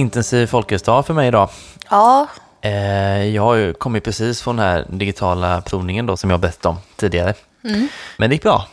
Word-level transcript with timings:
intensiv 0.00 0.46
folkhälsodag 0.46 1.06
för 1.06 1.14
mig 1.14 1.28
idag. 1.28 1.48
Ja, 1.90 2.26
Eh, 2.62 3.26
jag 3.26 3.42
har 3.42 3.54
ju 3.54 3.72
kommit 3.72 4.04
precis 4.04 4.42
från 4.42 4.56
den 4.56 4.66
här 4.66 4.86
digitala 4.88 5.60
provningen 5.60 6.06
då 6.06 6.16
som 6.16 6.30
jag 6.30 6.40
bett 6.40 6.66
om 6.66 6.76
tidigare. 6.96 7.34
Men 8.16 8.30
det 8.30 8.34
gick 8.34 8.42
bra. 8.42 8.66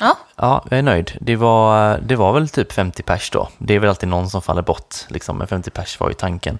ja. 0.00 0.16
Ja, 0.36 0.64
jag 0.70 0.78
är 0.78 0.82
nöjd. 0.82 1.12
Det 1.20 1.36
var, 1.36 1.98
det 1.98 2.16
var 2.16 2.32
väl 2.32 2.48
typ 2.48 2.72
50 2.72 3.02
pers 3.02 3.30
då. 3.30 3.48
Det 3.58 3.74
är 3.74 3.78
väl 3.78 3.88
alltid 3.88 4.08
någon 4.08 4.30
som 4.30 4.42
faller 4.42 4.62
bort, 4.62 4.94
liksom. 5.08 5.38
men 5.38 5.46
50 5.46 5.70
pers 5.70 6.00
var 6.00 6.08
ju 6.08 6.14
tanken. 6.14 6.58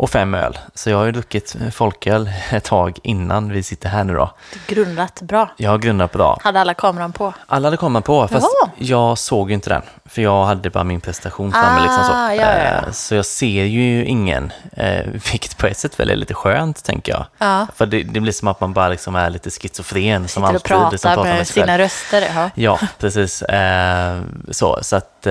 Och 0.00 0.10
fem 0.10 0.34
öl. 0.34 0.58
Så 0.74 0.90
jag 0.90 0.96
har 0.96 1.04
ju 1.04 1.12
druckit 1.12 1.56
folköl 1.72 2.30
ett 2.50 2.64
tag 2.64 2.98
innan 3.02 3.52
vi 3.52 3.62
sitter 3.62 3.88
här 3.88 4.04
nu 4.04 4.14
då. 4.14 4.30
grundat 4.66 5.22
bra. 5.22 5.50
Jag 5.56 5.70
har 5.70 5.78
grundat 5.78 6.12
bra. 6.12 6.38
Hade 6.42 6.60
alla 6.60 6.74
kameran 6.74 7.12
på? 7.12 7.32
Alla 7.46 7.66
hade 7.66 7.76
kommit 7.76 8.04
på, 8.04 8.28
fast 8.28 8.46
Jaha. 8.62 8.70
jag 8.78 9.18
såg 9.18 9.48
ju 9.50 9.54
inte 9.54 9.70
den. 9.70 9.82
För 10.04 10.22
jag 10.22 10.44
hade 10.44 10.70
bara 10.70 10.84
min 10.84 11.00
prestation 11.00 11.52
framme. 11.52 11.80
liksom 11.82 12.04
så. 12.04 12.12
Ah, 12.12 12.34
ja, 12.34 12.42
ja. 12.42 12.86
Eh, 12.86 12.90
så 12.92 13.14
jag 13.14 13.24
ser 13.24 13.64
ju 13.64 14.04
ingen, 14.04 14.52
eh, 14.72 15.06
vilket 15.32 15.56
på 15.58 15.66
ett 15.66 15.78
sätt 15.78 16.00
väl 16.00 16.10
är 16.10 16.16
lite 16.16 16.34
skönt, 16.34 16.84
tänker 16.84 17.12
jag. 17.12 17.26
Ja. 17.38 17.66
För 17.76 17.86
det, 17.86 18.02
det 18.02 18.20
blir 18.20 18.32
som 18.32 18.48
att 18.48 18.60
man 18.60 18.72
bara 18.72 18.88
liksom 18.88 19.16
är 19.16 19.30
lite 19.30 19.50
schizofren. 19.50 20.28
som 20.28 20.28
Sitter 20.28 20.42
och 20.42 20.48
alltid, 20.48 20.62
pratar 20.62 20.90
liksom 20.90 21.08
pratar 21.14 21.28
med 21.28 21.36
själv. 21.36 21.44
sina 21.44 21.78
röster. 21.78 22.24
Ja. 22.34 22.50
Ja, 22.54 22.78
precis. 22.98 23.42
Eh, 23.42 24.20
så, 24.50 24.78
så 24.82 24.96
att... 24.96 25.26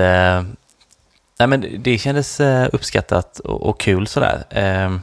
Eh, 1.40 1.46
nej, 1.46 1.58
men 1.58 1.82
det 1.82 1.98
kändes 1.98 2.40
eh, 2.40 2.68
uppskattat 2.72 3.38
och, 3.38 3.62
och 3.62 3.80
kul 3.80 4.06
sådär. 4.06 4.44
Eh, 4.50 4.96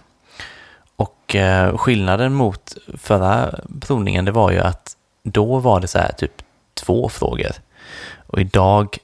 och 0.96 1.36
eh, 1.36 1.78
skillnaden 1.78 2.34
mot 2.34 2.78
förra 2.98 3.60
provningen, 3.82 4.26
det 4.26 4.32
var 4.32 4.52
ju 4.52 4.60
att 4.60 4.96
då 5.24 5.60
var 5.60 5.80
det 5.80 5.88
så 5.88 6.00
här 6.00 6.12
typ 6.12 6.42
två 6.74 7.10
frågor. 7.10 7.52
Och 8.28 8.42
idag 8.42 8.98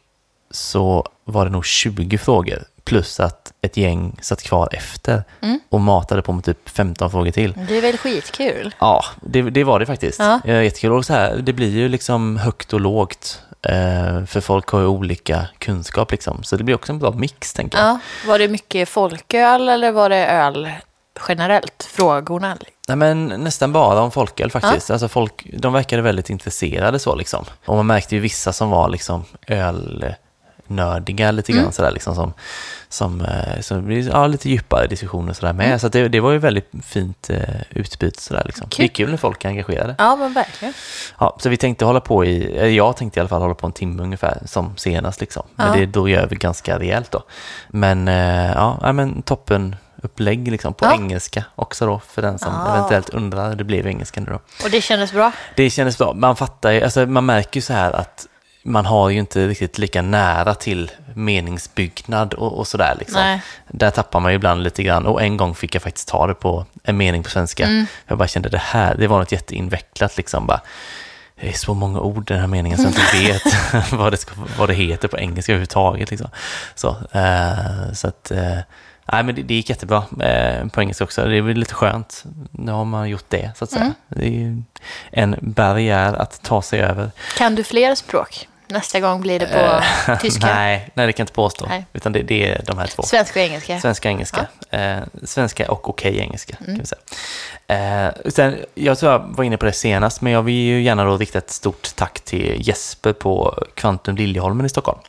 så 0.52 1.08
var 1.26 1.46
det 1.46 1.52
nog 1.52 1.66
20 1.66 2.18
frågor. 2.18 2.64
Plus 2.84 3.20
att 3.20 3.54
ett 3.62 3.78
gäng 3.78 4.16
satt 4.22 4.44
kvar 4.44 4.70
efter 4.72 5.24
och 5.70 5.82
matade 5.82 6.22
på 6.22 6.32
med 6.32 6.44
typ 6.44 6.70
15 6.70 7.12
frågor 7.12 7.32
till. 7.32 7.54
Det 7.68 7.78
är 7.78 7.82
väl 7.82 7.98
skitkul? 7.98 8.76
Ja, 8.80 9.04
det, 9.22 9.42
det 9.42 9.64
var 9.64 9.80
det 9.80 9.86
faktiskt. 9.86 10.20
Ja. 10.20 10.40
Ja. 10.46 10.64
Jättekul. 10.64 10.92
Och 10.92 11.06
så 11.06 11.14
här, 11.14 11.38
det 11.38 11.54
blir 11.54 11.70
ju 11.70 11.90
liksom 11.90 12.38
högt 12.38 12.74
och 12.74 12.82
lågt. 12.82 13.42
Eh, 13.70 14.26
för 14.26 14.42
folk 14.42 14.68
har 14.70 14.80
ju 14.80 14.86
olika 14.86 15.48
kunskap 15.58 16.12
liksom. 16.12 16.44
Så 16.44 16.56
det 16.56 16.64
blir 16.64 16.76
också 16.76 16.92
en 16.92 17.00
bra 17.00 17.12
mix, 17.12 17.54
tänker 17.54 17.78
jag. 17.78 17.88
Ja. 17.88 18.00
Var 18.28 18.40
det 18.40 18.48
mycket 18.48 18.90
folköl 18.90 19.70
eller 19.70 19.92
var 19.92 20.10
det 20.10 20.26
öl 20.28 20.70
generellt? 21.28 21.90
Frågorna? 21.92 22.58
Nej, 22.88 22.98
men 22.98 23.28
nästan 23.28 23.74
bara 23.74 24.02
om 24.02 24.12
folköl 24.12 24.52
faktiskt. 24.52 24.92
Alltså 24.92 25.08
folk, 25.08 25.50
de 25.54 25.74
verkade 25.74 26.02
väldigt 26.02 26.30
intresserade 26.30 27.00
så 27.00 27.16
liksom. 27.16 27.46
Och 27.66 27.76
man 27.76 27.88
märkte 27.88 28.16
ju 28.16 28.22
vissa 28.22 28.54
som 28.54 28.70
var 28.70 28.90
liksom 28.90 29.26
ölnördiga 30.80 31.32
lite 31.32 31.52
grann 31.52 31.72
sådär 31.72 31.92
liksom 31.92 32.16
som, 32.16 32.34
som, 32.90 33.22
eh, 33.22 33.62
som 33.62 33.92
ja, 33.92 34.28
lite 34.28 34.50
djupare 34.50 34.88
diskussioner 34.88 35.34
sådär 35.34 35.54
med. 35.54 35.82
Så 35.82 35.88
att 35.88 35.94
det, 35.94 36.08
det 36.08 36.20
var 36.20 36.32
ju 36.32 36.38
väldigt 36.38 36.72
fint 36.84 37.30
eh, 37.30 37.40
utbyte 37.70 38.22
sådär 38.22 38.44
liksom. 38.46 38.68
Kul. 38.70 38.78
Det 38.86 38.92
är 38.92 38.96
kul 38.96 39.10
när 39.10 39.18
folk 39.18 39.46
är 39.46 39.50
engagerade. 39.50 39.96
Ja, 39.98 40.16
men 40.16 40.34
verkligen. 40.34 40.74
Ja, 41.20 41.38
så 41.40 41.50
vi 41.50 41.58
tänkte 41.58 41.86
hålla 41.86 42.00
på 42.00 42.26
i, 42.26 42.76
jag 42.76 42.98
tänkte 42.98 43.20
i 43.20 43.22
alla 43.22 43.30
fall 43.30 43.42
hålla 43.42 43.54
på 43.54 43.68
en 43.68 43.74
timme 43.74 44.04
ungefär 44.04 44.38
som 44.46 44.78
senast 44.78 45.20
liksom. 45.22 45.44
Men 45.56 45.68
Ja. 45.68 45.74
det, 45.74 45.86
då 45.86 46.10
gör 46.10 46.28
vi 46.28 46.36
ganska 46.36 46.80
rejält 46.80 47.12
då. 47.12 47.24
Men 47.70 48.08
eh, 48.08 48.52
ja, 48.52 48.80
ja, 48.82 48.94
men 48.94 49.22
toppen 49.22 49.76
upplägg 50.04 50.48
liksom 50.52 50.74
på 50.74 50.86
Ja. 50.86 50.94
engelska 50.94 51.44
också 51.56 51.86
då 51.86 52.02
för 52.10 52.22
den 52.22 52.40
som 52.40 52.54
Ah. 52.56 52.76
eventuellt 52.78 53.10
undrar. 53.10 53.56
Det 53.56 53.64
blev 53.64 53.88
engelska 53.88 54.22
nu 54.22 54.26
då. 54.32 54.40
Och 54.66 54.70
det 54.72 54.82
kändes 54.82 55.12
bra? 55.14 55.32
Det 55.56 55.70
kändes 55.70 55.98
bra. 55.98 56.14
Man 56.14 56.36
fattar 56.36 56.72
ju, 56.72 56.82
alltså 56.84 57.06
man 57.06 57.26
märker 57.26 57.58
ju 57.58 57.62
så 57.62 57.74
här 57.74 57.92
att 57.92 58.28
man 58.64 58.86
har 58.86 59.10
ju 59.10 59.20
inte 59.20 59.48
riktigt 59.48 59.78
lika 59.78 60.02
nära 60.02 60.56
till 60.56 60.92
meningsbyggnad 61.14 62.34
och, 62.34 62.60
och 62.60 62.68
sådär 62.68 62.96
liksom. 63.00 63.22
Nej. 63.22 63.42
Där 63.68 63.90
tappar 63.90 64.20
man 64.20 64.32
ju 64.32 64.36
ibland 64.36 64.64
lite 64.64 64.84
grann 64.84 65.06
och 65.06 65.22
en 65.22 65.38
gång 65.38 65.56
fick 65.56 65.76
jag 65.76 65.82
faktiskt 65.82 66.08
ta 66.08 66.28
det 66.28 66.34
på 66.34 66.66
en 66.84 66.98
mening 66.98 67.24
på 67.24 67.30
svenska. 67.30 67.64
Mm. 67.64 67.86
Jag 68.08 68.18
bara 68.18 68.28
kände 68.28 68.50
det 68.50 68.58
här, 68.58 68.96
det 68.96 69.08
var 69.08 69.20
något 69.20 69.32
jätteinvecklat 69.32 70.18
liksom 70.18 70.48
bara. 70.48 70.62
Det 71.42 71.50
är 71.50 71.54
så 71.54 71.74
många 71.74 72.00
ord 72.00 72.32
i 72.32 72.34
den 72.34 72.40
här 72.42 72.48
meningen 72.48 72.78
så 72.78 72.84
jag 72.84 72.92
inte 72.92 73.18
vet 73.34 73.92
vad, 73.92 74.14
det 74.14 74.18
ska, 74.18 74.34
vad 74.58 74.70
det 74.70 74.74
heter 74.74 75.08
på 75.08 75.18
engelska 75.18 75.52
överhuvudtaget. 75.52 76.12
Liksom. 76.12 76.30
Så, 76.76 76.90
eh, 77.12 77.94
så 77.94 78.08
att, 78.08 78.32
eh, 78.32 78.58
nej, 79.12 79.24
men 79.24 79.36
det, 79.36 79.42
det 79.42 79.54
gick 79.54 79.70
jättebra 79.70 80.04
eh, 80.20 80.68
på 80.68 80.82
engelska 80.82 81.04
också. 81.04 81.26
Det 81.26 81.38
är 81.38 81.42
väl 81.42 81.58
lite 81.58 81.74
skönt. 81.74 82.24
Nu 82.52 82.72
har 82.72 82.86
man 82.86 83.10
gjort 83.10 83.26
det, 83.30 83.52
så 83.56 83.64
att 83.64 83.72
säga. 83.72 83.82
Mm. 83.82 83.96
Det 84.08 84.28
är 84.28 84.64
en 85.24 85.36
barriär 85.42 86.14
att 86.14 86.42
ta 86.42 86.62
sig 86.62 86.82
över. 86.82 87.12
Kan 87.38 87.56
du 87.56 87.64
fler 87.64 87.96
språk? 87.96 88.48
Nästa 88.68 89.00
gång 89.00 89.22
blir 89.22 89.40
det 89.40 89.46
på 89.46 89.82
tyska? 90.22 90.46
nej, 90.54 90.90
nej, 90.94 91.08
det 91.08 91.14
kan 91.14 91.24
jag 91.24 91.26
inte 91.26 91.34
påstå. 91.34 91.66
Nej. 91.70 91.86
Utan 91.94 92.12
det, 92.12 92.22
det 92.22 92.50
är 92.50 92.62
de 92.66 92.78
här 92.78 92.88
två. 92.88 93.04
Svenska 93.04 93.40
och 93.40 93.46
engelska? 93.46 93.80
Svenska 93.80 94.10
och 94.10 94.12
engelska. 94.12 94.48
Eh, 94.70 94.98
svenska 95.24 95.72
och 95.72 95.90
okej 95.90 96.20
engelska, 96.20 96.56
kan 96.56 96.80
vi 96.80 96.86
säga. 96.86 97.02
Eh, 97.68 98.14
sen, 98.26 98.58
jag 98.76 98.98
tror 98.98 99.12
jag 99.12 99.20
var 99.20 99.44
inne 99.44 99.58
på 99.58 99.66
det 99.66 99.74
senast, 99.74 100.22
men 100.22 100.34
jag 100.34 100.42
vill 100.42 100.56
ju 100.56 100.82
gärna 100.82 101.04
då 101.04 101.18
rikta 101.18 101.38
ett 101.38 101.52
stort 101.52 101.96
tack 101.96 102.20
till 102.20 102.68
Jesper 102.68 103.14
på 103.14 103.64
Kvantum 103.74 104.16
Liljeholmen 104.16 104.66
i 104.66 104.70
Stockholm. 104.70 105.00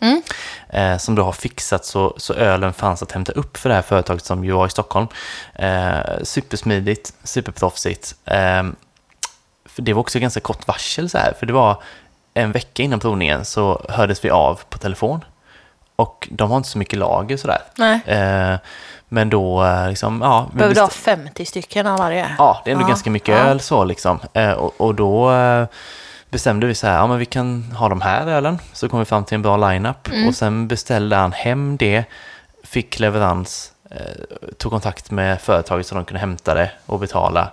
Eh, 0.69 0.97
som 0.99 1.15
då 1.15 1.23
har 1.23 1.33
fixat 1.33 1.85
så, 1.85 2.15
så 2.17 2.35
ölen 2.35 2.73
fanns 2.73 3.03
att 3.03 3.13
hämta 3.13 3.33
upp 3.33 3.57
för 3.57 3.69
det 3.69 3.75
här 3.75 3.83
företaget 3.83 4.25
som 4.25 4.45
ju 4.45 4.53
var 4.53 4.67
i 4.67 4.71
Stockholm. 4.71 5.07
Eh, 5.55 5.99
supersmidigt, 6.23 7.13
superproffsigt. 7.23 8.15
Eh, 8.25 8.63
för 9.67 9.83
det 9.83 9.93
var 9.93 10.01
också 10.01 10.19
ganska 10.19 10.41
kort 10.41 10.69
varsel 10.69 11.11
så 11.11 11.19
här, 11.19 11.35
för 11.39 11.47
det 11.47 11.53
var 11.53 11.83
en 12.35 12.53
vecka 12.53 12.83
innan 12.83 13.01
provningen 13.01 13.45
så 13.45 13.87
hördes 13.89 14.25
vi 14.25 14.31
av 14.31 14.61
på 14.71 14.79
telefon. 14.79 15.25
Och 15.97 16.29
de 16.31 16.51
har 16.51 16.57
inte 16.57 16.69
så 16.69 16.79
mycket 16.79 16.99
lager 16.99 17.37
sådär. 17.37 17.59
Nej. 17.77 18.01
Eh, 18.07 18.57
men 19.09 19.31
då, 19.31 19.65
eh, 19.65 19.89
liksom, 19.89 20.21
ja. 20.23 20.51
Behöver 20.55 20.75
du 20.75 20.81
ha 20.81 20.89
bestäm- 20.89 20.91
50 21.25 21.45
stycken 21.45 21.87
av 21.87 21.99
varje? 21.99 22.35
Ja, 22.39 22.61
det 22.65 22.71
är 22.71 22.73
ändå 22.73 22.85
Ja. 22.85 22.89
ganska 22.89 23.11
mycket 23.11 23.29
Ja. 23.39 23.45
öl 23.45 23.61
så 23.61 23.85
liksom. 23.85 24.21
Eh, 24.33 24.51
och, 24.53 24.81
och 24.81 24.95
då 24.95 25.33
eh, 25.33 25.67
bestämde 26.31 26.67
vi 26.67 26.75
så 26.75 26.87
här, 26.87 26.95
ja 26.97 27.07
men 27.07 27.19
vi 27.19 27.27
kan 27.27 27.63
ha 27.63 27.89
de 27.89 28.01
här 28.01 28.27
ölen. 28.27 28.59
Så 28.73 28.89
kom 28.89 28.99
vi 28.99 29.05
fram 29.05 29.25
till 29.25 29.35
en 29.35 29.43
bra 29.43 29.57
lineup. 29.71 30.09
Mm. 30.09 30.29
Och 30.29 30.35
sen 30.35 30.69
beställde 30.69 31.17
han 31.17 31.33
hem 31.33 31.77
det, 31.77 32.05
fick 32.65 32.99
leverans, 33.01 33.73
eh, 33.91 33.99
tog 34.59 34.73
kontakt 34.73 35.11
med 35.11 35.41
företaget 35.41 35.87
så 35.87 35.95
de 35.95 36.05
kunde 36.05 36.21
hämta 36.21 36.55
det 36.55 36.71
och 36.87 36.99
betala. 36.99 37.51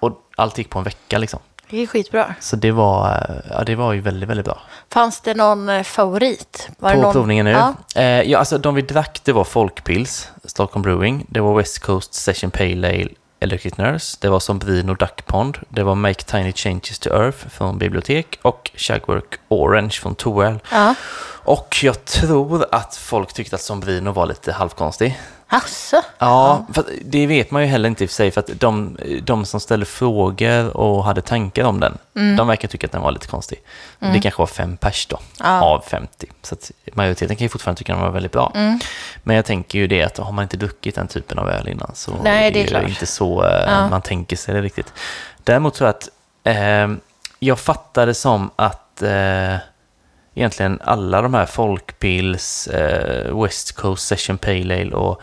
Och 0.00 0.12
allt 0.36 0.58
gick 0.58 0.70
på 0.70 0.78
en 0.78 0.84
vecka 0.84 1.18
liksom. 1.18 1.40
Det 1.70 1.82
är 1.82 1.86
skitbra. 1.86 2.34
Så 2.40 2.56
det 2.56 2.72
var, 2.72 3.08
eh, 3.08 3.50
ja, 3.50 3.64
det 3.64 3.74
var 3.74 3.92
ju 3.92 4.00
väldigt, 4.00 4.28
väldigt 4.28 4.46
bra. 4.46 4.60
Fanns 4.88 5.20
det 5.20 5.34
någon 5.34 5.68
eh, 5.68 5.82
favorit? 5.82 6.70
Var 6.78 6.94
på 6.94 7.00
någon... 7.00 7.12
provningen 7.12 7.44
nu? 7.44 7.50
Ja. 7.50 7.74
Eh, 7.94 8.22
ja, 8.22 8.38
alltså 8.38 8.58
de 8.58 8.74
vi 8.74 8.82
drack 8.82 9.20
det 9.24 9.32
var 9.32 9.44
Folkpils, 9.44 10.28
Stockholm 10.44 10.82
Brewing. 10.82 11.26
Det 11.28 11.40
var 11.40 11.54
West 11.54 11.78
Coast 11.78 12.14
Session 12.14 12.50
Pale 12.50 12.88
Ale, 12.88 13.08
Electric 13.40 13.76
Nurse. 13.76 14.16
Det 14.20 14.28
var 14.28 14.40
Sombrino 14.40 14.94
Duck 14.94 15.26
Pond. 15.26 15.58
Det 15.68 15.82
var 15.82 15.94
Make 15.94 16.22
Tiny 16.22 16.52
Changes 16.52 16.98
to 16.98 17.10
Earth 17.10 17.48
från 17.48 17.78
Bibliotek. 17.78 18.38
Och 18.42 18.70
Shagwork 18.74 19.38
Orange 19.48 19.90
från 19.90 20.14
Toel. 20.14 20.58
Ja. 20.70 20.94
Och 21.42 21.76
jag 21.82 22.04
tror 22.04 22.66
att 22.72 22.96
folk 22.96 23.32
tyckte 23.32 23.56
att 23.56 23.62
Sombrino 23.62 24.10
var 24.10 24.26
lite 24.26 24.52
halvkonstig. 24.52 25.20
Asså? 25.52 26.02
Ja, 26.18 26.66
för 26.72 26.80
att 26.80 26.88
det 27.04 27.26
vet 27.26 27.50
man 27.50 27.62
ju 27.62 27.68
heller 27.68 27.88
inte 27.88 28.04
i 28.04 28.06
och 28.06 28.10
för 28.10 28.14
sig, 28.14 28.30
för 28.30 28.40
att 28.40 28.50
de, 28.60 28.98
de 29.22 29.44
som 29.44 29.60
ställde 29.60 29.86
frågor 29.86 30.76
och 30.76 31.04
hade 31.04 31.20
tankar 31.22 31.64
om 31.64 31.80
den, 31.80 31.98
Mm. 32.16 32.36
de 32.36 32.46
verkar 32.48 32.68
tycka 32.68 32.86
att 32.86 32.92
den 32.92 33.02
var 33.02 33.12
lite 33.12 33.26
konstig. 33.26 33.58
Det 33.98 34.20
kanske 34.20 34.42
var 34.42 34.46
fem 34.46 34.76
pers 34.76 35.06
då, 35.06 35.18
Ja. 35.38 35.60
av 35.62 35.80
50. 35.80 36.26
Så 36.42 36.56
majoriteten 36.92 37.36
kan 37.36 37.44
ju 37.44 37.48
fortfarande 37.48 37.78
tycka 37.78 37.92
att 37.92 37.98
den 37.98 38.04
var 38.06 38.12
väldigt 38.12 38.32
bra. 38.32 38.52
Mm. 38.54 38.78
Men 39.22 39.36
jag 39.36 39.44
tänker 39.44 39.78
ju 39.78 39.86
det 39.86 40.02
att 40.02 40.18
har 40.18 40.32
man 40.32 40.42
inte 40.42 40.56
druckit 40.56 40.94
den 40.94 41.08
typen 41.08 41.38
av 41.38 41.48
öl 41.50 41.68
innan 41.68 41.90
så 41.94 42.12
Nej, 42.22 42.50
det 42.50 42.58
är 42.58 42.62
ju 42.62 42.68
klart. 42.68 42.88
inte 42.88 43.06
så 43.06 43.44
eh, 43.44 43.62
Ja. 43.66 43.88
man 43.88 44.02
tänker 44.02 44.36
sig 44.36 44.54
det 44.54 44.62
riktigt. 44.62 44.92
Däremot 45.44 45.74
tror 45.74 45.86
jag 45.88 45.94
att 45.96 46.08
eh, 46.44 46.96
jag 47.38 47.58
fattade 47.58 48.14
som 48.14 48.50
att 48.56 49.02
eh, 49.02 49.54
egentligen 50.40 50.80
alla 50.84 51.22
de 51.22 51.34
här 51.34 51.46
Folkpils, 51.46 52.66
eh, 52.66 53.42
West 53.42 53.72
Coast 53.72 54.06
Session 54.06 54.38
Pale 54.38 54.80
Ale 54.80 54.92
och 54.94 55.22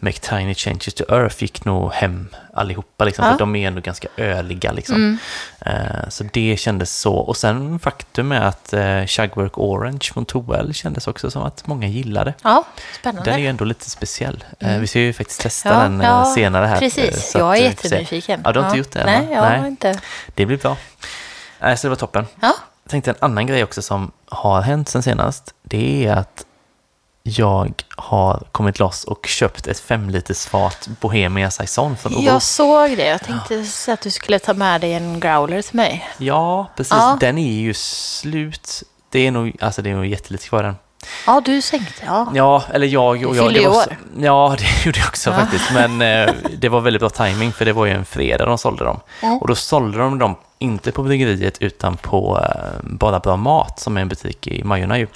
Make 0.00 0.18
Tiny 0.18 0.54
Changes 0.54 0.94
to 0.94 1.04
Earth 1.08 1.42
gick 1.42 1.64
nog 1.64 1.92
hem 1.92 2.28
allihopa, 2.54 3.04
liksom, 3.04 3.24
Ja. 3.24 3.30
för 3.32 3.38
de 3.38 3.56
är 3.56 3.68
ändå 3.68 3.80
ganska 3.80 4.08
öliga. 4.16 4.72
Liksom. 4.72 4.94
Mm. 4.96 5.18
Eh, 5.60 6.08
så 6.08 6.24
det 6.32 6.56
kändes 6.60 7.00
så. 7.00 7.14
Och 7.14 7.36
sen 7.36 7.78
faktum 7.78 8.32
är 8.32 8.40
att 8.40 8.72
eh, 8.72 9.06
Shagwork 9.06 9.58
Orange 9.58 9.98
från 10.12 10.24
Toel 10.24 10.74
kändes 10.74 11.08
också 11.08 11.30
som 11.30 11.42
att 11.42 11.66
många 11.66 11.86
gillade. 11.86 12.34
Ja, 12.42 12.64
spännande. 13.00 13.30
Den 13.30 13.38
är 13.38 13.42
ju 13.42 13.46
ändå 13.48 13.64
lite 13.64 13.90
speciell. 13.90 14.44
Eh, 14.58 14.78
vi 14.78 14.86
ska 14.86 14.98
ju 15.00 15.12
faktiskt 15.12 15.40
testa 15.40 15.68
Ja, 15.68 15.78
den 15.80 16.00
eh, 16.00 16.06
ja, 16.06 16.32
senare 16.34 16.66
här. 16.66 16.74
eh, 16.76 16.80
Precis, 16.80 17.30
så 17.30 17.38
jag 17.38 17.56
är 17.56 17.60
eh, 17.60 17.64
jättenyfiken. 17.64 18.40
Ja, 18.44 18.52
du 18.52 18.60
har 18.60 18.66
inte 18.66 18.78
gjort 18.78 18.90
det 18.92 19.00
än, 19.00 19.06
Nej, 19.06 19.26
va? 19.26 19.34
jag 19.34 19.42
Nej. 19.50 19.58
har 19.58 19.66
inte. 19.66 20.00
Det 20.34 20.46
blir 20.46 20.56
bra. 20.56 20.76
Nej, 21.60 21.76
så 21.76 21.86
det 21.86 21.88
var 21.88 21.96
toppen. 21.96 22.26
Ja, 22.40 22.54
tänkte 22.88 23.10
en 23.10 23.16
annan 23.20 23.46
grej 23.46 23.64
också 23.64 23.82
som 23.82 24.12
har 24.26 24.60
hänt 24.60 24.88
sen 24.88 25.02
senast. 25.02 25.54
Det 25.62 26.06
är 26.06 26.12
att 26.12 26.44
jag 27.22 27.84
har 27.96 28.42
kommit 28.52 28.78
loss 28.78 29.04
och 29.04 29.26
köpt 29.26 29.66
ett 29.66 29.80
femliters 29.80 30.46
fat 30.46 30.88
Bohemia 31.00 31.50
Saison 31.50 31.96
från 31.96 32.12
Oro. 32.12 32.22
jag 32.22 32.42
såg 32.42 32.96
det. 32.96 33.06
Jag 33.06 33.22
tänkte 33.22 33.64
så 33.64 33.92
att 33.92 34.00
du 34.00 34.10
skulle 34.10 34.38
ta 34.38 34.54
med 34.54 34.80
dig 34.80 34.94
en 34.94 35.20
growler 35.20 35.62
till 35.62 35.76
mig. 35.76 36.08
Ja, 36.18 36.66
precis. 36.76 36.92
Ja. 36.92 37.16
Den 37.20 37.38
är 37.38 37.52
ju 37.52 37.74
slut. 37.74 38.82
Det 39.10 39.26
är 39.26 39.30
nog, 39.30 39.56
alltså 39.60 39.82
det 39.82 39.90
är 39.90 39.94
nog 39.94 40.06
jättelite 40.06 40.48
kvar 40.48 40.62
den. 40.62 40.74
Ja, 41.26 41.42
du 41.44 41.62
sänkte. 41.62 42.02
Ja. 42.06 42.32
Ja, 42.34 42.62
eller 42.72 42.86
jag 42.86 43.06
och 43.26 43.36
jag. 43.36 43.54
Det 43.54 43.68
var 43.68 43.76
år. 43.76 43.96
ja, 44.18 44.56
det 44.58 44.64
gjorde 44.86 44.98
jag 44.98 45.08
också 45.08 45.30
Ja. 45.30 45.36
faktiskt. 45.36 45.72
Men 45.74 46.02
eh, 46.02 46.34
det 46.58 46.68
var 46.68 46.80
väldigt 46.80 47.00
bra 47.00 47.10
timing 47.10 47.52
för 47.52 47.64
det 47.64 47.72
var 47.72 47.86
ju 47.86 47.92
en 47.92 48.04
fredag 48.04 48.46
de 48.46 48.58
sålde 48.58 48.84
dem. 48.84 49.00
Mm. 49.22 49.38
Och 49.38 49.48
då 49.48 49.54
sålde 49.54 49.98
de 49.98 50.18
dem 50.18 50.34
inte 50.58 50.92
på 50.92 51.02
bryggeriet 51.02 51.58
utan 51.62 51.96
på 51.96 52.40
eh, 52.42 52.80
Bara 52.82 53.18
Bra 53.20 53.36
Mat 53.36 53.80
som 53.80 53.96
är 53.96 54.00
en 54.00 54.08
butik 54.08 54.46
i 54.46 54.64
Majorna 54.64 54.98
ju. 54.98 55.06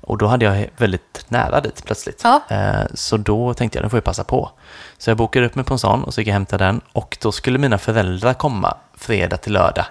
Och 0.00 0.18
då 0.18 0.26
hade 0.26 0.44
jag 0.44 0.66
väldigt 0.76 1.24
nära 1.28 1.60
dit 1.60 1.84
plötsligt. 1.84 2.20
Ja. 2.24 2.40
Eh, 2.48 2.86
så 2.94 3.16
då 3.16 3.54
tänkte 3.54 3.78
jag, 3.78 3.82
nu 3.84 3.90
får 3.90 3.96
jag 3.96 4.04
passa 4.04 4.24
på. 4.24 4.50
Så 4.98 5.10
jag 5.10 5.16
bokade 5.16 5.46
upp 5.46 5.54
mig 5.54 5.64
på 5.64 5.74
en 5.74 5.78
sån 5.78 6.04
och 6.04 6.14
så 6.14 6.20
gick 6.20 6.28
jag 6.28 6.32
och 6.32 6.34
hämtade 6.34 6.64
den. 6.64 6.80
Och 6.92 7.18
då 7.22 7.32
skulle 7.32 7.58
mina 7.58 7.78
föräldrar 7.78 8.34
komma 8.34 8.76
fredag 8.98 9.36
till 9.36 9.52
lördag. 9.52 9.84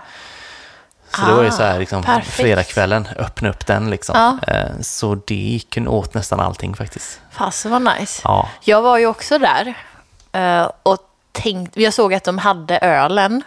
Så 1.15 1.25
det 1.25 1.33
var 1.33 1.41
ju 1.44 1.47
Ah, 1.50 1.51
så 1.51 1.63
här 1.63 1.79
liksom 1.79 2.03
perfekt. 2.03 2.35
fredagskvällen, 2.38 3.07
öppna 3.17 3.50
upp 3.50 3.65
den 3.65 3.89
liksom. 3.89 4.15
Ja. 4.45 4.53
Eh, 4.53 4.79
så 4.81 5.15
det 5.15 5.35
gick 5.35 5.77
åt 5.88 6.13
nästan 6.13 6.39
allting 6.39 6.75
faktiskt. 6.75 7.21
Fasen 7.31 7.71
var 7.71 7.79
nice. 8.00 8.21
Ja, 8.23 8.50
Jag 8.63 8.81
var 8.81 8.97
ju 8.97 9.06
också 9.07 9.38
där 9.38 9.73
eh, 10.31 10.71
och 10.83 10.97
tänkte, 11.31 11.81
jag 11.81 11.94
såg 11.94 12.13
att 12.13 12.23
de 12.23 12.38
hade 12.38 12.77
ölen, 12.77 13.44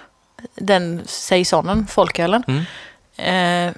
den 0.55 1.03
saisonen, 1.07 1.87
folkölen. 1.87 2.43
Mm. 2.49 3.69
Eh, 3.69 3.75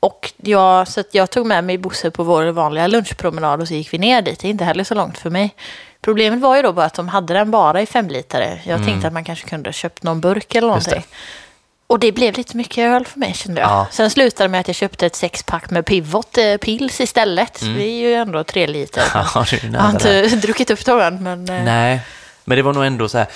och 0.00 0.32
jag, 0.36 0.88
så 0.88 1.02
jag 1.12 1.30
tog 1.30 1.46
med 1.46 1.64
mig 1.64 1.78
Bosse 1.78 2.10
på 2.10 2.24
vår 2.24 2.44
vanliga 2.44 2.86
lunchpromenad 2.86 3.60
och 3.60 3.68
så 3.68 3.74
gick 3.74 3.92
vi 3.94 3.98
ner 3.98 4.22
dit. 4.22 4.40
Det 4.40 4.48
är 4.48 4.50
inte 4.50 4.64
heller 4.64 4.84
så 4.84 4.94
långt 4.94 5.18
för 5.18 5.30
mig. 5.30 5.54
Problemet 6.00 6.40
var 6.40 6.56
ju 6.56 6.62
då 6.62 6.72
bara 6.72 6.86
att 6.86 6.94
de 6.94 7.08
hade 7.08 7.34
den 7.34 7.50
bara 7.50 7.82
i 7.82 7.86
fem 7.86 8.08
litare. 8.08 8.60
Jag 8.64 8.84
tänkte 8.84 9.06
att 9.06 9.12
man 9.12 9.24
kanske 9.24 9.48
kunde 9.48 9.72
köpt 9.72 10.02
någon 10.02 10.20
burk 10.20 10.54
eller 10.54 10.68
Mm. 10.68 10.68
Någonting. 10.68 11.04
Och 11.92 11.98
det 11.98 12.12
blev 12.12 12.36
lite 12.36 12.56
mycket 12.56 12.78
öl 12.78 13.04
för 13.06 13.18
mig 13.18 13.34
kände 13.34 13.60
jag. 13.60 13.70
Ja. 13.70 13.86
Sen 13.90 14.10
slutade 14.10 14.44
det 14.44 14.48
med 14.48 14.60
att 14.60 14.68
jag 14.68 14.74
köpte 14.76 15.06
ett 15.06 15.16
sexpack 15.16 15.70
med 15.70 15.86
Pivot 15.86 16.38
eh, 16.38 16.56
Pils 16.56 17.00
istället. 17.00 17.60
Det 17.60 17.82
är 17.84 18.00
ju 18.00 18.14
ändå 18.14 18.44
tre 18.44 18.66
liter. 18.66 19.02
Mm. 19.14 19.26
ja 19.34 19.44
Jag 19.72 19.80
har 19.80 19.90
inte 19.90 20.22
druckit 20.36 20.70
upp 20.70 20.84
dem 20.84 21.16
men... 21.22 21.48
eh, 21.48 21.64
Nej, 21.64 22.00
men 22.44 22.56
det 22.56 22.62
var 22.62 22.72
nog 22.72 22.84
ändå 22.84 23.08
så 23.08 23.18
här. 23.18 23.26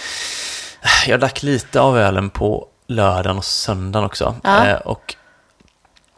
Jag 1.06 1.20
drack 1.20 1.42
lite 1.42 1.80
av 1.80 1.98
ölen 1.98 2.30
på 2.30 2.66
lördagen 2.86 3.38
och 3.38 3.44
söndagen 3.44 4.06
också. 4.06 4.34
Ja. 4.44 4.66
Eh, 4.66 4.76
och 4.76 5.14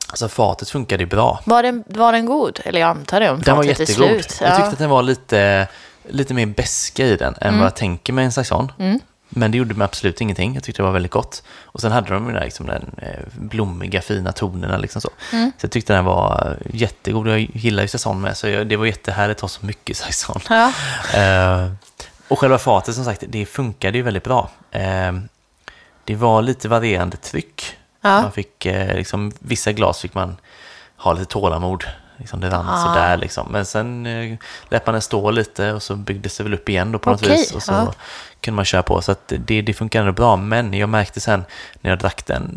alltså 0.08 0.28
fatet 0.28 0.70
funkade 0.70 1.02
ju 1.02 1.06
bra. 1.06 1.40
Var 1.44 1.62
den, 1.62 1.84
var 1.86 2.12
den 2.12 2.26
god? 2.26 2.60
Eller 2.64 2.80
jag 2.80 2.88
antar 2.90 3.20
det 3.20 3.30
om 3.30 3.40
Den 3.42 3.56
var 3.56 3.64
jättegod. 3.64 3.94
slut. 3.94 4.38
Jag 4.40 4.50
Ja. 4.50 4.54
tyckte 4.56 4.70
att 4.70 4.78
den 4.78 4.90
var 4.90 5.02
lite, 5.02 5.66
lite 6.08 6.34
mer 6.34 6.46
beska 6.46 7.04
i 7.04 7.16
den 7.16 7.34
än 7.40 7.56
vad 7.58 7.66
jag 7.66 7.76
tänker 7.76 8.12
mig 8.12 8.24
en 8.24 8.32
saison. 8.32 8.72
Mm. 8.78 9.00
Men 9.28 9.50
det 9.50 9.58
gjorde 9.58 9.74
mig 9.74 9.84
absolut 9.84 10.20
ingenting. 10.20 10.54
Jag 10.54 10.62
tyckte 10.62 10.82
det 10.82 10.86
var 10.86 10.92
väldigt 10.92 11.12
gott. 11.12 11.42
Och 11.62 11.80
sen 11.80 11.92
hade 11.92 12.14
de 12.14 12.26
den, 12.26 12.34
här, 12.34 12.44
liksom, 12.44 12.66
den 12.66 12.90
eh, 13.02 13.24
blommiga, 13.34 14.00
fina 14.02 14.32
tonerna. 14.32 14.76
Liksom 14.76 15.00
så. 15.00 15.10
Mm. 15.32 15.52
så 15.58 15.64
jag 15.64 15.70
tyckte 15.72 15.92
den 15.92 16.04
var 16.04 16.56
eh, 16.60 16.76
jättegod. 16.76 17.28
Jag 17.28 17.40
gillar 17.40 17.82
ju 17.82 17.88
säsong 17.88 18.20
med, 18.20 18.36
så 18.36 18.48
jag, 18.48 18.66
det 18.66 18.76
var 18.76 18.86
jättehärligt 18.86 19.38
att 19.38 19.42
ha 19.42 19.48
så 19.48 19.66
mycket 19.66 19.96
säsong. 20.06 20.40
Ja. 20.48 20.72
Eh, 21.14 21.70
och 22.28 22.38
själva 22.38 22.58
fatet 22.58 22.94
som 22.94 23.04
sagt, 23.04 23.24
det 23.28 23.46
funkade 23.46 23.98
ju 23.98 24.02
väldigt 24.02 24.24
bra. 24.24 24.50
Eh, 24.70 25.12
det 26.04 26.14
var 26.14 26.42
lite 26.42 26.68
varierande 26.68 27.16
tryck. 27.16 27.76
Ja. 28.00 28.22
Man 28.22 28.32
fick, 28.32 28.66
eh, 28.66 28.94
liksom, 28.96 29.32
vissa 29.38 29.72
glas 29.72 30.00
fick 30.00 30.14
man 30.14 30.36
ha 30.96 31.12
lite 31.12 31.24
tålamod. 31.30 31.84
Liksom 32.16 32.40
det 32.40 32.50
rann 32.50 32.66
Ah. 32.68 32.84
sådär 32.84 33.16
liksom. 33.16 33.48
Men 33.52 33.66
sen 33.66 34.06
eh, 34.06 34.38
lät 34.68 34.86
man 34.86 34.92
den 34.92 35.02
stå 35.02 35.30
lite 35.30 35.72
och 35.72 35.82
så 35.82 35.96
byggdes 35.96 36.36
det 36.36 36.42
väl 36.44 36.54
upp 36.54 36.68
igen 36.68 36.92
då 36.92 36.98
på 36.98 37.10
något 37.10 37.22
Okej, 37.22 37.36
vis. 37.36 37.52
Och 37.52 37.62
så 37.62 37.72
ja. 37.72 37.92
Kunde 38.40 38.56
man 38.56 38.64
köra 38.64 38.82
på. 38.82 39.02
Så 39.02 39.12
att 39.12 39.32
det, 39.38 39.62
det 39.62 39.74
funkade 39.74 40.00
ändå 40.02 40.12
bra. 40.12 40.36
Men 40.36 40.74
jag 40.74 40.88
märkte 40.88 41.20
sen 41.20 41.44
när 41.80 41.90
jag 41.90 41.98
drack 41.98 42.26
den 42.26 42.50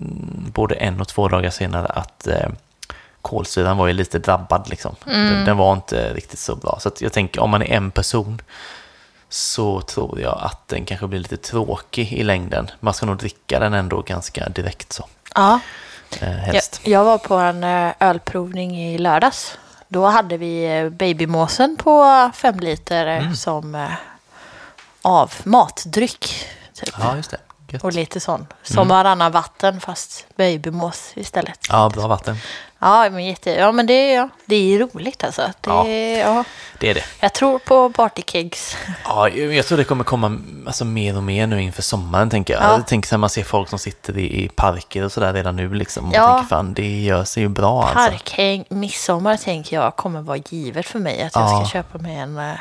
både 0.53 0.75
en 0.75 1.01
och 1.01 1.07
två 1.07 1.27
dagar 1.27 1.49
senare 1.49 1.87
att 1.87 2.27
eh, 2.27 2.49
kolsyran 3.21 3.77
var 3.77 3.87
ju 3.87 3.93
lite 3.93 4.19
drabbad 4.19 4.69
liksom. 4.69 4.95
Mm. 5.07 5.33
Den, 5.33 5.45
den 5.45 5.57
var 5.57 5.73
inte 5.73 6.13
riktigt 6.13 6.39
så 6.39 6.55
bra. 6.55 6.77
Så 6.81 6.91
jag 6.99 7.13
tänker 7.13 7.41
om 7.41 7.49
man 7.49 7.61
är 7.61 7.73
en 7.75 7.91
person 7.91 8.41
så 9.29 9.81
tror 9.81 10.19
jag 10.21 10.37
att 10.41 10.67
den 10.67 10.85
kanske 10.85 11.07
blir 11.07 11.19
lite 11.19 11.37
tråkig 11.37 12.13
i 12.13 12.23
längden. 12.23 12.69
Man 12.79 12.93
ska 12.93 13.05
nog 13.05 13.17
dricka 13.17 13.59
den 13.59 13.73
ändå 13.73 14.01
ganska 14.01 14.49
direkt 14.49 14.93
så. 14.93 15.05
ja. 15.35 15.59
Eh, 16.21 16.29
Jag, 16.29 16.37
helst. 16.37 16.81
jag 16.83 17.03
var 17.03 17.17
på 17.17 17.35
en 17.35 17.63
eh, 17.63 17.91
ölprovning 17.99 18.77
i 18.81 18.97
lördags. 18.97 19.57
Då 19.87 20.05
hade 20.05 20.37
vi 20.37 20.77
eh, 20.79 20.89
babymåsen 20.89 21.77
på 21.83 22.31
fem 22.35 22.59
liter 22.59 23.07
Mm. 23.07 23.35
som 23.35 23.87
av 25.01 25.33
matdryck. 25.43 26.45
Typ. 26.73 26.95
Ja, 26.99 27.15
just 27.15 27.31
det. 27.31 27.37
Gött. 27.69 27.83
Och 27.83 27.93
lite 27.93 28.19
sån. 28.19 28.47
Som 28.63 28.77
Mm. 28.77 28.87
varannan 28.87 29.31
vatten 29.31 29.79
fast 29.81 30.25
babymås 30.37 31.11
istället. 31.15 31.59
Ja, 31.69 31.89
bra 31.89 32.07
vatten. 32.07 32.37
Ja, 32.79 33.09
men, 33.09 33.25
jätte, 33.25 33.49
ja, 33.51 33.71
men 33.71 33.85
det, 33.87 33.93
är- 33.93 34.15
ja, 34.15 34.29
det 34.45 34.55
är 34.55 34.79
roligt 34.79 35.23
alltså. 35.23 35.41
Det, 35.61 35.69
Ja. 35.69 35.87
ja. 35.87 36.43
Det 36.79 36.89
är 36.89 36.93
det. 36.93 37.03
Jag 37.19 37.33
tror 37.33 37.59
på 37.59 37.89
partykegs. 37.89 38.77
Ja, 39.05 39.29
jag 39.29 39.65
tror 39.65 39.77
det 39.77 39.83
kommer 39.83 40.03
komma 40.03 40.37
alltså, 40.67 40.85
mer 40.85 41.17
och 41.17 41.23
mer 41.23 41.47
nu 41.47 41.61
inför 41.61 41.81
sommaren, 41.81 42.29
tänker 42.29 42.53
jag. 42.53 42.63
Ja. 42.63 42.71
Jag 42.71 42.87
tänker 42.87 43.07
så 43.09 43.15
här, 43.15 43.17
man 43.19 43.29
ser 43.29 43.43
folk 43.43 43.69
som 43.69 43.79
sitter 43.79 44.17
i, 44.17 44.43
i 44.43 44.49
parker 44.49 45.03
och 45.05 45.11
sådär 45.11 45.33
redan 45.33 45.55
nu 45.55 45.73
liksom. 45.73 46.05
Och 46.09 46.15
Ja. 46.15 46.33
tänker 46.33 46.49
fan, 46.49 46.73
det 46.73 47.01
gör 47.01 47.23
sig 47.23 47.43
ju 47.43 47.49
bra 47.49 47.81
alltså. 47.83 47.95
Parkhäng, 47.95 48.65
midsommar 48.69 49.37
tänker 49.37 49.75
jag 49.75 49.95
kommer 49.95 50.21
vara 50.21 50.37
givet 50.49 50.85
för 50.87 50.99
mig. 50.99 51.21
Att 51.23 51.35
jag 51.35 51.43
Ja. 51.43 51.65
ska 51.65 51.71
köpa 51.73 51.97
mig 51.97 52.15
en 52.15 52.37
eh, 52.37 52.53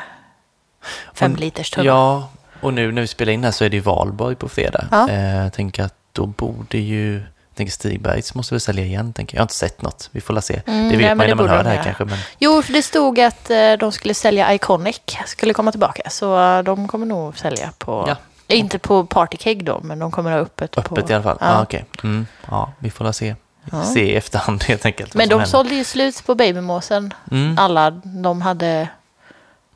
fem 1.13 1.35
liters 1.35 1.69
tunna. 1.69 1.85
Ja, 1.85 2.29
och 2.61 2.73
nu 2.73 2.91
när 2.91 3.01
vi 3.01 3.07
spelar 3.07 3.33
in 3.33 3.43
här 3.43 3.51
så 3.51 3.63
är 3.65 3.69
det 3.69 3.75
ju 3.75 3.81
valborg 3.81 4.35
på 4.35 4.49
fredag. 4.49 4.87
Ja. 4.91 5.09
Eh, 5.09 5.35
jag 5.43 5.53
tänker 5.53 5.83
att 5.83 5.93
då 6.11 6.25
borde 6.25 6.77
ju, 6.77 7.13
jag 7.13 7.55
tänker 7.55 7.71
Stigbergs 7.73 8.33
måste 8.35 8.53
väl 8.53 8.61
sälja 8.61 8.85
igen, 8.85 9.13
tänker 9.13 9.35
jag. 9.35 9.39
Jag 9.39 9.41
har 9.41 9.45
inte 9.45 9.53
sett 9.53 9.81
något, 9.81 10.09
vi 10.11 10.21
får 10.21 10.33
la 10.33 10.41
se. 10.41 10.61
Mm, 10.67 10.89
det 10.89 10.97
vet 10.97 11.05
nej, 11.05 11.15
man 11.15 11.25
ju 11.27 11.35
när 11.35 11.43
man 11.43 11.49
hör 11.49 11.57
de 11.57 11.63
det 11.63 11.69
här 11.69 11.75
göra. 11.75 11.83
kanske, 11.83 12.05
men 12.05 12.17
Jo, 12.39 12.61
för 12.61 12.73
det 12.73 12.81
stod 12.81 13.19
att 13.19 13.49
eh, 13.49 13.73
de 13.79 13.91
skulle 13.91 14.13
sälja 14.13 14.53
Iconic, 14.53 15.01
skulle 15.25 15.53
komma 15.53 15.71
tillbaka. 15.71 16.09
Så 16.09 16.39
eh, 16.57 16.63
de 16.63 16.87
kommer 16.87 17.05
nog 17.05 17.37
sälja 17.37 17.71
på, 17.77 18.05
Ja. 18.07 18.15
inte 18.55 18.79
på 18.79 19.05
Partykeg 19.05 19.63
då, 19.65 19.79
men 19.83 19.99
de 19.99 20.11
kommer 20.11 20.31
ha 20.31 20.37
öppet. 20.39 20.77
öppet 20.77 21.05
på, 21.05 21.11
i 21.11 21.13
alla 21.13 21.23
fall. 21.23 21.37
Ja. 21.39 21.47
Ja, 21.47 21.61
okej. 21.63 21.85
Mm, 22.03 22.27
ja, 22.49 22.71
vi 22.79 22.89
får 22.91 23.05
la 23.05 23.13
se. 23.13 23.35
Ja. 23.71 23.83
Se 23.83 23.99
i 24.11 24.15
efterhand 24.15 24.63
helt 24.67 24.85
enkelt. 24.85 25.13
Men 25.13 25.29
de 25.29 25.33
händer. 25.35 25.45
sålde 25.45 25.75
ju 25.75 25.83
slut 25.83 26.25
på 26.25 26.35
babymåsen. 26.35 27.13
Mm. 27.31 27.57
Alla 27.59 27.89
de 28.03 28.41
hade 28.41 28.87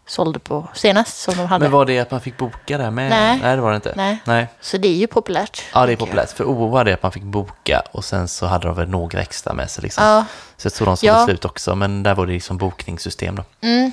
sålde 0.08 0.40
på 0.40 0.68
senast 0.74 1.18
som 1.22 1.38
de 1.38 1.46
hade. 1.46 1.66
Men 1.66 1.72
var 1.72 1.86
det 1.86 2.00
att 2.00 2.12
man 2.12 2.22
fick 2.22 2.38
boka 2.38 2.78
där 2.78 2.92
med? 2.92 3.10
Nej. 3.10 3.40
Nej, 3.44 3.56
det 3.56 3.62
var 3.62 3.70
det 3.70 3.76
inte. 3.76 3.94
Nej. 3.96 4.18
Nej. 4.26 4.48
Så 4.62 4.78
det 4.78 4.88
är 4.88 4.94
ju 4.96 5.08
populärt. 5.08 5.64
Ja, 5.74 5.80
det 5.80 5.84
är 5.84 5.88
tänker 5.88 6.02
jag. 6.02 6.10
populärt. 6.10 6.30
För 6.38 6.44
OO 6.44 6.68
var 6.70 6.84
det 6.86 6.94
att 6.94 7.04
man 7.04 7.12
fick 7.12 7.24
boka 7.24 7.82
och 7.92 8.06
sen 8.06 8.28
så 8.28 8.46
hade 8.46 8.68
de 8.68 8.76
väl 8.76 8.90
några 8.90 9.22
extra 9.22 9.54
med 9.54 9.70
sig. 9.72 9.84
Liksom. 9.84 10.04
Ja. 10.06 10.26
Så 10.58 10.66
jag 10.66 10.74
tror 10.74 10.86
de 10.86 10.98
sålde 10.98 11.20
Ja. 11.20 11.26
slut 11.26 11.46
också, 11.46 11.76
men 11.76 12.04
där 12.04 12.16
var 12.16 12.26
det 12.26 12.34
liksom 12.34 12.58
bokningssystem. 12.58 13.36
Då. 13.36 13.44
Mm. 13.62 13.92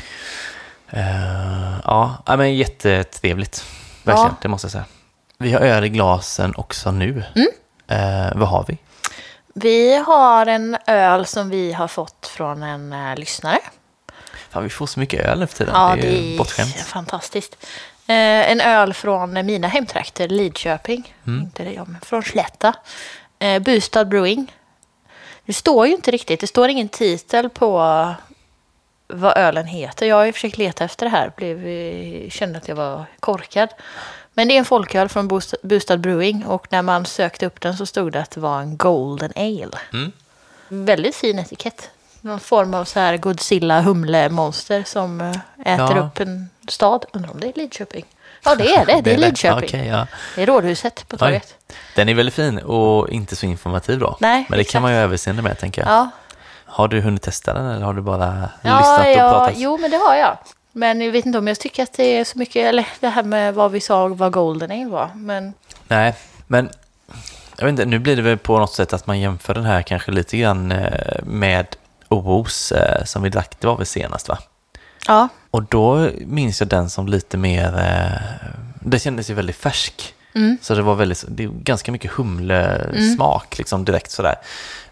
Eh, 0.90 1.78
ja, 1.84 2.22
ja, 2.26 2.36
men 2.36 2.54
jättetrevligt. 2.56 3.64
Verkligen, 4.04 4.28
Ja. 4.28 4.36
det 4.42 4.48
måste 4.48 4.64
jag 4.64 4.72
säga. 4.72 4.84
Vi 5.38 5.52
har 5.52 5.60
öl 5.60 5.84
i 5.84 5.88
glasen 5.88 6.54
också 6.56 6.90
nu. 6.90 7.24
Mm. 7.34 7.48
Eh, 7.88 8.32
vad 8.36 8.48
har 8.48 8.64
vi? 8.68 8.78
Vi 9.54 9.96
har 9.96 10.46
en 10.46 10.76
öl 10.86 11.26
som 11.26 11.50
vi 11.50 11.72
har 11.72 11.88
fått 11.88 12.26
från 12.36 12.62
en 12.62 12.92
eh, 12.92 13.16
lyssnare. 13.16 13.58
Fan, 14.52 14.62
vi 14.62 14.70
får 14.70 14.86
så 14.86 15.00
mycket 15.00 15.26
öl 15.26 15.38
nu 15.38 15.46
för 15.46 15.56
tiden. 15.56 15.74
Ja, 15.74 15.96
det 16.00 16.08
är 16.08 16.22
ju 16.22 16.38
bortskämt. 16.38 16.76
fantastiskt. 16.76 17.56
Eh, 18.06 18.50
en 18.50 18.60
öl 18.60 18.94
från 18.94 19.46
mina 19.46 19.68
hemtrakter, 19.68 20.28
Lidköping. 20.28 21.14
Mm. 21.26 21.40
Inte 21.40 21.64
det, 21.64 21.72
ja, 21.72 21.84
men 21.84 22.00
från 22.00 22.22
Slätta. 22.22 22.74
Eh, 23.38 23.62
Bustad 23.62 24.04
Brewing. 24.04 24.52
Det 25.46 25.52
står 25.52 25.86
ju 25.86 25.94
inte 25.94 26.10
riktigt, 26.10 26.40
det 26.40 26.46
står 26.46 26.68
ingen 26.68 26.88
titel 26.88 27.48
på 27.48 27.76
vad 29.06 29.36
ölen 29.36 29.66
heter. 29.66 30.06
Jag 30.06 30.16
har 30.16 30.24
ju 30.24 30.32
försökt 30.32 30.58
leta 30.58 30.84
efter 30.84 31.06
det 31.06 31.10
här, 31.10 31.32
blev, 31.36 31.66
eh, 31.66 32.30
kände 32.30 32.58
att 32.58 32.68
jag 32.68 32.76
var 32.76 33.04
korkad. 33.20 33.68
Men 34.34 34.48
det 34.48 34.54
är 34.54 34.58
en 34.58 34.64
folköl 34.64 35.08
från 35.08 35.40
Bustad 35.62 35.96
Brewing 35.96 36.46
och 36.46 36.66
när 36.70 36.82
man 36.82 37.06
sökte 37.06 37.46
upp 37.46 37.60
den 37.60 37.76
så 37.76 37.86
stod 37.86 38.12
det 38.12 38.20
att 38.20 38.30
det 38.30 38.40
var 38.40 38.60
en 38.60 38.76
Golden 38.76 39.32
Ale. 39.36 39.78
Mm. 39.92 40.12
Väldigt 40.68 41.16
fin 41.16 41.38
etikett. 41.38 41.90
Någon 42.24 42.40
form 42.40 42.74
av 42.74 42.84
så 42.84 43.00
här 43.00 43.16
Godzilla 43.16 43.80
humle-monster 43.80 44.84
som 44.86 45.20
eh, 45.20 45.30
äter 45.74 45.96
Ja. 45.96 46.02
upp 46.02 46.20
en 46.20 46.48
stad. 46.68 47.04
Undrar 47.12 47.30
om 47.30 47.40
det 47.40 47.46
är 47.48 47.52
Lidköping? 47.56 48.04
Ja, 48.44 48.54
det 48.54 48.74
är 48.74 48.86
det. 48.86 49.00
Det 49.04 49.12
är 49.14 49.18
Lidköping. 49.18 49.64
Okej, 49.68 49.86
ja. 49.86 50.06
Det 50.34 50.42
är 50.42 50.46
Rådhuset 50.46 51.08
på 51.08 51.16
torget. 51.16 51.54
Den 51.96 52.08
är 52.08 52.14
väldigt 52.14 52.34
fin 52.34 52.58
och 52.58 53.08
inte 53.10 53.36
så 53.36 53.46
informativ 53.46 53.98
då. 53.98 54.16
Nej, 54.20 54.46
Men 54.48 54.56
det 54.56 54.60
exakt. 54.60 54.72
kan 54.72 54.82
man 54.82 54.92
ju 54.92 54.98
överseende 54.98 55.42
med, 55.42 55.58
tänker 55.58 55.82
jag. 55.82 55.90
Ja, 55.90 56.10
Har 56.64 56.88
du 56.88 57.00
hunnit 57.00 57.22
testa 57.22 57.54
den 57.54 57.66
eller 57.66 57.86
har 57.86 57.94
du 57.94 58.02
bara 58.02 58.48
ja, 58.62 58.78
lyssnat 58.78 59.00
och 59.00 59.06
ja 59.12 59.30
pratat? 59.32 59.54
jo 59.56 59.78
men 59.78 59.90
det 59.90 59.96
har 59.96 60.14
jag. 60.14 60.38
Men 60.72 61.00
jag 61.00 61.12
vet 61.12 61.26
inte 61.26 61.38
om 61.38 61.48
jag 61.48 61.58
tycker 61.60 61.82
att 61.82 61.92
det 61.92 62.18
är 62.18 62.24
så 62.24 62.38
mycket, 62.38 62.56
eller 62.68 62.86
det 63.00 63.08
här 63.08 63.22
med 63.22 63.54
vad 63.54 63.70
vi 63.72 63.80
sa 63.80 64.08
vad 64.08 64.32
Golden 64.32 64.70
Ale 64.70 64.86
var. 64.90 65.10
Men 65.14 65.54
Nej, 65.88 66.14
men 66.46 66.70
jag 67.56 67.64
vet 67.64 67.70
inte, 67.70 67.84
nu 67.84 67.98
blir 67.98 68.16
det 68.16 68.22
väl 68.22 68.38
på 68.38 68.58
något 68.58 68.72
sätt 68.72 68.92
att 68.92 69.06
man 69.06 69.20
jämför 69.20 69.54
den 69.54 69.64
här 69.64 69.82
kanske 69.82 70.10
lite 70.12 70.36
grann 70.38 70.72
eh, 70.72 71.22
med 71.22 71.66
OOs 72.12 72.72
eh, 72.72 73.04
som 73.04 73.22
vi 73.22 73.28
drack, 73.28 73.56
det 73.60 73.66
var 73.66 73.76
väl 73.76 73.86
senast 73.86 74.28
va? 74.28 74.38
ja, 75.06 75.28
Och 75.50 75.62
då 75.62 76.08
minns 76.26 76.60
jag 76.60 76.68
den 76.68 76.90
som 76.90 77.08
lite 77.08 77.36
mer, 77.36 77.78
eh, 77.78 78.48
det 78.80 78.98
kändes 78.98 79.30
ju 79.30 79.34
väldigt 79.34 79.56
färsk. 79.56 80.14
Så 80.60 80.74
det 80.74 80.82
var 80.82 80.94
väldigt, 80.94 81.24
det 81.28 81.44
är 81.44 81.48
ganska 81.48 81.92
mycket 81.92 82.10
humlesmak 82.10 83.58
liksom 83.58 83.84
direkt 83.84 84.10
sådär. 84.10 84.34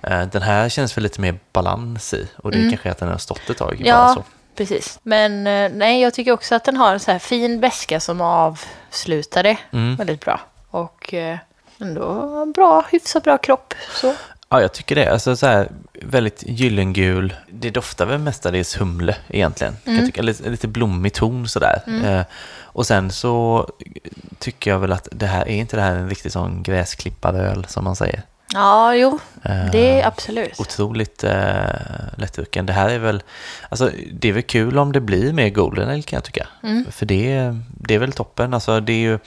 Eh, 0.03 0.23
Den 0.23 0.43
här 0.43 0.69
känns 0.69 0.97
väl 0.97 1.03
lite 1.03 1.21
mer 1.21 1.39
balans 1.53 2.15
i 2.15 2.29
och 2.37 2.51
det 2.53 2.59
är 2.59 2.71
kanske 2.71 2.91
att 2.91 2.99
den 2.99 3.09
har 3.09 3.19
stått 3.19 3.51
ett 3.51 3.57
tag. 3.59 3.83
Ja, 3.85 4.15
så. 4.15 4.25
precis. 4.57 4.99
Men 5.03 5.45
nej, 5.79 6.01
jag 6.03 6.15
tycker 6.15 6.33
också 6.33 6.55
att 6.55 6.65
den 6.65 6.77
har 6.77 6.93
en 6.93 7.01
så 7.01 7.11
här 7.13 7.19
fin 7.19 7.61
beska 7.61 8.01
som 8.01 8.21
avslutar 8.21 9.43
det 9.43 9.59
Mm. 9.73 9.97
väldigt 9.97 10.21
bra. 10.25 10.41
Och 10.71 11.15
ändå 11.81 12.47
bra, 12.55 12.85
hyfsat 12.91 13.25
bra 13.25 13.39
kropp. 13.39 13.75
Så. 13.95 14.15
Ja, 14.51 14.61
jag 14.61 14.73
tycker 14.73 14.95
det. 14.95 15.13
Alltså 15.13 15.37
så 15.37 15.47
här, 15.47 15.69
väldigt 16.03 16.43
gyllengul. 16.47 17.35
Det 17.51 17.71
doftar 17.71 18.07
väl 18.07 18.19
mestadels 18.19 18.81
humle 18.81 19.17
egentligen. 19.29 19.77
Jag 19.85 20.07
tycka. 20.07 20.23
Lite, 20.23 20.51
lite 20.51 20.69
blommig 20.69 21.13
ton 21.13 21.49
sådär. 21.49 21.83
Eh, 22.05 22.23
och 22.63 22.87
sen 22.87 23.11
så 23.11 23.69
tycker 24.39 24.71
jag 24.71 24.79
väl 24.79 24.93
att 24.93 25.09
det 25.13 25.27
här 25.27 25.49
är 25.49 25.55
inte 25.55 25.77
det 25.77 25.83
här 25.83 25.97
en 25.97 26.09
riktigt 26.09 26.33
sån 26.33 26.63
gräsklippad 26.63 27.37
öl 27.37 27.67
som 27.69 27.85
man 27.85 27.97
säger. 27.97 28.23
Ja, 28.55 28.95
jo, 28.95 29.19
Eh, 29.43 29.71
det 29.73 30.01
är 30.01 30.07
absolut. 30.07 30.61
Otroligt 30.61 31.25
eh, 31.25 31.65
lättdrucken. 32.17 32.67
Det 32.67 32.73
här 32.73 32.89
är 32.89 32.99
väl, 32.99 33.23
alltså 33.69 33.91
det 34.13 34.29
är 34.29 34.33
väl 34.33 34.43
kul 34.43 34.79
om 34.79 34.93
det 34.93 35.01
blir 35.01 35.33
mer 35.33 35.49
golden 35.49 35.89
ale 35.91 36.03
kan 36.03 36.17
jag 36.17 36.25
tycka. 36.25 36.47
För 36.91 37.07
det, 37.07 37.57
det 37.69 37.95
är 37.95 37.99
väl 37.99 38.13
toppen. 38.13 38.55
Alltså 38.55 38.81
det 38.81 38.93
är 38.93 38.99
ju, 39.01 39.19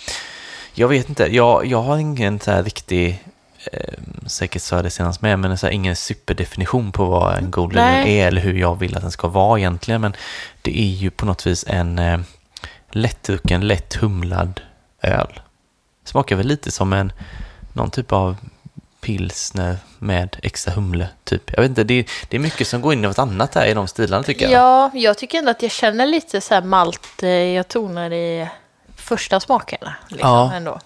jag 0.74 0.88
vet 0.88 1.10
inte, 1.10 1.36
jag, 1.36 1.66
jag 1.66 1.82
har 1.82 1.98
ingen 1.98 2.40
så 2.40 2.52
här 2.52 2.64
riktig, 2.64 3.24
eh, 3.72 3.94
säkert 4.28 4.62
sa 4.62 4.82
det 4.82 4.90
senast 4.90 5.22
med, 5.22 5.40
men 5.40 5.58
så 5.58 5.66
här, 5.66 5.74
ingen 5.74 5.96
superdefinition 5.96 6.92
på 6.92 7.06
vad 7.06 7.38
en 7.38 7.54
ale 7.58 7.82
Nej. 7.82 8.20
är 8.20 8.28
eller 8.28 8.42
hur 8.42 8.54
jag 8.54 8.80
vill 8.80 8.96
att 8.96 9.02
den 9.02 9.12
ska 9.12 9.28
vara 9.28 9.60
egentligen. 9.60 10.02
Men 10.02 10.16
det 10.62 10.80
är 10.80 10.88
ju 10.90 11.10
på 11.12 11.26
något 11.26 11.48
vis 11.48 11.66
en 11.68 12.00
eh, 12.00 12.20
lättdrucken, 12.92 13.68
lätt 13.68 13.94
humlad 13.94 14.62
öl. 15.02 15.40
Smakar 16.06 16.36
väl 16.36 16.48
lite 16.48 16.72
som 16.72 16.94
en, 16.94 17.14
någon 17.74 17.92
typ 17.92 18.12
av 18.12 18.36
pilsner 19.02 19.78
med 20.00 20.38
extra 20.44 20.74
humle, 20.74 21.08
typ. 21.24 21.52
Jag 21.54 21.62
vet 21.62 21.70
inte, 21.70 21.84
det 21.84 21.94
är, 21.94 22.06
det 22.30 22.38
är 22.38 22.40
mycket 22.42 22.68
som 22.68 22.82
går 22.82 22.94
in 22.94 23.00
i 23.00 23.08
något 23.08 23.20
annat 23.20 23.56
här 23.56 23.66
i 23.66 23.74
de 23.74 23.88
stilarna 23.88 24.24
tycker 24.24 24.50
jag. 24.50 24.52
Ja, 24.62 24.92
jag 24.94 25.18
tycker 25.18 25.38
ändå 25.38 25.52
att 25.52 25.62
jag 25.62 25.72
känner 25.72 26.06
lite 26.06 26.42
så 26.42 26.54
här 26.54 26.62
malt, 26.62 27.24
eh, 27.24 27.30
jag 27.30 27.68
tonar 27.68 28.14
i 28.14 28.48
första 28.96 29.40
smakerna. 29.40 29.96
Liksom, 30.10 30.30
Ja. 30.30 30.54
ändå. 30.54 30.80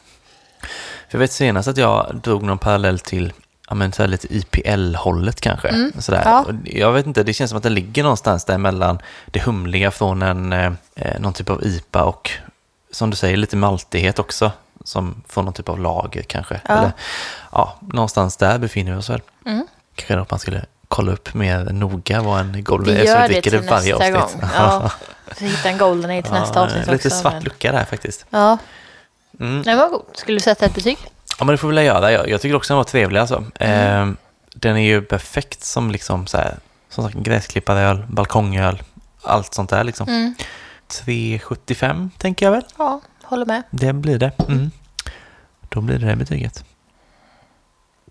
För 1.09 1.17
jag 1.17 1.19
vet 1.19 1.31
senast 1.31 1.67
att 1.67 1.77
jag 1.77 2.15
drog 2.23 2.43
någon 2.43 2.57
parallell 2.57 2.99
till 2.99 3.33
ja, 3.69 3.75
men 3.75 3.91
så 3.91 4.07
lite 4.07 4.35
IPL-hållet 4.35 5.41
kanske. 5.41 5.91
Sådär. 5.99 6.21
Ja. 6.25 6.45
Jag 6.63 6.91
vet 6.91 7.05
inte, 7.05 7.23
det 7.23 7.33
känns 7.33 7.49
som 7.49 7.57
att 7.57 7.63
det 7.63 7.69
ligger 7.69 8.03
någonstans 8.03 8.45
där 8.45 8.57
mellan 8.57 8.99
det 9.25 9.39
humliga 9.39 9.91
från 9.91 10.21
en, 10.21 10.53
eh, 10.53 10.71
någon 11.19 11.33
typ 11.33 11.49
av 11.49 11.63
IPA 11.65 12.03
och 12.03 12.31
som 12.91 13.09
du 13.09 13.15
säger, 13.15 13.37
lite 13.37 13.55
maltighet 13.57 14.19
också. 14.19 14.51
Som 14.83 15.23
från 15.27 15.45
någon 15.45 15.53
typ 15.53 15.69
av 15.69 15.79
lager 15.79 16.21
kanske. 16.23 16.61
Ja. 16.67 16.77
Eller, 16.77 16.91
ja, 17.51 17.75
någonstans 17.79 18.37
där 18.37 18.57
befinner 18.57 18.91
vi 18.91 18.97
oss 18.97 19.09
väl. 19.09 19.21
Mm. 19.45 19.67
Kanske 19.95 20.19
att 20.21 20.31
man 20.31 20.39
skulle 20.39 20.65
kolla 20.87 21.11
upp 21.11 21.33
mer 21.33 21.59
noga 21.59 22.21
vad 22.21 22.39
en 22.39 22.63
golden 22.63 22.95
Vi 22.95 23.07
är. 23.07 23.15
så 23.15 23.21
vi 23.21 23.21
det 23.21 23.27
dricker 23.27 23.49
till 23.51 23.69
nästa 23.69 24.11
gång. 24.11 24.49
Ja, 24.55 24.91
så 25.37 25.43
hitta 25.45 25.69
en 25.69 25.77
golden 25.77 26.11
ale 26.11 26.21
till 26.21 26.31
nästa 26.33 26.61
avsnitt 26.61 26.87
Lite 26.87 27.07
också. 27.07 27.09
svart 27.09 27.33
men- 27.33 27.43
lucka 27.43 27.71
där 27.71 27.85
faktiskt. 27.85 28.25
Ja. 28.29 28.57
Mm. 29.39 29.63
Den 29.63 29.77
var 29.77 29.89
god. 29.89 30.03
Skulle 30.13 30.35
du 30.35 30.41
sätta 30.41 30.65
ett 30.65 30.75
betyg? 30.75 30.97
Ja, 31.39 31.45
men 31.45 31.47
det 31.47 31.57
får 31.57 31.67
väl 31.67 31.85
göra. 31.85 32.11
Jag, 32.11 32.29
jag 32.29 32.41
tycker 32.41 32.55
också 32.55 32.73
den 32.73 32.77
var 32.77 32.83
trevlig 32.83 33.19
alltså. 33.19 33.43
Mm. 33.59 34.09
Eh, 34.09 34.15
den 34.55 34.77
är 34.77 34.81
ju 34.81 35.01
perfekt 35.01 35.63
som 35.63 35.91
liksom 35.91 36.27
så 36.27 36.37
här, 36.37 36.55
som 36.89 37.03
sagt 37.03 37.15
gräsklippad 37.17 37.77
öl, 37.77 38.05
balkongöl, 38.09 38.83
allt 39.21 39.53
sånt 39.53 39.69
där 39.69 39.83
liksom. 39.83 40.07
Mm. 40.07 40.35
3,75 40.87 42.09
tänker 42.17 42.45
jag 42.45 42.51
väl. 42.51 42.63
Ja, 42.77 43.01
håller 43.23 43.45
med. 43.45 43.63
Det 43.69 43.93
blir 43.93 44.19
det. 44.19 44.31
Mm. 44.47 44.71
Då 45.69 45.81
blir 45.81 45.99
det 45.99 46.07
det 46.07 46.15
betyget. 46.15 46.65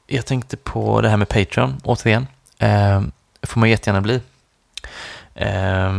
Jag 0.06 0.26
tänkte 0.26 0.56
på 0.56 1.00
det 1.00 1.08
här 1.08 1.16
med 1.16 1.28
Patreon, 1.28 1.80
återigen. 1.84 2.26
Eh, 2.58 3.02
får 3.42 3.60
man 3.60 3.70
jättegärna 3.70 4.00
bli. 4.00 4.20
Eh, 5.34 5.98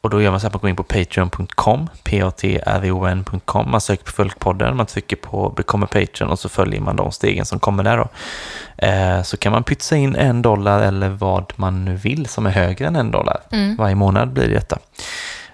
och 0.00 0.10
då 0.10 0.22
gör 0.22 0.30
man 0.30 0.40
så 0.40 0.46
att 0.46 0.52
man 0.52 0.60
går 0.60 0.70
in 0.70 0.76
på 0.76 0.82
patreon.com, 0.82 1.88
p-a-t-r-o-n.com. 2.04 3.70
Man 3.70 3.80
söker 3.80 4.04
på 4.04 4.10
Folkpodden, 4.12 4.76
man 4.76 4.86
trycker 4.86 5.16
på 5.16 5.50
Become 5.56 5.84
a 5.84 5.88
Patreon 5.92 6.30
och 6.30 6.38
så 6.38 6.48
följer 6.48 6.80
man 6.80 6.96
de 6.96 7.12
stegen 7.12 7.46
som 7.46 7.58
kommer 7.60 7.82
där 7.82 7.96
då. 7.96 8.08
Eh, 8.86 9.22
så 9.22 9.36
kan 9.36 9.52
man 9.52 9.64
pytsa 9.64 9.96
in 9.96 10.16
en 10.16 10.42
dollar 10.42 10.80
eller 10.82 11.08
vad 11.08 11.52
man 11.56 11.84
nu 11.84 11.96
vill 11.96 12.26
som 12.26 12.46
är 12.46 12.50
högre 12.50 12.86
än 12.86 12.96
en 12.96 13.10
dollar. 13.10 13.40
Mm. 13.52 13.76
Varje 13.76 13.94
månad 13.94 14.32
blir 14.32 14.48
det 14.48 14.54
detta. 14.54 14.78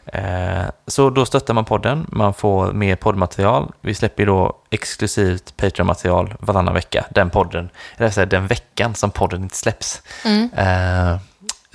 Eh, 0.07 0.65
Så 0.87 1.11
då 1.11 1.27
stöttar 1.27 1.55
man 1.55 1.65
podden, 1.65 2.07
man 2.09 2.35
får 2.35 2.73
mer 2.73 2.97
poddmaterial. 2.97 3.73
Vi 3.81 3.95
släpper 3.95 4.27
då 4.27 4.57
exklusivt 4.71 5.57
Patreon-material 5.57 6.35
varannan 6.41 6.75
vecka. 6.75 7.05
Den 7.11 7.31
podden, 7.31 7.71
eller 7.97 8.11
säga 8.11 8.27
den 8.27 8.47
veckan 8.47 8.95
som 8.95 9.11
podden 9.11 9.43
inte 9.43 9.57
släpps, 9.57 10.03
Mm. 10.25 10.51
eh, 10.57 11.17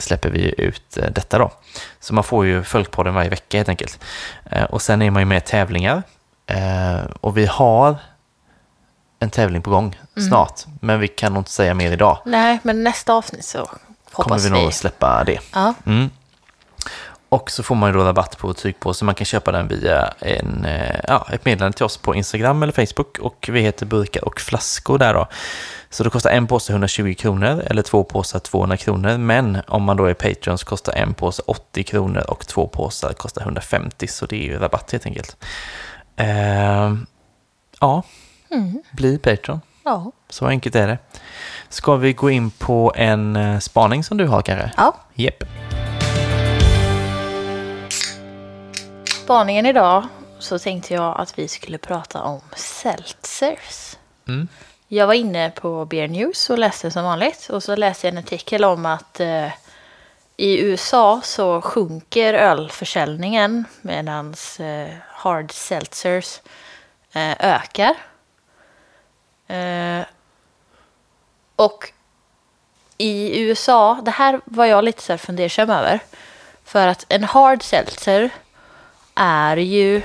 släpper 0.02 0.30
vi 0.30 0.54
ut 0.58 0.98
eh, 0.98 1.06
detta 1.12 1.38
då. 1.38 1.52
Så 2.00 2.14
man 2.14 2.24
får 2.24 2.46
ju 2.46 2.64
Följpodden 2.64 3.14
varje 3.14 3.30
vecka 3.30 3.58
helt 3.58 3.70
enkelt. 3.70 4.00
Eh, 4.52 4.64
Och 4.64 4.82
sen 4.82 5.02
är 5.02 5.12
man 5.12 5.22
ju 5.22 5.26
med 5.26 5.38
i 5.38 5.42
tävlingar. 5.42 6.04
Eh, 6.48 7.00
Och 7.22 7.38
vi 7.38 7.46
har 7.46 7.96
en 9.20 9.30
tävling 9.30 9.62
på 9.62 9.70
gång 9.70 10.00
snart, 10.28 10.62
men 10.82 11.00
vi 11.00 11.08
kan 11.08 11.34
nog 11.34 11.40
inte 11.42 11.52
säga 11.52 11.74
mer 11.74 11.92
idag. 11.92 12.18
Nej, 12.26 12.60
men 12.64 12.84
nästa 12.84 13.14
avsnitt 13.14 13.46
så 13.46 13.58
Kommer 13.58 13.80
hoppas 14.12 14.46
vi 14.46 14.50
vi. 14.50 14.62
nog 14.64 14.74
släppa 14.74 15.24
det. 15.24 15.40
Ja. 15.54 15.74
Mm. 15.86 16.10
Och 17.34 17.52
så 17.52 17.64
får 17.64 17.76
man 17.76 17.90
ju 17.90 17.98
då 18.00 18.04
rabatt 18.06 18.38
på 18.38 18.54
tygpåse. 18.54 19.06
Man 19.06 19.16
kan 19.16 19.26
köpa 19.26 19.52
den 19.52 19.68
via 19.68 20.14
en, 20.20 20.66
eh, 20.66 21.00
ja, 21.08 21.28
ett 21.32 21.46
meddelande 21.46 21.78
till 21.78 21.86
oss 21.86 21.98
på 21.98 22.16
Instagram 22.16 22.64
eller 22.64 22.74
Facebook. 22.86 23.18
Och 23.20 23.50
vi 23.52 23.62
heter 23.62 23.86
Burkar 23.86 24.26
och 24.26 24.40
flaskor 24.42 24.98
där 24.98 25.14
då. 25.14 25.28
Så 25.90 26.04
det 26.04 26.10
kostar 26.10 26.30
en 26.30 26.48
påse 26.48 26.74
120 26.74 27.14
kronor 27.18 27.64
eller 27.66 27.82
två 27.82 28.04
påsar 28.04 28.40
200 28.40 28.78
kronor. 28.78 29.18
Men 29.18 29.58
om 29.68 29.84
man 29.84 29.98
då 29.98 30.06
är 30.06 30.14
Patreon 30.14 30.58
så 30.58 30.66
kostar 30.66 30.94
en 30.94 31.14
påse 31.14 31.44
80 31.46 31.84
kronor 31.84 32.24
och 32.28 32.48
två 32.48 32.68
påsar 32.68 33.14
kostar 33.14 33.42
150. 33.42 34.08
Så 34.08 34.26
det 34.26 34.36
är 34.36 34.48
ju 34.48 34.60
rabatt 34.60 34.92
helt 34.92 35.06
enkelt. 35.06 35.38
Eh, 36.16 36.94
ja, 37.80 38.04
Mm. 38.52 38.84
bli 38.92 39.18
Patreon. 39.18 39.62
Ja. 39.84 40.12
Så 40.30 40.46
enkelt 40.48 40.76
är 40.76 40.88
det. 40.88 40.98
Ska 41.70 41.96
vi 41.96 42.14
gå 42.14 42.30
in 42.30 42.52
på 42.52 42.94
en 42.96 43.36
eh, 43.36 43.60
spaning 43.60 44.04
som 44.04 44.18
du 44.18 44.28
har 44.28 44.42
kanske? 44.42 44.72
ja. 44.78 44.96
Jepp. 45.14 45.44
Spaningen 49.32 49.66
idag 49.66 50.08
så 50.40 50.60
tänkte 50.60 50.94
jag 50.94 51.20
att 51.20 51.40
vi 51.40 51.48
skulle 51.48 51.78
prata 51.78 52.24
om 52.24 52.42
seltzers. 52.56 53.98
Mm. 54.28 54.48
Jag 54.88 55.08
var 55.08 55.14
inne 55.14 55.50
på 55.50 55.86
Beer 55.86 56.08
News 56.08 56.50
och 56.50 56.60
läste 56.60 56.92
som 56.92 57.04
vanligt. 57.04 57.50
Och 57.50 57.64
så 57.64 57.76
läste 57.76 58.08
jag 58.08 58.14
en 58.14 58.18
artikel 58.18 58.64
om 58.64 58.86
att 58.86 59.20
eh, 59.20 59.48
i 60.38 60.62
USA 60.62 61.22
så 61.24 61.62
sjunker 61.62 62.34
ölförsäljningen 62.34 63.66
medan 63.82 64.36
eh, 64.60 64.94
hard 65.08 65.52
seltzers 65.52 66.40
eh, 67.14 67.36
ökar. 67.40 67.96
Eh, 69.48 70.06
och 71.56 71.94
i 72.98 73.42
USA, 73.42 74.02
det 74.06 74.12
här 74.12 74.42
var 74.46 74.66
jag 74.66 74.84
lite 74.84 75.02
så 75.02 75.14
här 75.14 75.18
fundersam 75.18 75.70
över. 75.70 76.00
För 76.64 76.88
att 76.88 77.06
en 77.10 77.24
hard 77.24 77.64
seltzer 77.64 78.32
är 79.16 79.58
ju 79.58 80.02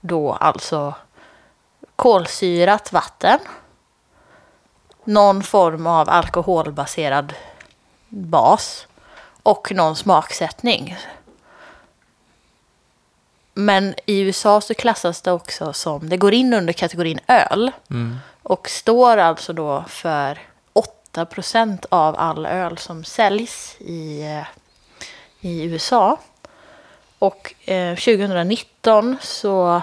då 0.00 0.32
alltså 0.32 0.94
kolsyrat 1.96 2.92
vatten. 2.92 3.38
Någon 5.04 5.42
form 5.42 5.86
av 5.86 6.08
alkoholbaserad 6.08 7.34
bas 8.08 8.86
och 9.42 9.72
någon 9.72 9.96
smaksättning. 9.96 10.96
Men 13.54 13.94
i 14.06 14.20
USA 14.20 14.60
så 14.60 14.74
klassas 14.74 15.22
det 15.22 15.32
också 15.32 15.72
som, 15.72 16.08
det 16.08 16.16
går 16.16 16.34
in 16.34 16.54
under 16.54 16.72
kategorin 16.72 17.20
öl 17.26 17.72
och 18.42 18.68
står 18.68 19.16
alltså 19.16 19.52
då 19.52 19.84
för 19.88 20.38
8% 21.14 21.86
av 21.88 22.16
all 22.18 22.46
öl 22.46 22.78
som 22.78 23.04
säljs 23.04 23.76
i, 23.78 24.22
eh, 24.22 24.46
i 25.40 25.62
USA. 25.64 26.18
Och 27.18 27.54
eh, 27.64 27.94
2019 27.94 29.16
så 29.20 29.82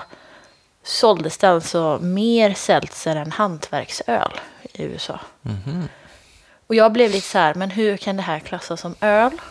såldes 0.84 1.38
det 1.38 1.50
alltså 1.50 2.00
mer 2.02 2.54
seltzer 2.54 3.16
än 3.16 3.32
hantverksöl 3.32 4.32
i 4.74 4.84
USA. 4.84 5.20
Och 6.68 6.76
jag 6.76 6.92
blev 6.92 7.12
lite 7.12 7.28
så 7.28 7.38
här, 7.38 7.54
men 7.54 7.72
hur 7.72 7.98
kan 7.98 8.18
det 8.18 8.24
här 8.24 8.40
klassas 8.40 8.82
som 8.82 8.96
öl? 9.02 9.42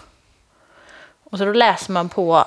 Och 1.25 1.39
så 1.39 1.45
då 1.45 1.53
läser 1.53 1.93
man 1.93 2.09
på 2.09 2.45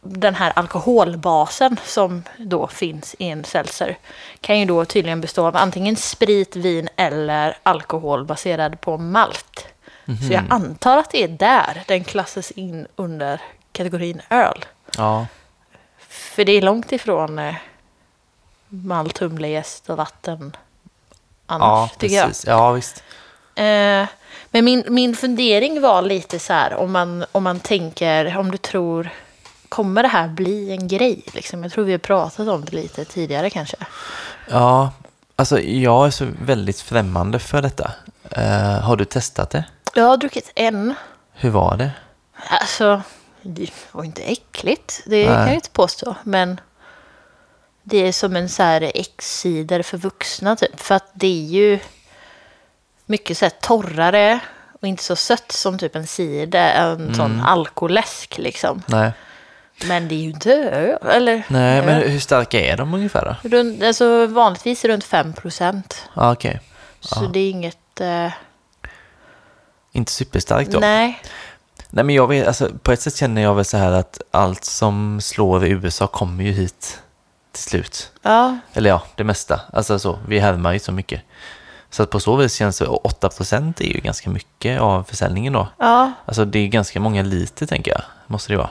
den 0.00 0.34
här 0.34 0.52
alkoholbasen 0.56 1.76
som 1.84 2.22
då 2.38 2.66
finns 2.66 3.16
i 3.18 3.24
en 3.28 3.44
seltzer. 3.44 3.98
Kan 4.40 4.58
ju 4.58 4.64
då 4.64 4.84
tydligen 4.84 5.20
bestå 5.20 5.46
av 5.46 5.56
antingen 5.56 5.96
sprit, 5.96 6.56
vin 6.56 6.88
eller 6.96 7.58
alkohol 7.62 8.24
baserad 8.24 8.80
på 8.80 8.98
malt. 8.98 9.66
Så 10.26 10.32
jag 10.32 10.44
antar 10.50 10.96
att 10.98 11.10
det 11.10 11.22
är 11.22 11.28
där 11.28 11.82
den 11.86 12.04
klassas 12.04 12.50
in 12.50 12.86
under 12.96 13.40
kategorin 13.76 14.20
öl. 14.30 14.64
Ja, 14.96 15.26
För 16.08 16.44
det 16.44 16.52
är 16.52 16.62
långt 16.62 16.92
ifrån 16.92 17.38
eh, 17.38 17.54
malt, 18.68 19.18
humle, 19.18 19.48
jäst 19.48 19.90
och 19.90 19.96
vatten. 19.96 20.56
Ja, 21.46 21.54
Annars, 21.54 21.90
tycker 21.96 22.16
jag. 22.16 22.30
Ja, 22.46 22.72
visst. 22.72 23.02
Eh, 23.54 24.06
men 24.50 24.64
min, 24.64 24.84
min 24.88 25.16
fundering 25.16 25.80
var 25.80 26.02
lite 26.02 26.38
så 26.38 26.52
här, 26.52 26.74
om 26.74 26.92
man, 26.92 27.24
om 27.32 27.42
man 27.42 27.60
tänker, 27.60 28.36
om 28.38 28.50
du 28.50 28.56
tror, 28.56 29.10
kommer 29.68 30.02
det 30.02 30.08
här 30.08 30.28
bli 30.28 30.70
en 30.70 30.88
grej? 30.88 31.22
Liksom? 31.34 31.62
Jag 31.62 31.72
tror 31.72 31.84
vi 31.84 31.92
har 31.92 31.98
pratat 31.98 32.48
om 32.48 32.64
det 32.64 32.72
lite 32.72 33.04
tidigare 33.04 33.50
kanske. 33.50 33.76
Ja, 34.50 34.92
alltså 35.36 35.60
jag 35.60 36.06
är 36.06 36.10
så 36.10 36.26
väldigt 36.42 36.80
främmande 36.80 37.38
för 37.38 37.62
detta. 37.62 37.90
Eh, 38.30 38.80
har 38.80 38.96
du 38.96 39.04
testat 39.04 39.50
det? 39.50 39.64
Jag 39.94 40.04
har 40.04 40.16
druckit 40.16 40.52
en. 40.54 40.94
Hur 41.32 41.50
var 41.50 41.76
det? 41.76 41.90
Alltså, 42.60 43.02
det 43.54 43.70
var 43.92 44.04
inte 44.04 44.22
äckligt, 44.22 45.02
det 45.06 45.16
Nej. 45.16 45.34
kan 45.36 45.46
jag 45.46 45.54
inte 45.54 45.70
påstå. 45.70 46.14
Men 46.22 46.60
det 47.82 47.96
är 48.08 48.12
som 48.12 48.36
en 48.36 48.48
så 48.48 48.62
här 48.62 48.92
X-cider 48.94 49.82
för 49.82 49.98
vuxna 49.98 50.56
typ. 50.56 50.80
För 50.80 50.94
att 50.94 51.10
det 51.14 51.26
är 51.26 51.46
ju 51.50 51.78
mycket 53.06 53.38
så 53.38 53.44
här 53.44 53.52
torrare 53.60 54.38
och 54.80 54.88
inte 54.88 55.02
så 55.02 55.16
sött 55.16 55.52
som 55.52 55.78
typ 55.78 55.96
en 55.96 56.06
cider, 56.06 56.74
en 56.74 57.14
sån 57.14 57.40
alkoläsk 57.40 58.38
liksom. 58.38 58.82
Nej, 58.86 59.10
Men 59.84 60.08
det 60.08 60.14
är 60.14 60.18
ju 60.20 60.30
inte 60.30 60.52
eller? 61.10 61.42
Nej 61.48 61.82
men 61.86 62.10
hur 62.10 62.20
starka 62.20 62.60
är 62.60 62.76
de 62.76 62.94
ungefär 62.94 63.24
då? 63.42 63.48
Runt, 63.48 63.82
alltså 63.82 64.26
vanligtvis 64.26 64.84
runt 64.84 65.04
5 65.04 65.32
procent. 65.32 66.08
Ja, 66.14 66.32
okej. 66.32 66.60
Så 67.00 67.24
Ja. 67.24 67.28
det 67.28 67.40
är 67.40 67.50
inget... 67.50 68.00
Eh, 68.00 68.32
Inte 69.92 70.12
superstarkt 70.12 70.70
då? 70.70 70.78
nej. 70.78 71.20
Nej, 71.96 72.04
men 72.04 72.14
jag 72.14 72.26
vet, 72.28 72.46
alltså, 72.46 72.68
på 72.82 72.92
ett 72.92 73.00
sätt 73.00 73.16
känner 73.16 73.42
jag 73.42 73.54
väl 73.54 73.64
så 73.64 73.76
här 73.76 73.92
att 73.92 74.20
allt 74.30 74.64
som 74.64 75.20
slår 75.20 75.64
i 75.66 75.68
USA 75.70 76.06
kommer 76.06 76.44
ju 76.44 76.52
hit 76.52 77.00
till 77.52 77.62
slut. 77.62 78.12
Ja, 78.22 78.58
Eller 78.72 78.90
ja, 78.90 79.02
det 79.14 79.24
mesta. 79.24 79.60
Alltså 79.72 79.98
så, 79.98 80.18
vi 80.28 80.38
härmar 80.38 80.72
ju 80.72 80.78
så 80.78 80.92
mycket. 80.92 81.22
Så 81.90 82.02
att 82.02 82.10
på 82.10 82.20
så 82.20 82.36
vis 82.36 82.54
känns 82.54 82.78
det, 82.78 82.86
och 82.86 83.04
8% 83.22 83.82
är 83.82 83.94
ju 83.94 84.00
ganska 84.00 84.30
mycket 84.30 84.80
av 84.80 85.02
försäljningen 85.02 85.52
då. 85.52 85.68
ja, 85.78 86.12
Alltså 86.26 86.44
det 86.44 86.58
är 86.58 86.68
ganska 86.68 87.00
många 87.00 87.22
liter 87.22 87.66
tänker 87.66 87.90
jag, 87.90 88.02
måste 88.26 88.52
det 88.52 88.56
vara. 88.56 88.70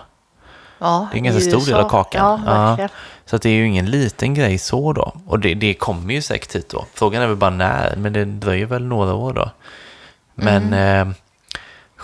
ja. 0.79 1.08
Det 1.12 1.15
är 1.15 1.17
en 1.17 1.24
ganska 1.24 1.41
stor 1.51 1.65
del 1.65 1.75
av 1.75 1.89
kakan. 1.89 2.44
Ja, 2.46 2.75
Ja. 2.79 2.88
Så 3.25 3.36
att 3.36 3.41
det 3.41 3.50
är 3.50 3.53
ju 3.53 3.67
ingen 3.67 3.86
liten 3.91 4.34
grej 4.34 4.58
så 4.58 4.94
då. 4.94 5.13
Och 5.27 5.39
det, 5.39 5.53
det 5.53 5.74
kommer 5.74 6.13
ju 6.13 6.22
säkert 6.22 6.55
hit 6.55 6.70
då. 6.70 6.86
Frågan 6.94 7.22
är 7.22 7.27
väl 7.27 7.36
bara 7.36 7.50
när, 7.50 7.96
men 7.96 8.13
det 8.13 8.25
dröjer 8.25 8.65
väl 8.65 8.86
några 8.86 9.13
år 9.13 9.34
då. 9.34 9.50
Men 10.36 10.63
Mm. 10.74 11.10
eh, 11.10 11.15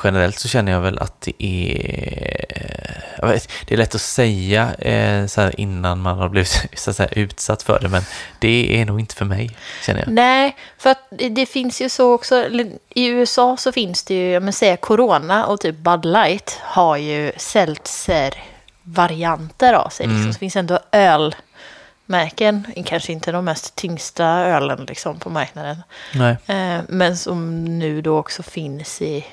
generellt 0.03 0.39
så 0.39 0.47
känner 0.47 0.71
jag 0.71 0.81
väl 0.81 0.99
att 0.99 1.21
det 1.21 1.45
är... 1.45 3.27
Vet, 3.27 3.49
det 3.65 3.73
är 3.73 3.77
lätt 3.77 3.95
att 3.95 4.01
säga 4.01 4.73
eh, 4.73 5.25
så 5.25 5.41
här 5.41 5.59
innan 5.59 6.01
man 6.01 6.17
har 6.17 6.29
blivit 6.29 6.65
så 6.79 6.93
säga, 6.93 7.09
utsatt 7.09 7.63
för 7.63 7.79
det, 7.79 7.89
men 7.89 8.01
det 8.39 8.81
är 8.81 8.85
nog 8.85 8.99
inte 8.99 9.15
för 9.15 9.25
mig, 9.25 9.57
känner 9.85 9.99
jag. 9.99 10.09
Nej, 10.09 10.55
för 10.77 10.89
att 10.89 11.07
det, 11.09 11.45
finns 11.45 11.81
ju 11.81 11.89
så 11.89 12.13
också, 12.13 12.45
i 12.89 13.07
USA 13.07 13.57
så 13.57 13.71
finns 13.71 14.03
det 14.03 14.13
ju, 14.13 14.31
jag 14.31 14.43
men 14.43 14.53
säga 14.53 14.77
Corona 14.77 15.45
och 15.45 15.59
typ 15.59 15.75
Bud 15.75 16.05
Light 16.05 16.59
har 16.61 16.97
ju 16.97 17.31
seltzer-varianter 17.37 19.73
av 19.73 19.89
sig. 19.89 20.07
Liksom. 20.07 20.23
Så 20.23 20.27
det 20.27 20.39
finns 20.39 20.55
ändå 20.55 20.79
ölmärken, 20.91 22.67
kanske 22.85 23.11
inte 23.11 23.31
de 23.31 23.45
mest 23.45 23.75
tyngsta 23.75 24.25
ölen 24.25 24.85
liksom 24.85 25.19
på 25.19 25.29
marknaden. 25.29 25.83
Nej. 26.13 26.37
Eh, 26.47 26.79
men 26.87 27.17
som 27.17 27.65
nu 27.79 28.01
då 28.01 28.17
också 28.17 28.43
finns 28.43 29.01
i 29.01 29.25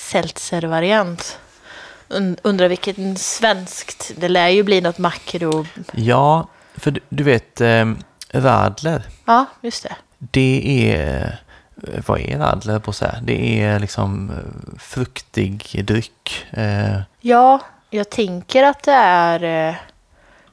seltzer-variant. 0.00 1.38
Und- 2.08 2.38
Undrar 2.42 2.68
vilken 2.68 3.16
svenskt, 3.16 4.12
det 4.16 4.28
lär 4.28 4.48
ju 4.48 4.62
bli 4.62 4.80
något 4.80 4.98
makro. 4.98 5.66
Ja, 5.92 6.48
för 6.76 6.90
du, 6.90 7.00
du 7.08 7.24
vet, 7.24 7.60
eh, 7.60 7.92
radler, 8.32 9.02
Ja, 9.24 9.46
just 9.60 9.82
det. 9.82 9.96
det 10.18 10.92
är... 10.92 11.38
eh, 11.94 12.00
Vad 12.06 12.20
är 12.20 12.38
radler 12.38 12.78
på 12.78 12.92
så 12.92 13.04
här? 13.04 13.20
Det 13.22 13.62
är 13.62 13.78
liksom 13.78 14.30
eh, 14.30 14.78
fruktig 14.78 15.80
dryck. 15.84 16.46
Eh, 16.50 17.00
Ja, 17.20 17.60
jag 17.90 18.10
tänker 18.10 18.62
att 18.64 18.82
det 18.82 18.92
är... 18.92 19.68
eh, 19.68 19.74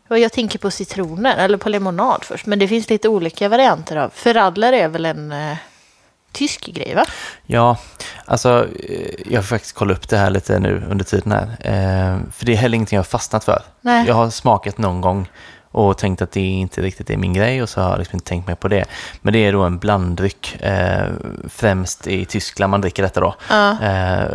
ja, 0.08 0.17
Jag 0.17 0.32
tänker 0.32 0.60
på 0.60 0.71
citroner, 0.71 1.38
eller 1.38 1.58
på 1.58 1.69
lemonad 1.69 2.24
först. 2.24 2.45
Men 2.45 2.60
det 2.60 2.67
finns 2.67 2.89
lite 2.89 3.10
olika 3.10 3.50
varianter 3.50 3.95
av... 3.95 4.10
För 4.10 4.34
radler 4.34 4.74
är 4.74 4.88
väl 4.88 5.06
en 5.06 5.32
tysk 6.38 6.65
grej, 6.65 6.95
va? 6.95 7.06
Ja, 7.45 7.78
alltså 8.26 8.67
eh, 8.89 9.34
jag 9.34 9.43
får 9.43 9.47
faktiskt 9.56 9.76
kolla 9.76 9.93
upp 9.93 10.10
det 10.10 10.17
här 10.17 10.30
lite 10.30 10.60
nu 10.60 10.84
under 10.89 11.06
tiden 11.06 11.32
här. 11.32 11.43
Eh, 11.60 12.19
för 12.32 12.45
det 12.45 12.54
är 12.54 12.58
heller 12.58 12.76
ingenting 12.76 12.97
jag 12.97 13.04
har 13.04 13.08
fastnat 13.08 13.43
för. 13.43 13.62
Nej. 13.82 14.08
Jag 14.08 14.13
har 14.15 14.30
smakat 14.30 14.78
någon 14.78 15.02
gång 15.02 15.30
och 15.71 15.97
tänkt 15.97 16.21
att 16.21 16.32
det 16.32 16.39
inte 16.41 16.82
riktigt 16.82 17.10
är 17.10 17.17
min 17.17 17.34
grej 17.34 17.62
och 17.63 17.69
så 17.69 17.82
har 17.82 17.89
jag 17.89 18.00
liksom 18.00 18.15
inte 18.17 18.26
tänkt 18.30 18.47
mer 18.47 18.56
på 18.56 18.67
det. 18.67 18.86
Men 19.21 19.34
det 19.34 19.39
är 19.39 19.54
då 19.54 19.62
en 19.63 19.78
blanddryck, 19.78 20.62
eh, 20.63 21.06
främst 21.50 22.08
i 22.08 22.26
Tyskland 22.26 22.71
man 22.71 22.82
dricker 22.82 23.04
detta 23.04 23.19
då. 23.19 23.36
Ja. 23.50 23.82
Eh, 23.84 24.26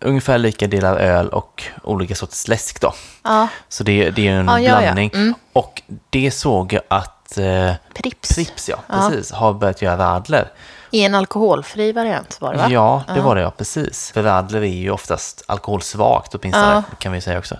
ungefär 0.00 0.38
lika 0.38 0.66
delar 0.66 0.96
öl 0.96 1.28
och 1.28 1.62
olika 1.82 2.14
sorters 2.14 2.48
läsk 2.48 2.80
då. 2.80 2.94
Ja, 3.24 3.48
Så 3.68 3.84
det, 3.84 4.10
det 4.10 4.28
är 4.28 4.32
en 4.32 4.62
Ja, 4.62 4.78
blandning. 4.80 5.10
Mm. 5.14 5.34
Och 5.52 5.82
det 6.10 6.30
såg 6.30 6.72
jag 6.72 6.82
att 6.88 7.38
eh, 7.38 7.72
Prips. 7.94 8.34
Prips, 8.34 8.68
ja, 8.68 8.76
Ja. 8.88 9.08
precis, 9.10 9.32
har 9.32 9.52
börjat 9.52 9.82
göra 9.82 9.96
radler. 10.14 10.48
I 10.90 11.04
en 11.04 11.14
alkoholfri 11.14 11.92
variant 11.92 12.40
var 12.40 12.52
det, 12.52 12.58
va? 12.58 12.66
Ja, 12.70 13.04
det 13.14 13.20
var 13.20 13.36
det 13.36 13.42
ja, 13.42 13.50
precis. 13.50 14.10
För 14.12 14.22
radler 14.22 14.60
är 14.60 14.66
ju 14.66 14.90
oftast 14.90 15.42
alkoholsvagt 15.46 16.34
åtminstone, 16.34 16.74
Ja. 16.74 16.82
kan 16.98 17.12
vi 17.12 17.20
säga 17.20 17.38
också. 17.38 17.54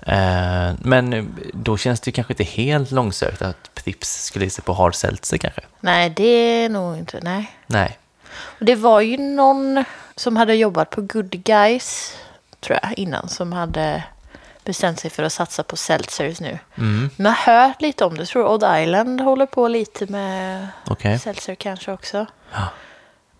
Eh, 0.00 0.72
men 0.78 1.34
då 1.52 1.76
känns 1.76 2.00
det 2.00 2.12
kanske 2.12 2.32
inte 2.32 2.44
helt 2.44 2.90
långsökt 2.90 3.42
att 3.42 3.70
Pripps 3.74 4.24
skulle 4.24 4.44
ge 4.44 4.50
sig 4.50 4.64
på 4.64 4.72
hard 4.72 4.94
seltzer 4.94 5.36
kanske. 5.38 5.60
Nej, 5.80 6.10
det 6.10 6.22
är 6.64 6.68
nog 6.68 6.96
inte... 6.96 7.18
Nej. 7.22 7.52
Nej. 7.66 7.98
Och 8.58 8.64
Det 8.64 8.74
var 8.74 9.00
ju 9.00 9.16
någon 9.18 9.84
som 10.16 10.36
hade 10.36 10.54
jobbat 10.54 10.90
på 10.90 11.00
Good 11.00 11.30
Guys, 11.30 12.16
tror 12.60 12.78
jag, 12.82 12.98
innan. 12.98 13.28
Som 13.28 13.52
hade 13.52 14.02
bestämt 14.64 15.00
sig 15.00 15.10
för 15.10 15.22
att 15.22 15.32
satsa 15.32 15.62
på 15.62 15.76
seltzers 15.76 16.40
nu. 16.40 16.58
Mm, 16.78 17.10
Men 17.16 17.26
jag 17.26 17.32
har 17.32 17.66
hört 17.68 17.80
lite 17.82 18.04
om 18.04 18.14
det. 18.14 18.20
Jag 18.20 18.28
tror 18.28 18.46
Odd 18.46 18.80
Island 18.82 19.20
håller 19.20 19.46
på 19.46 19.68
lite 19.68 20.06
med 20.06 20.68
okej. 20.86 21.18
seltzer 21.18 21.54
kanske 21.54 21.92
också. 21.92 22.26
Ja. 22.52 22.68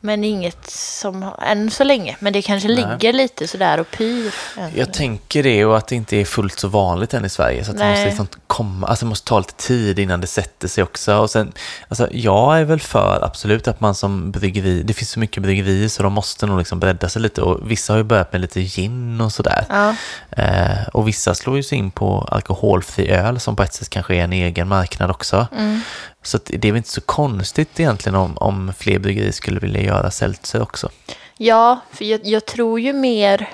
Men 0.00 0.24
inget 0.24 0.70
som, 0.70 1.30
än 1.42 1.70
så 1.70 1.84
länge. 1.84 2.16
Men 2.20 2.32
det 2.32 2.42
kanske 2.42 2.68
Nej. 2.68 2.76
ligger 2.76 3.12
lite 3.12 3.48
sådär 3.48 3.80
och 3.80 3.90
pyr. 3.90 4.34
Jag 4.74 4.92
tänker 4.92 5.42
det 5.42 5.64
och 5.64 5.76
att 5.76 5.88
det 5.88 5.94
inte 5.94 6.16
är 6.16 6.24
fullt 6.24 6.58
så 6.58 6.68
vanligt 6.68 7.14
än 7.14 7.24
i 7.24 7.28
Sverige. 7.28 7.64
Så 7.64 7.70
att 7.70 7.78
det 7.78 7.90
måste 7.90 8.04
liksom 8.04 8.28
komma, 8.46 8.86
alltså 8.86 9.04
det 9.04 9.08
måste 9.08 9.28
ta 9.28 9.38
lite 9.38 9.54
tid 9.54 9.98
innan 9.98 10.20
det 10.20 10.26
sätter 10.26 10.68
sig 10.68 10.84
också. 10.84 11.16
Och 11.16 11.30
sen, 11.30 11.52
alltså 11.88 12.08
jag 12.10 12.60
är 12.60 12.64
väl 12.64 12.80
för 12.80 13.24
absolut 13.24 13.68
att 13.68 13.80
man 13.80 13.94
som 13.94 14.30
bryggeri, 14.30 14.82
det 14.82 14.92
finns 14.94 15.10
så 15.10 15.20
mycket 15.20 15.42
bryggerier 15.42 15.88
så 15.88 16.02
de 16.02 16.12
måste 16.12 16.46
nog 16.46 16.58
liksom 16.58 16.80
bredda 16.80 17.08
sig 17.08 17.22
lite. 17.22 17.42
Och 17.42 17.70
vissa 17.70 17.92
har 17.92 17.98
ju 17.98 18.04
börjat 18.04 18.32
med 18.32 18.40
lite 18.40 18.60
gin 18.60 19.20
och 19.20 19.32
sådär. 19.32 19.64
Ja, 19.68 19.94
Eh, 20.30 20.88
och 20.92 21.08
vissa 21.08 21.34
slår 21.34 21.56
ju 21.56 21.62
sig 21.62 21.78
in 21.78 21.90
på 21.90 22.28
alkoholfri 22.30 23.10
öl 23.10 23.40
som 23.40 23.56
på 23.56 23.62
ett 23.62 23.74
sätt 23.74 23.90
kanske 23.90 24.14
är 24.14 24.24
en 24.24 24.32
egen 24.32 24.68
marknad 24.68 25.10
också. 25.10 25.46
mm. 25.52 25.80
Så 26.28 26.38
det 26.44 26.68
är 26.68 26.72
väl 26.72 26.76
inte 26.76 26.88
så 26.90 27.00
konstigt 27.00 27.80
egentligen 27.80 28.16
om, 28.16 28.36
om 28.38 28.72
fler 28.78 28.98
bryggerier 28.98 29.32
skulle 29.32 29.60
vilja 29.60 29.82
göra 29.82 30.10
seltzer 30.10 30.62
också. 30.62 30.88
ja 31.36 31.80
för 31.92 32.04
jag, 32.04 32.20
jag 32.24 32.46
tror 32.46 32.80
ju 32.80 32.92
mer... 32.92 33.48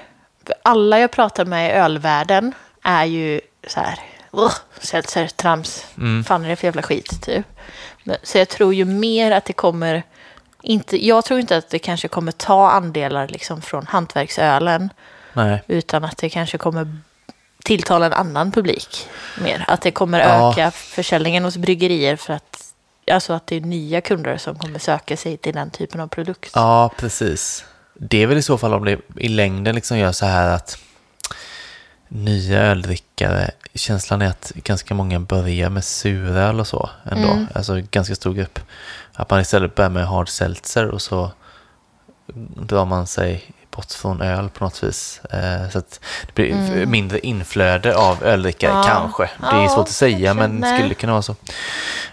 Alla 0.63 0.99
jag 0.99 1.11
pratar 1.11 1.45
med 1.45 1.71
i 1.71 1.73
ölvärlden 1.73 2.53
är 2.83 3.05
ju 3.05 3.41
så 3.67 3.81
här... 3.81 3.99
"Ugh, 4.33 4.55
Seltzer, 4.81 5.27
trams. 5.27 5.87
Mm. 5.99 6.25
Fan 6.25 6.45
är 6.45 6.49
det 6.49 6.57
för 6.57 6.67
jävla 6.67 6.83
skit, 6.83 7.23
typ. 7.23 7.47
Så 8.23 8.39
jag 8.39 8.49
tror 8.49 8.75
ju 8.75 8.85
mer 8.85 9.31
att 9.31 9.45
det 9.45 9.53
kommer... 9.53 10.03
Inte, 10.63 11.07
jag 11.07 11.25
tror 11.25 11.41
inte 11.41 11.57
att 11.57 11.71
det 11.71 11.79
kanske 11.79 12.09
kommer 12.09 12.33
ta 12.33 12.71
andelar 12.71 13.29
liksom 13.29 13.63
från 13.63 13.87
hantverksölen. 13.87 14.91
Nej. 15.33 15.63
Utan 15.67 16.05
att 16.05 16.17
det 16.19 16.29
kanske 16.29 16.59
kommer 16.59 16.99
tilltala 17.65 18.07
en 18.07 18.13
annan 18.13 18.53
publik 18.53 19.09
mer. 19.41 19.65
Att 19.69 19.81
det 19.83 19.91
kommer 19.91 20.21
Ja. 20.21 20.53
öka 20.53 20.71
försäljningen 20.71 21.45
hos 21.45 21.57
bryggerier 21.57 22.17
för 22.17 22.33
att, 22.35 22.54
alltså 23.11 23.33
att 23.33 23.47
det 23.47 23.57
är 23.57 23.61
nya 23.61 24.01
kunder 24.01 24.37
som 24.37 24.59
kommer 24.59 24.79
söka 24.79 25.17
sig 25.17 25.37
till 25.37 25.55
den 25.55 25.71
typen 25.71 26.01
av 26.01 26.07
produkt. 26.07 26.51
Ja, 26.55 26.91
precis. 26.99 27.65
Det 27.95 28.23
är 28.23 28.27
väl 28.27 28.39
i 28.39 28.43
så 28.43 28.59
fall 28.59 28.75
om 28.75 28.85
det 28.85 29.01
i 29.17 29.29
längden 29.29 29.75
liksom 29.75 29.99
gör 29.99 30.13
så 30.13 30.27
här 30.27 30.49
att 30.55 30.79
nya 32.09 32.63
öldrickare, 32.63 33.51
känslan 33.75 34.23
är 34.23 34.29
att 34.29 34.53
ganska 34.55 34.95
många 34.95 35.21
börjar 35.21 35.71
med 35.71 35.85
suröl 35.85 36.61
och 36.61 36.67
så 36.67 36.91
ändå. 37.05 37.29
Mm. 37.29 37.47
Alltså 37.55 37.81
ganska 37.91 38.15
stor 38.15 38.35
grupp. 38.35 38.59
Att 39.13 39.31
man 39.31 39.41
istället 39.41 39.75
börjar 39.75 39.91
med 39.91 40.07
hard 40.07 40.29
seltzer 40.29 40.89
och 40.89 41.03
så 41.03 41.33
drar 42.57 42.85
man 42.85 43.07
sig 43.07 43.55
bort 43.77 43.93
från 43.93 44.21
öl 44.23 44.49
på 44.49 44.65
något 44.65 44.83
vis. 44.83 45.21
Eh, 45.31 45.69
så 45.71 45.79
att 45.79 46.01
det 46.27 46.35
blir 46.35 46.53
Mm. 46.53 46.91
mindre 46.91 47.19
inflöde 47.21 47.97
av 47.97 48.23
öldrickare 48.25 48.73
Ja. 48.73 48.83
kanske. 48.83 49.31
Det 49.41 49.57
är 49.57 49.63
Ja, 49.63 49.69
svårt 49.69 49.83
att 49.89 49.91
säga 49.91 50.35
men 50.35 50.57
Nej. 50.57 50.79
skulle 50.79 50.95
kunna 50.95 51.13
vara 51.13 51.23
så. 51.23 51.37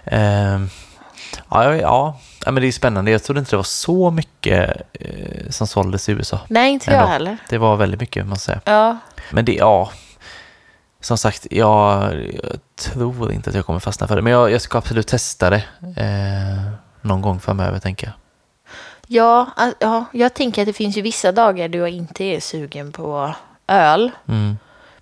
Eh, 0.03 0.59
ja, 1.49 1.63
ja, 1.65 1.75
ja. 1.75 2.17
men 2.51 2.55
det 2.61 2.67
är 2.67 2.71
spännande. 2.71 3.11
Jag 3.11 3.23
trodde 3.23 3.39
inte 3.39 3.51
det 3.51 3.55
var 3.57 3.63
så 3.63 4.11
mycket 4.11 4.81
eh, 4.93 5.49
som 5.49 5.67
såldes 5.67 6.09
i 6.09 6.11
USA. 6.11 6.39
Nej, 6.47 6.71
inte 6.71 6.91
jag 6.91 7.07
heller. 7.07 7.37
Det 7.49 7.57
var 7.57 7.75
väldigt 7.75 7.99
mycket, 7.99 8.25
jag 8.29 8.39
säga. 8.39 8.61
Ja, 8.65 8.97
Men 9.31 9.45
det, 9.45 9.53
ja. 9.53 9.91
som 11.01 11.17
sagt, 11.17 11.47
jag, 11.51 12.13
jag 12.43 12.59
tror 12.79 13.31
inte 13.31 13.49
att 13.49 13.55
jag 13.55 13.65
kommer 13.65 13.79
fastna 13.79 14.07
för 14.07 14.15
det. 14.15 14.21
Men 14.21 14.33
jag, 14.33 14.51
jag 14.51 14.61
ska 14.61 14.77
absolut 14.77 15.07
testa 15.07 15.49
det 15.49 15.63
eh, 15.97 16.71
någon 17.01 17.21
gång 17.21 17.39
framöver, 17.39 17.79
tänker 17.79 18.07
jag. 18.07 18.13
Ja, 19.13 19.51
ja, 19.79 20.05
jag 20.11 20.33
tänker 20.33 20.61
att 20.61 20.65
det 20.65 20.73
finns 20.73 20.97
ju 20.97 21.01
vissa 21.01 21.31
dagar 21.31 21.67
då 21.67 21.77
jag 21.77 21.89
inte 21.89 22.23
är 22.23 22.39
sugen 22.39 22.91
på 22.91 23.35
öl. 23.67 24.11
Mm. 24.27 24.57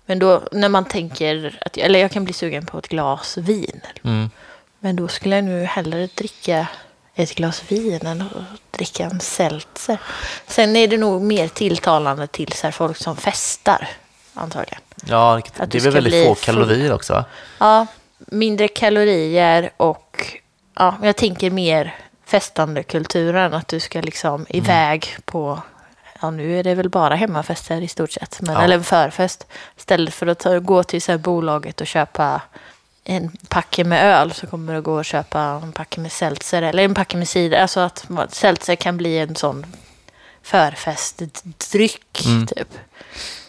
Men 0.06 0.18
då 0.18 0.42
när 0.52 0.68
man 0.68 0.84
tänker 0.84 1.58
att, 1.60 1.76
eller 1.76 2.00
jag 2.00 2.10
kan 2.10 2.24
bli 2.24 2.32
sugen 2.32 2.66
på 2.66 2.78
ett 2.78 2.88
glas 2.88 3.36
vin. 3.36 3.80
Mm. 4.04 4.30
Men 4.78 4.96
då 4.96 5.08
skulle 5.08 5.34
jag 5.34 5.44
nu 5.44 5.64
hellre 5.64 6.08
dricka 6.14 6.66
ett 7.14 7.34
glas 7.34 7.62
vin 7.68 8.06
än 8.06 8.22
att 8.22 8.72
dricka 8.78 9.04
en 9.04 9.20
seltzer. 9.20 9.98
Sen 10.46 10.76
är 10.76 10.88
det 10.88 10.96
nog 10.96 11.22
mer 11.22 11.48
tilltalande 11.48 12.26
till 12.26 12.52
så 12.52 12.72
folk 12.72 12.96
som 12.96 13.16
festar, 13.16 13.88
antagligen. 14.34 14.80
Ja, 15.06 15.40
det 15.56 15.66
du 15.66 15.78
är 15.78 15.82
väl 15.82 15.92
väldigt 15.92 16.26
få 16.26 16.34
kalorier 16.34 16.92
också? 16.92 17.24
Ja, 17.58 17.86
mindre 18.18 18.68
kalorier 18.68 19.70
och 19.76 20.26
ja, 20.74 20.94
jag 21.02 21.16
tänker 21.16 21.50
mer 21.50 21.94
festande 22.30 22.82
kulturen. 22.82 23.54
Att 23.54 23.68
du 23.68 23.80
ska 23.80 24.00
liksom 24.00 24.34
Mm. 24.34 24.46
iväg 24.48 25.16
på, 25.24 25.62
ja 26.20 26.30
nu 26.30 26.58
är 26.58 26.64
det 26.64 26.74
väl 26.74 26.88
bara 26.88 27.14
hemmafester 27.14 27.80
i 27.82 27.88
stort 27.88 28.10
sett, 28.12 28.40
men, 28.40 28.54
Ja. 28.54 28.62
eller 28.62 28.74
en 28.76 28.84
förfest. 28.84 29.46
Istället 29.78 30.14
för 30.14 30.26
att 30.26 30.38
ta, 30.38 30.58
gå 30.58 30.82
till 30.82 31.02
så 31.02 31.18
bolaget 31.18 31.80
och 31.80 31.86
köpa 31.86 32.42
en 33.04 33.30
packe 33.48 33.84
med 33.84 34.04
öl 34.04 34.32
så 34.32 34.46
kommer 34.46 34.74
du 34.74 34.82
gå 34.82 34.94
och 34.94 35.04
köpa 35.04 35.40
en 35.40 35.72
packe 35.72 36.00
med 36.00 36.12
seltzer 36.12 36.62
eller 36.62 36.82
en 36.84 36.94
packe 36.94 37.16
med 37.16 37.28
cider. 37.28 37.58
Alltså 37.62 37.80
att 37.80 38.06
seltzer 38.28 38.76
kan 38.76 38.96
bli 38.96 39.18
en 39.18 39.36
sån 39.36 39.66
förfestdryck 40.42 42.26
Mm. 42.26 42.46
typ. 42.46 42.68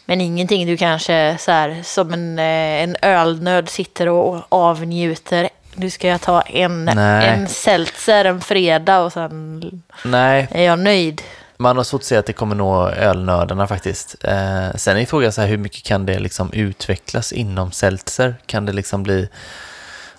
Men 0.05 0.21
ingenting 0.21 0.67
du 0.67 0.77
kanske 0.77 1.37
så 1.39 1.51
här, 1.51 1.81
som 1.83 2.13
en, 2.13 2.39
eh, 2.39 2.83
en 2.83 2.95
ölnöd 3.01 3.69
sitter 3.69 4.07
och 4.09 4.43
avnjuter. 4.49 5.49
Nu 5.75 5.89
ska 5.89 6.07
jag 6.07 6.21
ta 6.21 6.41
en, 6.41 6.85
Nej. 6.85 7.27
en 7.27 7.47
seltzer 7.47 8.25
en 8.25 8.41
fredag 8.41 8.99
och 8.99 9.13
sen 9.13 9.81
Nej, 10.05 10.47
är 10.51 10.63
jag 10.63 10.79
nöjd. 10.79 11.21
man 11.57 11.77
har 11.77 11.83
svårt 11.83 12.01
att 12.01 12.05
säga 12.05 12.19
att 12.19 12.25
det 12.25 12.33
kommer 12.33 12.55
nå 12.55 12.89
ölnördarna 12.89 13.67
faktiskt. 13.67 14.15
Eh, 14.23 14.69
sen 14.75 14.97
är 14.97 15.05
frågan 15.05 15.31
så 15.31 15.41
här, 15.41 15.47
hur 15.47 15.57
mycket 15.57 15.83
kan 15.83 16.05
det 16.05 16.19
liksom 16.19 16.53
utvecklas 16.53 17.31
inom 17.31 17.71
seltzer? 17.71 18.35
Kan 18.45 18.65
det 18.65 18.73
liksom 18.73 19.03
bli, 19.03 19.29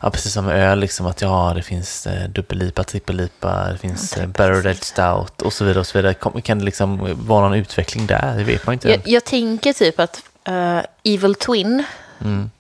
ja 0.01 0.11
precis 0.11 0.33
som 0.33 0.49
öl, 0.49 0.79
liksom 0.79 1.07
att 1.07 1.21
ja, 1.23 1.53
det 1.57 1.63
finns 1.63 2.07
eh, 2.07 2.29
dubbellipa, 2.29 2.85
trippellipa, 2.85 3.69
det 3.73 3.79
finns 3.79 4.17
eh, 4.17 4.27
barrel 4.27 4.77
stout 4.77 5.43
och 5.43 5.53
så 5.53 5.65
vidare 5.65 5.81
och 5.81 5.87
så 5.87 5.99
vidare. 5.99 6.15
Kom- 6.15 6.43
Kan 6.43 6.59
det 6.59 6.65
liksom 6.65 7.15
vara 7.27 7.49
någon 7.49 7.59
utveckling 7.59 8.07
där? 8.07 8.35
Det 8.39 8.45
vet 8.45 8.67
man 8.67 8.73
inte. 8.73 8.91
Jag, 8.91 9.01
jag 9.05 9.25
tänker 9.25 9.73
typ 9.73 10.01
att 10.01 10.23
eh, 10.45 10.79
Evil 11.05 11.35
Twin 11.35 11.85
Mm. 12.21 12.51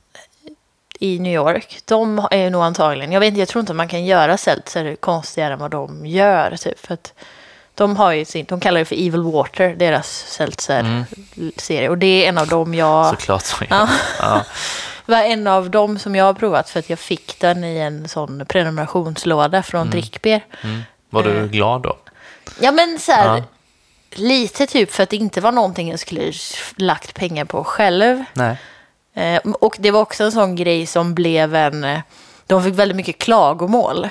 I 1.03 1.19
New 1.19 1.33
York, 1.33 1.79
de 1.85 2.29
är 2.31 2.51
nog 2.51 2.63
antagligen, 2.63 3.13
jag 3.13 3.21
vet 3.21 3.29
inte, 3.29 3.41
jag 3.41 3.49
tror 3.49 3.61
inte 3.61 3.73
man 3.75 3.89
kan 3.89 4.05
göra 4.05 4.37
seltzer 4.37 4.97
konstigare 4.97 5.53
än 5.53 5.59
vad 5.59 5.71
de 5.71 6.07
gör. 6.07 6.57
Typ, 6.57 6.87
för 6.87 6.95
att 6.95 7.13
de 7.75 7.97
har 7.97 8.13
ju 8.13 8.25
sin, 8.25 8.47
de 8.49 8.61
kallar 8.61 8.79
det 8.79 8.85
för 8.85 8.95
Evil 8.97 9.23
Water, 9.23 9.75
deras 9.75 10.09
seltzer-serie. 10.29 11.89
Och 11.89 11.99
det 11.99 12.25
är 12.25 12.29
en 12.29 12.39
av 12.39 12.47
dem 12.49 12.75
jag... 12.75 13.11
Såklart 13.11 13.43
så. 13.43 13.65
Ja. 13.71 13.89
Ja. 14.21 14.45
Det 15.07 15.13
var 15.13 15.23
en 15.23 15.47
av 15.47 15.71
dem 15.71 15.99
som 15.99 16.15
jag 16.15 16.25
har 16.25 16.35
provat 16.35 16.71
för 16.71 16.79
att 16.79 16.91
jag 16.91 16.99
fick 16.99 17.41
den 17.41 17.65
i 17.65 17.79
en 17.79 18.09
sån 18.09 18.47
prenumerationslåda 18.47 19.63
från 19.63 19.91
Drickbeer. 19.91 20.45
Mm. 20.65 20.83
Var 21.11 21.23
du 21.23 21.49
glad 21.49 21.83
då? 21.83 21.97
Ja 22.61 22.73
men 22.73 22.99
så 22.99 23.13
här, 23.13 23.37
Ja. 23.37 23.43
lite 24.11 24.67
typ 24.67 24.93
för 24.93 25.03
att 25.03 25.11
det 25.11 25.17
inte 25.17 25.41
var 25.41 25.53
någonting 25.53 25.91
jag 25.91 26.01
skulle 26.01 26.33
lagt 26.77 27.15
pengar 27.15 27.45
på 27.45 27.65
själv. 27.65 28.25
Nej. 28.35 28.57
Eh, 29.15 29.41
och 29.61 29.77
det 29.79 29.91
var 29.91 30.01
också 30.01 30.25
en 30.25 30.33
sån 30.33 30.57
grej 30.57 30.87
som 30.87 31.15
blev 31.15 31.55
en... 31.55 31.85
eh, 31.85 32.01
De 32.47 32.63
fick 32.65 32.75
väldigt 32.75 32.97
mycket 32.97 33.19
klagomål 33.19 34.09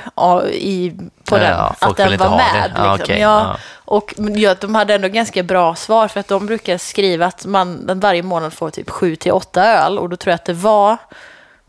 i, 0.51 0.93
på 1.25 1.35
den. 1.37 1.51
ja, 1.51 1.75
att 1.79 1.97
den 1.97 2.17
var 2.17 2.29
med. 2.37 2.63
Liksom. 2.69 2.93
okej, 3.01 3.19
ja. 3.19 3.39
ja. 3.39 3.57
Och 3.85 4.13
ja, 4.17 4.55
de 4.55 4.75
hade 4.75 4.95
ändå 4.95 5.07
ganska 5.07 5.43
bra 5.43 5.75
svar 5.75 6.07
för 6.07 6.19
att 6.19 6.27
de 6.27 6.45
brukar 6.45 6.77
skriva 6.77 7.25
att 7.25 7.45
man 7.45 7.99
varje 7.99 8.23
månad 8.23 8.53
får 8.53 8.69
typ 8.69 8.89
sju 8.89 9.15
till 9.15 9.31
åtta 9.31 9.65
öl. 9.65 9.99
Och 9.99 10.09
då 10.09 10.15
tror 10.15 10.31
jag 10.31 10.35
att 10.35 10.45
det 10.45 10.53
var 10.53 10.97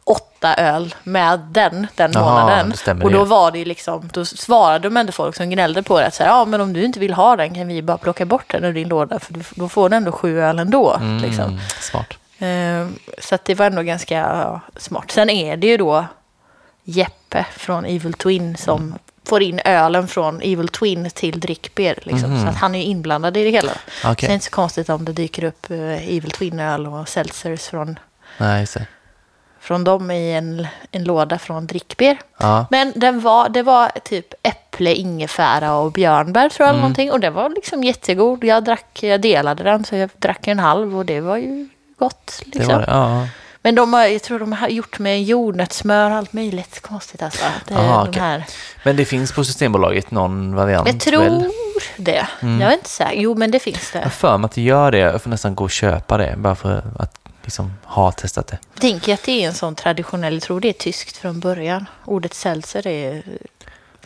åtta 0.05 0.55
öl 0.55 0.95
med 1.03 1.41
den, 1.41 1.87
den 1.97 2.11
Jaha, 2.15 2.41
månaden. 2.41 2.75
Och 3.03 3.13
då 3.13 3.25
var 3.25 3.51
det 3.51 3.59
ju 3.59 3.65
liksom, 3.65 4.11
då 4.13 4.25
svarade 4.25 4.89
de 4.89 4.97
ändå 4.97 5.13
folk 5.13 5.37
som 5.37 5.51
gnällde 5.51 5.83
på 5.83 6.01
det 6.01 6.07
att 6.07 6.15
så 6.15 6.23
här, 6.23 6.31
ja 6.31 6.45
men 6.45 6.61
om 6.61 6.73
du 6.73 6.85
inte 6.85 7.01
vill 7.01 7.15
ha 7.15 7.37
den 7.37 7.55
kan 7.55 7.69
vi 7.69 7.83
bara 7.83 7.99
plocka 7.99 8.25
bort 8.27 8.45
den 8.53 8.65
ur 8.65 8.73
din 8.73 8.89
låda 8.89 9.19
för 9.19 9.35
då 9.55 9.69
får 9.69 9.89
du 9.89 9.97
ändå 9.97 10.13
sju 10.13 10.41
öl 10.41 10.59
ändå. 10.59 11.01
Liksom. 11.23 11.45
Mm, 11.45 11.59
smart. 11.81 12.07
Eh, 12.43 12.89
Så 13.19 13.39
det 13.45 13.55
var 13.55 13.67
ändå 13.67 13.83
ganska 13.83 14.61
smart. 14.77 15.11
Sen 15.11 15.31
är 15.31 15.57
det 15.57 15.67
ju 15.67 15.77
då 15.77 16.07
Jeppe 16.85 17.47
från 17.57 17.85
Evil 17.85 18.13
Twin 18.15 18.57
som 18.57 18.95
får 19.29 19.43
in 19.43 19.61
ölen 19.65 20.09
från 20.09 20.41
Evil 20.43 20.69
Twin 20.69 21.11
till 21.15 21.41
Drickbeer. 21.41 21.99
Liksom. 22.03 22.41
Så 22.43 22.49
att 22.49 22.57
han 22.57 22.75
är 22.75 22.79
ju 22.79 22.85
inblandad 22.85 23.37
i 23.37 23.45
det 23.45 23.51
hela. 23.51 23.73
Så 24.03 24.11
Okej. 24.11 24.27
det 24.27 24.33
är 24.33 24.35
inte 24.35 24.45
så 24.45 24.51
konstigt 24.51 24.89
om 24.89 25.05
det 25.05 25.13
dyker 25.13 25.45
upp 25.45 25.71
eh, 25.71 25.79
Evil 26.17 26.31
Twin-öl 26.31 26.87
och 26.87 27.09
seltzers 27.09 27.67
från, 27.67 27.99
Nej, 28.39 28.67
från 29.61 29.85
dem 29.85 30.11
i 30.11 30.33
en, 30.33 30.67
en 30.91 31.05
låda 31.05 31.39
från 31.39 31.67
Drickbeer. 31.67 32.19
Ja. 32.39 32.67
Men 32.71 32.93
den 32.97 33.21
var, 33.21 33.49
det 33.49 33.63
var 33.63 33.89
typ 34.05 34.35
äpple, 34.43 34.95
ingefära 34.95 35.75
och 35.75 35.93
björnbär 35.93 36.49
tror 36.49 36.65
jag. 36.67 36.71
eller 36.71 36.81
Någonting. 36.81 37.13
Och 37.13 37.21
det 37.21 37.31
var 37.31 37.49
liksom 37.49 37.85
jättegod. 37.85 38.45
Jag, 38.45 38.65
drack, 38.65 39.03
jag 39.03 39.21
delade 39.21 39.63
den 39.63 39.85
så 39.85 39.97
jag 39.97 40.11
drack 40.19 40.49
en 40.49 40.59
halv 40.59 40.97
och 40.99 41.07
det 41.07 41.21
var 41.21 41.37
ju 41.37 41.69
gott. 42.03 42.43
Det 42.47 42.59
Liksom. 42.59 42.75
var 42.75 42.81
det. 42.81 42.87
Ja. 42.93 43.27
Men 43.65 43.75
de 43.75 43.93
har, 43.93 44.05
jag 44.07 44.23
tror 44.23 44.39
de 44.39 44.53
har 44.53 44.69
gjort 44.69 44.99
med 44.99 45.23
jordnötssmör 45.25 46.11
och 46.11 46.17
allt 46.17 46.33
möjligt 46.33 46.81
konstigt 46.83 47.23
alltså. 47.23 47.45
Det 47.69 47.75
är 47.75 47.79
Aha, 47.79 48.05
de 48.13 48.21
här. 48.21 48.45
Men 48.85 48.97
det 48.97 49.05
finns 49.05 49.33
på 49.33 49.45
Systembolaget 49.45 50.11
någon 50.11 50.55
variant 50.55 50.89
Jag 50.89 51.01
tror 51.01 51.25
väl? 51.25 51.51
det. 51.97 52.27
Mm. 52.41 52.61
Jag 52.61 52.71
är 52.71 52.75
inte 52.75 52.89
säker. 52.89 53.21
Jo, 53.21 53.35
men 53.35 53.51
det 53.51 53.59
finns 53.59 53.91
Jag 53.95 54.03
det. 54.03 54.11
för 54.11 54.39
mig 54.39 54.47
att 54.47 54.53
det 54.53 54.63
gör 54.63 54.91
det. 54.91 54.99
Jag 54.99 55.23
får 55.23 55.31
nästan 55.31 55.55
gå 55.55 55.65
och 55.65 55.71
köpa 55.71 56.17
det 56.19 56.35
bara 56.37 56.55
för 56.55 56.83
att 56.99 57.19
liksom 57.43 57.73
ha 57.85 58.13
testat 58.13 58.47
det. 58.47 58.59
Jag 58.75 58.81
tänker 58.81 59.15
att 59.15 59.23
det 59.23 59.43
är 59.45 59.49
en 59.49 59.55
sån 59.55 59.75
traditionell, 59.75 60.35
jag 60.35 60.43
tror 60.43 60.61
det 60.61 60.69
är 60.69 60.73
tyskt 60.73 61.17
från 61.17 61.41
början. 61.41 61.87
Ordet 62.05 62.35
seltzer 62.35 62.87
är 62.87 63.15
Ja, 63.27 63.33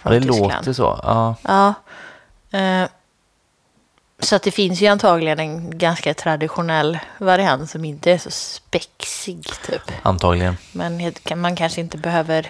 från 0.02 0.12
det 0.12 0.20
Tyskland. 0.20 0.52
låter 0.52 0.72
så. 0.72 1.00
Ja. 1.02 1.34
Ja. 1.42 1.74
Eh, 2.58 2.88
så 4.20 4.36
att 4.36 4.42
det 4.42 4.50
finns 4.50 4.80
ju 4.82 4.86
antagligen 4.86 5.38
en 5.38 5.78
ganska 5.78 6.14
traditionell 6.14 6.98
variant 7.18 7.70
som 7.70 7.84
inte 7.84 8.12
är 8.12 8.18
så 8.18 8.30
spexig 8.30 9.44
typ. 9.66 9.82
Antagligen. 10.02 10.56
Men 10.72 11.12
man 11.36 11.56
kanske 11.56 11.80
inte 11.80 11.98
behöver 11.98 12.46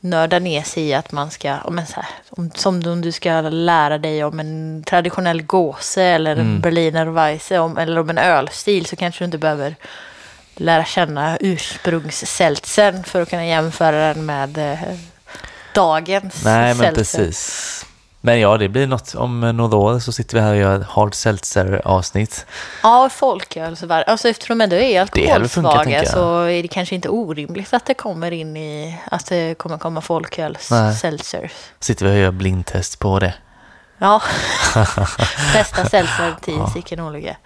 nörda 0.00 0.38
ner 0.38 0.62
sig 0.62 0.82
i 0.82 0.94
att 0.94 1.12
man 1.12 1.30
ska, 1.30 1.56
men 1.70 1.86
så 1.86 1.94
här, 1.94 2.06
om, 2.30 2.50
som 2.54 2.82
om 2.86 3.00
du 3.00 3.12
ska 3.12 3.40
lära 3.40 3.98
dig 3.98 4.24
om 4.24 4.40
en 4.40 4.84
traditionell 4.86 5.42
gåse 5.42 6.02
eller 6.02 6.32
Mm. 6.32 6.46
en 6.46 6.60
berliner 6.60 7.06
weisse 7.06 7.58
om, 7.58 7.78
eller 7.78 7.98
om 8.00 8.10
en 8.10 8.18
ölstil 8.18 8.86
så 8.86 8.96
kanske 8.96 9.20
du 9.20 9.24
inte 9.24 9.38
behöver 9.38 9.76
lära 10.56 10.84
känna 10.84 11.36
ursprungsseltzern 11.40 13.04
för 13.04 13.22
att 13.22 13.30
kunna 13.30 13.46
jämföra 13.46 14.14
den 14.14 14.26
med 14.26 14.58
eh, 14.58 14.78
dagens 15.74 16.44
Nej, 16.44 16.74
men 16.74 16.76
seltzer. 16.76 17.18
precis. 17.18 17.86
Men 18.20 18.40
ja, 18.40 18.56
det 18.56 18.68
blir 18.68 18.86
något. 18.86 19.14
Om 19.14 19.40
några 19.40 19.76
år 19.76 19.98
så 19.98 20.12
sitter 20.12 20.36
vi 20.36 20.42
här 20.42 20.50
och 20.50 20.56
gör 20.56 20.80
ett 20.80 20.86
hard 20.86 21.14
seltzer-avsnitt. 21.14 22.46
Ja, 22.82 23.08
folköl. 23.08 23.76
Så 23.76 23.86
var, 23.86 24.02
alltså 24.02 24.28
eftersom 24.28 24.58
de 24.58 24.64
ändå 24.64 24.76
är 24.76 25.00
alkoholsvaga 25.00 26.04
så 26.04 26.42
är 26.42 26.62
det 26.62 26.68
kanske 26.68 26.94
inte 26.94 27.08
orimligt 27.08 27.74
att 27.74 27.86
det 27.86 27.94
kommer 27.94 28.30
in 28.30 28.56
i 28.56 29.00
att 29.04 29.26
det 29.26 29.54
kommer 29.58 29.78
komma 29.78 30.00
folköl 30.00 30.58
Nej. 30.70 30.94
seltzers. 30.94 31.52
Sitter 31.80 32.06
vi 32.06 32.12
och 32.12 32.18
gör 32.18 32.30
blindtest 32.30 32.98
på 32.98 33.18
det. 33.18 33.34
Ja, 33.98 34.22
bästa 35.52 35.84
seltzer 35.84 36.36
till 36.40 36.62
sicken 36.72 37.00
olycka. 37.00 37.36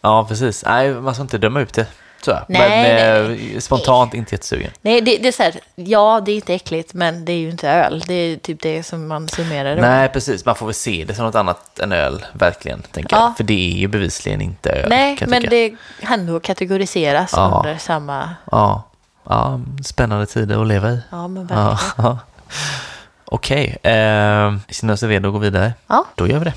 Ja, 0.00 0.26
precis. 0.28 0.64
Nej, 0.66 0.94
man 0.94 1.14
ska 1.14 1.22
inte 1.22 1.38
döma 1.38 1.60
ut 1.60 1.74
det. 1.74 1.86
Så. 2.24 2.32
här. 2.32 2.44
Nej, 2.48 2.60
men 2.82 3.30
nej. 3.30 3.54
eh, 3.54 3.60
spontant 3.60 4.14
inte 4.14 4.34
jättesugen. 4.34 4.70
Nej, 4.82 5.00
det, 5.00 5.16
det 5.16 5.28
är 5.28 5.32
så 5.32 5.42
här, 5.42 5.54
ja, 5.74 6.22
det 6.26 6.32
är 6.32 6.36
inte 6.36 6.54
äckligt, 6.54 6.94
men 6.94 7.24
det 7.24 7.32
är 7.32 7.36
ju 7.36 7.50
inte 7.50 7.68
öl. 7.70 8.04
Det 8.06 8.14
är 8.14 8.36
typ 8.36 8.62
det 8.62 8.82
som 8.82 9.08
man 9.08 9.28
summerar 9.28 9.76
det. 9.76 9.82
Nej, 9.82 10.08
precis. 10.08 10.44
Man 10.44 10.54
får 10.54 10.66
väl 10.66 10.74
se 10.74 11.04
det 11.08 11.14
som 11.14 11.24
något 11.24 11.34
annat 11.34 11.78
än 11.78 11.92
öl, 11.92 12.26
verkligen. 12.32 12.82
Tänker 12.82 13.16
Ja. 13.16 13.22
jag. 13.22 13.36
För 13.36 13.44
det 13.44 13.72
är 13.72 13.76
ju 13.76 13.88
bevisligen 13.88 14.40
inte 14.40 14.70
öl. 14.70 14.88
Nej, 14.88 15.16
kan 15.16 15.26
jag 15.26 15.30
men 15.30 15.42
tycka. 15.50 15.76
det 16.06 16.12
ändå 16.14 16.40
kategoriseras 16.40 17.32
Ja. 17.36 17.62
under 17.64 17.78
samma... 17.78 18.34
Ja. 18.52 18.82
ja, 19.28 19.60
spännande 19.84 20.26
tider 20.26 20.60
att 20.62 20.66
leva 20.68 20.90
i. 20.90 20.98
Ja, 21.10 21.28
men 21.28 21.46
verkligen. 21.46 21.76
Ja. 21.96 22.18
Okej, 23.24 23.76
eh, 23.82 24.54
känner 24.70 24.92
oss 24.92 25.02
redo 25.02 25.28
att 25.28 25.32
gå 25.32 25.38
vidare? 25.38 25.72
Ja. 25.86 26.04
Då 26.14 26.26
gör 26.28 26.38
vi 26.38 26.44
det. 26.44 26.54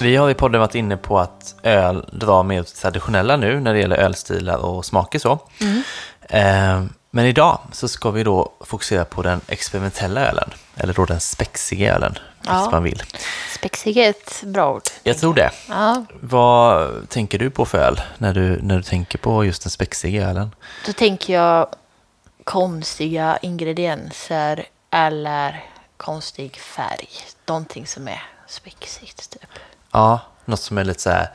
Vi 0.00 0.16
har 0.16 0.30
i 0.30 0.34
podden 0.34 0.60
varit 0.60 0.74
inne 0.74 0.96
på 0.96 1.18
att 1.18 1.54
öl 1.62 2.04
drar 2.12 2.42
mer 2.42 2.60
åt 2.60 2.74
traditionella 2.74 3.36
nu 3.36 3.60
när 3.60 3.72
det 3.72 3.80
gäller 3.80 3.96
ölstilar 3.96 4.56
och 4.56 4.84
smaker 4.84 5.18
så. 5.18 5.38
Mm. 5.60 5.82
Eh, 6.22 6.90
men 7.10 7.26
idag 7.26 7.58
så 7.72 7.88
ska 7.88 8.10
vi 8.10 8.24
då 8.24 8.52
fokusera 8.60 9.04
på 9.04 9.22
den 9.22 9.40
experimentella 9.48 10.28
ölen, 10.28 10.50
eller 10.76 10.94
då 10.94 11.04
den 11.04 11.20
spexiga 11.20 11.94
ölen. 11.94 12.18
Ja. 12.42 12.52
vilket 12.52 12.72
man 12.72 12.82
vill. 12.82 13.02
Spexig 13.54 13.96
är 13.96 14.10
ett 14.10 14.42
bra 14.46 14.74
ord. 14.74 14.82
Jag 15.02 15.18
tror 15.18 15.34
det. 15.34 15.50
Ja, 15.68 16.04
Vad 16.20 17.08
tänker 17.08 17.38
du 17.38 17.50
på 17.50 17.64
för 17.64 17.78
öl 17.78 18.00
när 18.18 18.34
du, 18.34 18.62
när 18.62 18.76
du 18.76 18.82
tänker 18.82 19.18
på 19.18 19.44
just 19.44 19.62
den 19.62 19.70
spexiga 19.70 20.28
ölen? 20.28 20.54
då 20.86 20.92
tänker 20.92 21.34
jag 21.34 21.66
konstiga 22.44 23.38
ingredienser 23.42 24.64
eller 24.90 25.64
konstig 25.96 26.56
färg. 26.56 27.08
Någonting 27.46 27.86
som 27.86 28.08
är 28.08 28.22
spexigt 28.46 29.30
typ. 29.30 29.50
Ja, 29.92 30.20
något 30.44 30.60
som 30.60 30.78
är 30.78 30.84
lite 30.84 31.00
så 31.02 31.10
här 31.10 31.28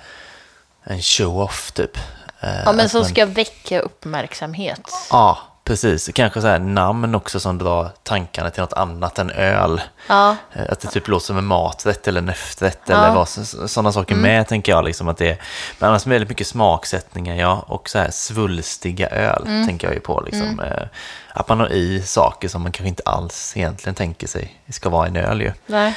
en 0.84 1.02
show-off 1.02 1.72
typ. 1.72 1.98
Eh, 2.40 2.50
Ja, 2.66 2.72
men 2.72 2.86
att 2.86 2.92
som 2.92 3.00
man- 3.02 3.10
ska 3.10 3.26
väcka 3.26 3.80
uppmärksamhet. 3.80 4.82
Ja, 5.12 5.38
precis. 5.64 6.10
Kanske 6.14 6.42
så 6.42 6.48
här 6.48 6.60
namn 6.60 7.16
också 7.16 7.40
som 7.40 7.58
drar 7.58 7.90
tankarna 8.04 8.50
till 8.50 8.62
något 8.62 8.74
annat 8.74 9.20
än 9.20 9.30
öl. 9.32 9.82
Ja, 10.08 10.36
Eh, 10.54 10.66
Att 10.70 10.80
det 10.80 10.88
typ 10.88 11.08
låter 11.08 11.26
som 11.26 11.38
en 11.38 11.46
maträtt 11.46 12.08
eller 12.08 12.22
en 12.22 12.30
efterrätt 12.30 12.80
Ja. 12.86 12.96
eller 13.06 13.16
vad, 13.16 13.28
sådana 13.70 13.92
saker 13.92 14.16
med 14.16 14.48
tänker 14.48 14.72
jag. 14.72 14.86
Liksom 14.86 15.08
att 15.08 15.18
det 15.18 15.30
är, 15.30 15.38
men 15.80 15.90
annars 15.90 16.06
väldigt 16.08 16.30
mycket 16.30 16.48
smaksättningar 16.48 17.36
ja, 17.36 17.66
och 17.68 17.90
så 17.90 17.98
här 18.00 18.12
svulstiga 18.12 19.10
öl 19.10 19.44
tänker 19.46 19.88
jag 19.88 19.94
ju 19.94 20.00
på. 20.00 20.22
Liksom. 20.22 20.60
Eh, 20.60 20.88
Att 21.34 21.50
man 21.50 21.60
har 21.60 21.68
i 21.74 22.02
saker 22.02 22.48
som 22.48 22.62
man 22.62 22.72
kanske 22.72 22.88
inte 22.90 23.04
alls 23.06 23.54
egentligen 23.58 23.96
tänker 23.96 24.28
sig 24.28 24.62
ska 24.72 24.90
vara 24.90 25.08
en 25.08 25.16
öl 25.16 25.42
ju. 25.42 25.54
nej. 25.66 25.96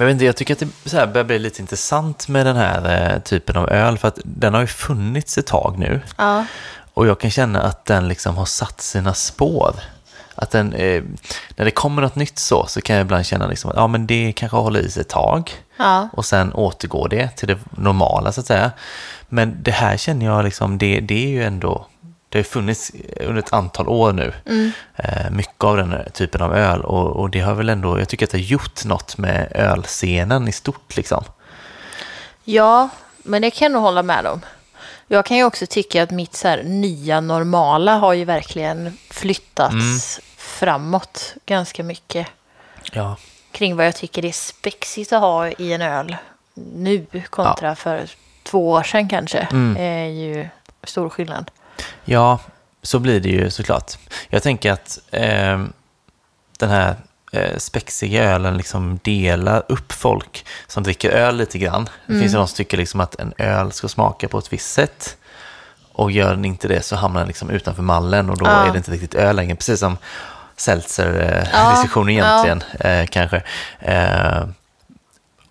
Men 0.00 0.06
jag, 0.08 0.14
vet 0.14 0.14
inte, 0.14 0.24
jag 0.24 0.36
tycker 0.36 0.54
att 0.54 0.60
det 0.84 0.90
så 0.90 0.96
här 0.96 1.06
börjar 1.06 1.24
bli 1.24 1.38
lite 1.38 1.60
intressant 1.62 2.28
med 2.28 2.46
den 2.46 2.56
här 2.56 3.12
eh, 3.14 3.20
typen 3.22 3.56
av 3.56 3.68
öl 3.70 3.98
för 3.98 4.08
att 4.08 4.18
den 4.24 4.54
har 4.54 4.60
ju 4.60 4.66
funnits 4.66 5.38
ett 5.38 5.46
tag 5.46 5.78
nu. 5.78 6.00
Ja, 6.16 6.44
Och 6.94 7.06
jag 7.06 7.20
kan 7.20 7.30
känna 7.30 7.62
att 7.62 7.84
den 7.84 8.08
liksom 8.08 8.36
har 8.36 8.44
satt 8.44 8.80
sina 8.80 9.14
spår. 9.14 9.74
Att 10.34 10.50
den, 10.50 10.72
eh, 10.72 11.02
när 11.56 11.64
det 11.64 11.70
kommer 11.70 12.02
något 12.02 12.14
nytt 12.14 12.38
så, 12.38 12.66
så 12.66 12.80
kan 12.80 12.96
jag 12.96 13.04
ibland 13.04 13.26
känna 13.26 13.46
liksom 13.46 13.70
att 13.70 13.76
ja, 13.76 13.86
men 13.86 14.06
det 14.06 14.32
kanske 14.36 14.56
håller 14.56 14.80
i 14.80 14.90
sig 14.90 15.00
ett 15.00 15.08
tag. 15.08 15.50
ja, 15.76 16.08
Och 16.12 16.24
sen 16.24 16.52
återgår 16.52 17.08
det 17.08 17.28
till 17.28 17.48
det 17.48 17.58
normala 17.70 18.32
så 18.32 18.40
att 18.40 18.46
säga. 18.46 18.70
Men 19.28 19.62
det 19.62 19.70
här 19.70 19.96
känner 19.96 20.26
jag 20.26 20.44
liksom, 20.44 20.78
det, 20.78 21.00
det 21.00 21.24
är 21.24 21.28
ju 21.28 21.44
ändå, 21.44 21.86
det 22.30 22.38
har 22.38 22.42
funnits 22.42 22.92
under 23.20 23.38
ett 23.42 23.52
antal 23.52 23.88
år 23.88 24.12
nu. 24.12 24.32
Eh, 24.96 25.30
mycket 25.30 25.64
av 25.64 25.76
den 25.76 25.90
här 25.90 26.08
typen 26.14 26.42
av 26.42 26.54
öl. 26.54 26.80
Och, 26.80 27.16
och 27.16 27.30
det 27.30 27.40
har 27.40 27.54
väl 27.54 27.68
ändå, 27.68 27.98
jag 27.98 28.08
tycker 28.08 28.26
att 28.26 28.30
det 28.30 28.38
har 28.38 28.42
gjort 28.42 28.84
något 28.84 29.18
med 29.18 29.52
ölscenen 29.54 30.48
i 30.48 30.52
stort 30.52 30.96
liksom. 30.96 31.24
ja, 32.44 32.88
men 33.22 33.42
det 33.42 33.50
kan 33.50 33.66
jag 33.66 33.72
nog 33.72 33.82
hålla 33.82 34.02
med 34.02 34.26
om. 34.26 34.40
Jag 35.06 35.24
kan 35.24 35.36
ju 35.36 35.44
också 35.44 35.66
tycka 35.66 36.02
att 36.02 36.10
mitt 36.10 36.34
så 36.34 36.48
här 36.48 36.62
nya 36.62 37.20
normala 37.20 37.96
har 37.96 38.12
ju 38.12 38.24
verkligen 38.24 38.98
flyttats 39.10 40.20
framåt 40.36 41.34
ganska 41.46 41.82
mycket. 41.82 42.26
Ja, 42.92 43.16
Kring 43.52 43.76
vad 43.76 43.86
jag 43.86 43.96
tycker 43.96 44.24
är 44.24 44.32
spexigt 44.32 45.12
att 45.12 45.20
ha 45.20 45.48
i 45.48 45.72
en 45.72 45.82
öl 45.82 46.16
nu 46.74 47.06
kontra 47.30 47.76
för 47.76 48.08
två 48.42 48.70
år 48.70 48.82
sedan 48.82 49.08
kanske. 49.08 49.48
är 49.78 50.04
ju 50.06 50.48
stor 50.84 51.08
skillnad. 51.08 51.50
Ja, 52.04 52.38
så 52.82 52.98
blir 52.98 53.20
det 53.20 53.28
ju 53.28 53.50
såklart. 53.50 53.92
Jag 54.28 54.42
tänker 54.42 54.72
att 54.72 54.98
eh, 55.10 55.64
den 56.58 56.70
här 56.70 56.94
eh, 57.32 57.56
spexiga 57.56 58.24
ölen 58.24 58.56
liksom 58.56 58.98
delar 59.04 59.62
upp 59.68 59.92
folk 59.92 60.46
som 60.66 60.82
dricker 60.82 61.10
öl 61.10 61.36
lite 61.36 61.58
grann. 61.58 61.88
Det 62.06 62.18
finns 62.20 62.32
ju 62.34 62.36
de 62.38 62.48
som 62.48 62.56
tycker 62.56 62.76
liksom 62.76 63.00
att 63.00 63.14
en 63.14 63.32
öl 63.38 63.72
ska 63.72 63.88
smaka 63.88 64.28
på 64.28 64.38
ett 64.38 64.52
visst 64.52 64.72
sätt. 64.72 65.16
Och 65.92 66.10
gör 66.10 66.30
den 66.34 66.44
inte 66.44 66.68
det 66.68 66.82
så 66.82 66.96
hamnar 66.96 67.20
den 67.20 67.28
liksom 67.28 67.50
utanför 67.50 67.82
mallen 67.82 68.30
och 68.30 68.38
då 68.38 68.46
Ja. 68.46 68.50
är 68.64 68.70
det 68.72 68.76
inte 68.78 68.90
riktigt 68.90 69.14
öl 69.14 69.36
längre. 69.36 69.56
Precis 69.56 69.80
som 69.80 69.92
Ja, 69.92 69.96
seltzer-diskussionen 70.56 72.10
egentligen 72.10 72.62
eh, 72.80 73.06
kanske. 73.06 73.42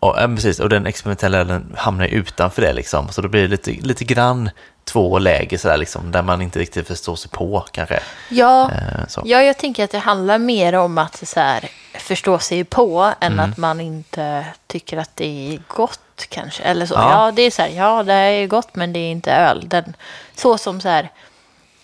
Eh, 0.01 0.09
och, 0.09 0.15
ja, 0.17 0.27
precis, 0.27 0.59
och 0.59 0.69
den 0.69 0.85
experimentella 0.85 1.37
ölen 1.37 1.75
hamnar 1.77 2.05
ju 2.05 2.11
utanför 2.11 2.61
det 2.61 2.73
liksom. 2.73 3.09
Så 3.09 3.21
då 3.21 3.27
blir 3.27 3.41
det 3.41 3.47
lite, 3.47 3.71
lite 3.71 4.03
grann 4.03 4.49
två 4.83 5.19
läger 5.19 5.57
sådär 5.57 5.77
liksom, 5.77 6.11
där 6.11 6.21
man 6.21 6.41
inte 6.41 6.59
riktigt 6.59 6.87
förstår 6.87 7.15
sig 7.15 7.31
på 7.31 7.65
kanske. 7.71 7.99
Ja, 8.29 8.71
Eh, 8.71 9.21
ja, 9.23 9.41
jag 9.41 9.57
tänker 9.57 9.83
att 9.83 9.91
det 9.91 9.99
handlar 9.99 10.37
mer 10.37 10.73
om 10.73 10.97
att 10.97 11.27
så 11.27 11.39
här, 11.39 11.69
förstå 11.93 12.39
sig 12.39 12.63
på 12.63 13.13
än 13.19 13.33
Mm. 13.33 13.49
att 13.51 13.57
man 13.57 13.81
inte 13.81 14.45
tycker 14.67 14.97
att 14.97 15.15
det 15.15 15.53
är 15.53 15.59
gott 15.67 16.25
kanske. 16.29 16.63
Eller 16.63 16.85
så. 16.85 16.93
Ja. 16.93 17.25
Ja, 17.25 17.31
det 17.31 17.41
är 17.41 17.51
så 17.51 17.61
här, 17.61 17.69
ja 17.69 18.03
det 18.03 18.13
är 18.13 18.47
gott 18.47 18.75
men 18.75 18.93
det 18.93 18.99
är 18.99 19.11
inte 19.11 19.31
öl. 19.33 19.63
Den, 19.69 19.93
så 20.35 20.57
som 20.57 20.81
så 20.81 20.89
här, 20.89 21.09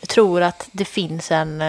tror 0.08 0.42
att 0.42 0.68
det 0.72 0.86
finns 0.86 1.32
en... 1.32 1.64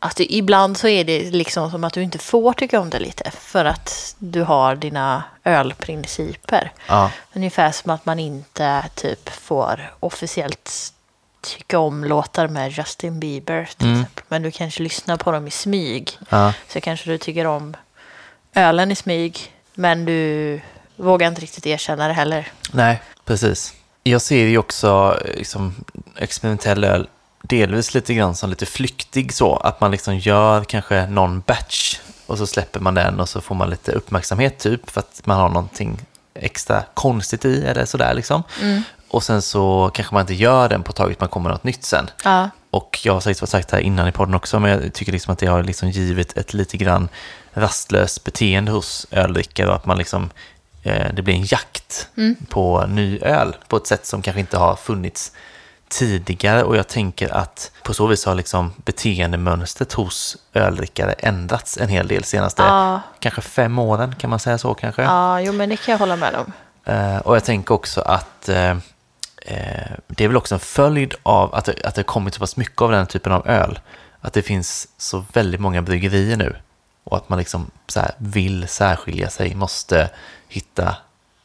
Att 0.00 0.16
det, 0.16 0.34
ibland 0.34 0.76
så 0.76 0.88
är 0.88 1.04
det 1.04 1.30
liksom 1.30 1.70
som 1.70 1.84
att 1.84 1.92
du 1.92 2.02
inte 2.02 2.18
får 2.18 2.52
tycka 2.52 2.80
om 2.80 2.90
det 2.90 2.98
lite 2.98 3.30
för 3.30 3.64
att 3.64 4.14
du 4.18 4.42
har 4.42 4.76
dina 4.76 5.22
ölprinciper. 5.44 6.72
Ja, 6.88 7.10
Ungefär 7.32 7.72
som 7.72 7.90
att 7.90 8.06
man 8.06 8.18
inte 8.18 8.84
typ 8.94 9.28
får 9.28 9.92
officiellt 10.00 10.92
tycka 11.40 11.78
om 11.78 12.04
låtar 12.04 12.48
med 12.48 12.70
Justin 12.72 13.20
Bieber 13.20 13.68
till 13.76 13.86
Mm. 13.88 14.00
exempel. 14.00 14.24
Men 14.28 14.42
du 14.42 14.50
kanske 14.50 14.82
lyssnar 14.82 15.16
på 15.16 15.32
dem 15.32 15.46
i 15.46 15.50
smyg. 15.50 16.18
ja, 16.28 16.52
Så 16.68 16.80
kanske 16.80 17.10
du 17.10 17.18
tycker 17.18 17.46
om 17.46 17.76
ölen 18.54 18.90
i 18.90 18.94
smyg. 18.94 19.52
Men 19.74 20.04
du 20.04 20.60
vågar 20.96 21.28
inte 21.28 21.40
riktigt 21.40 21.66
erkänna 21.66 22.08
det 22.08 22.14
heller. 22.14 22.48
nej, 22.72 23.02
precis. 23.24 23.74
Jag 24.02 24.22
ser 24.22 24.44
ju 24.46 24.58
också 24.58 25.20
liksom, 25.36 25.74
experimentell 26.16 26.84
öl 26.84 27.08
delvis 27.42 27.94
lite 27.94 28.14
grann 28.14 28.34
som 28.34 28.50
lite 28.50 28.66
flyktig 28.66 29.32
så, 29.32 29.56
att 29.56 29.80
man 29.80 29.90
liksom 29.90 30.16
gör 30.16 30.64
kanske 30.64 31.06
någon 31.06 31.40
batch 31.40 31.98
och 32.26 32.38
så 32.38 32.46
släpper 32.46 32.80
man 32.80 32.94
den 32.94 33.20
och 33.20 33.28
så 33.28 33.40
får 33.40 33.54
man 33.54 33.70
lite 33.70 33.92
uppmärksamhet 33.92 34.58
typ 34.58 34.90
för 34.90 35.00
att 35.00 35.20
man 35.24 35.36
har 35.36 35.48
någonting 35.48 35.98
extra 36.34 36.82
konstigt 36.94 37.44
i 37.44 37.64
eller 37.64 37.84
sådär 37.84 38.14
liksom. 38.14 38.42
Och 39.10 39.22
sen 39.22 39.42
så 39.42 39.90
kanske 39.94 40.14
man 40.14 40.20
inte 40.20 40.34
gör 40.34 40.68
den 40.68 40.82
på 40.82 40.92
taget, 40.92 41.20
man 41.20 41.28
kommer 41.28 41.50
något 41.50 41.64
nytt 41.64 41.84
sen. 41.84 42.10
Ja, 42.24 42.50
Och 42.70 42.98
jag 43.04 43.12
har 43.12 43.20
säkert 43.20 43.48
sagt 43.48 43.68
det 43.68 43.76
här 43.76 43.82
innan 43.84 44.08
i 44.08 44.12
podden 44.12 44.34
också, 44.34 44.60
men 44.60 44.70
jag 44.70 44.92
tycker 44.94 45.12
liksom 45.12 45.32
att 45.32 45.38
det 45.38 45.46
har 45.46 45.62
liksom 45.62 45.90
givit 45.90 46.36
ett 46.36 46.54
lite 46.54 46.76
grann 46.76 47.08
rastlöst 47.52 48.24
beteende 48.24 48.72
hos 48.72 49.06
öldrickare 49.10 49.68
och 49.68 49.74
att 49.76 49.86
man 49.86 49.98
liksom, 49.98 50.30
eh, 50.82 51.14
det 51.14 51.22
blir 51.22 51.34
en 51.34 51.44
jakt 51.44 52.08
på 52.48 52.86
ny 52.86 53.18
öl 53.18 53.56
på 53.68 53.76
ett 53.76 53.86
sätt 53.86 54.06
som 54.06 54.22
kanske 54.22 54.40
inte 54.40 54.56
har 54.58 54.76
funnits 54.76 55.32
tidigare 55.88 56.62
och 56.62 56.76
jag 56.76 56.88
tänker 56.88 57.34
att 57.34 57.70
på 57.82 57.94
så 57.94 58.06
vis 58.06 58.24
har 58.24 58.34
liksom 58.34 58.72
beteendemönstret 58.84 59.92
hos 59.92 60.36
öldrickare 60.54 61.12
ändrats 61.12 61.78
en 61.78 61.88
hel 61.88 62.08
del 62.08 62.24
senaste 62.24 62.62
Ja. 62.62 63.00
kanske 63.18 63.40
fem 63.40 63.78
åren, 63.78 64.14
kan 64.18 64.30
man 64.30 64.38
säga 64.38 64.58
så 64.58 64.74
kanske? 64.74 65.02
ja 65.02 65.40
jo 65.40 65.52
men 65.52 65.68
det 65.68 65.76
kan 65.76 65.92
jag 65.92 65.98
hålla 65.98 66.16
med 66.16 66.34
om. 66.34 66.52
Eh, 66.84 67.18
och 67.18 67.36
jag 67.36 67.44
tänker 67.44 67.74
också 67.74 68.00
att 68.00 68.48
eh, 68.48 68.70
eh, 69.42 69.90
det 70.06 70.24
är 70.24 70.28
väl 70.28 70.36
också 70.36 70.54
en 70.54 70.60
följd 70.60 71.14
av 71.22 71.54
att 71.54 71.64
det, 71.64 71.74
att 71.84 71.94
det 71.94 72.02
kommit 72.02 72.34
så 72.34 72.40
pass 72.40 72.56
mycket 72.56 72.82
av 72.82 72.90
den 72.90 73.06
typen 73.06 73.32
av 73.32 73.48
öl. 73.48 73.80
Att 74.20 74.32
det 74.32 74.42
finns 74.42 74.88
så 74.96 75.24
väldigt 75.32 75.60
många 75.60 75.82
bryggerier 75.82 76.36
nu. 76.36 76.56
Och 77.04 77.16
att 77.16 77.28
man 77.28 77.38
liksom 77.38 77.70
så 77.86 78.00
vill 78.18 78.68
särskilja 78.68 79.30
sig, 79.30 79.54
måste 79.54 80.10
hitta 80.48 80.96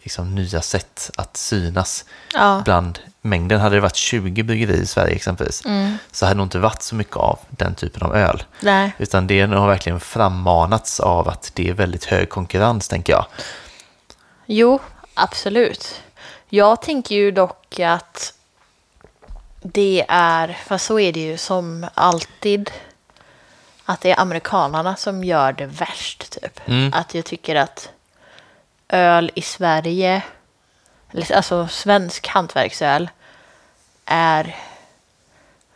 liksom 0.04 0.36
nya 0.36 0.62
sätt 0.62 1.12
att 1.18 1.38
synas. 1.38 2.06
Ja. 2.34 2.62
Bland 2.66 3.00
mängden, 3.22 3.60
hade 3.60 3.76
det 3.76 3.82
varit 3.82 3.96
20 3.96 4.44
bryggerier 4.44 4.82
i 4.82 4.86
Sverige 4.86 5.16
exempelvis, 5.16 5.64
så 6.12 6.26
hade 6.26 6.34
det 6.34 6.38
nog 6.38 6.46
inte 6.46 6.60
varit 6.60 6.82
så 6.82 6.96
mycket 6.96 7.16
av 7.16 7.40
den 7.50 7.76
typen 7.76 8.04
av 8.04 8.16
öl. 8.16 8.44
Nej. 8.60 8.92
Utan 8.98 9.28
det 9.28 9.42
har 9.42 9.68
verkligen 9.68 10.00
frammanats 10.00 11.00
av 11.00 11.30
att 11.30 11.52
det 11.56 11.70
är 11.70 11.74
väldigt 11.74 12.06
hög 12.06 12.30
konkurrens, 12.30 12.88
tänker 12.88 13.14
jag. 13.14 13.26
Jo, 14.46 14.80
absolut. 15.14 16.02
Jag 16.50 16.82
tänker 16.82 17.16
ju 17.16 17.32
dock 17.32 17.80
att 17.80 18.34
det 19.62 20.06
är, 20.10 20.58
fast 20.66 20.86
så 20.86 21.00
är 21.00 21.14
det 21.14 21.20
ju 21.20 21.38
som 21.38 21.88
alltid, 21.94 22.72
att 23.86 24.02
det 24.02 24.12
är 24.12 24.20
amerikanarna 24.20 24.96
som 24.96 25.24
gör 25.24 25.54
det 25.54 25.66
värst 25.66 26.42
typ. 26.42 26.60
Mm. 26.66 26.94
Att 26.94 27.16
jag 27.16 27.26
tycker 27.26 27.56
att 27.56 27.90
öl 28.94 29.32
i 29.36 29.42
Sverige, 29.42 30.22
alltså 31.34 31.68
svensk 31.68 32.28
hantverksöl, 32.28 33.10
är 34.06 34.56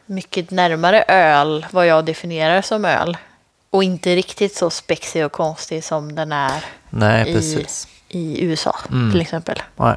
mycket 0.06 0.52
närmare 0.52 1.04
öl, 1.08 1.66
vad 1.72 1.88
jag 1.88 2.06
definierar 2.06 2.62
som 2.62 2.86
öl. 2.86 3.18
Och 3.70 3.84
inte 3.84 4.16
riktigt 4.16 4.56
så 4.56 4.70
spexig 4.70 5.26
och 5.26 5.32
konstig 5.32 5.84
som 5.84 6.16
den 6.16 6.32
är 6.32 6.66
Nej, 6.90 7.38
i, 7.38 7.66
i 8.10 8.44
USA 8.44 8.76
Mm. 8.92 9.12
till 9.12 9.22
exempel. 9.22 9.62
Nej. 9.76 9.96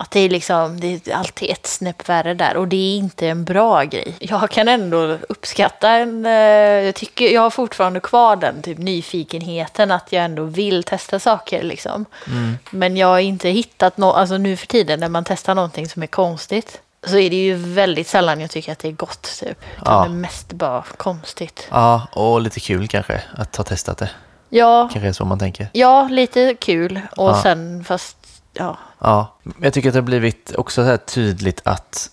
Att 0.00 0.10
det 0.10 0.20
är 0.20 0.28
liksom, 0.28 0.80
det 0.80 1.08
är 1.08 1.14
alltid 1.14 1.50
ett 1.50 1.66
snäpp 1.66 2.08
värre 2.08 2.34
där 2.34 2.56
och 2.56 2.68
det 2.68 2.76
är 2.76 2.96
inte 2.98 3.28
en 3.28 3.44
bra 3.44 3.82
grej. 3.84 4.14
Jag 4.18 4.50
kan 4.50 4.68
ändå 4.68 5.18
uppskatta 5.28 5.90
en, 5.90 6.26
eh, 6.26 6.32
jag 6.32 6.94
tycker, 6.94 7.28
jag 7.28 7.40
har 7.40 7.50
fortfarande 7.50 8.00
kvar 8.00 8.36
den 8.36 8.62
typ 8.62 8.78
nyfikenheten 8.78 9.90
att 9.90 10.12
jag 10.12 10.24
ändå 10.24 10.44
vill 10.44 10.82
testa 10.84 11.18
saker 11.20 11.62
liksom. 11.62 12.04
Mm. 12.26 12.58
Men 12.70 12.96
jag 12.96 13.06
har 13.06 13.18
inte 13.18 13.48
hittat 13.48 13.96
något, 13.96 14.16
alltså 14.16 14.36
nu 14.38 14.56
för 14.56 14.66
tiden 14.66 15.00
när 15.00 15.08
man 15.08 15.24
testar 15.24 15.54
någonting 15.54 15.88
som 15.88 16.02
är 16.02 16.06
konstigt 16.06 16.80
så 17.06 17.18
är 17.18 17.30
det 17.30 17.36
ju 17.36 17.54
väldigt 17.54 18.06
sällan 18.08 18.40
jag 18.40 18.50
tycker 18.50 18.72
att 18.72 18.78
det 18.78 18.88
är 18.88 18.92
gott 18.92 19.22
typ. 19.40 19.58
Utan 19.80 19.94
Ja. 19.94 20.00
det 20.00 20.06
är 20.06 20.14
mest 20.14 20.52
bara 20.52 20.82
konstigt. 20.96 21.68
Ja, 21.70 22.06
och 22.12 22.40
lite 22.40 22.60
kul 22.60 22.88
kanske 22.88 23.22
att 23.36 23.56
ha 23.56 23.64
testat 23.64 23.98
det. 23.98 24.10
Ja, 24.48 24.88
Kanske 24.92 25.08
är 25.08 25.12
så 25.12 25.24
man 25.24 25.38
tänker. 25.38 25.68
ja 25.72 26.08
lite 26.10 26.54
kul. 26.54 27.00
Och 27.16 27.28
Ja. 27.30 27.42
sen 27.42 27.84
fast, 27.84 28.16
ja. 28.52 28.78
Ja, 29.00 29.36
jag 29.60 29.72
tycker 29.72 29.88
att 29.88 29.92
det 29.92 29.98
har 30.00 30.04
blivit 30.06 30.54
också 30.56 30.84
så 30.86 30.96
tydligt 30.96 31.60
att 31.64 32.10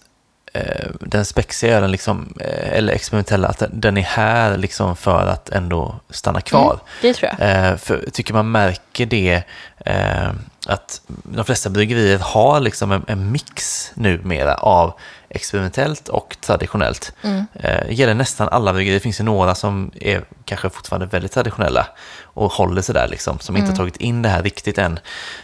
eh, 0.53 0.89
den 0.99 1.25
spexiga 1.25 1.77
ölen, 1.77 1.91
liksom, 1.91 2.33
eh, 2.39 2.77
eller 2.77 2.93
experimentella, 2.93 3.47
att 3.47 3.63
den- 3.71 3.97
är 3.97 4.01
här 4.01 4.57
liksom 4.57 4.95
för 4.95 5.27
att 5.27 5.49
ändå 5.49 5.95
stanna 6.09 6.41
kvar. 6.41 6.71
Mm, 6.73 6.79
det 7.01 7.13
tror 7.13 7.31
jag. 7.39 7.49
Eh, 7.71 7.77
för 7.77 8.05
tycker 8.13 8.33
man 8.33 8.51
märker 8.51 9.05
det 9.05 9.43
eh, 9.85 10.29
att 10.67 11.01
de 11.07 11.45
flesta 11.45 11.69
bryggerier 11.69 12.19
har 12.19 12.59
liksom 12.59 12.91
en, 12.91 13.05
en 13.07 13.31
mix 13.31 13.91
numera 13.95 14.55
av 14.55 14.93
experimentellt 15.35 16.07
och 16.07 16.37
traditionellt. 16.41 17.13
Mm. 17.21 17.45
Eh, 17.53 17.91
gäller 17.91 18.13
nästan 18.13 18.49
alla 18.49 18.73
bryggerier. 18.73 18.99
Det 18.99 19.03
finns 19.03 19.19
ju 19.19 19.23
några 19.23 19.55
som 19.55 19.91
är 19.95 20.25
kanske 20.45 20.69
fortfarande 20.69 21.05
väldigt 21.05 21.31
traditionella 21.31 21.87
och 22.23 22.51
håller 22.51 22.81
sig 22.81 22.95
där 22.95 23.07
liksom, 23.07 23.39
som 23.39 23.57
inte 23.57 23.71
har 23.71 23.75
tagit 23.75 23.97
in 23.97 24.21
det 24.21 24.29
här 24.29 24.43
riktigt 24.43 24.77
än. 24.77 24.99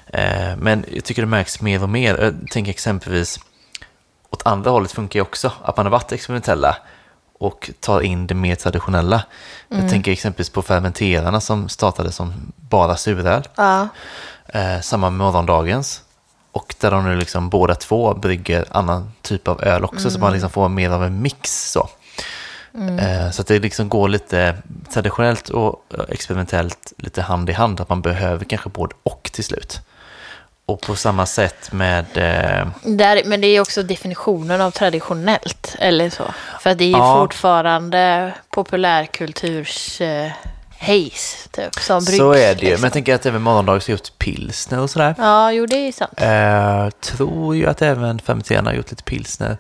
Eh, 0.07 0.55
men 0.57 0.85
jag 0.91 1.03
tycker 1.03 1.21
det 1.21 1.27
märks 1.27 1.61
mer 1.61 1.83
och 1.83 1.89
mer. 1.89 2.17
Jag 2.17 2.51
tänker 2.51 2.69
exempelvis 2.69 3.39
åt 4.29 4.47
andra 4.47 4.71
hållet 4.71 4.91
funkar 4.91 5.19
ju 5.19 5.21
också, 5.21 5.51
att 5.63 5.77
man 5.77 5.85
har 5.85 5.91
varit 5.91 6.11
experimentella 6.11 6.77
och 7.39 7.71
tar 7.79 8.01
in 8.01 8.27
det 8.27 8.35
mer 8.35 8.55
traditionella. 8.55 9.23
Jag 9.67 9.89
tänker 9.89 10.11
exempelvis 10.11 10.49
på 10.49 10.61
fermenterarna 10.61 11.41
som 11.41 11.69
startade 11.69 12.11
som 12.11 12.53
bara 12.55 12.97
suröl. 12.97 13.43
Ja. 13.55 13.87
Eh, 14.47 14.81
samma 14.81 15.09
med 15.09 15.17
morgondagens. 15.17 16.03
Och 16.51 16.75
där 16.79 16.91
de 16.91 17.05
nu 17.05 17.15
liksom 17.15 17.49
båda 17.49 17.75
två 17.75 18.13
brygger 18.13 18.65
annan 18.71 19.11
typ 19.21 19.47
av 19.47 19.63
öl 19.63 19.83
också, 19.83 20.11
så 20.11 20.19
man 20.19 20.33
liksom 20.33 20.49
får 20.49 20.69
mer 20.69 20.89
av 20.89 21.03
en 21.03 21.21
mix. 21.21 21.71
Så, 21.71 21.89
eh, 22.99 23.31
så 23.31 23.41
att 23.41 23.47
det 23.47 23.59
liksom 23.59 23.89
går 23.89 24.09
lite 24.09 24.57
traditionellt 24.93 25.49
och 25.49 25.85
eh, 25.93 26.03
experimentellt 26.09 26.93
lite 26.97 27.21
hand 27.21 27.49
i 27.49 27.53
hand, 27.53 27.81
att 27.81 27.89
man 27.89 28.01
behöver 28.01 28.45
kanske 28.45 28.69
både 28.69 28.95
och 29.03 29.29
till 29.33 29.43
slut. 29.43 29.79
Och 30.65 30.81
på 30.81 30.95
samma 30.95 31.25
sätt 31.25 31.71
med... 31.71 32.05
Eh, 32.17 32.67
Där, 32.83 33.21
men 33.25 33.41
det 33.41 33.47
är 33.47 33.61
också 33.61 33.83
definitionen 33.83 34.61
av 34.61 34.71
traditionellt, 34.71 35.75
eller 35.79 36.09
så. 36.09 36.23
För 36.59 36.75
det 36.75 36.85
är 36.85 36.91
Ja. 36.97 37.19
fortfarande 37.21 38.33
populärkulturs 38.49 40.01
eh, 40.01 40.31
haze, 40.81 41.49
typ, 41.51 41.75
som 41.75 42.03
bryggs. 42.03 42.17
så 42.17 42.31
är 42.33 42.55
det 42.55 42.61
ju. 42.61 42.67
liksom. 42.69 42.81
Men 42.81 42.83
jag 42.83 42.93
tänker 42.93 43.15
att 43.15 43.25
även 43.25 43.41
morgondagens 43.41 43.87
har 43.87 43.91
gjort 43.91 44.17
pilsner 44.17 44.79
och 44.79 44.89
sådär. 44.89 45.15
Ja, 45.17 45.51
jo, 45.51 45.65
det 45.65 45.75
är 45.87 45.91
sant. 45.91 46.13
Eh, 46.17 46.99
tror 47.01 47.55
ju 47.55 47.65
att 47.67 47.81
även 47.81 48.19
fermenterarna 48.19 48.69
har 48.69 48.75
gjort 48.75 48.89
lite 48.91 49.03
pilsner. 49.03 49.57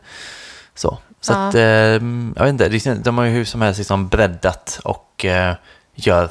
Så, 0.75 0.97
så 1.21 1.33
Ja. 1.33 1.47
att, 1.47 1.55
eh, 1.55 1.61
jag 1.61 2.53
vet 2.53 2.73
inte, 2.85 2.93
de 2.93 3.17
har 3.17 3.25
ju 3.25 3.31
hur 3.31 3.45
som 3.45 3.61
helst 3.61 3.77
liksom 3.77 4.07
breddat 4.07 4.79
och 4.83 5.25
eh, 5.25 5.55
gör 5.95 6.29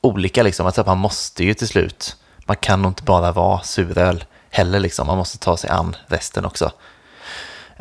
olika 0.00 0.42
liksom. 0.42 0.66
Att 0.66 0.86
man 0.86 0.98
måste 0.98 1.44
ju 1.44 1.54
till 1.54 1.68
slut, 1.68 2.16
man 2.46 2.56
kan 2.56 2.82
nog 2.82 2.90
inte 2.90 3.02
bara 3.02 3.32
vara 3.32 3.60
suröl 3.62 4.24
heller 4.50 4.78
liksom. 4.80 5.06
Man 5.06 5.18
måste 5.18 5.38
ta 5.38 5.56
sig 5.56 5.70
an 5.70 5.96
resten 6.06 6.44
också. 6.44 6.70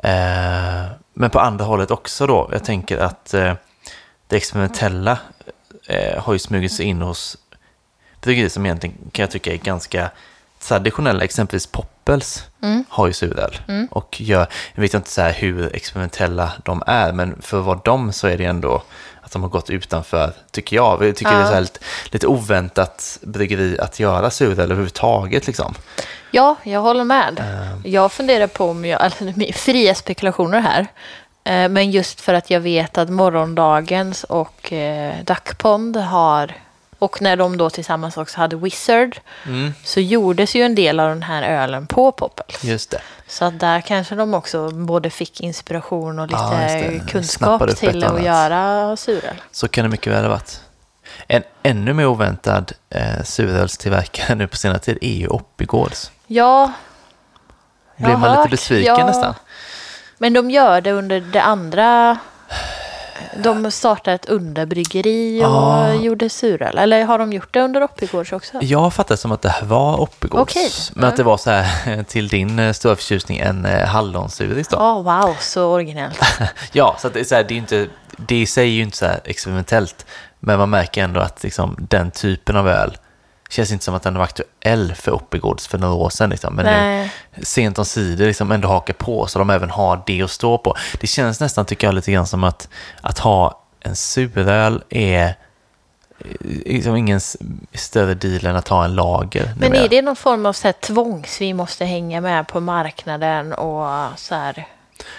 Eh, 0.04 0.84
men 1.14 1.30
på 1.30 1.40
andra 1.40 1.66
hållet 1.66 1.92
också 1.92 2.28
då, 2.28 2.50
jag 2.52 2.64
tänker 2.64 2.98
att 2.98 3.34
eh, 3.34 3.54
det 4.28 4.36
experimentella 4.36 5.18
eh, 5.88 6.24
har 6.24 6.34
ju 6.34 6.40
smugit 6.40 6.72
sig 6.72 6.86
in 6.86 7.02
hos 7.02 7.38
bryggerier 8.22 8.50
som 8.50 8.66
egentligen 8.66 8.96
kan 9.12 9.24
jag 9.24 9.32
tycka 9.32 9.54
är 9.54 9.58
ganska 9.58 10.12
traditionella, 10.60 11.24
exempelvis 11.24 11.68
Poppels 11.68 12.44
har 12.90 13.08
ju 13.08 13.14
suröl. 13.14 13.58
Och 13.90 14.22
gör, 14.22 14.48
jag 14.76 14.82
vet 14.82 14.94
inte 14.94 15.10
så 15.10 15.22
hur 15.22 15.76
experimentella 15.76 16.52
de 16.66 16.84
är, 16.88 17.12
men 17.12 17.42
för 17.42 17.60
vad 17.60 17.84
de 17.84 18.14
så 18.14 18.28
är 18.28 18.38
det 18.38 18.46
ändå 18.46 18.84
att 19.22 19.32
de 19.32 19.42
har 19.42 19.50
gått 19.50 19.70
utanför, 19.70 20.34
tycker 20.52 20.76
jag. 20.76 21.06
Jag 21.06 21.16
tycker 21.16 21.32
det 21.32 21.38
är 21.38 21.46
så 21.46 21.54
här 21.54 21.62
lite, 21.62 21.80
lite 22.12 22.28
oväntat 22.28 23.20
bryggeri 23.22 23.80
att 23.80 24.00
göra 24.00 24.30
suröl 24.30 24.60
överhuvudtaget. 24.60 25.48
Liksom. 25.48 25.74
Ja, 26.32 26.56
jag 26.64 26.82
håller 26.82 27.04
med. 27.04 27.40
Ehm. 27.40 27.82
Jag 27.84 28.12
funderar 28.12 28.48
på 28.48 28.70
om 28.70 28.86
jag, 28.86 29.02
alltså 29.02 29.26
fria 29.54 29.96
spekulationer 29.96 30.60
här. 30.60 30.88
Eh, 31.44 31.70
Men 31.70 31.92
just 31.92 32.22
för 32.22 32.34
att 32.34 32.50
jag 32.50 32.60
vet 32.60 32.98
att 32.98 33.10
morgondagens 33.10 34.24
och 34.24 34.74
eh, 34.74 35.24
Duckpond 35.24 35.98
har, 35.98 36.54
och 37.00 37.22
när 37.22 37.36
de 37.36 37.58
då 37.58 37.70
tillsammans 37.70 38.18
också 38.18 38.38
hade 38.38 38.56
Wizard, 38.56 39.18
Mm. 39.46 39.74
så 39.84 40.00
gjordes 40.00 40.56
ju 40.56 40.62
en 40.64 40.76
del 40.76 41.00
av 41.00 41.10
den 41.10 41.24
här 41.24 41.44
ölen 41.44 41.88
på 41.88 42.12
Poppels. 42.12 42.64
Just 42.64 42.92
det. 42.92 43.02
Så 43.28 43.46
att 43.46 43.60
där 43.60 43.82
kanske 43.82 44.16
de 44.16 44.34
också 44.34 44.70
både 44.70 45.10
fick 45.10 45.42
inspiration 45.42 46.20
och 46.20 46.28
lite 46.28 46.94
Ja, 47.00 47.06
kunskap 47.08 47.76
till 47.76 48.04
att 48.04 48.10
annat. 48.10 48.24
göra 48.24 48.96
suröl. 48.98 49.42
Så 49.52 49.68
kan 49.68 49.84
det 49.84 49.90
mycket 49.90 50.14
väl 50.14 50.24
ha 50.24 50.30
varit. 50.30 50.60
En 51.28 51.44
ännu 51.64 51.94
mer 51.94 52.06
oväntad 52.06 52.72
eh, 52.90 53.24
surölstillverkare 53.24 54.36
nu 54.36 54.48
på 54.48 54.58
senare 54.58 54.80
tid 54.80 54.98
är 55.02 55.14
ju 55.14 55.28
Oppigårds. 55.28 56.12
Ja, 56.28 56.72
Blev 57.98 58.20
man 58.20 58.30
lite 58.30 58.42
hört, 58.42 58.50
besviken 58.50 58.96
ja. 59.00 59.06
nästan? 59.08 59.34
Men 60.18 60.34
de 60.34 60.52
gör 60.52 60.82
det 60.82 60.92
under 60.92 61.20
det 61.20 61.42
andra. 61.42 62.18
De 63.44 63.72
startade 63.72 64.16
ett 64.16 64.26
underbryggeri 64.30 65.42
och 65.46 65.48
Ah. 65.48 65.94
gjorde 65.94 66.30
suröl. 66.30 66.78
Eller 66.78 67.06
har 67.06 67.20
de 67.20 67.34
gjort 67.34 67.54
det 67.54 67.62
under 67.62 67.84
Oppigårds 67.84 68.32
också? 68.34 68.58
Jag 68.62 68.94
fattade 68.94 69.18
som 69.18 69.32
att 69.32 69.42
det 69.42 69.50
här 69.50 69.66
var 69.66 70.02
Oppigårds. 70.02 70.42
Okej. 70.42 70.72
Men 70.94 71.06
att 71.06 71.18
det 71.18 71.24
var 71.24 71.38
så 71.38 71.50
här, 71.52 72.04
till 72.04 72.28
din 72.28 72.60
eh, 72.60 72.74
stora 72.74 72.96
förtjusning, 72.96 73.38
en 73.40 73.66
eh, 73.66 73.88
hallonsuris 73.88 74.68
då. 74.68 74.78
Ja, 74.78 75.02
wow, 75.02 75.36
så 75.40 75.66
originellt. 75.66 76.22
Ja, 76.72 76.96
så 77.00 77.10
det, 77.10 77.20
är 77.20 77.24
så 77.24 77.36
här, 77.36 77.44
det 77.44 77.54
är 77.54 77.58
inte, 77.58 77.88
det 78.18 78.42
i 78.42 78.46
sig 78.46 78.64
är 78.68 78.72
ju 78.74 78.82
inte 78.82 78.98
så 78.98 79.06
experimentellt. 79.24 80.06
Men 80.40 80.60
man 80.60 80.70
märker 80.70 81.04
ändå 81.04 81.20
att 81.20 81.44
liksom, 81.44 81.78
den 81.90 82.12
typen 82.12 82.56
av 82.58 82.68
öl 82.68 82.98
känns 83.54 83.72
inte 83.72 83.86
som 83.86 83.96
att 83.96 84.04
den 84.04 84.18
var 84.18 84.24
aktuell 84.24 84.94
för 84.96 85.12
Oppigårds 85.12 85.68
för 85.68 85.78
några 85.78 85.94
år 85.94 86.10
sedan. 86.10 86.30
Liksom. 86.30 86.56
Men 86.56 86.66
Nej. 86.66 87.12
nu, 87.36 87.44
sent 87.46 87.80
om 87.80 87.86
sidor 87.86 88.26
liksom 88.26 88.52
ändå 88.52 88.68
hakar 88.68 88.94
på 88.94 89.28
så 89.28 89.40
de 89.40 89.50
även 89.50 89.70
har 89.70 90.04
det 90.06 90.22
att 90.22 90.32
stå 90.32 90.58
på. 90.58 90.76
Det 91.02 91.08
känns 91.08 91.40
nästan, 91.40 91.66
tycker 91.66 91.88
jag, 91.88 91.96
lite 91.96 92.12
grann 92.12 92.28
som 92.28 92.44
att, 92.44 92.70
att 93.02 93.20
ha 93.20 93.64
en 93.80 93.96
suröl 93.96 94.84
är 94.90 95.26
eh, 95.26 95.36
liksom 96.66 96.96
ingen 96.96 97.20
större 97.74 98.14
deal 98.14 98.46
än 98.46 98.56
att 98.56 98.68
ha 98.68 98.86
en 98.86 98.96
lager. 98.96 99.54
Men 99.58 99.76
är 99.76 99.90
det 99.90 100.02
någon 100.02 100.16
form 100.16 100.46
av 100.46 100.54
så 100.54 100.68
här 100.68 100.74
tvångs 100.74 101.42
vi 101.42 101.54
måste 101.54 101.86
hänga 101.86 102.22
med 102.22 102.48
på 102.48 102.60
marknaden 102.60 103.54
och 103.54 104.20
så 104.20 104.36
här, 104.36 104.68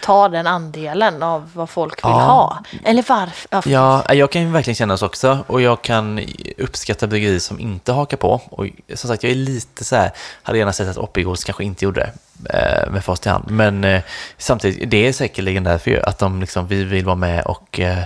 ta 0.03 0.29
den 0.29 0.47
andelen 0.47 1.23
av 1.23 1.51
vad 1.55 1.71
folk 1.71 2.05
vill 2.05 2.11
Ja. 2.11 2.19
ha? 2.21 2.59
Eller 2.85 3.05
varför? 3.09 3.49
Ja, 3.51 3.63
Ja, 3.67 4.15
jag 4.15 4.31
kan 4.33 4.43
ju 4.43 4.49
verkligen 4.49 4.75
känna 4.75 4.97
så 4.97 5.07
också 5.07 5.39
och 5.47 5.61
jag 5.61 5.83
kan 5.83 6.21
uppskatta 6.59 7.07
bryggerier 7.07 7.39
som 7.39 7.61
inte 7.61 7.93
hakar 7.93 8.17
på. 8.17 8.41
Och 8.51 8.67
som 8.95 9.09
sagt, 9.11 9.23
jag 9.23 9.33
är 9.33 9.37
lite 9.37 9.85
så 9.85 9.97
här, 9.97 10.11
hade 10.43 10.59
gärna 10.59 10.73
sett 10.73 10.89
att 10.89 10.97
Oppigårds 10.99 11.45
kanske 11.45 11.65
inte 11.65 11.85
gjorde 11.85 12.11
det 12.37 12.85
eh, 12.85 12.91
med 12.93 13.05
fast 13.05 13.27
i 13.27 13.29
hand. 13.29 13.51
Men 13.51 13.85
eh, 13.85 14.03
samtidigt, 14.39 14.91
det 14.91 15.09
är 15.09 15.13
säkerligen 15.13 15.65
därför 15.65 15.91
ju 15.91 16.03
att 16.03 16.19
de 16.19 16.41
liksom, 16.41 16.67
vi 16.67 16.85
vill 16.85 17.05
vara 17.05 17.17
med 17.17 17.45
och 17.47 17.81
eh, 17.81 17.99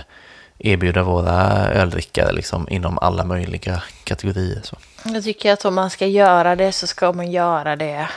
erbjuda 0.59 1.03
våra 1.03 1.67
öldrickare 1.67 2.31
liksom 2.31 2.69
inom 2.69 2.97
alla 2.99 3.23
möjliga 3.25 3.83
kategorier. 4.03 4.61
Så. 4.63 4.75
Jag 5.03 5.23
tycker 5.23 5.53
att 5.53 5.65
om 5.65 5.75
man 5.75 5.89
ska 5.89 6.05
göra 6.07 6.55
det 6.55 6.71
så 6.71 6.87
ska 6.87 7.11
man 7.11 7.31
göra 7.31 7.75
det. 7.75 8.07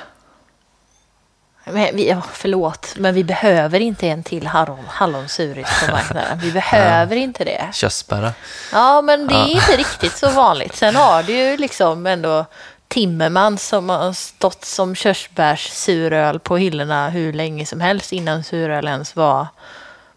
Men 1.64 1.96
vi, 1.96 2.08
ja, 2.08 2.22
förlåt, 2.32 2.94
men 2.96 3.14
vi 3.14 3.24
behöver 3.24 3.80
inte 3.80 4.08
en 4.08 4.22
till 4.22 4.46
hallon, 4.46 4.84
hallonsuris 4.88 5.66
på 5.86 5.92
marknaden. 5.92 6.38
Vi 6.38 6.52
behöver 6.52 7.16
inte 7.16 7.44
det. 7.44 7.68
Körsbära. 7.72 8.32
Ja, 8.72 9.02
men 9.02 9.26
det 9.26 9.34
är 9.34 9.46
inte 9.48 9.76
riktigt 9.76 10.16
så 10.16 10.30
vanligt. 10.30 10.76
Sen 10.76 10.96
har 10.96 11.22
du 11.22 11.32
ju 11.32 11.56
liksom 11.56 12.06
ändå 12.06 12.44
Timmerman 12.88 13.58
som 13.58 13.88
har 13.88 14.12
stått 14.12 14.64
som 14.64 14.94
körsbärssuröl 14.94 16.38
på 16.40 16.56
hyllorna 16.56 17.08
hur 17.08 17.32
länge 17.32 17.66
som 17.66 17.80
helst 17.80 18.12
innan 18.12 18.44
suröl 18.44 18.86
ens 18.88 19.16
var 19.16 19.46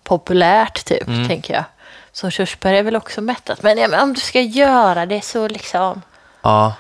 populärt, 0.04 0.86
typ, 0.86 1.08
Mm. 1.08 1.28
tänker 1.28 1.54
jag. 1.54 1.64
Så 2.12 2.30
körsbär 2.30 2.74
är 2.74 2.84
väl 2.84 2.96
också 2.96 3.22
mättat. 3.22 3.60
Ja, 3.62 3.76
men 3.76 3.94
om 4.02 4.14
du 4.14 4.20
ska 4.22 4.42
göra 4.42 5.06
det 5.06 5.22
så 5.22 5.48
liksom... 5.48 6.02
Ja. 6.42 6.74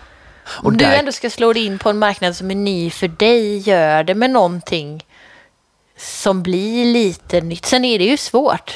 Och 0.47 0.65
Om 0.65 0.77
du 0.77 0.85
där- 0.85 0.95
ändå 0.99 1.11
ska 1.11 1.29
slå 1.29 1.53
dig 1.53 1.65
in 1.65 1.79
på 1.79 1.89
en 1.89 1.97
marknad 1.99 2.35
som 2.35 2.51
är 2.51 2.55
ny 2.55 2.89
för 2.89 3.07
dig, 3.07 3.57
gör 3.57 4.03
det 4.03 4.15
med 4.15 4.29
någonting 4.29 5.05
som 5.97 6.43
blir 6.43 6.85
lite 6.93 7.41
nytt. 7.41 7.65
Sen 7.65 7.85
är 7.85 7.99
det 7.99 8.05
ju 8.05 8.17
svårt 8.17 8.73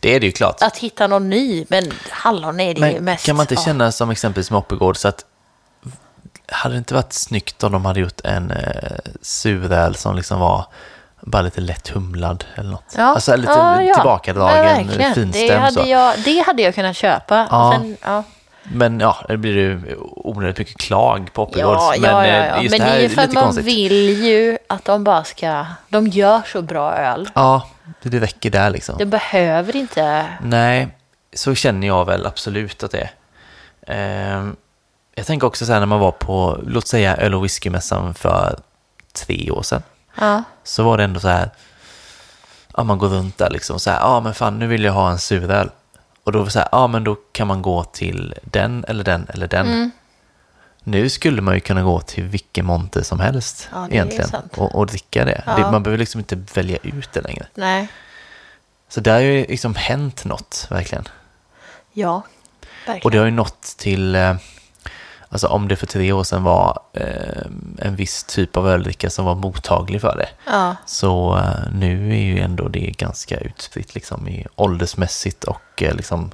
Det 0.00 0.14
är 0.14 0.20
det 0.20 0.26
ju 0.26 0.32
klart. 0.32 0.62
att 0.62 0.76
hitta 0.76 1.06
någon 1.06 1.30
ny, 1.30 1.64
men 1.68 1.92
hallon 2.10 2.60
är 2.60 2.74
det 2.74 2.80
ju 2.88 2.94
Men 2.94 3.04
mest... 3.04 3.26
kan 3.26 3.36
man 3.36 3.44
inte 3.44 3.54
ja. 3.54 3.60
känna 3.64 3.92
som 3.92 4.10
exempelvis 4.10 4.50
med 4.50 4.58
Oppigård 4.58 4.96
så 4.96 5.08
att 5.08 5.24
hade 6.48 6.74
det 6.74 6.78
inte 6.78 6.94
varit 6.94 7.12
snyggt 7.12 7.64
om 7.64 7.72
de 7.72 7.84
hade 7.84 8.00
gjort 8.00 8.20
en 8.24 8.50
eh, 8.50 8.98
suröl 9.22 9.94
som 9.94 10.16
liksom 10.16 10.40
var 10.40 10.66
bara 11.20 11.42
lite 11.42 11.60
lätt 11.60 11.88
humlad 11.88 12.44
eller 12.54 12.70
något? 12.70 12.94
Ja. 12.96 13.04
Alltså 13.04 13.36
lite 13.36 13.52
Ja, 13.52 13.82
ja. 13.82 13.94
tillbakadragen, 13.94 14.90
Ja, 15.00 15.14
finstämd 15.14 15.32
det 15.32 15.56
hade, 15.58 15.72
så. 15.72 15.88
jag, 15.88 16.14
det 16.24 16.38
hade 16.46 16.62
jag 16.62 16.74
kunnat 16.74 16.96
köpa. 16.96 17.48
Ja. 17.50 17.72
Sen, 17.76 17.96
ja. 18.04 18.24
Men 18.72 19.00
ja, 19.00 19.16
det 19.28 19.36
blir 19.36 19.52
ju 19.56 19.96
onödigt 20.00 20.58
mycket 20.58 20.78
klag 20.78 21.30
på 21.32 21.42
Oppigårds. 21.42 21.82
Ja, 21.82 21.94
men 22.00 22.10
ja, 22.10 22.26
ja, 22.26 22.32
eh, 22.32 22.46
ja. 22.46 22.62
just 22.62 22.70
Men 22.70 22.80
det 22.80 22.84
här 22.86 22.92
det 22.92 23.04
är 23.04 23.08
ju 23.08 23.14
för 23.14 23.22
att 23.22 23.32
man 23.32 23.44
konstigt. 23.44 23.64
vill 23.64 24.24
ju 24.24 24.58
att 24.68 24.84
de 24.84 25.04
bara 25.04 25.24
ska... 25.24 25.66
De 25.88 26.06
gör 26.06 26.42
så 26.52 26.62
bra 26.62 26.92
öl. 26.96 27.28
Ja, 27.34 27.68
det 28.02 28.20
räcker 28.20 28.50
där 28.50 28.70
liksom. 28.70 28.98
Det 28.98 29.06
behöver 29.06 29.76
inte... 29.76 30.26
Nej, 30.42 30.88
så 31.34 31.54
känner 31.54 31.86
jag 31.86 32.04
väl 32.04 32.26
absolut 32.26 32.82
att 32.82 32.90
det 32.90 32.98
är. 33.00 33.10
Ehm, 33.86 34.56
Jag 35.14 35.26
tänker 35.26 35.46
också 35.46 35.66
så 35.66 35.72
här 35.72 35.80
när 35.80 35.86
man 35.86 36.00
var 36.00 36.12
på, 36.12 36.58
låt 36.66 36.86
säga 36.86 37.16
öl 37.16 37.34
och 37.34 37.44
whiskymässan 37.44 38.14
för 38.14 38.58
tre 39.12 39.50
år 39.50 39.62
sedan. 39.62 39.82
Ja. 40.20 40.42
Så 40.64 40.82
var 40.82 40.98
det 40.98 41.04
ändå 41.04 41.20
så 41.20 41.28
här, 41.28 41.50
ja 42.76 42.84
man 42.84 42.98
går 42.98 43.08
runt 43.08 43.38
där 43.38 43.50
liksom 43.50 43.80
så 43.80 43.90
här, 43.90 44.00
ja 44.00 44.20
men 44.20 44.34
fan 44.34 44.58
nu 44.58 44.66
vill 44.66 44.84
jag 44.84 44.92
ha 44.92 45.10
en 45.10 45.18
suröl. 45.18 45.70
Och 46.26 46.32
då 46.32 46.38
var 46.38 46.46
det 46.46 46.50
så 46.52 46.58
här, 46.58 46.68
ja 46.72 46.86
men 46.86 47.04
då 47.04 47.14
kan 47.32 47.46
man 47.46 47.62
gå 47.62 47.84
till 47.84 48.34
den 48.44 48.84
eller 48.88 49.04
den 49.04 49.26
eller 49.28 49.48
den. 49.48 49.66
Mm. 49.66 49.90
Nu 50.84 51.08
skulle 51.08 51.42
man 51.42 51.54
ju 51.54 51.60
kunna 51.60 51.82
gå 51.82 52.00
till 52.00 52.24
vilken 52.24 52.66
monter 52.66 53.02
som 53.02 53.20
helst 53.20 53.68
Ja, 53.72 53.88
egentligen 53.90 54.30
och, 54.56 54.74
och 54.74 54.86
dricka 54.86 55.24
det. 55.24 55.42
Ja. 55.46 55.56
det. 55.56 55.70
Man 55.70 55.82
behöver 55.82 55.98
liksom 55.98 56.18
inte 56.18 56.36
välja 56.54 56.78
ut 56.82 57.12
det 57.12 57.20
längre. 57.20 57.46
Nej. 57.54 57.88
Så 58.88 59.00
där 59.00 59.12
har 59.12 59.20
ju 59.20 59.46
liksom 59.46 59.74
hänt 59.74 60.24
något 60.24 60.66
verkligen. 60.70 61.08
Ja. 61.92 62.14
Och 62.16 62.66
Verkligen. 62.88 63.12
det 63.12 63.18
har 63.18 63.24
ju 63.24 63.30
nått 63.30 63.62
till, 63.78 64.14
eh, 64.14 64.36
alltså 65.28 65.46
om 65.46 65.68
det 65.68 65.76
för 65.76 65.86
tre 65.86 66.12
år 66.12 66.24
sedan 66.24 66.42
var 66.42 66.78
eh, 66.92 67.46
en 67.78 67.96
viss 67.96 68.24
typ 68.24 68.56
av 68.56 68.68
öldricka 68.68 69.10
som 69.10 69.24
var 69.24 69.34
mottaglig 69.34 70.00
för 70.00 70.16
det. 70.16 70.28
Ja. 70.46 70.76
Så 70.86 71.36
eh, 71.36 71.72
nu 71.74 72.10
är 72.10 72.22
ju 72.22 72.38
ändå 72.38 72.68
det 72.68 72.94
ganska 72.98 73.36
utspritt 73.36 73.94
liksom 73.94 74.28
i 74.28 74.46
åldersmässigt 74.54 75.44
och 75.44 75.82
eh, 75.82 75.94
liksom 75.94 76.30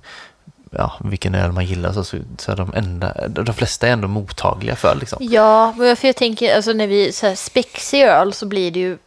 ja, 0.70 0.93
vilken 1.01 1.34
öl 1.34 1.53
man 1.53 1.64
gillar 1.64 1.93
så, 1.93 2.05
så, 2.05 2.16
är 2.53 2.57
de, 2.57 2.74
enda, 2.74 3.28
de 3.28 3.55
flesta 3.55 3.88
är 3.88 3.93
ändå 3.93 4.09
mottagliga 4.09 4.76
för 4.76 4.95
liksom. 4.95 5.18
Ja, 5.20 5.74
för 5.76 6.07
jag 6.07 6.16
tänker, 6.16 6.57
alltså 6.57 6.72
när 6.72 6.86
vi 6.86 7.12
så 7.12 7.26
här 7.26 7.34
spexig 7.34 8.03
öl 8.03 8.32
så 8.32 8.47
blir 8.47 8.70
det 8.70 8.80
ju 8.80 8.99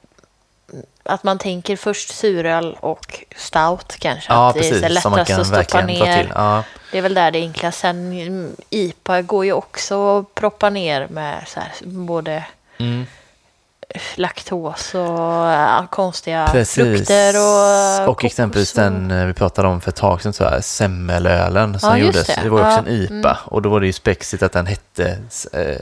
att 1.06 1.24
man 1.24 1.38
tänker 1.38 1.76
först 1.76 2.10
suröl 2.10 2.78
och 2.80 3.24
stout 3.36 3.96
kanske. 4.00 4.34
Ja, 4.34 4.50
att 4.50 4.56
det 4.56 4.60
är 4.60 4.82
precis, 4.82 5.02
som 5.02 5.12
man 5.12 5.20
lättast 5.20 5.54
att 5.54 5.68
stoppa 5.68 5.86
ner. 5.86 6.32
Ja, 6.36 6.64
Det 6.92 6.98
är 6.98 7.02
väl 7.02 7.14
där 7.14 7.32
det 7.32 7.40
är 7.40 7.42
enklast. 7.42 7.80
Sen 7.80 8.12
mm, 8.12 8.56
IPA 8.70 9.22
går 9.22 9.46
ju 9.46 9.54
också 9.54 10.20
att 10.20 10.36
proppa 10.36 10.70
ner 10.70 11.08
med 11.08 11.44
så 11.48 11.60
här, 11.60 11.72
både 11.82 12.44
mm. 12.78 13.06
Laktos 14.16 14.96
och 14.96 15.02
ja, 15.02 15.88
konstiga 15.92 16.48
Precis. 16.52 16.76
frukter 16.76 17.34
och 18.04 18.10
Och 18.10 18.26
exempelvis 18.26 18.74
och- 18.78 18.82
den 18.84 19.12
eh, 19.12 19.26
vi 19.26 19.34
pratade 19.34 19.68
om 19.68 19.82
för 19.82 19.90
ett 19.90 19.96
tag 19.96 20.22
sedan, 20.22 20.34
så 20.34 20.44
här, 20.44 20.62
semmelölen 20.62 21.80
som 21.80 21.90
Ja, 21.90 21.98
gjordes. 21.98 22.28
Det. 22.28 22.40
det. 22.44 22.50
var 22.50 22.60
ju 22.60 22.66
också 22.66 22.84
Ja, 22.92 22.96
en 22.96 23.20
IPA 23.20 23.38
och 23.46 23.62
då 23.62 23.70
var 23.70 23.80
det 23.80 23.86
ju 23.88 23.94
spexigt 23.94 24.44
att 24.44 24.52
den 24.52 24.66
hette, 24.68 25.18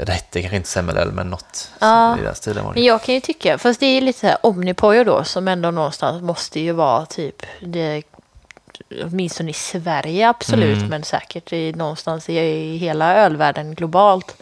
det 0.06 0.10
hette 0.14 0.42
kanske 0.42 0.56
inte 0.58 0.70
semmelöl 0.70 1.12
men 1.12 1.30
något 1.30 1.70
Ja. 1.80 2.18
i 2.20 2.22
den 2.24 2.36
stilen 2.36 2.64
var 2.66 2.74
det. 2.74 2.80
Men 2.80 2.88
jag 2.88 3.02
kan 3.04 3.16
ju 3.16 3.22
tycka, 3.22 3.58
fast 3.58 3.80
det 3.80 3.86
är 3.86 4.02
lite 4.02 4.20
så 4.20 4.28
här 4.28 4.38
Omnipojo 4.42 5.04
då 5.04 5.24
som 5.24 5.48
ändå 5.48 5.72
någonstans 5.72 6.22
måste 6.22 6.60
ju 6.60 6.72
vara 6.72 7.06
typ 7.06 7.46
det 7.62 8.04
åtminstone 9.06 9.50
i 9.50 9.54
Sverige 9.54 10.30
absolut, 10.30 10.78
Mm. 10.78 10.90
men 10.90 11.04
säkert 11.04 11.54
i, 11.54 11.74
någonstans 11.74 12.30
i, 12.30 12.34
i 12.40 12.78
hela 12.78 13.16
ölvärlden 13.16 13.76
globalt. 13.76 14.36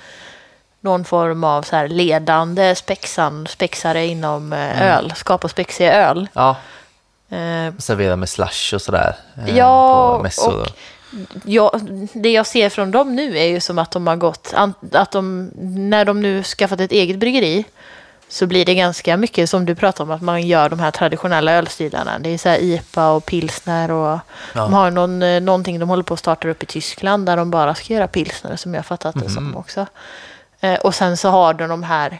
Någon 0.81 1.05
form 1.05 1.43
av 1.43 1.61
så 1.63 1.75
här 1.75 1.87
ledande 1.87 2.75
spexan, 2.75 3.47
spexare 3.49 4.05
inom 4.05 4.53
eh, 4.53 4.59
Mm. 4.81 4.81
öl, 4.97 5.13
skapa 5.15 5.47
spexiga 5.47 5.93
öl. 6.09 6.27
Ja, 6.33 6.55
Eh, 7.33 7.73
servera 7.77 8.15
med 8.15 8.29
slush 8.29 8.73
och 8.75 8.81
sådär. 8.81 9.15
eh, 9.47 9.57
Ja, 9.57 10.17
på 10.17 10.23
mässor. 10.23 10.61
och 10.61 10.67
ja, 11.45 11.73
det 12.13 12.31
jag 12.31 12.45
ser 12.45 12.69
från 12.69 12.91
dem 12.91 13.15
nu 13.15 13.37
är 13.37 13.45
ju 13.45 13.59
som 13.59 13.79
att 13.79 13.91
de 13.91 14.07
har 14.07 14.15
gått, 14.15 14.53
att 14.91 15.11
de, 15.11 15.51
när 15.89 16.05
de 16.05 16.21
nu 16.21 16.43
skaffat 16.43 16.79
ett 16.79 16.91
eget 16.91 17.17
bryggeri 17.19 17.65
så 18.29 18.45
blir 18.47 18.65
det 18.65 18.75
ganska 18.75 19.17
mycket 19.17 19.49
som 19.49 19.65
du 19.65 19.75
pratar 19.75 20.03
om, 20.03 20.11
att 20.11 20.21
man 20.21 20.47
gör 20.47 20.69
de 20.69 20.79
här 20.79 20.91
traditionella 20.91 21.51
ölstilarna. 21.51 22.19
Det 22.19 22.29
är 22.29 22.37
så 22.37 22.49
här 22.49 22.57
IPA 22.61 23.11
och 23.11 23.25
pilsner 23.25 23.91
och 23.91 24.19
Ja. 24.53 24.61
de 24.61 24.73
har 24.73 24.91
någon, 24.91 25.23
eh, 25.23 25.41
någonting 25.41 25.79
de 25.79 25.89
håller 25.89 26.03
på 26.03 26.13
att 26.13 26.19
starta 26.19 26.47
upp 26.49 26.63
i 26.63 26.65
Tyskland 26.65 27.25
där 27.25 27.37
de 27.37 27.51
bara 27.51 27.75
ska 27.75 27.93
göra 27.93 28.07
pilsner 28.07 28.55
som 28.55 28.73
jag 28.73 28.85
fattat 28.85 29.15
det 29.19 29.29
som 29.29 29.57
också. 29.57 29.85
Eh, 30.61 30.79
och 30.79 30.95
sen 30.95 31.17
så 31.17 31.29
har 31.29 31.53
de 31.53 31.69
de 31.69 31.83
här 31.83 32.19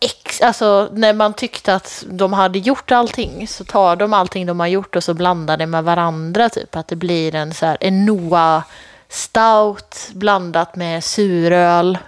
ex, 0.00 0.40
alltså 0.40 0.88
när 0.92 1.12
man 1.12 1.34
tyckte 1.34 1.74
att 1.74 2.04
de 2.10 2.32
hade 2.32 2.58
gjort 2.58 2.92
allting 2.92 3.48
så 3.48 3.64
tar 3.64 3.96
de 3.96 4.12
allting 4.12 4.46
de 4.46 4.60
har 4.60 4.66
gjort 4.66 4.96
och 4.96 5.04
så 5.04 5.14
blandar 5.14 5.56
det 5.56 5.66
med 5.66 5.84
varandra 5.84 6.48
typ. 6.48 6.76
Att 6.76 6.88
det 6.88 6.96
blir 6.96 7.34
en 7.34 7.54
så 7.54 7.66
här 7.66 7.76
en 7.80 8.06
Noa 8.06 8.62
stout 9.08 10.08
blandat 10.12 10.76
med 10.76 11.04
suröl 11.04 11.98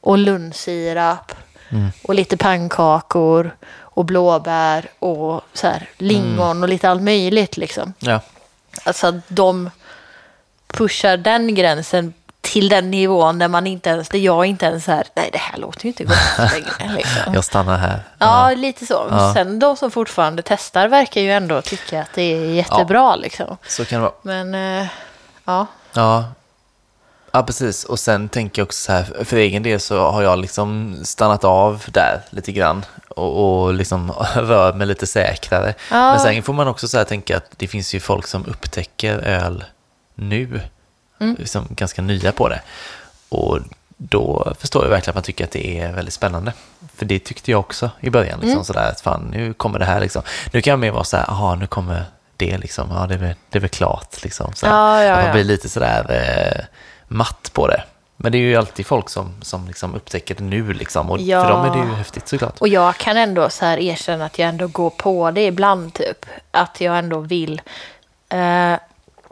och 0.00 0.18
lundsirap 0.18 1.32
och 2.02 2.14
lite 2.14 2.36
pannkakor 2.36 3.56
och 3.78 4.04
blåbär 4.04 4.90
och 4.98 5.40
så 5.52 5.66
här 5.66 5.88
lingon 5.98 6.62
och 6.62 6.68
lite 6.68 6.90
allt 6.90 7.02
möjligt 7.02 7.56
liksom. 7.56 7.94
Ja. 7.98 8.20
Alltså 8.84 9.06
att 9.06 9.28
de 9.28 9.70
pushar 10.66 11.16
den 11.16 11.54
gränsen 11.54 12.14
till 12.40 12.68
den 12.68 12.90
nivån 12.90 13.38
där 13.38 13.48
man 13.48 13.66
inte 13.66 13.90
ens, 13.90 14.08
där 14.08 14.18
jag 14.18 14.46
inte 14.46 14.66
ens 14.66 14.88
är, 14.88 15.04
nej 15.14 15.28
det 15.32 15.38
här 15.38 15.58
låter 15.58 15.84
ju 15.84 15.88
inte 15.88 16.04
gott 16.04 16.16
längre. 16.38 16.94
Liksom. 16.96 17.34
Jag 17.34 17.44
stannar 17.44 17.78
här. 17.78 18.00
Ja, 18.18 18.50
lite 18.56 18.86
så. 18.86 19.06
Ja. 19.10 19.34
Sen 19.34 19.58
de 19.58 19.76
som 19.76 19.90
fortfarande 19.90 20.42
testar 20.46 20.88
verkar 20.88 21.20
ju 21.20 21.32
ändå 21.32 21.62
tycka 21.62 22.02
att 22.02 22.12
det 22.14 22.22
är 22.22 22.44
jättebra 22.50 23.16
liksom. 23.16 23.56
Så 23.68 23.84
kan 23.84 24.00
det 24.00 24.02
vara. 24.02 24.14
Men 24.22 24.54
eh, 24.82 24.88
ja, 25.44 25.66
Ja. 25.92 26.24
ja, 27.32 27.42
precis. 27.42 27.84
Och 27.84 27.98
sen 27.98 28.28
tänker 28.28 28.62
jag 28.62 28.66
också 28.66 28.78
så 28.84 28.92
här, 28.92 29.24
för 29.24 29.36
egen 29.36 29.62
del 29.62 29.80
så 29.80 30.10
har 30.10 30.22
jag 30.22 30.38
liksom 30.38 30.96
stannat 31.04 31.44
av 31.44 31.84
där 31.86 32.20
lite 32.30 32.52
grann 32.52 32.84
och, 33.08 33.62
och 33.64 33.74
liksom 33.74 34.10
rör 34.34 34.72
mig 34.72 34.86
lite 34.86 35.06
säkrare. 35.06 35.74
Ja. 35.90 36.10
Men 36.10 36.20
sen 36.20 36.42
får 36.42 36.52
man 36.52 36.68
också 36.68 36.88
så 36.88 36.98
här 36.98 37.04
tänka 37.04 37.36
att 37.36 37.50
det 37.56 37.66
finns 37.68 37.94
ju 37.94 38.00
folk 38.00 38.26
som 38.26 38.46
upptäcker 38.46 39.18
öl 39.18 39.64
nu, 40.14 40.60
Mm. 41.20 41.36
liksom 41.38 41.66
ganska 41.70 42.02
nya 42.02 42.32
på 42.32 42.48
det. 42.48 42.60
Och 43.28 43.58
då 43.96 44.54
förstår 44.58 44.84
jag 44.84 44.90
verkligen 44.90 45.10
att 45.10 45.14
man 45.14 45.22
tycker 45.22 45.44
att 45.44 45.50
det 45.50 45.78
är 45.80 45.92
väldigt 45.92 46.14
spännande. 46.14 46.52
För 46.96 47.04
det 47.06 47.18
tyckte 47.18 47.50
jag 47.50 47.60
också 47.60 47.90
i 48.00 48.10
början, 48.10 48.38
liksom 48.38 48.52
Mm. 48.52 48.64
sådär 48.64 48.88
att 48.90 49.00
fan 49.00 49.28
nu 49.32 49.52
kommer 49.52 49.78
det 49.78 49.84
här 49.84 50.00
liksom. 50.00 50.22
Nu 50.52 50.62
kan 50.62 50.70
jag 50.70 50.78
mer 50.78 50.90
vara 50.90 51.04
så 51.04 51.16
här, 51.16 51.24
jaha 51.28 51.54
nu 51.54 51.66
kommer 51.66 52.04
det 52.36 52.58
liksom, 52.58 52.88
ja 52.94 53.06
det 53.06 53.14
är 53.14 53.18
väl, 53.18 53.34
det 53.50 53.58
är 53.58 53.60
väl 53.60 53.70
klart 53.70 54.22
liksom. 54.24 54.52
Så 54.54 54.66
här. 54.66 54.72
Ja, 54.74 55.02
ja, 55.04 55.12
att 55.12 55.18
man 55.18 55.26
ja. 55.26 55.32
blir 55.32 55.44
lite 55.44 55.68
sådär 55.68 56.06
eh, 56.10 56.64
matt 57.08 57.50
på 57.52 57.68
det. 57.68 57.82
Men 58.16 58.32
det 58.32 58.38
är 58.38 58.40
ju 58.40 58.56
alltid 58.56 58.86
folk 58.86 59.08
som, 59.08 59.34
som 59.42 59.66
liksom 59.66 59.94
upptäcker 59.94 60.34
det 60.34 60.44
nu 60.44 60.72
liksom. 60.72 61.10
Och 61.10 61.20
Ja. 61.20 61.42
för 61.42 61.50
dem 61.50 61.64
är 61.64 61.70
det 61.82 61.88
ju 61.88 61.94
häftigt 61.94 62.28
såklart. 62.28 62.58
och 62.60 62.68
jag 62.68 62.96
kan 62.96 63.16
ändå 63.16 63.50
så 63.50 63.64
här 63.64 63.78
erkänna 63.78 64.24
att 64.24 64.38
jag 64.38 64.48
ändå 64.48 64.66
går 64.66 64.90
på 64.90 65.30
det 65.30 65.46
ibland 65.46 65.94
typ. 65.94 66.26
Att 66.50 66.80
jag 66.80 66.98
ändå 66.98 67.18
vill. 67.20 67.62
Eh, 68.28 68.74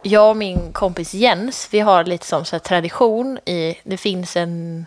jag 0.08 0.30
och 0.30 0.36
min 0.36 0.72
kompis 0.72 1.14
Jens, 1.14 1.68
vi 1.70 1.80
har 1.80 2.04
lite 2.04 2.26
som 2.26 2.44
så 2.44 2.56
här 2.56 2.60
tradition 2.60 3.38
i, 3.44 3.78
det 3.82 3.96
finns 3.96 4.36
en 4.36 4.86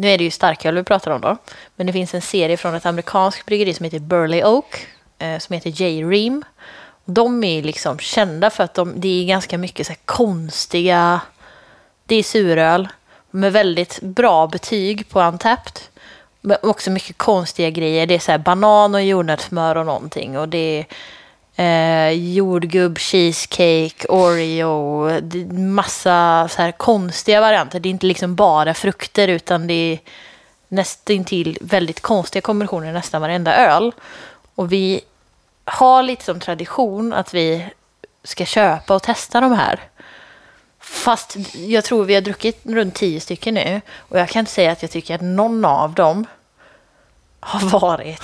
nu 0.00 0.08
är 0.08 0.18
det 0.18 0.24
ju 0.24 0.30
starköl 0.30 0.74
vi 0.74 0.82
pratar 0.82 1.10
om 1.10 1.20
då. 1.20 1.36
Men 1.76 1.86
det 1.86 1.92
finns 1.92 2.14
en 2.14 2.22
serie 2.22 2.56
från 2.56 2.74
ett 2.74 2.86
amerikanskt 2.86 3.46
bryggeri 3.46 3.74
som 3.74 3.84
heter 3.84 3.98
Burley 3.98 4.44
Oak. 4.44 4.86
Eh, 5.18 5.38
som 5.38 5.54
heter 5.54 5.70
J-Ream. 5.70 6.44
De 7.04 7.44
är 7.44 7.62
liksom 7.62 7.98
kända 7.98 8.50
för 8.50 8.64
att 8.64 8.74
de, 8.74 9.00
det 9.00 9.22
är 9.22 9.26
ganska 9.26 9.58
mycket 9.58 9.86
så 9.86 9.92
här 9.92 10.00
konstiga... 10.04 11.20
Det 12.06 12.16
är 12.16 12.22
suröl 12.22 12.88
med 13.30 13.52
väldigt 13.52 14.00
bra 14.00 14.46
betyg 14.46 15.08
på 15.08 15.20
Untapped. 15.22 15.82
Men 16.40 16.56
också 16.62 16.90
mycket 16.90 17.18
konstiga 17.18 17.70
grejer. 17.70 18.06
Det 18.06 18.14
är 18.14 18.18
så 18.18 18.30
här 18.30 18.38
banan 18.38 18.94
och 18.94 19.02
jordnötssmör 19.02 19.76
och 19.76 19.86
någonting. 19.86 20.38
Och 20.38 20.48
det 20.48 20.78
är 20.78 20.86
eh, 21.56 22.10
jordgubb, 22.10 22.98
cheesecake, 22.98 24.06
Oreo. 24.08 25.10
Massa 25.52 26.48
så 26.50 26.62
här 26.62 26.72
konstiga 26.72 27.40
varianter. 27.40 27.80
Det 27.80 27.88
är 27.88 27.90
inte 27.90 28.06
liksom 28.06 28.34
bara 28.34 28.74
frukter 28.74 29.28
utan 29.28 29.66
det 29.66 29.74
är 29.74 29.98
nästintill 30.68 31.58
väldigt 31.60 32.00
konstiga 32.00 32.42
kombinationer 32.42 32.88
i 32.90 32.92
nästan 32.92 33.22
varenda 33.22 33.56
öl. 33.56 33.92
Och 34.54 34.72
vi 34.72 35.00
har 35.64 36.02
lite 36.02 36.24
som 36.24 36.40
tradition 36.40 37.12
att 37.12 37.34
vi 37.34 37.66
ska 38.24 38.44
köpa 38.44 38.94
och 38.94 39.02
testa 39.02 39.40
de 39.40 39.52
här. 39.52 39.80
Fast 40.80 41.36
jag 41.54 41.84
tror 41.84 42.04
vi 42.04 42.14
har 42.14 42.20
druckit 42.20 42.60
runt 42.62 42.94
tio 42.94 43.20
stycken 43.20 43.54
nu. 43.54 43.80
Och 43.96 44.18
jag 44.18 44.28
kan 44.28 44.40
inte 44.40 44.52
säga 44.52 44.72
att 44.72 44.82
jag 44.82 44.90
tycker 44.90 45.14
att 45.14 45.20
någon 45.20 45.64
av 45.64 45.94
dem 45.94 46.26
har 47.40 47.68
varit 47.80 48.22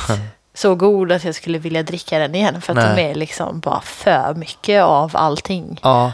så 0.57 0.75
god 0.75 1.13
att 1.13 1.25
jag 1.25 1.35
skulle 1.35 1.59
vilja 1.59 1.83
dricka 1.83 2.19
den 2.19 2.35
igen. 2.35 2.61
För 2.61 2.73
att 2.73 2.85
Nej. 2.85 2.97
de 2.97 3.03
är 3.11 3.15
liksom 3.15 3.61
bara 3.61 3.81
för 3.81 4.35
mycket 4.35 4.83
av 4.83 5.11
allting. 5.15 5.81
Ja, 5.83 6.13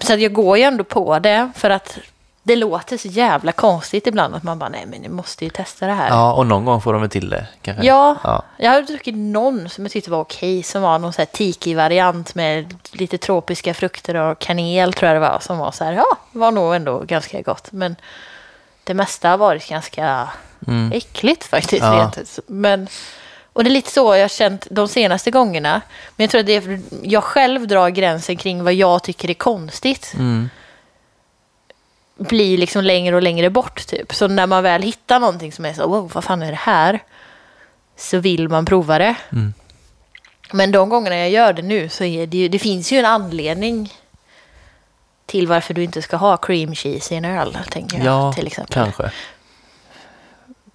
Så 0.00 0.14
att 0.14 0.20
jag 0.20 0.32
går 0.32 0.58
ju 0.58 0.62
ändå 0.62 0.84
på 0.84 1.18
det. 1.18 1.50
För 1.54 1.70
att 1.70 1.98
det 2.42 2.56
låter 2.56 2.96
så 2.96 3.08
jävla 3.08 3.52
konstigt 3.52 4.06
ibland 4.06 4.34
att 4.34 4.42
man 4.42 4.58
bara 4.58 4.68
nej 4.68 4.86
men 4.86 5.00
ni 5.00 5.08
måste 5.08 5.44
ju 5.44 5.50
testa 5.50 5.86
det 5.86 5.92
här. 5.92 6.08
ja, 6.08 6.32
och 6.32 6.46
någon 6.46 6.64
gång 6.64 6.80
får 6.80 6.92
de 6.92 7.00
väl 7.02 7.10
till 7.10 7.30
det 7.30 7.46
kanske. 7.62 7.86
Ja, 7.86 8.16
ja. 8.24 8.42
jag 8.56 8.70
har 8.70 8.82
druckit 8.82 9.14
någon 9.14 9.68
som 9.68 9.84
jag 9.84 9.92
tyckte 9.92 10.10
var 10.10 10.20
okej. 10.20 10.62
Som 10.62 10.82
var 10.82 10.98
någon 10.98 11.12
så 11.12 11.20
här 11.20 11.26
tiki-variant 11.26 12.34
med 12.34 12.74
lite 12.92 13.18
tropiska 13.18 13.74
frukter 13.74 14.14
och 14.14 14.38
kanel 14.38 14.92
tror 14.92 15.06
jag 15.12 15.16
det 15.16 15.28
var. 15.28 15.38
Som 15.40 15.58
var 15.58 15.70
så 15.72 15.84
här, 15.84 15.92
ja, 15.92 16.16
var 16.32 16.50
nog 16.50 16.74
ändå 16.74 16.98
ganska 16.98 17.42
gott. 17.42 17.72
Men 17.72 17.96
det 18.84 18.94
mesta 18.94 19.28
har 19.30 19.38
varit 19.38 19.68
ganska 19.68 20.28
äckligt 20.92 21.44
faktiskt. 21.44 21.82
Ja. 21.82 21.92
Rent. 22.16 22.38
Men, 22.46 22.88
och 23.52 23.64
det 23.64 23.70
är 23.70 23.72
lite 23.72 23.90
så 23.90 24.14
jag 24.14 24.22
har 24.24 24.28
känt 24.28 24.66
de 24.70 24.88
senaste 24.88 25.30
gångerna. 25.30 25.80
Men 26.16 26.24
jag 26.24 26.30
tror 26.30 26.40
att 26.40 26.46
det 26.46 26.52
är 26.56 26.80
jag 27.02 27.24
själv 27.24 27.66
drar 27.68 27.88
gränsen 27.88 28.36
kring 28.36 28.64
vad 28.64 28.74
jag 28.74 29.02
tycker 29.02 29.30
är 29.30 29.34
konstigt. 29.34 30.12
Mm. 30.18 30.50
blir 32.18 32.58
liksom 32.58 32.84
längre 32.84 33.16
och 33.16 33.22
längre 33.22 33.50
bort 33.50 33.86
typ. 33.86 34.14
Så 34.14 34.28
när 34.28 34.46
man 34.46 34.62
väl 34.62 34.82
hittar 34.82 35.20
någonting 35.20 35.52
som 35.52 35.64
är 35.64 35.72
så, 35.72 35.88
wow, 35.88 36.10
vad 36.14 36.24
fan 36.24 36.42
är 36.42 36.50
det 36.50 36.58
här? 36.60 37.02
Så 37.96 38.18
vill 38.18 38.48
man 38.48 38.64
prova 38.64 38.98
det. 38.98 39.14
Mm. 39.32 39.54
Men 40.52 40.72
de 40.72 40.88
gångerna 40.88 41.18
jag 41.18 41.30
gör 41.30 41.52
det 41.52 41.62
nu 41.62 41.88
så 41.88 42.04
är 42.04 42.26
det 42.26 42.36
ju, 42.36 42.48
det 42.48 42.58
finns 42.58 42.92
ju 42.92 42.98
en 42.98 43.04
anledning 43.04 43.92
till 45.26 45.46
varför 45.46 45.74
du 45.74 45.82
inte 45.84 46.02
ska 46.02 46.16
ha 46.16 46.36
cream 46.36 46.74
cheese 46.74 47.14
i 47.14 47.16
en 47.16 47.24
öl, 47.24 47.58
tänker 47.70 47.98
jag 47.98 48.06
Ja, 48.06 48.32
till 48.32 48.46
exempel. 48.46 48.74
kanske. 48.74 49.10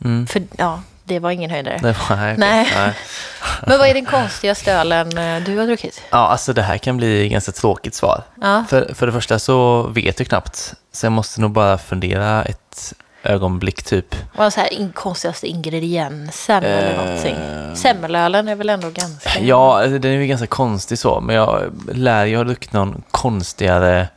Mm. 0.05 0.27
För 0.27 0.41
ja, 0.57 0.81
det 1.03 1.19
var 1.19 1.31
ingen 1.31 1.51
höjdare. 1.51 1.77
Det 1.81 1.95
var, 2.09 2.15
nej, 2.15 2.33
okej. 2.33 2.37
Nej. 2.37 2.71
nej. 2.75 2.93
Men 3.67 3.79
vad 3.79 3.87
är 3.87 3.93
den 3.93 4.05
konstigaste 4.05 4.73
ölen 4.73 5.17
eh, 5.17 5.43
du 5.43 5.57
har 5.57 5.65
druckit? 5.65 6.01
Ja, 6.09 6.17
alltså 6.17 6.53
det 6.53 6.61
här 6.61 6.77
kan 6.77 6.97
bli 6.97 7.29
ganska 7.29 7.51
tråkigt 7.51 7.95
svar. 7.95 8.23
Ja. 8.41 8.65
För, 8.69 8.93
för 8.93 9.05
det 9.05 9.11
första 9.11 9.39
så 9.39 9.83
vet 9.83 10.19
jag 10.19 10.27
knappt. 10.27 10.73
Så 10.91 11.05
jag 11.05 11.11
måste 11.11 11.41
nog 11.41 11.51
bara 11.51 11.77
fundera 11.77 12.43
ett 12.43 12.93
ögonblick 13.23 13.83
typ. 13.83 14.15
Vad 14.35 14.53
så 14.53 14.59
här 14.59 14.73
in, 14.73 14.91
konstigaste 14.91 15.47
ingrediensen 15.47 16.63
eller 16.63 16.97
någonting. 16.97 17.35
Semmelölen 17.75 18.47
är 18.47 18.55
väl 18.55 18.69
ändå 18.69 18.89
ganska... 18.89 19.39
Eh. 19.39 19.47
Ja, 19.47 19.81
den 19.87 20.05
är 20.05 20.17
ju 20.17 20.27
ganska 20.27 20.47
konstig 20.47 20.99
så. 20.99 21.21
Men 21.21 21.35
jag 21.35 21.71
lär 21.93 22.25
ju 22.25 22.37
ha 22.37 22.43
druckit 22.43 22.73
någon 22.73 23.03
konstigare 23.11 24.07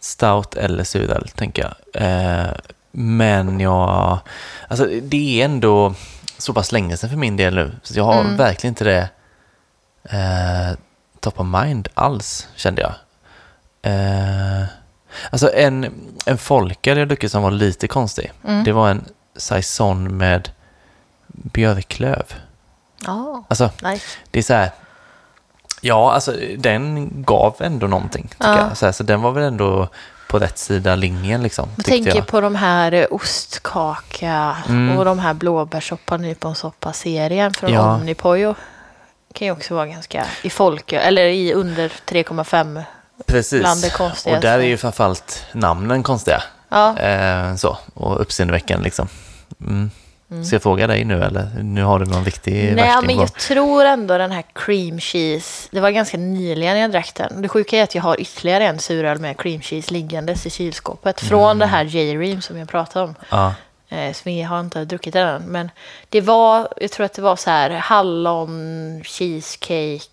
stout 0.00 0.54
eller 0.54 0.84
suröl, 0.84 1.28
tänker 1.28 1.62
jag. 1.62 2.02
Eh, 2.02 2.50
men 2.90 3.60
jag... 3.60 4.18
Alltså 4.68 4.86
det 5.02 5.40
är 5.40 5.44
ändå 5.44 5.94
så 6.38 6.52
pass 6.52 6.72
länge 6.72 6.96
sedan 6.96 7.10
för 7.10 7.16
min 7.16 7.36
del 7.36 7.54
nu. 7.54 7.72
Så 7.82 7.98
jag 7.98 8.04
har 8.04 8.24
verkligen 8.36 8.70
inte 8.72 8.84
det 8.84 9.08
eh, 10.04 10.78
top 11.20 11.40
of 11.40 11.46
mind 11.62 11.88
alls, 11.94 12.48
kände 12.56 12.82
jag. 12.82 12.92
Eh, 13.92 14.64
alltså 15.30 15.52
en, 15.54 15.92
en 16.26 16.38
folkare 16.38 16.98
jag 16.98 17.08
druckit 17.08 17.32
som 17.32 17.42
var 17.42 17.50
lite 17.50 17.88
konstig. 17.88 18.32
Det 18.64 18.72
var 18.72 18.90
en 18.90 19.04
saison 19.36 20.16
med 20.16 20.50
björklöv. 21.28 22.22
Ja, 23.06 23.44
Alltså, 23.48 23.70
nice. 23.82 24.06
det 24.30 24.38
är 24.38 24.42
så 24.42 24.54
här... 24.54 24.70
Ja, 25.82 26.12
alltså 26.12 26.34
den 26.58 27.10
gav 27.22 27.56
ändå 27.60 27.86
någonting, 27.86 28.28
tycker 28.28 28.44
Ja. 28.48 28.58
jag. 28.68 28.76
Så, 28.76 28.84
här, 28.86 28.92
så 28.92 29.02
den 29.02 29.22
var 29.22 29.32
väl 29.32 29.44
ändå 29.44 29.88
på 30.30 30.38
rätt 30.38 30.58
sida 30.58 30.94
linjen, 30.94 31.42
liksom. 31.42 31.68
Jag 31.76 31.84
tänker 31.86 32.14
jag. 32.16 32.26
på 32.26 32.40
de 32.40 32.54
här 32.54 32.92
eh, 32.92 33.06
ostkaka 33.10 34.56
Mm. 34.68 34.98
och 34.98 35.04
de 35.04 35.18
här 35.18 35.34
blåbärssoppa, 35.34 36.16
nyponsoppa-serien 36.16 37.54
från 37.54 37.72
Ja. 37.72 37.94
Omnipojo. 37.94 38.54
kan 39.34 39.46
ju 39.46 39.52
också 39.52 39.74
vara 39.74 39.86
ganska 39.86 40.24
i 40.42 40.50
folk, 40.50 40.92
eller 40.92 41.24
i 41.24 41.52
under 41.52 41.88
3,5. 41.88 42.82
Precis. 43.26 43.60
bland 43.60 43.82
det 43.82 43.90
konstigaste. 43.90 44.30
Och 44.36 44.40
där 44.42 44.58
är 44.58 44.62
ju 44.62 44.76
framförallt 44.76 45.44
namnen 45.52 46.02
konstiga. 46.02 46.42
Ja, 46.68 46.98
Eh, 46.98 47.54
så, 47.56 47.78
och 47.94 48.20
uppseendeväckande 48.20 48.84
liksom. 48.84 49.08
Mm. 49.60 49.90
Ska 50.44 50.54
jag 50.54 50.62
fråga 50.62 50.86
dig 50.86 51.04
nu 51.04 51.22
eller? 51.22 51.48
Nu 51.62 51.82
har 51.82 51.98
du 51.98 52.06
någon 52.06 52.24
viktig 52.24 52.72
Nej, 52.76 52.96
men 53.02 53.16
jag 53.16 53.34
tror 53.34 53.84
ändå 53.84 54.18
den 54.18 54.30
här 54.30 54.44
cream 54.52 55.00
cheese, 55.00 55.68
det 55.70 55.80
var 55.80 55.90
ganska 55.90 56.18
nyligen 56.18 56.78
jag 56.78 56.90
drack 56.90 57.14
den. 57.14 57.42
Det 57.42 57.48
sjuka 57.48 57.78
är 57.78 57.82
att 57.82 57.94
jag 57.94 58.02
har 58.02 58.20
ytterligare 58.20 58.66
en 58.66 58.78
suröl 58.78 59.18
med 59.18 59.38
cream 59.38 59.60
cheese 59.60 59.92
liggandes 59.92 60.46
i 60.46 60.50
kylskåpet 60.50 61.20
från 61.20 61.58
det 61.58 61.66
här 61.66 61.84
J-Ream 61.84 62.40
som 62.40 62.58
jag 62.58 62.68
pratade 62.68 63.04
om. 63.04 63.14
Ja. 63.30 63.54
Eh, 63.88 64.12
så 64.12 64.22
vi 64.24 64.42
har 64.42 64.60
inte 64.60 64.84
druckit 64.84 65.12
den 65.12 65.28
än. 65.28 65.42
Men 65.42 65.70
det 66.08 66.20
var, 66.20 66.68
jag 66.76 66.90
tror 66.90 67.06
att 67.06 67.12
det 67.12 67.22
var 67.22 67.36
så 67.36 67.50
här 67.50 67.70
hallon, 67.70 69.02
cheesecake, 69.04 70.08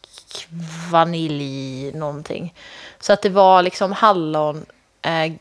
vanilj, 0.91 1.91
någonting. 1.93 2.53
Så 2.99 3.13
att 3.13 3.22
det 3.22 3.30
var 3.30 3.63
liksom 3.63 3.91
hallon, 3.91 4.65
eh, 5.01 5.34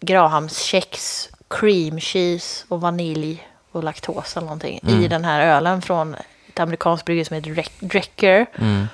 Grahams 0.00 0.58
kex, 0.58 1.28
cream 1.48 2.00
cheese 2.00 2.64
och 2.68 2.80
vanilj 2.80 3.42
och 3.74 3.84
laktos 3.84 4.36
eller 4.36 4.46
någonting 4.46 4.80
i 4.82 5.08
den 5.08 5.24
här 5.24 5.40
ölen 5.40 5.82
från 5.82 6.16
ett 6.48 6.60
amerikanskt 6.60 7.04
bryggeri 7.04 7.24
som 7.24 7.34
heter 7.34 7.66
Drecker. 7.80 8.46
Mm. 8.58 8.86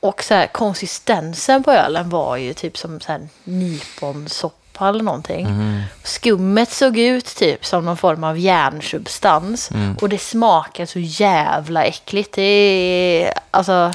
Och 0.00 0.22
så 0.22 0.34
här, 0.34 0.46
konsistensen 0.46 1.62
på 1.62 1.72
ölen 1.72 2.08
var 2.08 2.36
ju 2.36 2.54
typ 2.54 2.78
som 2.78 3.00
så 3.00 3.12
här 3.12 3.28
nyponsoppa 3.44 4.88
eller 4.88 5.04
någonting. 5.04 5.46
Mm. 5.46 5.82
Skummet 6.02 6.70
såg 6.70 6.98
ut 6.98 7.36
typ 7.36 7.66
som 7.66 7.84
någon 7.84 7.96
form 7.96 8.24
av 8.24 8.38
järnsubstans. 8.38 9.70
Mm. 9.70 9.96
Och 10.00 10.08
det 10.08 10.18
smakar 10.18 10.86
så 10.86 10.98
jävla 10.98 11.84
äckligt. 11.84 12.32
Det 12.32 12.42
är 12.42 13.32
alltså... 13.50 13.92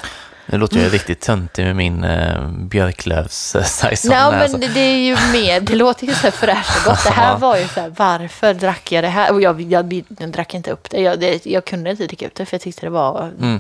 Nu 0.52 0.58
låter 0.58 0.84
jag 0.84 0.94
riktigt 0.94 1.20
töntig 1.22 1.66
med 1.66 1.76
min 1.76 2.04
eh, 2.04 2.48
björklövs 2.48 3.56
eh, 3.56 3.64
saison. 3.64 4.12
Nej, 4.16 4.50
men 4.52 4.60
det, 4.60 4.68
det 4.68 4.80
är 4.80 4.98
ju 4.98 5.18
mer, 5.34 5.60
det 5.62 5.76
låter 5.76 6.08
ju 6.08 6.14
så 6.14 6.22
här 6.22 6.32
fräscht 6.32 6.78
och 6.78 6.84
gott. 6.92 7.04
Det 7.04 7.10
här 7.12 7.38
var 7.38 7.58
ju 7.58 7.68
så 7.68 7.82
här, 7.82 7.94
varför 7.98 8.54
drack 8.54 8.92
jag 8.92 9.04
det 9.04 9.08
här? 9.08 9.32
Och 9.32 9.42
jag, 9.42 9.62
jag, 9.62 10.04
jag 10.20 10.30
drack 10.30 10.54
inte 10.54 10.72
upp 10.72 10.90
det. 10.90 11.02
Jag, 11.02 11.20
det. 11.20 11.46
jag 11.46 11.66
kunde 11.66 11.92
inte 11.92 12.08
dricka 12.08 12.28
upp 12.28 12.36
det 12.36 12.46
för 12.46 12.56
jag 12.56 12.62
tyckte 12.62 12.86
det 12.86 12.90
var 12.90 13.32
Mm. 13.40 13.60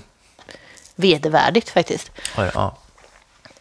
vedervärdigt 0.95 1.69
faktiskt. 1.69 2.11
Oj, 2.37 2.51
ja. 2.53 2.77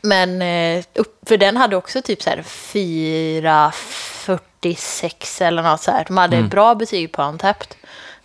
Men 0.00 0.42
eh, 0.42 0.84
upp, 0.94 1.28
för 1.28 1.36
den 1.36 1.56
hade 1.56 1.76
också 1.76 2.02
typ 2.02 2.22
så 2.22 2.30
här 2.30 2.42
4,46 2.42 5.42
eller 5.42 5.62
något 5.62 5.80
så 5.82 5.90
här. 5.90 6.04
De 6.08 6.16
hade 6.16 6.36
Mm. 6.36 6.48
bra 6.48 6.74
betyg 6.74 7.12
på 7.12 7.22
Untapped. 7.22 7.68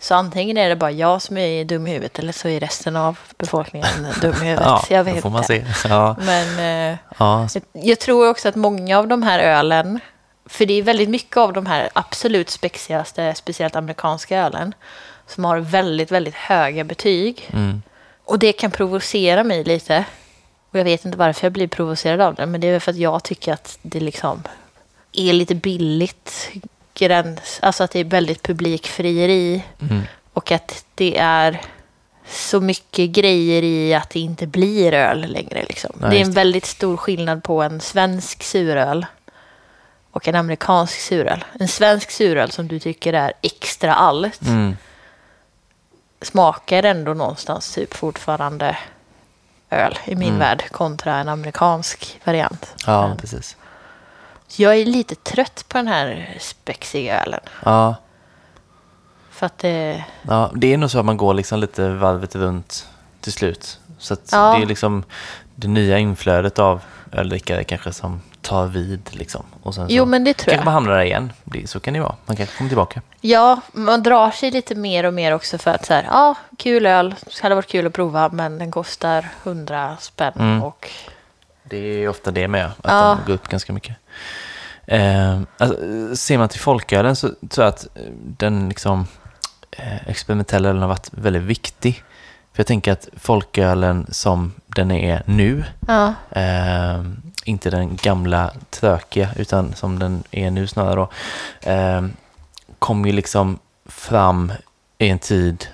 Så 0.06 0.14
antingen 0.14 0.56
är 0.56 0.68
det 0.68 0.76
bara 0.76 0.90
jag 0.90 1.22
som 1.22 1.36
är 1.36 1.64
dum 1.64 1.86
i 1.86 1.90
huvudet 1.90 2.18
eller 2.18 2.32
så 2.32 2.48
är 2.48 2.60
resten 2.60 2.96
av 2.96 3.18
befolkningen 3.38 3.88
dum 4.20 4.34
i 4.34 4.38
huvudet. 4.44 4.64
ja, 4.64 4.84
jag 4.90 5.04
vet 5.04 5.22
får 5.22 5.30
man 5.30 5.44
se. 5.44 5.64
Ja, 5.88 6.16
Men 6.18 6.58
eh, 6.92 6.98
ja, 7.18 7.48
jag, 7.54 7.62
jag 7.72 7.98
tror 7.98 8.28
också 8.30 8.48
att 8.48 8.54
många 8.54 8.98
av 8.98 9.08
de 9.08 9.22
här 9.22 9.38
ölen, 9.38 10.00
för 10.46 10.66
det 10.66 10.74
är 10.74 10.82
väldigt 10.82 11.08
mycket 11.08 11.36
av 11.36 11.52
de 11.52 11.66
här 11.66 11.88
absolut 11.92 12.50
spexigaste, 12.50 13.34
speciellt 13.34 13.76
amerikanska 13.76 14.38
ölen, 14.38 14.74
som 15.26 15.44
har 15.44 15.58
väldigt, 15.58 16.10
väldigt 16.12 16.34
höga 16.34 16.84
betyg. 16.84 17.50
mm. 17.52 17.82
Och 18.24 18.38
det 18.38 18.52
kan 18.52 18.70
provocera 18.70 19.44
mig 19.44 19.64
lite. 19.64 20.04
Och 20.70 20.78
jag 20.78 20.84
vet 20.84 21.04
inte 21.04 21.18
varför 21.18 21.44
jag 21.46 21.52
blir 21.52 21.68
provocerad 21.68 22.20
av 22.20 22.34
det, 22.34 22.46
men 22.46 22.60
det 22.60 22.66
är 22.66 22.72
väl 22.72 22.80
för 22.80 22.90
att 22.92 22.98
jag 22.98 23.22
tycker 23.22 23.52
att 23.52 23.78
det 23.82 24.00
liksom 24.00 24.42
är 25.12 25.32
lite 25.32 25.54
billigt 25.54 26.50
gräns, 26.98 27.58
alltså 27.62 27.84
att 27.84 27.90
det 27.90 27.98
är 28.00 28.04
väldigt 28.04 28.42
publikfrieri 28.42 29.62
Mm. 29.80 30.02
och 30.32 30.52
att 30.52 30.84
det 30.94 31.18
är 31.18 31.60
så 32.28 32.60
mycket 32.60 33.10
grejer 33.10 33.62
i 33.62 33.94
att 33.94 34.10
det 34.10 34.20
inte 34.20 34.46
blir 34.46 34.92
öl 34.94 35.20
längre. 35.32 35.64
Liksom. 35.68 35.90
Nej, 35.94 36.10
det 36.10 36.16
är 36.16 36.20
en 36.24 36.32
väldigt 36.32 36.66
stor 36.66 36.96
skillnad 36.96 37.42
på 37.42 37.62
en 37.62 37.80
svensk 37.80 38.42
suröl 38.42 39.06
och 40.10 40.28
en 40.28 40.34
amerikansk 40.34 41.00
suröl. 41.00 41.44
En 41.60 41.68
svensk 41.68 42.10
suröl 42.10 42.50
som 42.50 42.68
du 42.68 42.78
tycker 42.78 43.12
är 43.12 43.32
extra 43.42 43.94
allt 43.94 44.42
Mm. 44.42 44.76
smakar 46.22 46.82
ändå 46.82 47.14
någonstans 47.14 47.74
typ 47.74 47.94
fortfarande 47.94 48.76
öl 49.70 49.98
i 50.04 50.14
min 50.16 50.28
Mm. 50.28 50.38
värld 50.40 50.64
kontra 50.70 51.16
en 51.16 51.28
amerikansk 51.28 52.20
variant. 52.24 52.74
ja 52.86 53.08
Men 53.08 53.16
precis. 53.16 53.56
Jag 54.56 54.76
är 54.76 54.84
lite 54.86 55.14
trött 55.14 55.64
på 55.68 55.78
den 55.78 55.88
här 55.88 56.36
spexiga 56.40 57.22
ölen. 57.22 57.40
Ja, 57.64 57.94
För 59.30 59.46
att 59.46 59.58
det... 59.58 60.04
ja, 60.22 60.50
det 60.54 60.72
är 60.72 60.76
nog 60.78 60.90
så 60.90 60.98
att 60.98 61.04
man 61.04 61.16
går 61.16 61.34
liksom 61.34 61.58
lite 61.60 61.88
varvet 61.88 62.34
runt 62.34 62.88
till 63.20 63.32
slut. 63.32 63.80
Så 63.98 64.14
att 64.14 64.28
Ja. 64.32 64.54
det 64.56 64.62
är 64.62 64.66
liksom 64.66 65.04
det 65.54 65.68
nya 65.68 65.98
inflödet 65.98 66.58
av 66.58 66.80
öldrickare 67.12 67.64
kanske 67.64 67.92
som 67.92 68.20
tar 68.40 68.66
vid 68.66 69.08
liksom. 69.12 69.42
Och 69.62 69.74
sen 69.74 69.88
så 69.88 69.94
Jo, 69.94 70.04
men 70.04 70.24
det 70.24 70.34
tror 70.34 70.50
kanske 70.50 70.64
man 70.64 70.72
jag. 70.72 70.80
hamnar 70.80 70.94
där 70.96 71.04
igen. 71.04 71.32
Det, 71.44 71.70
så 71.70 71.80
kan 71.80 71.94
det 71.94 72.00
vara. 72.00 72.14
Man 72.26 72.36
kanske 72.36 72.56
kommer 72.56 72.68
tillbaka. 72.70 73.02
Ja, 73.20 73.60
man 73.72 74.02
drar 74.02 74.30
sig 74.30 74.50
lite 74.50 74.74
mer 74.74 75.04
och 75.06 75.14
mer 75.14 75.32
också 75.32 75.58
för 75.58 75.70
att 75.70 75.86
så 75.86 75.94
här, 75.94 76.04
ja, 76.10 76.34
kul 76.58 76.86
öl, 76.86 77.14
det 77.24 77.42
hade 77.42 77.54
varit 77.54 77.66
kul 77.70 77.86
att 77.86 77.92
prova, 77.92 78.28
men 78.28 78.58
den 78.58 78.70
kostar 78.70 79.28
100 79.42 79.96
spänn 80.00 80.32
Mm. 80.38 80.62
och 80.62 80.88
Det 81.62 81.76
är 81.76 82.08
ofta 82.08 82.30
det 82.30 82.48
med, 82.48 82.66
att 82.66 82.72
Ja. 82.82 83.14
den 83.18 83.26
går 83.26 83.34
upp 83.34 83.48
ganska 83.48 83.72
mycket. 83.72 83.96
Eh, 84.86 85.40
alltså, 85.58 85.76
ser 86.16 86.38
man 86.38 86.48
till 86.48 86.60
folkölen 86.60 87.16
så 87.16 87.28
tror 87.28 87.64
jag 87.64 87.68
att 87.68 87.86
den 88.38 88.68
liksom, 88.68 89.06
eh, 89.70 90.08
experimentella 90.08 90.68
ölen 90.68 90.82
har 90.82 90.88
varit 90.88 91.08
väldigt 91.12 91.42
viktig. 91.42 92.04
För 92.52 92.60
jag 92.60 92.66
tänker 92.66 92.92
att 92.92 93.08
folkölen 93.16 94.06
som 94.08 94.52
den 94.66 94.90
är 94.90 95.22
nu, 95.26 95.64
ja, 95.86 96.14
eh, 96.30 97.02
inte 97.44 97.70
den 97.70 97.96
gamla 97.96 98.50
trökiga, 98.70 99.28
utan 99.36 99.74
som 99.74 99.98
den 99.98 100.24
är 100.30 100.50
nu 100.50 100.66
snarare 100.66 100.94
då, 100.94 101.10
eh, 101.70 102.06
kom 102.78 103.06
ju 103.06 103.12
liksom 103.12 103.58
fram 103.86 104.52
i 104.98 105.08
en 105.08 105.18
tid 105.18 105.66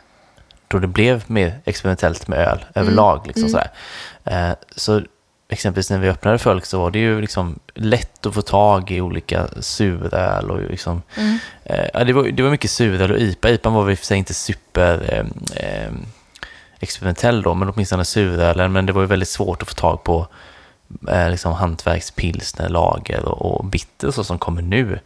då 0.69 0.79
det 0.79 0.87
blev 0.87 1.25
mer 1.27 1.61
experimentellt 1.65 2.29
med 2.29 2.39
öl 2.39 2.65
överlag. 2.75 3.27
Liksom 3.27 3.49
sådär. 3.49 3.71
Eh, 4.25 4.53
så 4.77 5.03
exempelvis 5.53 5.91
när 5.91 5.99
vi 5.99 6.09
öppnade 6.09 6.39
Folk 6.39 6.67
så 6.67 6.79
var 6.79 6.91
det 6.91 6.99
ju 6.99 7.21
liksom 7.21 7.59
lätt 7.75 8.27
att 8.27 8.35
få 8.35 8.43
tag 8.43 8.91
i 8.91 9.01
olika 9.01 9.49
suröl 9.61 10.51
och 10.51 10.61
liksom, 10.71 11.03
eh, 11.65 11.87
ja, 11.95 12.05
det, 12.05 12.13
var, 12.13 12.25
det 12.25 12.43
var 12.43 12.51
mycket 12.51 12.71
suröl 12.71 13.13
och 13.13 13.19
IPA. 13.19 13.51
IPA 13.51 13.71
var 13.71 13.83
väl 13.83 13.93
i 13.93 13.95
och 13.95 13.99
för 13.99 14.07
sig 14.07 14.19
inte 14.19 14.35
super 14.35 15.01
eh, 15.09 15.65
eh, 15.65 15.93
experimentell 16.81 17.43
då, 17.43 17.55
men 17.55 17.69
åtminstone 17.69 18.05
surölen. 18.05 18.73
Men 18.73 18.87
det 18.87 18.93
var 18.93 19.01
ju 19.01 19.07
väldigt 19.07 19.29
svårt 19.29 19.63
att 19.63 19.69
få 19.69 19.75
tag 19.75 20.05
på 20.05 20.27
eh, 21.09 21.31
liksom 21.31 21.53
hantverkspilsner, 21.53 22.69
lager 22.69 23.25
och, 23.25 23.61
och 23.61 23.65
bitter 23.65 24.09
och 24.09 24.15
så 24.15 24.25
som 24.25 24.39
kommer 24.39 24.63
nu. 24.63 24.99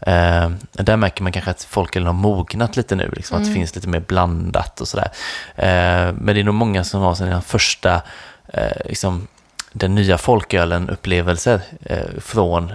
Eh, 0.00 0.50
där 0.72 0.96
märker 0.96 1.22
man 1.22 1.32
kanske 1.32 1.50
att 1.50 1.64
folkölen 1.64 2.06
har 2.06 2.14
mognat 2.14 2.76
lite 2.76 2.94
nu, 2.94 3.10
liksom, 3.16 3.38
att 3.38 3.44
det 3.44 3.52
finns 3.52 3.74
lite 3.74 3.88
mer 3.88 4.00
blandat 4.00 4.80
och 4.80 4.88
sådär. 4.88 5.10
Eh, 5.56 6.14
men 6.14 6.34
det 6.34 6.40
är 6.40 6.44
nog 6.44 6.54
många 6.54 6.84
som 6.84 7.00
har 7.00 7.14
sina 7.14 7.40
första, 7.40 8.02
eh, 8.48 8.76
liksom, 8.84 9.26
den 9.72 9.94
nya 9.94 10.18
folkölen-upplevelser 10.18 11.60
eh, 11.82 12.20
från 12.20 12.72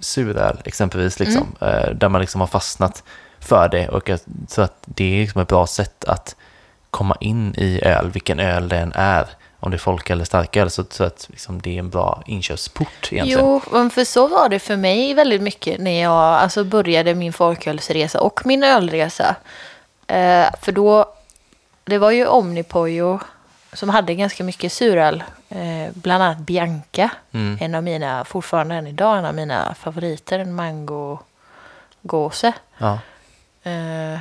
suröl 0.00 0.60
exempelvis, 0.64 1.18
liksom, 1.18 1.46
eh, 1.60 1.90
där 1.90 2.08
man 2.08 2.20
liksom 2.20 2.40
har 2.40 2.48
fastnat 2.48 3.02
för 3.40 3.68
det. 3.68 3.88
Och 3.88 4.10
att, 4.10 4.24
så 4.48 4.62
att 4.62 4.76
det 4.84 5.04
är 5.04 5.20
liksom 5.20 5.42
ett 5.42 5.48
bra 5.48 5.66
sätt 5.66 6.04
att 6.04 6.36
komma 6.90 7.16
in 7.20 7.54
i 7.56 7.80
öl, 7.84 8.10
vilken 8.10 8.40
öl 8.40 8.68
det 8.68 8.78
än 8.78 8.92
är. 8.94 9.26
Om 9.60 9.70
det 9.70 9.76
är 9.76 9.78
folk 9.78 10.10
eller 10.10 10.24
starköl, 10.24 10.70
så, 10.70 10.84
så 10.90 11.04
att 11.04 11.26
liksom, 11.30 11.62
det 11.62 11.74
är 11.74 11.78
en 11.78 11.90
bra 11.90 12.22
inkörsport 12.26 13.08
egentligen. 13.12 13.60
Jo, 13.72 13.90
för 13.90 14.04
så 14.04 14.28
var 14.28 14.48
det 14.48 14.58
för 14.58 14.76
mig 14.76 15.14
väldigt 15.14 15.42
mycket 15.42 15.80
när 15.80 16.02
jag 16.02 16.12
alltså, 16.12 16.64
började 16.64 17.14
min 17.14 17.32
folkölsresa 17.32 18.20
och 18.20 18.46
min 18.46 18.62
ölresa. 18.62 19.36
Eh, 20.06 20.46
för 20.62 20.72
då, 20.72 21.14
det 21.84 21.98
var 21.98 22.10
ju 22.10 22.26
Omnipojo 22.26 23.20
som 23.72 23.88
hade 23.88 24.14
ganska 24.14 24.44
mycket 24.44 24.72
suröl. 24.72 25.24
Eh, 25.48 25.92
bland 25.94 26.22
annat 26.22 26.38
Bianca, 26.38 27.10
Mm. 27.32 27.58
en 27.60 27.74
av 27.74 27.82
mina, 27.82 28.24
fortfarande 28.24 28.74
än 28.74 28.86
idag, 28.86 29.18
en 29.18 29.24
av 29.24 29.34
mina 29.34 29.74
favoriter, 29.74 30.38
en 30.38 30.54
mango 30.54 31.18
gåse. 32.02 32.52
Ja. 32.78 32.98
Eh, 33.62 34.18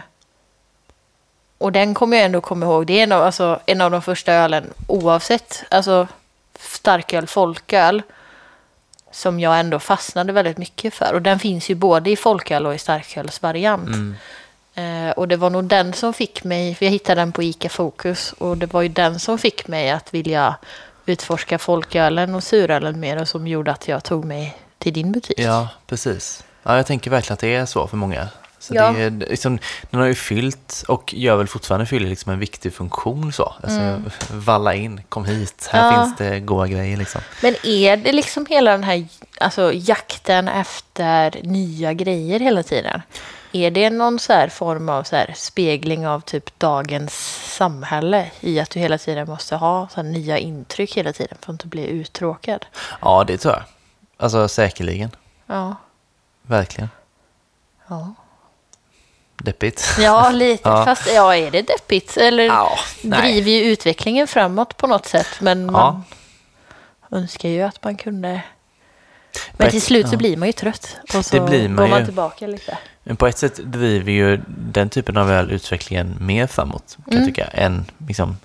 och 1.57 1.71
den 1.71 1.93
kommer 1.93 2.17
jag 2.17 2.25
ändå 2.25 2.41
komma 2.41 2.65
ihåg. 2.65 2.87
Det 2.87 2.99
är 2.99 3.03
en 3.03 3.11
av, 3.11 3.21
alltså, 3.23 3.59
en 3.65 3.81
av 3.81 3.91
de 3.91 4.01
första 4.01 4.33
ölen 4.33 4.73
oavsett 4.87 5.63
alltså, 5.69 6.07
starköl, 6.59 7.27
folköl. 7.27 8.01
Som 9.13 9.39
jag 9.39 9.59
ändå 9.59 9.79
fastnade 9.79 10.33
väldigt 10.33 10.57
mycket 10.57 10.93
för. 10.93 11.13
Och 11.13 11.21
den 11.21 11.39
finns 11.39 11.69
ju 11.69 11.75
både 11.75 12.09
i 12.09 12.15
folköl 12.15 12.65
och 12.65 12.75
i 12.75 12.77
starkölsvariant. 12.77 13.87
Mm. 13.87 14.15
Eh, 14.81 15.11
och 15.11 15.27
det 15.27 15.37
var 15.37 15.49
nog 15.49 15.63
den 15.63 15.93
som 15.93 16.13
fick 16.13 16.43
mig, 16.43 16.75
för 16.75 16.85
jag 16.85 16.91
hittade 16.91 17.21
den 17.21 17.31
på 17.31 17.43
ICA 17.43 17.69
Focus. 17.69 18.33
Och 18.37 18.57
det 18.57 18.73
var 18.73 18.81
ju 18.81 18.87
den 18.87 19.19
som 19.19 19.37
fick 19.37 19.67
mig 19.67 19.91
att 19.91 20.13
vilja 20.13 20.55
utforska 21.05 21.59
folkölen 21.59 22.35
och 22.35 22.43
surölen 22.43 22.99
mer. 22.99 23.21
Och 23.21 23.27
som 23.27 23.47
gjorde 23.47 23.71
att 23.71 23.87
jag 23.87 24.03
tog 24.03 24.25
mig 24.25 24.57
till 24.77 24.93
din 24.93 25.11
butik. 25.11 25.39
Ja, 25.39 25.67
precis. 25.87 26.43
Ja, 26.63 26.75
jag 26.75 26.85
tänker 26.85 27.11
verkligen 27.11 27.33
att 27.33 27.39
det 27.39 27.55
är 27.55 27.65
så 27.65 27.87
för 27.87 27.97
många. 27.97 28.27
Så 28.59 28.75
Ja. 28.75 28.91
det 28.91 29.01
är, 29.03 29.09
liksom, 29.11 29.59
den 29.89 29.99
har 29.99 30.07
ju 30.07 30.15
fyllt 30.15 30.83
och 30.87 31.13
gör 31.13 31.35
väl 31.35 31.47
fortfarande 31.47 31.85
fyller 31.85 32.09
liksom 32.09 32.31
en 32.31 32.39
viktig 32.39 32.73
funktion 32.73 33.33
så. 33.33 33.53
Alltså, 33.63 34.01
Valla 34.33 34.73
in, 34.75 35.01
kom 35.09 35.25
hit, 35.25 35.69
här 35.71 35.81
Mm. 35.87 35.93
Ja. 35.99 36.03
finns 36.05 36.17
det 36.17 36.39
goda 36.39 36.67
grejer 36.67 36.97
liksom. 36.97 37.21
Men 37.41 37.55
är 37.63 37.97
det 37.97 38.11
liksom 38.11 38.45
hela 38.49 38.71
den 38.71 38.83
här 38.83 39.05
alltså, 39.39 39.71
jakten 39.73 40.47
efter 40.47 41.39
nya 41.43 41.93
grejer 41.93 42.39
hela 42.39 42.63
tiden? 42.63 43.01
Är 43.51 43.71
det 43.71 43.89
någon 43.89 44.19
så 44.19 44.33
här 44.33 44.47
form 44.47 44.89
av 44.89 45.03
så 45.03 45.15
här 45.15 45.33
spegling 45.35 46.07
av 46.07 46.19
typ 46.21 46.59
dagens 46.59 47.13
samhälle 47.55 48.31
i 48.39 48.59
att 48.59 48.69
du 48.69 48.79
hela 48.79 48.97
tiden 48.97 49.27
måste 49.29 49.55
ha 49.55 49.87
så 49.87 50.01
nya 50.01 50.37
intryck 50.37 50.97
hela 50.97 51.13
tiden 51.13 51.37
för 51.41 51.45
att 51.51 51.53
inte 51.53 51.67
bli 51.67 51.87
uttråkad? 51.87 52.65
Ja, 53.01 53.23
det 53.23 53.37
tror 53.37 53.53
jag. 53.53 53.63
Alltså 54.17 54.47
säkerligen, 54.47 55.11
Ja, 55.45 55.75
verkligen. 56.41 56.89
ja. 57.87 58.13
Deppigt. 59.43 59.95
ja 59.99 60.29
lite. 60.33 60.69
Ja. 60.69 60.85
Fast 60.85 61.07
ja, 61.13 61.35
är 61.35 61.51
det 61.51 61.61
deppigt? 61.61 62.17
Eller 62.17 62.43
Ja, 62.43 62.77
driver 63.01 63.51
ju 63.51 63.61
utvecklingen 63.63 64.27
framåt 64.27 64.77
på 64.77 64.87
något 64.87 65.05
sätt. 65.05 65.27
Men 65.39 65.65
Ja. 65.73 66.01
man 67.09 67.19
önskar 67.21 67.49
ju 67.49 67.61
att 67.61 67.83
man 67.83 67.97
kunde... 67.97 68.41
Men 69.53 69.69
till 69.69 69.81
slut 69.81 70.09
så 70.09 70.17
blir 70.17 70.37
man 70.37 70.47
ju 70.47 70.51
trött. 70.53 70.97
Och 71.15 71.25
så 71.25 71.45
blir 71.45 71.67
man 71.69 71.75
går 71.75 71.87
man 71.87 71.99
ju. 71.99 72.05
tillbaka 72.05 72.47
lite. 72.47 72.77
Men 73.03 73.15
på 73.15 73.27
ett 73.27 73.37
sätt 73.37 73.59
driver 73.63 74.11
ju 74.11 74.41
den 74.47 74.89
typen 74.89 75.17
av 75.17 75.31
öl 75.31 75.51
utvecklingen 75.51 76.17
mer 76.19 76.47
framåt, 76.47 76.97
kan 77.05 77.13
Mm. 77.13 77.23
jag 77.25 77.35
tycka, 77.35 77.47
än 77.47 77.85
liksom 78.07 78.37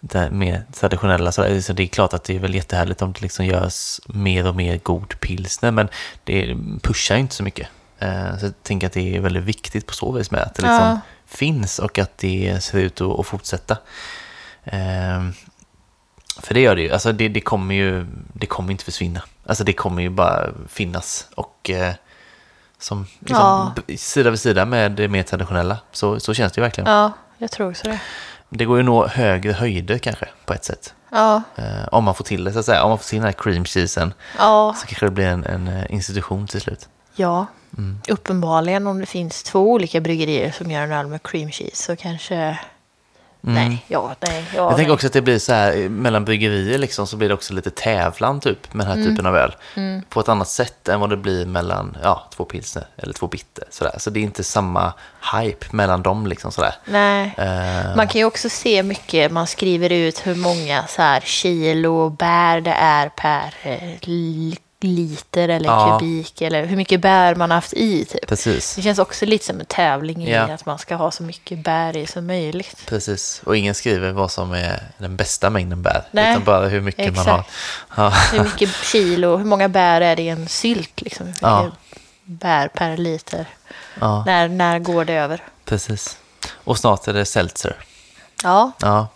det 0.00 0.30
mer 0.30 0.62
traditionella. 0.72 1.32
Så 1.32 1.62
så 1.62 1.72
det 1.72 1.82
är 1.82 1.86
klart 1.86 2.12
att 2.14 2.24
det 2.24 2.34
är 2.36 2.38
väl 2.38 2.54
jättehärligt 2.54 3.02
om 3.02 3.12
det 3.12 3.20
liksom 3.22 3.46
görs 3.46 4.00
mer 4.06 4.46
och 4.46 4.56
mer 4.56 4.76
god 4.76 5.20
pilsner, 5.20 5.70
men 5.70 5.88
det 6.24 6.56
pushar 6.82 7.16
inte 7.16 7.34
så 7.34 7.42
mycket. 7.42 7.68
Eh, 7.98 8.38
Så 8.38 8.46
jag 8.46 8.62
tänker 8.62 8.86
att 8.86 8.92
det 8.92 9.16
är 9.16 9.20
väldigt 9.20 9.44
viktigt 9.44 9.86
på 9.86 9.94
så 9.94 10.12
vis 10.12 10.30
med 10.30 10.40
att 10.40 10.54
det 10.54 10.62
liksom 10.62 10.78
Ja. 10.86 11.00
finns 11.26 11.78
och 11.78 11.98
att 11.98 12.18
det 12.18 12.58
ser 12.62 12.78
ut 12.78 13.00
att 13.00 13.26
fortsätta. 13.26 13.76
Ehm, 14.64 15.32
För 16.42 16.54
det 16.54 16.60
gör 16.60 16.76
det 16.76 16.82
ju. 16.82 16.90
Alltså 16.92 17.12
det, 17.12 17.28
det 17.28 17.40
kommer 17.40 17.74
ju 17.74 18.06
det 18.32 18.46
kommer 18.46 18.70
inte 18.72 18.84
försvinna. 18.84 19.22
Alltså 19.48 19.64
det 19.64 19.72
kommer 19.72 20.02
ju 20.02 20.08
bara 20.10 20.48
finnas. 20.68 21.28
Och 21.34 21.70
eh, 21.70 21.94
som 22.78 23.06
liksom, 23.18 23.72
Ja. 23.86 23.96
sida 23.96 24.30
vid 24.30 24.40
sida 24.40 24.64
med 24.64 24.92
det 24.92 25.08
mer 25.08 25.22
traditionella. 25.22 25.78
Så, 25.92 26.20
så 26.20 26.34
känns 26.34 26.52
det 26.52 26.58
ju 26.58 26.62
verkligen. 26.62 26.90
Ja, 26.90 27.12
jag 27.38 27.50
tror 27.50 27.70
också 27.70 27.88
det. 27.88 28.00
Det 28.50 28.64
går 28.64 28.76
ju 28.76 28.82
att 28.82 28.86
nå 28.86 29.06
högre 29.06 29.52
höjder 29.52 29.98
kanske 29.98 30.28
på 30.46 30.54
ett 30.54 30.64
sätt. 30.64 30.94
Ja, 31.10 31.42
Eh, 31.56 31.88
om 31.92 32.04
man 32.04 32.14
får 32.14 32.24
till 32.24 32.44
det 32.44 32.52
så 32.52 32.58
att 32.58 32.64
säga. 32.64 32.82
Om 32.82 32.88
man 32.88 32.98
får 32.98 33.04
till 33.04 33.18
den 33.18 33.24
här 33.24 33.32
cream 33.32 33.64
cheesen 33.64 34.14
ja, 34.38 34.74
så 34.80 34.86
kanske 34.86 35.06
det 35.06 35.10
blir 35.10 35.26
en, 35.26 35.44
en 35.44 35.68
eh, 35.68 35.84
institution 35.88 36.46
till 36.46 36.60
slut. 36.60 36.88
ja. 37.16 37.46
Mm. 37.78 38.00
Uppenbarligen 38.08 38.86
om 38.86 39.00
det 39.00 39.06
finns 39.06 39.42
två 39.42 39.72
olika 39.72 40.00
bryggerier 40.00 40.50
som 40.52 40.70
gör 40.70 40.82
en 40.82 40.92
öl 40.92 41.06
med 41.06 41.22
cream 41.22 41.50
cheese 41.50 41.76
så 41.84 41.96
kanske... 41.96 42.58
Nej, 43.40 43.84
ja, 43.88 44.14
nej, 44.20 44.44
ja, 44.54 44.58
Mm. 44.60 44.68
Jag 44.68 44.76
tänker 44.76 44.82
nej. 44.88 44.94
också 44.94 45.06
att 45.06 45.12
det 45.12 45.22
blir 45.22 45.38
så 45.38 45.52
här 45.52 45.88
mellan 45.88 46.24
bryggerier 46.24 46.78
liksom 46.78 47.06
så 47.06 47.16
blir 47.16 47.28
det 47.28 47.34
också 47.34 47.54
lite 47.54 47.70
tävlan 47.70 48.40
typ 48.40 48.74
med 48.74 48.86
den 48.86 48.92
här 48.96 49.02
Mm. 49.02 49.10
typen 49.16 49.26
av 49.26 49.36
öl. 49.36 49.54
På 50.08 50.20
ett 50.20 50.28
annat 50.28 50.48
sätt 50.48 50.88
än 50.88 51.00
vad 51.00 51.10
det 51.10 51.16
blir 51.16 51.46
mellan 51.46 51.96
ja, 52.02 52.28
två 52.36 52.44
pilsner 52.44 52.84
eller 52.96 53.12
två 53.12 53.26
bitter. 53.26 53.64
Sådär. 53.70 53.94
Så 53.98 54.10
det 54.10 54.20
är 54.20 54.22
inte 54.24 54.44
samma 54.44 54.92
hype 55.34 55.66
mellan 55.70 56.02
dem 56.02 56.26
liksom 56.26 56.52
sådär. 56.52 56.74
Nej. 56.84 57.34
Eh, 57.38 57.96
Man 57.96 58.08
kan 58.08 58.18
ju 58.18 58.24
också 58.24 58.48
se 58.48 58.82
mycket, 58.82 59.32
man 59.32 59.46
skriver 59.46 59.92
ut 59.92 60.26
hur 60.26 60.34
många 60.34 60.86
så 60.86 61.02
här 61.02 61.20
kilo 61.20 62.10
bär 62.10 62.60
det 62.60 62.72
är 62.78 63.08
per 63.08 63.54
eh, 63.62 63.98
liter 64.80 65.48
eller 65.48 65.68
Ja. 65.70 65.98
kubik 65.98 66.42
eller 66.42 66.64
hur 66.66 66.76
mycket 66.76 67.00
bär 67.00 67.34
man 67.34 67.50
har 67.50 67.54
haft 67.56 67.72
i 67.72 68.04
typ. 68.04 68.26
Precis, 68.26 68.74
Det 68.76 68.82
känns 68.82 68.98
också 68.98 69.26
lite 69.26 69.44
som 69.44 69.60
en 69.60 69.66
tävling 69.66 70.24
i 70.28 70.32
Ja. 70.32 70.42
att 70.54 70.66
man 70.66 70.78
ska 70.78 70.94
ha 70.94 71.10
så 71.10 71.22
mycket 71.22 71.58
bär 71.58 71.96
i 71.96 72.06
som 72.06 72.26
möjligt. 72.26 72.86
precis. 72.86 73.40
Och 73.44 73.56
ingen 73.56 73.74
skriver 73.74 74.12
vad 74.12 74.30
som 74.30 74.52
är 74.52 74.82
den 74.98 75.16
bästa 75.16 75.50
mängden 75.50 75.82
bär. 75.82 76.02
Nej, 76.10 76.30
utan 76.32 76.44
bara 76.44 76.66
hur 76.68 76.80
mycket 76.80 77.16
man 77.16 77.26
har. 77.26 77.38
exakt. 77.38 77.50
Ja, 77.96 78.08
Hur 78.32 78.44
mycket 78.44 78.70
kilo, 78.84 79.36
hur 79.36 79.44
många 79.44 79.68
bär 79.68 80.00
är 80.00 80.16
det 80.16 80.22
i 80.22 80.28
en 80.28 80.48
sylt 80.48 81.00
liksom? 81.00 81.26
Hur 81.26 81.64
mycket 81.64 81.78
bär 82.24 82.68
per 82.68 82.96
liter? 82.96 83.46
När, 84.00 84.48
när 84.48 84.78
går 84.78 85.04
det 85.04 85.12
över? 85.14 85.42
precis. 85.64 86.16
Och 86.64 86.78
snart 86.78 87.08
är 87.08 87.12
det 87.12 87.24
seltzer. 87.24 87.76
Ja, 88.42 88.72
Ja, 88.80 89.08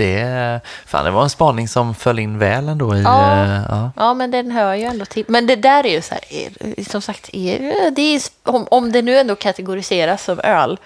det, 0.00 0.60
fan, 0.86 1.04
det 1.04 1.10
var 1.10 1.22
en 1.22 1.30
spaning 1.30 1.68
som 1.68 1.94
föll 1.94 2.18
in 2.18 2.38
väl 2.38 2.68
ändå 2.68 2.96
i... 2.96 3.02
Ja. 3.02 3.44
eh, 3.44 3.62
ja. 3.68 3.90
ja, 3.96 4.14
men 4.14 4.30
den 4.30 4.50
hör 4.50 4.74
ju 4.74 4.84
ändå 4.84 5.04
till. 5.04 5.24
Men 5.28 5.46
det 5.46 5.56
där 5.56 5.86
är 5.86 5.90
ju 5.90 6.02
så 6.02 6.14
här, 6.14 6.24
är, 6.30 6.84
som 6.90 7.02
sagt, 7.02 7.30
är, 7.32 7.90
det 7.90 8.02
är, 8.02 8.22
om, 8.42 8.66
om 8.70 8.92
det 8.92 9.02
nu 9.02 9.18
ändå 9.18 9.36
kategoriseras 9.36 10.24
som 10.24 10.40
öl 10.44 10.78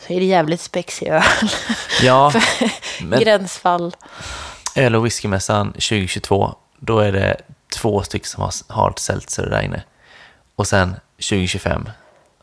så 0.00 0.12
är 0.12 0.20
det 0.20 0.26
jävligt 0.26 0.60
spexig 0.60 1.08
öl. 1.08 1.22
ja, 2.02 2.32
men 3.02 3.20
Gränsfall. 3.20 3.96
öl 4.74 4.94
och 4.96 5.06
whiskymässan 5.06 5.72
2022, 5.72 6.54
då 6.80 6.98
är 6.98 7.12
det 7.12 7.36
två 7.76 8.02
stycken 8.02 8.28
som 8.28 8.42
har 8.42 8.52
hard 8.68 8.98
seltzer 8.98 9.50
där 9.50 9.62
inne. 9.62 9.82
Och 10.56 10.66
sen 10.66 10.96
2025 11.16 11.88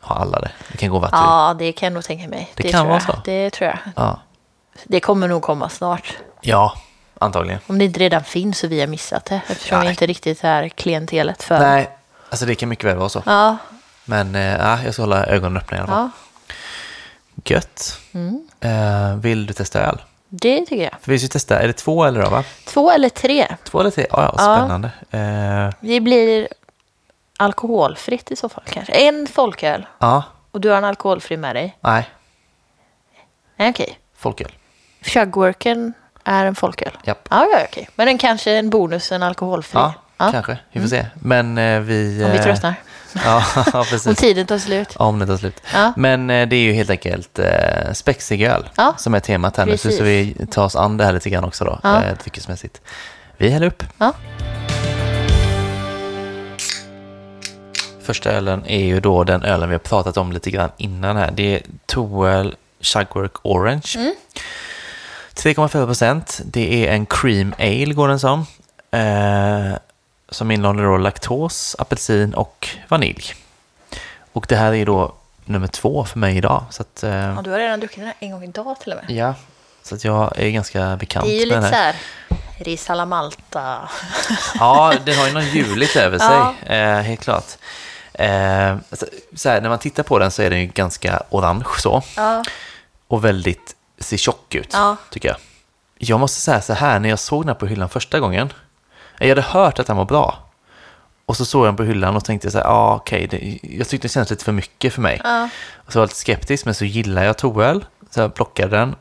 har 0.00 0.16
alla 0.16 0.40
det. 0.40 0.50
Det 0.72 0.78
kan 0.78 0.90
gå 0.90 0.98
det 0.98 1.16
vill. 1.16 1.24
Ja, 1.24 1.56
det 1.58 1.72
kan 1.72 1.86
jag 1.86 1.94
nog 1.94 2.04
tänka 2.04 2.28
mig. 2.28 2.52
Det 2.54 2.62
kan 2.62 2.80
tror 2.80 2.88
vara 2.88 3.00
så. 3.00 3.20
Det 3.24 3.50
tror 3.50 3.68
jag. 3.70 3.78
Ja. 3.96 4.20
Det 4.84 5.00
kommer 5.00 5.28
nog 5.28 5.42
komma 5.42 5.68
snart. 5.68 6.16
ja, 6.40 6.76
antagligen. 7.18 7.60
Om 7.66 7.78
det 7.78 7.84
inte 7.84 8.00
redan 8.00 8.24
finns 8.24 8.58
så 8.58 8.66
vi 8.66 8.80
har 8.80 8.86
missat 8.86 9.24
det. 9.24 9.40
Eftersom 9.48 9.78
Nej. 9.78 9.86
vi 9.86 9.90
inte 9.90 10.06
riktigt 10.06 10.44
är 10.44 10.68
klientelet 10.68 11.42
för. 11.42 11.58
Nej, 11.58 11.90
alltså 12.30 12.46
det 12.46 12.54
kan 12.54 12.68
mycket 12.68 12.84
väl 12.84 12.96
vara 12.96 13.08
så. 13.08 13.22
Ja, 13.26 13.56
Men 14.04 14.34
eh, 14.34 14.42
ja, 14.56 14.78
jag 14.84 14.92
ska 14.94 15.02
hålla 15.02 15.26
ögonen 15.26 15.56
öppna 15.56 15.76
i 15.76 15.80
alla 15.80 15.86
fall. 15.88 15.96
ja, 15.98 16.10
Gött. 17.44 18.00
Mm. 18.12 18.48
Eh, 18.60 19.16
vill 19.16 19.46
du 19.46 19.52
testa 19.52 19.80
öl? 19.80 20.02
det 20.28 20.60
tycker 20.66 20.82
jag. 20.84 20.92
För 21.00 21.12
vi 21.12 21.18
ska 21.18 21.28
testa, 21.28 21.58
är 21.58 21.66
det 21.66 21.72
två 21.72 22.04
eller 22.04 22.22
då 22.22 22.30
va? 22.30 22.44
Två 22.66 22.90
eller 22.90 23.08
tre. 23.08 23.56
Två 23.64 23.80
eller 23.80 23.90
tre? 23.90 24.06
Ja, 24.10 24.22
ja, 24.22 24.34
Ja. 24.38 24.56
spännande. 24.56 24.90
Eh, 25.10 25.74
Det 25.80 26.00
blir 26.00 26.48
alkoholfritt 27.38 28.30
i 28.30 28.36
så 28.36 28.48
fall 28.48 28.64
kanske. 28.66 28.92
En 28.92 29.26
folköl. 29.26 29.86
ja, 29.98 30.22
Och 30.50 30.60
du 30.60 30.68
har 30.70 30.76
en 30.76 30.84
alkoholfri 30.84 31.36
med 31.36 31.56
dig. 31.56 31.76
nej, 31.80 32.08
Nej, 33.56 33.70
okej. 33.70 33.98
folköl. 34.16 34.52
Chugworken 35.06 35.92
är 36.24 36.44
en 36.46 36.54
folköl. 36.54 36.92
Japp. 37.04 37.28
Ja, 37.30 37.46
ja, 37.52 37.58
okej. 37.68 37.88
Men 37.94 38.06
den 38.06 38.18
kanske 38.18 38.50
är 38.52 38.58
en 38.58 38.70
bonus, 38.70 39.12
en 39.12 39.22
alkoholfri. 39.22 39.78
Ja, 39.78 39.94
Ja. 40.18 40.28
kanske. 40.32 40.58
Vi 40.72 40.80
får 40.80 40.88
se. 40.88 41.06
Men 41.14 41.58
eh, 41.58 41.80
vi... 41.80 42.24
Om 42.24 42.30
vi 42.30 42.36
eh, 42.38 42.42
tröttnar. 42.44 42.74
Ja, 43.24 43.44
ja, 43.56 43.78
Om 43.80 43.84
precis. 43.84 44.18
tiden 44.18 44.46
tar 44.46 44.58
slut. 44.58 44.96
Om 44.96 45.18
det 45.18 45.26
tar 45.26 45.36
slut. 45.36 45.62
Ja. 45.74 45.92
Men 45.96 46.30
eh, 46.30 46.48
det 46.48 46.56
är 46.56 46.60
ju 46.60 46.72
helt 46.72 46.90
enkelt 46.90 47.38
eh, 47.38 47.92
spexig 47.92 48.42
öl 48.42 48.68
Ja. 48.76 48.94
som 48.98 49.14
är 49.14 49.20
temat 49.20 49.56
här 49.56 49.66
nu. 49.66 49.76
Så, 49.76 49.88
Precis. 49.88 50.00
vi 50.00 50.46
tar 50.50 50.64
oss 50.64 50.76
an 50.76 50.96
det 50.96 51.04
här 51.04 51.12
lite 51.12 51.30
grann 51.30 51.44
också 51.44 51.64
då, 51.64 51.80
Ja. 51.82 52.02
eh, 52.04 52.14
dryckesmässigt. 52.22 52.80
Vi 53.36 53.48
häller 53.48 53.66
upp. 53.66 53.82
Ja. 53.98 54.12
första 58.02 58.30
ölen 58.32 58.66
är 58.66 58.84
ju 58.84 59.00
då 59.00 59.24
den 59.24 59.42
ölen 59.42 59.68
vi 59.68 59.74
har 59.74 59.78
pratat 59.78 60.16
om 60.16 60.32
lite 60.32 60.50
grann 60.50 60.70
innan 60.76 61.16
här. 61.16 61.30
Det 61.34 61.54
är 61.54 61.62
Toel 61.86 62.56
Shugwork 62.80 63.32
Orange. 63.42 64.14
3,4 65.36 65.86
procent. 65.86 66.40
Det 66.44 66.86
är 66.88 66.92
en 66.92 67.06
cream 67.06 67.54
ale 67.58 67.92
går 67.94 68.08
den 68.08 68.20
som. 68.20 68.46
Eh, 68.90 69.78
som 70.28 70.50
innehåller 70.50 70.82
då 70.82 70.96
laktos, 70.96 71.76
apelsin 71.78 72.34
och 72.34 72.68
vanilj. 72.88 73.24
Och 74.32 74.46
det 74.48 74.56
här 74.56 74.74
är 74.74 74.86
då 74.86 75.12
nummer 75.44 75.66
två 75.66 76.04
för 76.04 76.18
mig 76.18 76.36
idag. 76.36 76.64
Så 76.70 76.82
att, 76.82 77.02
eh, 77.02 77.10
Ja, 77.10 77.40
du 77.44 77.50
har 77.50 77.58
redan 77.58 77.80
druckit 77.80 77.96
den 77.98 78.06
här 78.06 78.14
en 78.20 78.30
gång 78.30 78.44
idag 78.44 78.80
till 78.80 78.92
och 78.92 78.98
med. 79.04 79.16
ja, 79.16 79.34
så 79.82 79.94
att 79.94 80.04
jag 80.04 80.38
är 80.38 80.50
ganska 80.50 80.96
bekant 80.96 81.26
Det 81.26 81.32
är 81.32 81.40
ju 81.44 81.46
med 81.52 81.56
den 81.56 81.64
lite 81.64 81.76
här. 81.76 81.92
så 81.92 82.34
här 82.34 82.64
risala 82.64 83.06
malta. 83.06 83.88
Ja, 84.58 84.92
den 85.04 85.18
har 85.18 85.26
ju 85.26 85.32
något 85.32 85.54
juligt 85.54 85.96
över 85.96 86.18
Ja. 86.20 86.54
sig, 86.66 86.76
eh, 86.78 87.00
helt 87.00 87.20
klart. 87.20 87.46
Eh, 88.12 88.76
så, 88.92 89.06
så 89.36 89.48
här, 89.48 89.60
när 89.60 89.68
man 89.68 89.78
tittar 89.78 90.02
på 90.02 90.18
den 90.18 90.30
så 90.30 90.42
är 90.42 90.50
den 90.50 90.60
ju 90.60 90.66
ganska 90.66 91.22
orange 91.30 91.64
så. 91.78 92.02
Ja. 92.16 92.44
Och 93.08 93.24
väldigt, 93.24 93.75
ser 93.98 94.16
tjock 94.16 94.54
ut, 94.54 94.68
Ja. 94.72 94.96
tycker 95.10 95.28
jag. 95.28 95.36
Jag 95.98 96.20
måste 96.20 96.40
säga 96.40 96.60
så 96.60 96.72
här, 96.72 96.98
när 97.00 97.08
jag 97.08 97.18
såg 97.18 97.42
den 97.42 97.48
här 97.48 97.54
på 97.54 97.66
hyllan 97.66 97.88
första 97.88 98.20
gången. 98.20 98.52
Jag 99.18 99.28
hade 99.28 99.42
hört 99.42 99.78
att 99.78 99.86
den 99.86 99.96
var 99.96 100.04
bra. 100.04 100.38
Och 101.26 101.36
så 101.36 101.44
såg 101.44 101.60
jag 101.60 101.68
den 101.68 101.76
på 101.76 101.82
hyllan 101.82 102.16
och 102.16 102.24
tänkte 102.24 102.50
så 102.50 102.58
här, 102.58 102.64
ja 102.64 102.70
ah, 102.70 102.94
okej, 102.94 103.26
det- 103.26 103.58
jag 103.76 103.88
tyckte 103.88 104.08
det 104.08 104.12
kändes 104.12 104.30
lite 104.30 104.44
för 104.44 104.52
mycket 104.52 104.92
för 104.92 105.00
mig. 105.02 105.20
Ja. 105.24 105.48
Och 105.76 105.92
så 105.92 105.98
var 105.98 106.02
jag 106.02 106.06
lite 106.08 106.18
skeptisk, 106.20 106.64
men 106.64 106.74
så 106.74 106.84
gillade 106.84 107.26
jag 107.26 107.38
Toöl. 107.38 107.84
Så 108.10 108.20
jag 108.20 108.34
plockade 108.34 108.76
den, 108.76 108.94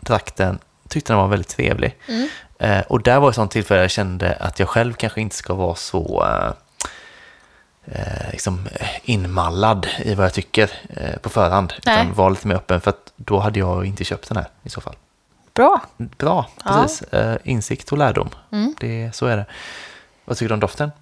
drack 0.00 0.36
den, 0.36 0.58
tyckte 0.88 1.12
den 1.12 1.18
var 1.20 1.28
väldigt 1.28 1.48
trevlig. 1.48 1.98
Mm. 2.08 2.28
Eh, 2.58 2.80
och 2.80 3.02
där 3.02 3.20
var 3.20 3.28
ett 3.28 3.34
sånt 3.34 3.50
tillfälle 3.50 3.80
jag 3.80 3.90
kände 3.90 4.36
att 4.40 4.58
jag 4.58 4.68
själv 4.68 4.92
kanske 4.92 5.20
inte 5.20 5.36
ska 5.36 5.54
vara 5.54 5.74
så 5.74 6.24
eh, 6.26 6.52
eh, 7.84 8.30
liksom 8.32 8.68
eh, 8.80 8.86
inmallad 9.04 9.86
i 10.04 10.14
vad 10.14 10.26
jag 10.26 10.34
tycker 10.34 10.70
eh, 10.96 11.16
på 11.18 11.28
förhand. 11.28 11.72
Nej. 11.86 11.94
Utan 11.94 12.14
vara 12.14 12.28
lite 12.28 12.48
mer 12.48 12.54
öppen, 12.54 12.80
för 12.80 12.90
att 12.90 13.12
då 13.16 13.38
hade 13.38 13.58
jag 13.58 13.86
inte 13.86 14.04
köpt 14.04 14.28
den 14.28 14.36
här 14.36 14.46
i 14.62 14.68
så 14.70 14.80
fall. 14.80 14.94
Bra. 15.54 15.80
Bra, 15.96 16.46
Ja. 16.64 16.70
Mm. 16.70 16.82
precis. 16.82 17.02
Eh, 17.02 17.36
insikt 17.44 17.92
och 17.92 17.98
lärdom. 17.98 18.28
Det, 18.80 19.10
så 19.14 19.26
är 19.26 19.36
det. 19.36 19.46
Vad 20.24 20.36
tycker 20.36 20.48
du 20.48 20.54
om 20.54 20.60
doften? 20.60 20.92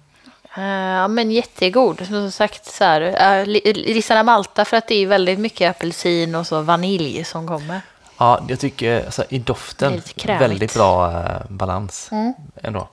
Eh, 0.57 0.63
Ja, 0.63 1.07
men 1.07 1.31
jättegod. 1.31 2.07
Som 2.07 2.31
sagt, 2.31 2.65
så 2.65 2.83
här, 2.83 3.01
uh, 3.41 3.45
risala 3.73 4.23
malta 4.23 4.65
för 4.65 4.77
att 4.77 4.87
det 4.87 4.95
är 4.95 5.07
väldigt 5.07 5.39
mycket 5.39 5.69
apelsin 5.69 6.35
och 6.35 6.47
så 6.47 6.61
vanilj 6.61 7.23
som 7.23 7.47
kommer. 7.47 7.81
Ja, 8.17 8.39
jag 8.47 8.59
tycker 8.59 9.05
alltså, 9.05 9.23
i 9.29 9.39
doften, 9.39 10.01
väldigt 10.25 10.73
bra 10.73 11.11
eh, 11.11 11.41
balans 11.49 12.09
Mm. 12.11 12.33
ändå. 12.63 12.87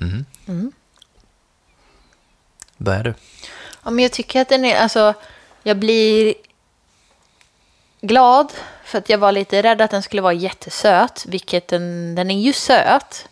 Mm. 0.00 0.24
Mm. 0.48 0.72
Börjar 2.76 3.04
du? 3.04 3.14
Ja, 3.84 3.90
men 3.90 4.02
jag 4.02 4.12
tycker 4.12 4.40
att 4.40 4.48
den 4.48 4.64
är, 4.64 4.76
alltså, 4.76 5.14
jag 5.62 5.76
blir 5.76 6.34
glad 8.00 8.52
för 8.84 8.98
att 8.98 9.08
jag 9.08 9.18
var 9.18 9.32
lite 9.32 9.62
rädd 9.62 9.80
att 9.80 9.90
den 9.90 10.02
skulle 10.02 10.22
vara 10.22 10.32
jättesöt, 10.32 11.24
vilket 11.28 11.68
den, 11.68 12.14
den 12.14 12.30
är 12.30 12.40
ju 12.40 12.52
söt. 12.52 13.28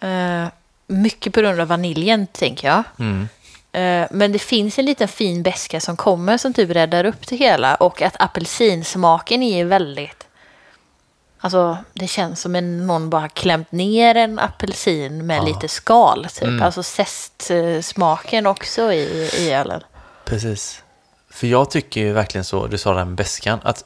Eh, 0.00 0.46
mycket 0.86 1.34
på 1.34 1.40
grund 1.40 1.60
av 1.60 1.68
vaniljen, 1.68 2.26
tänker 2.26 2.68
jag. 2.68 2.82
Mm. 2.98 3.28
Eh, 3.72 4.08
men 4.10 4.32
det 4.32 4.38
finns 4.38 4.78
en 4.78 4.84
liten 4.84 5.08
fin 5.08 5.42
beska 5.42 5.80
som 5.80 5.96
kommer 5.96 6.38
som 6.38 6.54
typ 6.54 6.70
räddar 6.70 7.04
upp 7.04 7.26
det 7.26 7.36
hela 7.36 7.74
och 7.74 8.02
att 8.02 8.16
apelsinsmaken 8.18 9.42
är 9.42 9.64
väldigt... 9.64 10.26
Alltså 11.40 11.78
det 11.92 12.06
känns 12.06 12.40
som 12.40 12.56
en 12.56 12.86
någon 12.86 13.10
bara 13.10 13.28
klämt 13.28 13.72
ner 13.72 14.14
en 14.14 14.38
apelsin 14.38 15.26
med 15.26 15.44
lite 15.44 15.68
skal 15.68 16.26
typ. 16.34 16.62
Alltså 16.62 16.82
zestsmaken 16.82 18.46
också 18.46 18.92
i, 18.92 19.30
i 19.38 19.52
ölen. 19.52 19.82
Precis. 20.24 20.82
För 21.30 21.46
jag 21.46 21.70
tycker 21.70 22.00
ju 22.00 22.12
verkligen 22.12 22.44
så, 22.44 22.66
du 22.66 22.78
sa 22.78 22.92
det 22.92 22.98
här 22.98 23.04
med 23.04 23.14
beskan, 23.14 23.58
att 23.62 23.84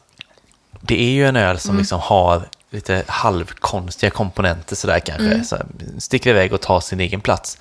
det 0.81 1.03
är 1.03 1.11
ju 1.11 1.27
en 1.27 1.37
öl 1.37 1.59
som 1.59 1.79
liksom 1.79 2.01
har 2.01 2.43
lite 2.71 3.05
halvkonstiga 3.07 4.11
komponenter 4.11 4.77
sådär 4.77 5.01
kanske. 5.01 5.45
Så 5.45 5.57
här, 5.57 5.67
sticker 5.99 6.31
iväg 6.31 6.53
och 6.53 6.61
tar 6.61 6.81
sin 6.81 7.01
egen 7.01 7.21
plats. 7.21 7.59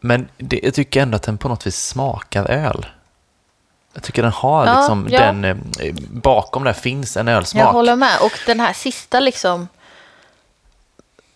Men 0.00 0.28
det, 0.36 0.60
jag 0.62 0.74
tycker 0.74 1.02
ändå 1.02 1.16
att 1.16 1.22
den 1.22 1.38
på 1.38 1.48
något 1.48 1.66
vis 1.66 1.86
smakar 1.86 2.50
öl. 2.50 2.86
Jag 3.94 4.02
tycker 4.02 4.22
den 4.22 4.32
har 4.32 4.66
Ja, 4.66 4.78
liksom 4.80 5.08
ja. 5.10 5.20
den, 5.20 5.44
eh, 5.44 5.54
bakom 6.10 6.64
där 6.64 6.72
finns 6.72 7.16
en 7.16 7.28
ölsmak. 7.28 7.64
Jag 7.64 7.72
håller 7.72 7.96
med. 7.96 8.18
Och 8.20 8.32
den 8.46 8.60
här 8.60 8.72
sista 8.72 9.20
liksom... 9.20 9.68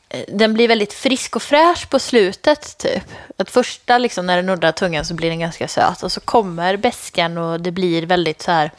eh, 0.09 0.21
Den 0.29 0.55
blir 0.55 0.69
väldigt 0.69 0.93
frisk 0.93 1.37
och 1.37 1.43
fräsch 1.43 1.89
på 1.91 1.99
slutet 1.99 2.79
typ. 2.79 3.05
Att 3.37 3.51
första 3.51 3.99
liksom 3.99 4.27
när 4.27 4.37
den 4.37 4.47
nuddar 4.47 4.73
tungan 4.73 5.05
så 5.05 5.15
blir 5.15 5.29
den 5.31 5.41
ganska 5.41 5.69
söt. 5.69 6.03
Och 6.03 6.13
så 6.13 6.21
kommer 6.21 6.77
beskan 6.77 7.39
och 7.39 7.61
det 7.61 7.71
blir 7.71 8.07
väldigt 8.07 8.43
så 8.43 8.51
här... 8.53 8.71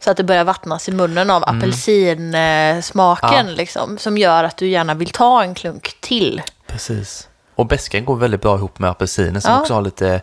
Så 0.00 0.10
att 0.10 0.16
det 0.16 0.24
börjar 0.24 0.44
vattnas 0.44 0.88
i 0.88 0.92
munnen 0.92 1.30
av 1.30 1.44
apelsinsmaken 1.44 3.28
Mm. 3.34 3.46
Ja. 3.48 3.54
liksom. 3.56 3.98
Som 3.98 4.18
gör 4.18 4.44
att 4.44 4.56
du 4.56 4.68
gärna 4.68 4.94
vill 4.94 5.10
ta 5.10 5.42
en 5.42 5.54
klunk 5.54 5.96
till. 6.00 6.42
Precis. 6.66 7.28
Och 7.54 7.66
beskan 7.66 8.04
går 8.04 8.16
väldigt 8.16 8.40
bra 8.40 8.56
ihop 8.56 8.78
med 8.78 8.90
apelsinen 8.90 9.42
som 9.42 9.60
också 9.60 9.74
har 9.74 9.82
lite 9.82 10.20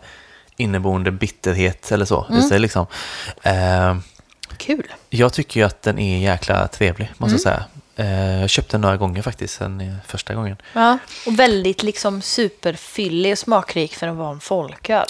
inneboende 0.56 1.10
bitterhet 1.10 1.92
eller 1.92 2.04
så. 2.04 2.24
Mm. 2.28 2.40
i 2.40 2.42
sig 2.42 2.58
liksom. 2.58 2.86
Eh, 3.42 3.96
Kul. 4.56 4.86
Jag 5.10 5.32
tycker 5.32 5.60
ju 5.60 5.66
att 5.66 5.82
den 5.82 5.98
är 5.98 6.18
jäkla 6.18 6.68
trevlig, 6.68 7.12
måste 7.18 7.36
jag 7.36 7.46
Mm. 7.46 7.64
säga. 7.96 8.06
Eh, 8.08 8.40
Jag 8.40 8.50
köpte 8.50 8.72
den 8.72 8.80
några 8.80 8.96
gånger 8.96 9.22
faktiskt, 9.22 9.54
sen 9.54 9.80
eh, 9.80 9.94
första 10.06 10.34
gången. 10.34 10.56
Ja. 10.72 10.98
Och 11.26 11.38
väldigt 11.38 11.82
liksom 11.82 12.22
superfyllig 12.22 13.32
och 13.32 13.38
smakrik 13.38 13.94
för 13.96 14.08
att 14.08 14.16
vara 14.16 14.30
en 14.30 14.40
folköl. 14.40 15.06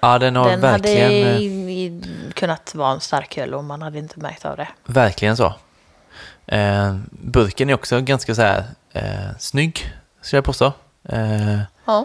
Ja, 0.00 0.18
den 0.18 0.36
har 0.36 0.50
den 0.50 0.60
verkligen, 0.60 1.04
hade 1.26 1.36
eh, 1.36 1.40
i, 1.42 2.02
kunnat 2.34 2.74
vara 2.74 2.92
en 2.92 3.00
starköl 3.00 3.54
och 3.54 3.64
man 3.64 3.82
hade 3.82 3.98
inte 3.98 4.20
märkt 4.20 4.44
av 4.44 4.56
det. 4.56 4.68
verkligen 4.86 5.36
så. 5.36 5.54
Eh, 6.46 6.96
burken 7.10 7.70
är 7.70 7.74
också 7.74 8.00
ganska 8.00 8.34
så 8.34 8.42
här 8.42 8.64
eh, 8.92 9.02
snygg, 9.38 9.92
skulle 10.22 10.38
jag 10.38 10.44
påstå. 10.44 10.72
Eh, 11.08 11.58
Ja. 11.84 12.04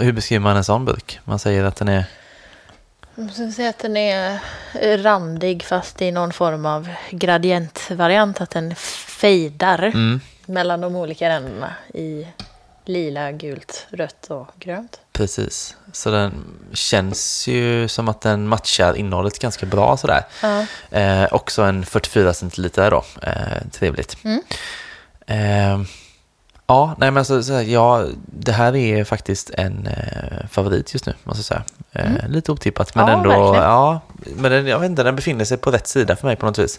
Hur 0.00 0.12
beskriver 0.12 0.40
man 0.42 0.56
en 0.56 0.64
sån 0.64 0.84
burk? 0.84 1.20
Man 1.24 1.38
säger 1.38 1.64
att 1.64 1.76
den 1.76 1.88
är... 1.88 2.04
Jag 3.14 3.32
skulle 3.32 3.52
säga 3.52 3.70
att 3.70 3.78
den 3.78 3.96
är 3.96 4.38
randig 5.02 5.62
fast 5.64 6.02
i 6.02 6.10
någon 6.10 6.32
form 6.32 6.66
av 6.66 6.88
gradientvariant. 7.10 8.40
Att 8.40 8.50
den 8.50 8.74
fejdar 9.06 9.82
Mm, 9.82 10.20
mellan 10.46 10.80
de 10.80 10.96
olika 10.96 11.28
ränderna 11.28 11.72
i 11.94 12.26
lila, 12.84 13.32
gult, 13.32 13.86
rött 13.90 14.26
och 14.30 14.46
grönt. 14.58 15.00
precis. 15.12 15.76
Så 15.92 16.10
den 16.10 16.44
känns 16.72 17.46
ju 17.48 17.88
som 17.88 18.08
att 18.08 18.20
den 18.20 18.48
matchar 18.48 18.94
innehållet 18.96 19.38
ganska 19.38 19.66
bra 19.66 19.96
sådär. 19.96 20.22
Ja. 20.42 20.66
Eh, 20.98 21.28
också 21.34 21.62
en 21.62 21.86
44 21.86 22.34
centiliter 22.34 22.90
då. 22.90 23.04
Eh, 23.22 23.68
trevligt. 23.72 24.16
Mm. 24.24 24.42
Eh, 25.26 25.86
ja, 26.68 26.94
nej 26.98 27.10
men 27.10 27.24
så, 27.24 27.42
så 27.42 27.52
här, 27.52 27.62
ja, 27.62 28.06
det 28.26 28.52
här 28.52 28.76
är 28.76 29.04
faktiskt 29.04 29.50
en 29.50 29.86
eh, 29.86 30.46
favorit 30.50 30.94
just 30.94 31.06
nu, 31.06 31.14
måste 31.24 31.38
jag 31.38 31.44
säga. 31.44 31.62
Eh, 32.22 32.28
Lite 32.28 32.52
otippat, 32.52 32.94
men 32.94 33.08
Mm. 33.08 33.12
Ja, 33.12 33.18
ändå, 33.18 33.30
verkligen. 33.52 33.68
ja, 33.70 34.00
men 34.36 34.50
den, 34.52 34.66
jag 34.66 34.78
vet 34.78 34.90
inte, 34.90 35.02
den 35.02 35.16
befinner 35.16 35.44
sig 35.44 35.58
på 35.58 35.70
rätt 35.70 35.86
sida 35.86 36.16
för 36.16 36.26
mig 36.26 36.36
på 36.36 36.46
något 36.46 36.58
vis. 36.58 36.78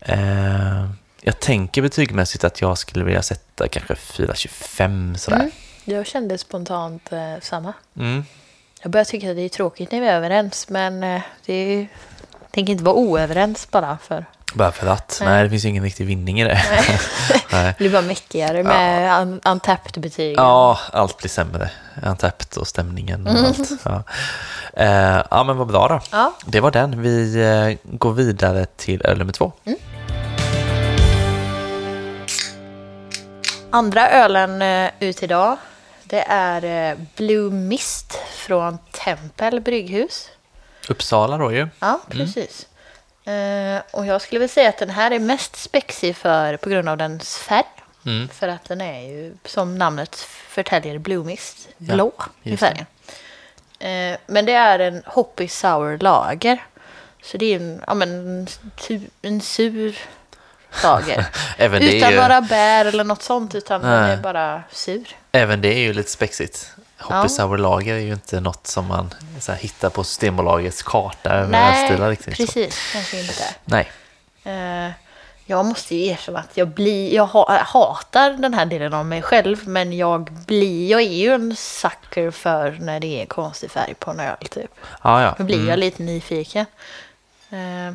Eh, 0.00 0.86
jag 1.22 1.40
tänker 1.40 1.82
betygmässigt 1.82 2.44
att 2.44 2.60
jag 2.60 2.78
skulle 2.78 3.04
vilja 3.04 3.22
sätta 3.22 3.68
kanske 3.68 3.94
4,25 3.94 5.14
sådär. 5.16 5.36
Mm. 5.38 5.50
Jag 5.84 6.06
kände 6.06 6.38
spontant 6.38 7.12
eh, 7.12 7.18
samma. 7.40 7.72
Mm. 7.96 8.24
Jag 8.82 8.90
börjar 8.92 9.04
tycka 9.04 9.30
att 9.30 9.36
det 9.36 9.42
är 9.42 9.48
tråkigt 9.48 9.92
när 9.92 10.00
vi 10.00 10.06
är 10.06 10.16
överens, 10.16 10.68
men 10.68 11.02
eh, 11.02 11.20
det 11.46 11.52
är, 11.54 11.78
jag 12.40 12.50
tänker 12.50 12.72
inte 12.72 12.84
vara 12.84 12.94
oöverens 12.96 13.70
bara 13.70 13.98
för 14.02 14.24
Bara 14.54 14.72
för 14.72 14.86
att, 14.86 15.18
nej. 15.20 15.28
Nej. 15.30 15.44
det 15.44 15.50
finns 15.50 15.64
ju 15.64 15.68
ingen 15.68 15.82
riktig 15.84 16.06
vinning 16.06 16.40
i 16.40 16.44
det. 16.44 16.62
nej. 17.52 17.64
det 17.66 17.74
blir 17.78 17.90
bara 17.90 18.02
mäckigare 18.02 18.62
med 18.62 19.12
un- 19.12 19.40
untapped 19.50 20.02
betyg. 20.02 20.34
Ja, 20.38 20.78
allt 20.92 21.18
blir 21.18 21.28
sämre. 21.28 21.70
Antapped 22.02 22.58
och 22.58 22.68
stämningen 22.68 23.26
och 23.26 23.32
allt. 23.38 23.70
Ja. 23.84 24.02
Eh, 24.74 25.22
ja, 25.30 25.44
men 25.44 25.56
vad 25.56 25.66
bra 25.66 25.88
då. 25.88 26.00
Ja. 26.10 26.32
Det 26.46 26.60
var 26.60 26.70
den. 26.70 27.02
Vi 27.02 27.34
eh, 27.82 27.92
går 27.96 28.12
vidare 28.12 28.66
till 28.76 29.02
öl 29.02 29.18
nummer 29.18 29.32
två. 29.32 29.52
Andra 33.70 34.10
ölen 34.10 34.62
eh, 34.62 34.90
ut 35.00 35.22
idag, 35.22 35.56
det 36.04 36.24
är 36.28 36.90
eh, 36.90 36.98
Blue 37.16 37.50
Mist 37.50 38.18
från 38.34 38.78
Tempel 38.90 39.60
brygghus. 39.60 40.28
Uppsala 40.88 41.36
då 41.38 41.52
ju. 41.52 41.68
Ja, 41.80 42.00
precis. 42.08 42.66
Eh, 43.24 43.82
och 43.90 44.06
jag 44.06 44.22
skulle 44.22 44.38
väl 44.38 44.48
säga 44.48 44.68
att 44.68 44.78
den 44.78 44.90
här 44.90 45.10
är 45.10 45.18
mest 45.18 45.56
spexig 45.56 46.16
för, 46.16 46.56
på 46.56 46.70
grund 46.70 46.88
av 46.88 46.96
dens 46.96 47.38
färg. 47.38 47.64
Mm. 48.06 48.28
För 48.28 48.48
att 48.48 48.64
den 48.64 48.80
är 48.80 49.00
ju, 49.00 49.34
som 49.44 49.78
namnet 49.78 50.16
förtäljer, 50.48 50.98
Blue 50.98 51.24
Mist, 51.24 51.68
Ja, 51.78 51.94
blå 51.94 52.12
i 52.42 52.56
färgen. 52.56 52.86
Eh, 53.78 54.18
men 54.26 54.46
det 54.46 54.52
är 54.52 54.78
en 54.78 55.02
hoppy 55.06 55.48
sour 55.48 55.98
lager. 55.98 56.64
Så 57.22 57.36
det 57.36 57.54
är 57.54 57.56
en, 57.56 57.82
ja, 57.86 57.94
men, 57.94 58.46
en, 59.22 59.40
sur 59.40 59.98
lager. 60.82 61.26
Utan 61.58 61.82
ju, 61.82 62.16
några 62.16 62.40
bär 62.40 62.84
eller 62.84 63.04
något 63.04 63.22
sånt, 63.22 63.54
utan 63.54 63.80
den 63.82 63.90
är 63.90 64.16
bara 64.16 64.62
sur. 64.70 65.08
även 65.32 65.60
det 65.60 65.74
är 65.74 65.80
ju 65.80 65.92
lite 65.92 66.10
spexigt. 66.10 66.70
Hoppy 67.00 67.14
Ja. 67.14 67.28
Sour 67.28 67.58
Lager 67.58 67.94
är 67.94 67.98
ju 67.98 68.12
inte 68.12 68.40
något 68.40 68.66
som 68.66 68.86
man 68.86 69.14
så 69.40 69.52
här, 69.52 69.58
hittar 69.58 69.90
på 69.90 70.04
Systembolagets 70.04 70.82
karta 70.82 71.30
över 71.30 71.68
ölstilar. 71.68 72.14
Så. 72.14 72.30
precis. 72.30 72.90
Kanske 72.92 73.20
inte. 73.20 73.44
Nej. 73.64 73.90
Eh, 74.44 74.90
jag 75.46 75.64
måste 75.66 75.96
ju 75.96 76.06
erkänna 76.06 76.38
att 76.38 76.56
jag, 76.56 76.68
blir, 76.68 77.14
jag 77.14 77.26
ha, 77.26 77.58
hatar 77.62 78.30
den 78.30 78.54
här 78.54 78.66
delen 78.66 78.94
av 78.94 79.06
mig 79.06 79.22
själv, 79.22 79.68
men 79.68 79.92
jag, 79.92 80.32
blir, 80.32 80.90
jag 80.90 81.00
är 81.00 81.12
ju 81.12 81.32
en 81.34 81.56
sucker 81.56 82.30
för 82.30 82.76
när 82.80 83.00
det 83.00 83.22
är 83.22 83.26
konstig 83.26 83.70
färg 83.70 83.94
på 83.94 84.10
en 84.10 84.20
öl. 84.20 84.36
Typ. 84.50 84.70
Ja, 85.02 85.22
ja. 85.22 85.34
Då 85.38 85.44
blir 85.44 85.56
Mm. 85.56 85.68
jag 85.68 85.78
lite 85.78 86.02
nyfiken. 86.02 86.66
Eh, 87.50 87.94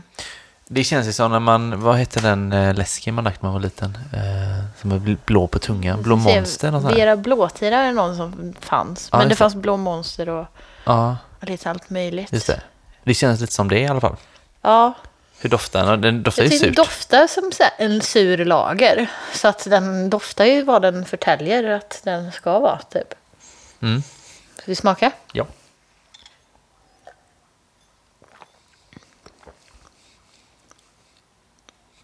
Det 0.67 0.83
känns 0.83 1.07
ju 1.07 1.13
som 1.13 1.31
när 1.31 1.39
man, 1.39 1.81
vad 1.81 1.95
hette 1.95 2.19
den 2.19 2.51
eh, 2.53 2.73
läsken 2.73 3.15
man 3.15 3.23
drack 3.23 3.41
när 3.41 3.47
man 3.47 3.53
var 3.53 3.59
liten? 3.61 3.97
Eh, 4.13 4.79
som 4.81 4.91
är 4.91 4.95
bl- 4.99 5.17
blå 5.25 5.47
på 5.47 5.59
tungan, 5.59 6.01
blå 6.01 6.15
monster 6.15 6.71
något. 6.71 6.97
Vera 6.97 7.15
Blåtira 7.17 7.77
är 7.77 7.91
någon 7.91 8.17
som 8.17 8.53
fanns. 8.59 9.09
Ja, 9.11 9.17
men 9.17 9.29
det 9.29 9.35
fanns 9.35 9.55
blå 9.55 9.77
monster 9.77 10.29
och 10.29 10.45
Ja, 10.83 11.17
lite 11.41 11.69
allt 11.69 11.89
möjligt. 11.89 12.33
just 12.33 12.47
det. 12.47 12.61
Det 13.03 13.13
känns 13.13 13.41
lite 13.41 13.53
som 13.53 13.67
det 13.69 13.79
i 13.79 13.87
alla 13.87 14.01
fall. 14.01 14.15
Ja, 14.61 14.93
Hur 15.39 15.49
doftar 15.49 15.85
den? 15.85 16.01
Den 16.01 16.23
doftar 16.23 16.43
ju 16.43 16.49
tycker 16.49 16.65
den 16.65 16.75
surt. 16.75 16.85
doftar 16.85 17.27
som 17.27 17.51
en 17.77 18.01
sur 18.01 18.45
lager. 18.45 19.07
Så 19.33 19.47
att 19.47 19.63
den 19.69 20.09
doftar 20.09 20.45
ju 20.45 20.63
vad 20.63 20.81
den 20.81 21.05
förtäljer 21.05 21.63
att 21.69 22.01
den 22.03 22.31
ska 22.31 22.59
vara. 22.59 22.79
Typ. 22.79 23.13
Mm. 23.81 24.03
Ska 24.55 24.63
vi 24.65 24.75
smaka? 24.75 25.11
Ja. 25.31 25.45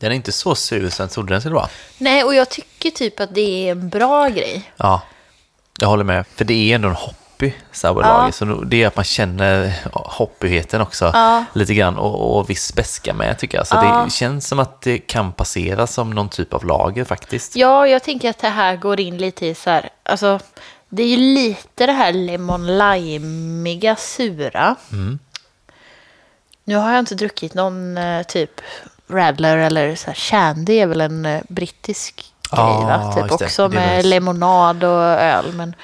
Den 0.02 0.12
är 0.12 0.16
inte 0.16 0.32
så 0.32 0.56
sur 0.56 0.90
som 0.90 1.04
jag 1.04 1.12
trodde 1.12 1.34
den 1.34 1.42
skulle 1.42 1.56
vara. 1.56 1.70
Nej, 1.98 2.24
och 2.24 2.36
jag 2.36 2.50
tycker 2.50 2.90
typ 2.92 3.20
att 3.20 3.36
det 3.36 3.68
är 3.68 3.72
en 3.72 3.90
bra 3.90 4.28
grej. 4.28 4.72
Ja, 4.78 5.02
jag 5.80 5.88
håller 5.88 6.04
med. 6.04 6.26
För 6.36 6.46
det 6.46 6.54
är 6.72 6.76
ändå 6.76 6.88
en 6.90 6.96
hoppy 6.96 7.52
sour 7.72 8.02
Ja. 8.04 8.32
Så 8.32 8.46
det 8.46 8.84
är 8.84 8.88
att 8.88 8.96
man 8.96 9.06
känner 9.06 9.74
hoppyheten 9.94 10.82
också 10.82 11.12
Ja. 11.14 11.46
lite 11.54 11.74
grann 11.74 11.98
och, 11.98 12.38
och 12.38 12.50
viss 12.50 12.74
beska 12.74 13.14
med 13.14 13.38
tycker 13.40 13.58
jag. 13.58 13.68
Så 13.68 13.76
Ja. 13.76 14.02
det 14.06 14.12
känns 14.12 14.48
som 14.48 14.60
att 14.60 14.82
det 14.82 14.98
kan 15.00 15.32
passera 15.34 15.88
som 15.88 16.10
någon 16.10 16.30
typ 16.30 16.54
av 16.54 16.66
lager 16.66 17.04
faktiskt. 17.06 17.56
Ja, 17.56 17.88
jag 17.88 18.04
tänker 18.04 18.30
att 18.30 18.40
det 18.40 18.50
här 18.50 18.76
går 18.76 19.00
in 19.00 19.18
lite 19.18 19.46
i 19.46 19.56
så 19.56 19.70
här, 19.70 19.90
alltså 20.04 20.40
det 20.90 21.04
är 21.04 21.08
ju 21.08 21.18
lite 21.18 21.86
det 21.86 21.92
här 21.94 22.14
lemon 22.14 22.78
limeiga 22.78 23.96
sura. 23.96 24.76
Mm. 24.92 25.20
Nu 26.64 26.76
har 26.76 26.92
jag 26.92 27.00
inte 27.00 27.16
druckit 27.16 27.54
någon 27.54 27.98
eh, 27.98 28.24
typ 28.24 28.62
Radler 29.12 29.58
eller 29.58 29.96
så 29.96 30.08
här 30.08 30.14
Shandy 30.16 30.74
är 30.80 30.88
väl 30.88 31.02
en 31.02 31.26
eh, 31.26 31.42
brittisk 31.50 32.16
grej 32.52 32.60
va? 32.66 33.12
Typ 33.16 33.24
just 33.26 33.40
det. 33.40 33.46
också 33.46 33.68
Det 33.68 33.78
är 33.78 33.88
med 33.88 33.96
väl- 33.98 34.10
lemonad 34.10 34.84
och 34.84 35.02
öl. 35.04 35.54
Men, 35.54 35.76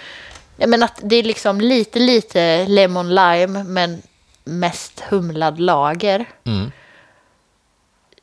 ja, 0.58 0.68
men 0.68 0.84
att 0.84 1.00
det 1.04 1.16
är 1.16 1.24
liksom 1.24 1.62
lite, 1.62 2.00
lite 2.00 2.66
lemon 2.68 3.16
lime 3.16 3.64
men 3.64 4.02
mest 4.44 5.00
humlad 5.10 5.60
lager. 5.60 6.26
Mm. 6.46 6.72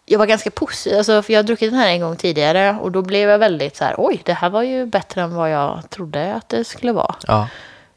jag 0.07 0.19
var 0.19 0.27
ganska 0.27 0.51
positiv, 0.51 0.99
alltså, 0.99 1.23
för 1.23 1.33
jag 1.33 1.39
har 1.39 1.45
druckit 1.45 1.71
den 1.71 1.81
här 1.81 1.89
en 1.89 2.01
gång 2.01 2.17
tidigare 2.17 2.79
och 2.81 2.93
då 2.93 3.03
blev 3.03 3.29
jag 3.31 3.39
väldigt 3.39 3.77
så 3.77 3.85
här, 3.85 3.95
oj, 3.99 4.23
det 4.25 4.33
här 4.33 4.51
var 4.51 4.63
ju 4.63 4.87
bättre 4.87 5.23
än 5.23 5.35
vad 5.35 5.51
jag 5.51 5.91
trodde 5.91 6.35
att 6.35 6.49
det 6.49 6.65
skulle 6.65 6.93
vara. 6.93 7.15
Ja. 7.27 7.49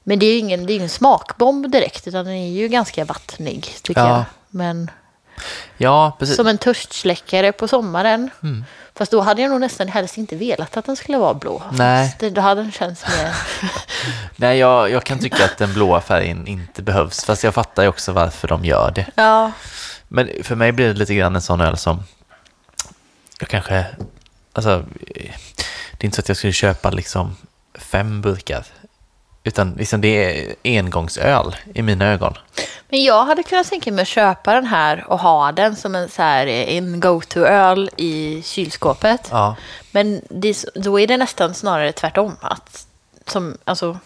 Men 0.03 0.20
det 0.20 0.26
är 0.26 0.32
ju 0.34 0.38
ingen, 0.39 0.66
det 0.66 0.74
är 0.74 0.76
ingen 0.76 0.89
smakbomb 0.89 1.70
direkt, 1.72 2.08
utan 2.08 2.26
den 2.26 2.34
är 2.34 2.49
ju 2.51 2.68
ganska 2.68 3.05
vattnig, 3.05 3.66
tycker 3.82 4.01
Ja. 4.01 4.08
jag. 4.10 4.24
Men 4.49 4.91
ja, 5.77 6.15
precis. 6.19 6.35
som 6.35 6.47
en 6.47 6.57
törstsläckare 6.57 7.51
på 7.51 7.67
sommaren. 7.67 8.29
Mm. 8.43 8.65
Fast 8.95 9.11
då 9.11 9.21
hade 9.21 9.41
jag 9.41 9.51
nog 9.51 9.59
nästan 9.59 9.88
helst 9.88 10.17
inte 10.17 10.35
velat 10.35 10.77
att 10.77 10.85
den 10.85 10.95
skulle 10.95 11.17
vara 11.17 11.33
blå. 11.33 11.63
Nej. 11.71 12.09
Fast 12.09 12.35
då 12.35 12.41
hade 12.41 12.61
den 12.61 12.71
känts 12.71 13.05
mer... 13.07 13.35
Nej, 14.35 14.57
jag, 14.57 14.91
jag 14.91 15.03
kan 15.03 15.19
tycka 15.19 15.45
att 15.45 15.57
den 15.57 15.73
blåa 15.73 16.01
färgen 16.01 16.47
inte 16.47 16.81
behövs. 16.81 17.25
Fast 17.25 17.43
jag 17.43 17.53
fattar 17.53 17.83
ju 17.83 17.89
också 17.89 18.11
varför 18.11 18.47
de 18.47 18.65
gör 18.65 18.91
det. 18.91 19.05
ja, 19.15 19.51
Men 20.07 20.29
för 20.43 20.55
mig 20.55 20.71
blir 20.71 20.88
det 20.88 20.93
lite 20.93 21.15
grann 21.15 21.35
en 21.35 21.41
sån 21.41 21.61
öl 21.61 21.77
som 21.77 22.03
jag 23.39 23.49
kanske, 23.49 23.85
alltså, 24.53 24.85
det 25.91 26.03
är 26.03 26.05
inte 26.05 26.15
så 26.15 26.21
att 26.21 26.27
jag 26.27 26.38
skulle 26.38 26.53
köpa 26.53 26.89
liksom 26.89 27.35
fem 27.73 28.21
burkar. 28.21 28.65
Utan 29.47 29.71
liksom 29.73 30.01
det 30.01 30.07
är 30.07 30.55
engångsöl 30.63 31.55
i 31.73 31.81
mina 31.81 32.05
ögon. 32.05 32.33
Men 32.89 33.03
jag 33.03 33.25
hade 33.25 33.43
kunnat 33.43 33.69
tänka 33.69 33.91
mig 33.91 34.01
att 34.01 34.07
köpa 34.07 34.53
den 34.53 34.65
här 34.65 35.05
och 35.07 35.19
ha 35.19 35.51
den 35.51 35.75
som 35.75 35.95
en, 35.95 36.09
så 36.09 36.21
här, 36.21 36.47
en 36.47 36.99
go-to-öl 36.99 37.89
i 37.97 38.41
kylskåpet. 38.45 39.27
Ja, 39.31 39.55
Men 39.91 40.21
det, 40.29 40.65
då 40.75 40.99
är 40.99 41.07
det 41.07 41.17
nästan 41.17 41.53
snarare 41.53 41.91
tvärtom. 41.91 42.35
Att, 42.41 42.87
som, 43.27 43.57
alltså, 43.63 43.97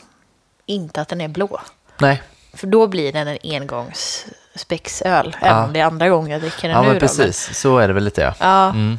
inte 0.66 1.02
att 1.02 1.08
den 1.08 1.22
är 1.22 1.28
blå. 1.28 1.62
nej, 1.98 2.22
För 2.54 2.68
då 2.68 2.88
blir 2.88 3.14
den 3.14 3.28
en 3.28 3.38
engångsspexöl. 3.44 5.36
Ja. 5.42 5.48
Även 5.48 5.64
om 5.64 5.74
det 5.74 5.80
är 5.80 5.86
andra 5.86 6.10
gången 6.10 6.32
jag 6.32 6.42
dricker 6.42 6.68
den 6.68 6.72
ja 6.78 6.82
nu. 6.82 6.88
men 6.88 6.96
då, 6.96 7.00
precis, 7.00 7.58
så 7.60 7.78
är 7.78 7.88
det 7.88 7.94
väl 7.94 8.04
lite 8.04 8.22
ja. 8.22 8.34
ja, 8.40 8.70
Mm. 8.70 8.98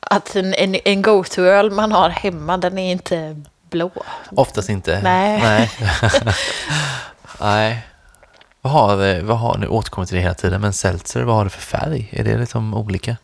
att 0.00 0.36
en, 0.36 0.54
en, 0.54 0.74
en 0.84 1.02
go-to-öl 1.02 1.70
man 1.70 1.92
har 1.92 2.08
hemma, 2.10 2.56
den 2.56 2.78
är 2.78 2.92
inte 2.92 3.42
blå. 3.70 3.90
Oftast 4.30 4.68
inte. 4.68 5.00
Nej. 5.02 5.40
Nej. 5.42 5.70
nej. 7.40 7.86
Vad 8.62 8.72
har, 8.72 9.06
eh, 9.06 9.22
vad 9.22 9.38
har, 9.38 9.58
nu 9.58 9.66
återkommer 9.68 10.06
till 10.06 10.16
det 10.16 10.22
hela 10.22 10.34
tiden, 10.34 10.60
men 10.60 10.72
seltzer, 10.72 11.22
vad 11.22 11.36
har 11.36 11.44
det 11.44 11.50
för 11.50 11.60
färg? 11.62 12.08
Är 12.12 12.24
det 12.24 12.38
liksom 12.38 12.74
olika? 12.74 13.16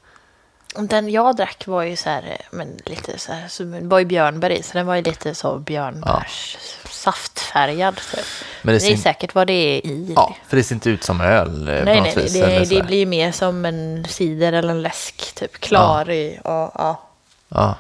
Den 0.79 1.09
jag 1.11 1.37
drack 1.37 1.67
var 1.67 1.83
ju 1.83 1.97
så 1.97 2.09
här, 2.11 2.23
eh, 2.23 2.47
men 2.51 2.79
lite 2.85 3.19
så 3.19 3.33
här, 3.33 3.81
var 3.89 3.99
ju 3.99 4.05
björnbär 4.05 4.51
i, 4.51 4.63
så 4.63 4.79
den 4.79 4.87
var 4.87 4.95
ju 4.95 5.03
lite 5.03 5.35
så 5.35 5.59
björnbärs 5.59 6.57
saftfärgad. 6.91 7.97
Typ. 7.97 8.25
Men 8.63 8.75
Det, 8.75 8.79
det 8.81 8.93
är 8.93 8.97
säkert 8.97 9.35
vad 9.35 9.47
det 9.47 9.53
är 9.53 9.87
i. 9.87 10.13
ja, 10.17 10.37
för 10.49 10.57
det 10.57 10.65
ser 10.65 10.75
inte 10.75 10.91
ut 10.91 11.05
som 11.05 11.21
öl 11.21 11.69
eh, 11.69 11.75
nej, 11.75 11.81
på 11.81 11.85
nej, 11.85 12.01
något 12.01 12.17
nej, 12.17 12.59
vis. 12.59 12.69
det, 12.69 12.77
det 12.77 12.83
blir 12.83 13.07
mer 13.07 13.33
som 13.33 13.65
en 13.65 14.07
cider 14.09 14.53
eller 14.53 14.71
en 14.71 14.83
läsk, 14.83 15.35
typ 15.35 15.61
klar 15.61 16.11
i. 16.11 16.41
Ja, 16.45 16.73
ja, 16.75 17.03
Ja. 17.49 17.77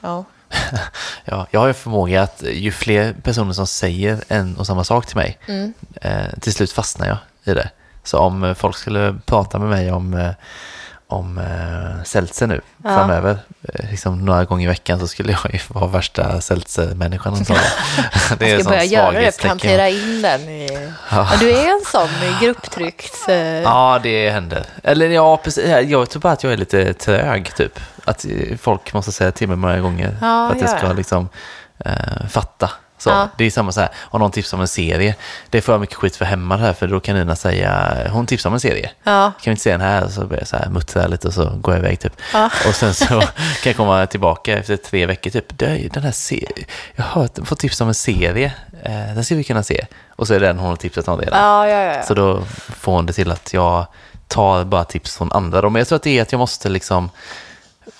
ja. 0.00 0.24
Ja, 1.24 1.46
jag 1.50 1.60
har 1.60 1.66
ju 1.66 1.72
förmåga 1.74 2.22
att 2.22 2.42
ju 2.52 2.72
fler 2.72 3.14
personer 3.22 3.52
som 3.52 3.66
säger 3.66 4.18
en 4.28 4.56
och 4.56 4.66
samma 4.66 4.84
sak 4.84 5.06
till 5.06 5.16
mig, 5.16 5.38
Mm. 5.48 5.72
eh, 6.00 6.38
till 6.40 6.52
slut 6.52 6.72
fastnar 6.72 7.06
jag 7.06 7.16
i 7.44 7.54
det. 7.54 7.70
Så 8.04 8.18
om 8.18 8.44
eh, 8.44 8.54
folk 8.54 8.76
skulle 8.76 9.14
prata 9.26 9.58
med 9.58 9.68
mig 9.68 9.92
om, 9.92 10.14
eh, 10.14 10.30
om 11.06 11.38
eh, 11.38 12.04
seltzer 12.04 12.46
nu 12.46 12.60
Ja. 12.84 12.88
framöver, 12.96 13.38
eh, 13.68 13.90
liksom 13.90 14.24
några 14.24 14.44
gånger 14.44 14.64
i 14.64 14.68
veckan, 14.68 15.00
så 15.00 15.06
skulle 15.08 15.32
jag 15.32 15.54
ju 15.54 15.60
vara 15.68 15.86
värsta 15.86 16.40
seltzermänniskan. 16.40 17.34
antagligen. 17.34 17.70
det 18.38 18.48
Jag 18.48 18.54
en 18.54 18.60
ska 18.60 18.70
börja 18.70 18.84
göra 18.84 19.20
det, 19.20 19.38
plantera 19.38 19.88
in 19.88 20.22
den 20.22 20.40
i... 20.40 20.88
Ja, 21.10 21.28
du 21.40 21.50
är 21.50 21.68
en 21.74 21.82
sån 21.92 22.08
grupptryckt... 22.40 23.28
eh, 23.28 23.36
Ja, 23.36 24.00
det 24.02 24.30
händer. 24.30 24.64
Eller 24.82 25.08
ja, 25.10 25.36
precis. 25.36 25.64
Jag 25.88 26.10
tror 26.10 26.20
bara 26.20 26.32
att 26.32 26.42
jag 26.42 26.52
är 26.52 26.56
lite 26.56 26.94
trög, 26.94 27.54
typ. 27.54 27.80
Att 28.04 28.24
folk 28.60 28.92
måste 28.94 29.12
säga 29.12 29.30
till 29.32 29.48
mig 29.48 29.56
många 29.56 29.80
gånger 29.80 30.16
Ja, 30.20 30.48
för 30.48 30.56
att 30.56 30.62
jag 30.62 30.70
ja, 30.70 30.78
ska 30.78 30.92
liksom 30.92 31.28
eh, 31.84 32.26
fatta. 32.28 32.70
Så, 32.98 33.10
Ja. 33.10 33.28
Det 33.38 33.44
är 33.44 33.50
samma 33.50 33.72
så 33.72 33.80
här, 33.80 33.90
om 34.00 34.20
någon 34.20 34.30
tipsar 34.30 34.56
om 34.56 34.60
en 34.60 34.68
serie, 34.68 35.14
det 35.50 35.60
får 35.60 35.72
jag 35.72 35.80
mycket 35.80 35.96
skit 35.96 36.16
för 36.16 36.24
hemma 36.24 36.56
här, 36.56 36.72
för 36.72 36.86
då 36.88 37.00
kan 37.00 37.16
Nina 37.16 37.36
säga, 37.36 37.94
hon 38.10 38.26
tipsar 38.26 38.50
om 38.50 38.54
en 38.54 38.60
serie. 38.60 38.90
Ja, 39.04 39.22
Kan 39.40 39.44
vi 39.44 39.50
inte 39.50 39.62
se 39.62 39.70
den 39.72 39.80
här? 39.80 40.08
Så 40.08 40.20
börjar 40.26 40.40
jag 40.40 40.48
så 40.48 40.56
här 40.56 40.68
muttra 40.68 41.06
lite 41.06 41.28
och 41.28 41.34
så 41.34 41.50
går 41.50 41.74
jag 41.74 41.78
iväg 41.84 42.00
typ. 42.00 42.12
Ja. 42.32 42.50
Och 42.68 42.74
sen 42.74 42.94
så 42.94 43.04
kan 43.06 43.30
jag 43.64 43.76
komma 43.76 44.06
tillbaka 44.06 44.58
efter 44.58 44.76
tre 44.76 45.06
veckor 45.06 45.30
typ. 45.30 45.58
"Du, 45.58 45.88
Den 45.88 46.02
här 46.02 46.12
serien, 46.12 46.64
jag 46.94 47.04
har 47.04 47.44
fått 47.44 47.58
tips 47.58 47.80
om 47.80 47.88
en 47.88 47.94
serie, 47.94 48.52
eh, 48.82 49.14
den 49.14 49.24
ska 49.24 49.34
vi 49.34 49.44
kunna 49.44 49.62
se. 49.62 49.86
Och 50.16 50.26
så 50.26 50.34
är 50.34 50.40
det 50.40 50.46
den 50.46 50.58
hon 50.58 50.68
har 50.68 50.76
tipsat 50.76 51.08
om 51.08 51.20
redan. 51.20 51.38
Så 52.04 52.14
då 52.14 52.42
får 52.68 52.92
hon 52.92 53.06
det 53.06 53.12
till 53.12 53.30
att 53.30 53.52
jag 53.52 53.86
tar 54.28 54.64
bara 54.64 54.84
tips 54.84 55.16
från 55.16 55.32
andra. 55.32 55.62
Men 55.70 55.80
jag 55.80 55.88
tror 55.88 55.96
att 55.96 56.02
det 56.02 56.18
är 56.18 56.22
att 56.22 56.32
jag 56.32 56.38
måste 56.38 56.68
liksom 56.68 57.10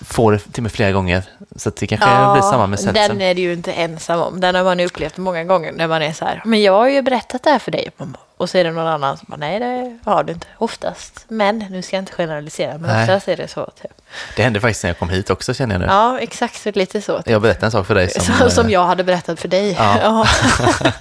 få 0.03 0.31
det 0.31 0.39
till 0.39 0.63
mig 0.63 0.71
flera 0.71 0.91
gånger. 0.91 1.23
Så 1.55 1.69
det 1.69 1.87
kanske 1.87 2.07
blir 2.33 2.41
samma 2.41 2.67
med 2.67 2.79
den 2.79 2.93
seltzer. 2.95 3.21
är 3.21 3.35
du 3.35 3.41
ju 3.41 3.53
inte 3.53 3.71
ensam 3.73 4.19
om. 4.19 4.39
Den 4.39 4.55
har 4.55 4.63
man 4.63 4.79
ju 4.79 4.85
upplevt 4.85 5.17
många 5.17 5.43
gånger 5.43 5.71
när 5.71 5.87
man 5.87 6.01
är 6.01 6.13
så 6.13 6.25
här, 6.25 6.41
men 6.45 6.61
jag 6.61 6.73
har 6.73 6.87
ju 6.89 7.01
berättat 7.01 7.43
det 7.43 7.49
här 7.49 7.59
för 7.59 7.71
dig. 7.71 7.89
mamma." 7.97 8.17
Och 8.37 8.49
så 8.49 8.57
är 8.57 8.63
det 8.63 8.71
någon 8.71 8.87
annan 8.87 9.17
som 9.17 9.25
bara, 9.29 9.37
nej 9.37 9.59
det 9.59 9.97
har 10.11 10.23
du 10.23 10.33
inte. 10.33 10.47
Oftast. 10.57 11.25
Men, 11.27 11.57
nu 11.69 11.81
ska 11.81 11.95
jag 11.95 12.01
inte 12.01 12.13
generalisera, 12.13 12.77
men 12.77 12.81
Nej. 12.91 13.03
oftast 13.03 13.27
är 13.27 13.37
det 13.37 13.47
så. 13.47 13.65
Typ. 13.81 13.91
Det 14.35 14.43
hände 14.43 14.61
faktiskt 14.61 14.83
när 14.83 14.89
jag 14.89 14.99
kom 14.99 15.09
hit 15.09 15.29
också 15.29 15.53
känner 15.53 15.75
jag 15.75 15.79
nu. 15.79 15.85
Ja, 15.87 16.19
exakt 16.19 16.75
lite 16.75 17.01
så. 17.01 17.17
Typ. 17.17 17.29
Jag 17.29 17.41
berättade 17.41 17.65
en 17.65 17.71
sak 17.71 17.87
för 17.87 17.95
dig 17.95 18.09
som... 18.21 18.35
Som, 18.35 18.49
som 18.49 18.65
eh, 18.65 18.71
jag 18.71 18.83
hade 18.85 19.03
berättat 19.03 19.39
för 19.39 19.47
dig. 19.47 19.71
Ja. 19.71 19.97
Ja. 20.01 20.25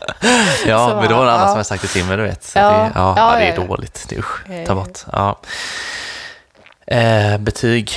Ja, 0.67 0.89
Så 0.89 0.97
men 0.97 1.09
det 1.09 1.15
var 1.15 1.25
någon 1.25 1.27
bara, 1.27 1.31
annan 1.33 1.41
ja. 1.41 1.47
som 1.47 1.49
hade 1.53 1.65
sagt 1.65 1.83
det 1.83 1.89
till 1.89 2.05
mig, 2.05 2.17
du 2.17 2.23
vet. 2.23 2.45
Så 2.45 2.59
Ja. 2.59 2.71
det, 2.71 2.77
ja, 2.77 2.91
Ja, 2.95 3.15
ja, 3.17 3.39
det 3.39 3.45
är 3.45 3.49
ja, 3.49 3.55
ja. 3.61 3.67
dåligt. 3.67 4.07
Det, 4.09 4.19
usch, 4.19 4.67
ta 4.67 4.75
bort. 4.75 4.99
Ja. 5.13 5.39
Eh, 6.87 7.39
betyg. 7.39 7.93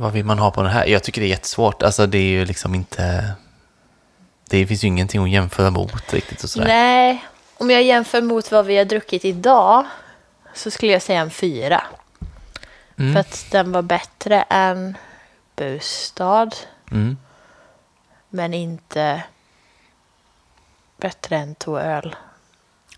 Vad 0.00 0.12
vill 0.12 0.24
man 0.24 0.38
ha 0.38 0.50
på 0.50 0.62
den 0.62 0.72
här? 0.72 0.86
Jag 0.86 1.02
tycker 1.02 1.20
det 1.20 1.26
är 1.26 1.28
jättesvårt. 1.28 1.82
Alltså 1.82 2.06
det 2.06 2.18
är 2.18 2.30
ju 2.30 2.44
liksom 2.44 2.74
inte... 2.74 3.32
Det 4.50 4.66
finns 4.66 4.84
ju 4.84 4.88
ingenting 4.88 5.22
att 5.22 5.30
jämföra 5.30 5.70
mot 5.70 6.12
riktigt 6.12 6.44
och 6.44 6.50
sådär. 6.50 6.66
Nej, 6.66 7.24
om 7.58 7.70
jag 7.70 7.82
jämför 7.82 8.22
mot 8.22 8.52
vad 8.52 8.66
vi 8.66 8.76
har 8.76 8.84
druckit 8.84 9.24
idag 9.24 9.86
så 10.54 10.70
skulle 10.70 10.92
jag 10.92 11.02
säga 11.02 11.20
en 11.20 11.30
fyra. 11.30 11.82
Mm. 12.98 13.12
För 13.12 13.20
att 13.20 13.46
den 13.50 13.72
var 13.72 13.82
bättre 13.82 14.42
än 14.42 14.96
Bustad. 15.56 16.50
Mm. 16.90 17.18
Men 18.28 18.54
inte 18.54 19.22
bättre 20.96 21.36
än 21.36 21.54
två 21.54 21.78
öl. 21.78 22.16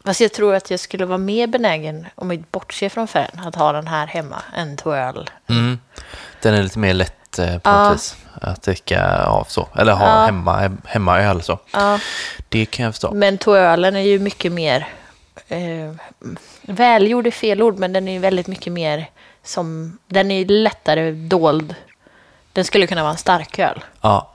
Fast 0.04 0.20
jag 0.20 0.32
tror 0.32 0.54
att 0.54 0.70
jag 0.70 0.80
skulle 0.80 1.04
vara 1.04 1.18
mer 1.18 1.46
benägen, 1.46 2.06
om 2.14 2.28
vi 2.28 2.44
bortser 2.50 2.88
från 2.88 3.08
färgen, 3.08 3.40
att 3.40 3.54
ha 3.54 3.72
den 3.72 3.86
här 3.86 4.06
hemma 4.06 4.42
än 4.56 4.76
två 4.76 4.92
öl. 4.92 5.30
Mm. 5.46 5.78
Den 6.42 6.54
är 6.54 6.62
lite 6.62 6.78
mer 6.78 6.94
lätt 6.94 7.38
eh, 7.38 7.58
på 7.58 7.70
något 7.70 7.94
vis 7.94 8.16
att 8.40 8.62
dricka 8.62 9.24
av 9.24 9.44
så. 9.44 9.68
Eller 9.78 9.92
ha 9.92 10.06
Ja. 10.20 10.24
hemma, 10.26 10.70
hemmaöl 10.86 11.42
så. 11.42 11.58
Ja, 11.72 11.98
Det 12.48 12.66
kan 12.66 12.84
jag 12.84 12.94
förstå. 12.94 13.10
men 13.14 13.38
två 13.38 13.56
ölen 13.56 13.96
är 13.96 14.00
ju 14.00 14.18
mycket 14.18 14.52
mer... 14.52 14.88
Eh, 15.48 15.92
välgjord 16.62 17.26
är 17.26 17.30
fel 17.30 17.62
ord, 17.62 17.78
men 17.78 17.92
den 17.92 18.08
är 18.08 18.12
ju 18.12 18.18
väldigt 18.18 18.46
mycket 18.46 18.72
mer 18.72 19.10
som... 19.44 19.98
Den 20.06 20.30
är 20.30 20.44
lättare 20.44 21.10
dold. 21.12 21.74
Den 22.52 22.64
skulle 22.64 22.86
kunna 22.86 23.02
vara 23.02 23.12
en 23.12 23.18
starköl. 23.18 23.84
Ja. 24.00 24.32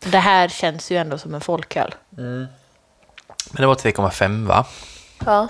Det 0.00 0.18
här 0.18 0.48
känns 0.48 0.90
ju 0.90 0.96
ändå 0.96 1.18
som 1.18 1.34
en 1.34 1.40
folköl. 1.40 1.94
Men 2.10 2.48
det 3.50 3.66
var 3.66 3.74
3,5 3.74 4.46
va? 4.46 4.66
Ja. 5.26 5.48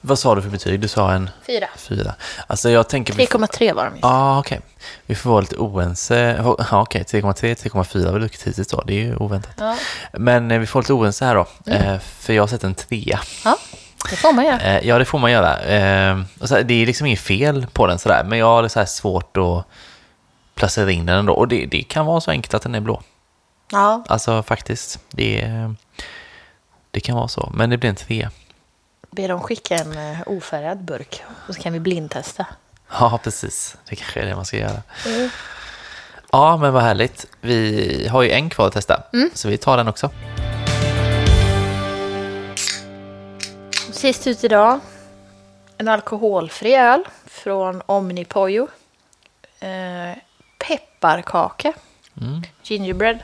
Vad 0.00 0.18
sa 0.18 0.34
du 0.34 0.42
för 0.42 0.48
betyg? 0.50 0.80
Du 0.80 0.88
sa 0.88 1.12
en 1.12 1.30
Fyra. 1.46 1.68
4. 1.76 2.14
Alltså 2.46 2.70
jag 2.70 2.88
tänker... 2.88 3.14
vi 3.14 3.26
får- 3.26 3.38
3,3 3.38 3.74
var 3.74 3.84
de 3.84 3.94
ju. 3.94 4.00
Ja, 4.02 4.08
ah, 4.08 4.38
okej. 4.38 4.60
Vi 5.06 5.14
får 5.14 5.30
vara 5.30 5.40
lite 5.40 5.56
oense. 5.56 6.36
Ja, 6.70 6.82
okej. 6.82 7.02
3,3, 7.02 7.54
3,4 7.70 8.12
var 8.12 8.18
duktigt 8.20 8.42
hittills 8.46 8.68
då. 8.68 8.80
Det 8.86 8.92
är 8.94 9.04
ju 9.04 9.16
oväntat. 9.16 9.54
Ja. 9.58 9.76
Men 10.12 10.50
eh, 10.50 10.58
vi 10.58 10.66
får 10.66 10.82
lite 10.82 10.92
oense 10.92 11.24
här 11.24 11.34
då. 11.34 11.46
Eh, 11.72 11.98
för 11.98 12.32
jag 12.32 12.42
har 12.42 12.46
sett 12.48 12.64
en 12.64 12.74
trea. 12.74 13.20
ja, 13.44 13.56
det 14.10 14.16
får 14.16 14.32
man 14.32 14.44
göra. 14.44 14.60
Eh, 14.60 14.86
ja, 14.88 14.98
det 14.98 15.04
får 15.04 15.18
man 15.18 15.32
göra. 15.32 15.62
Eh, 15.62 16.20
och 16.40 16.48
så 16.48 16.54
här, 16.54 16.62
det 16.62 16.74
är 16.82 16.86
liksom 16.86 17.06
inget 17.06 17.20
fel 17.20 17.66
på 17.72 17.86
den 17.86 17.98
sådär. 17.98 18.24
Men 18.24 18.38
jag 18.38 18.46
har 18.46 18.68
så 18.68 18.78
här 18.78 18.86
svårt 18.86 19.36
att 19.36 19.64
placera 20.54 20.90
in 20.90 21.06
den 21.06 21.18
ändå. 21.18 21.32
Och 21.32 21.48
det, 21.48 21.66
det 21.66 21.82
kan 21.82 22.06
vara 22.06 22.20
så 22.20 22.30
enkelt 22.30 22.54
att 22.54 22.62
den 22.62 22.74
är 22.74 22.80
blå. 22.80 23.02
Ja, 23.72 24.04
Alltså 24.08 24.42
faktiskt. 24.42 24.98
Det, 25.10 25.50
det 26.90 27.00
kan 27.00 27.16
vara 27.16 27.28
så. 27.28 27.50
Men 27.54 27.70
det 27.70 27.76
blir 27.78 27.90
en 27.90 27.96
trea. 27.96 28.30
Be 29.16 29.26
dem 29.26 29.40
skicka 29.40 29.76
en 29.76 29.98
eh, 30.12 30.18
ofärgad 30.26 30.78
burk 30.84 31.22
och 31.48 31.54
så 31.54 31.60
kan 31.62 31.72
vi 31.72 31.80
blindtesta. 31.80 32.46
Ja, 32.90 33.20
precis. 33.24 33.76
Det 33.88 33.96
kanske 33.96 34.20
är 34.20 34.26
det 34.26 34.36
man 34.36 34.44
ska 34.44 34.56
göra. 34.56 34.82
Ja, 36.32 36.56
men 36.56 36.72
vad 36.72 36.82
härligt. 36.82 37.26
Vi 37.40 38.08
har 38.10 38.22
ju 38.22 38.30
en 38.30 38.50
kvar 38.50 38.66
att 38.66 38.72
testa, 38.72 39.02
så 39.34 39.48
vi 39.48 39.56
tar 39.58 39.76
den 39.76 39.88
också. 39.88 40.10
Sist 43.92 44.26
ut 44.26 44.44
idag, 44.44 44.80
en 45.78 45.88
alkoholfri 45.88 46.74
öl 46.74 47.04
från 47.26 47.82
Omnipojo. 47.86 48.68
Eh, 49.60 50.18
pepparkaka, 50.58 51.72
Mm. 52.20 52.42
gingerbread. 52.62 53.18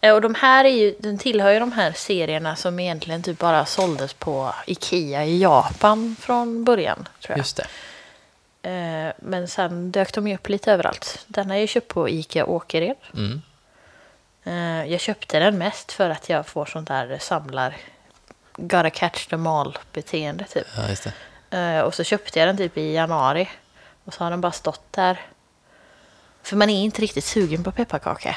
Eh, 0.00 0.14
och 0.14 0.20
de 0.20 0.34
här 0.34 0.64
är 0.64 0.68
ju, 0.68 0.94
den 0.98 1.18
tillhör 1.18 1.50
ju 1.52 1.58
de 1.58 1.72
här 1.72 1.92
serierna 1.92 2.56
som 2.56 2.80
egentligen 2.80 3.22
typ 3.22 3.38
bara 3.38 3.66
såldes 3.66 4.12
på 4.12 4.54
Ikea 4.66 5.24
i 5.24 5.42
Japan 5.42 6.16
från 6.20 6.64
början. 6.64 7.08
Tror 7.20 7.30
jag. 7.30 7.38
Just 7.38 7.56
det. 7.56 7.66
Eh, 8.70 9.12
men 9.18 9.48
sen 9.48 9.90
dök 9.90 10.14
de 10.14 10.28
ju 10.28 10.34
upp 10.34 10.48
lite 10.48 10.72
överallt. 10.72 11.24
Den 11.26 11.50
har 11.50 11.56
jag 11.56 11.68
köpt 11.68 11.88
på 11.88 12.08
Ica 12.08 12.44
Åkered. 12.46 12.96
Mm. 13.14 13.42
Eh, 14.44 14.92
jag 14.92 15.00
köpte 15.00 15.38
den 15.38 15.58
mest 15.58 15.92
för 15.92 16.10
att 16.10 16.28
jag 16.28 16.46
får 16.46 16.66
sånt 16.66 16.88
där 16.88 17.18
samlar 17.20 17.76
gotta 18.56 18.90
catch 18.90 19.26
them 19.26 19.46
all 19.46 19.78
beteende 19.92 20.44
typ. 20.44 20.66
Ja, 20.76 20.88
just 20.88 21.08
det. 21.50 21.82
Och 21.82 21.94
så 21.94 22.04
köpte 22.04 22.38
jag 22.38 22.48
den 22.48 22.56
typ 22.56 22.78
i 22.78 22.92
januari. 22.92 23.48
Och 24.04 24.14
så 24.14 24.24
har 24.24 24.30
den 24.30 24.40
bara 24.40 24.52
stått 24.52 24.92
där. 24.92 25.20
För 26.42 26.56
man 26.56 26.70
är 26.70 26.84
inte 26.84 27.02
riktigt 27.02 27.24
sugen 27.24 27.64
på 27.64 27.72
pepparkaka. 27.72 28.36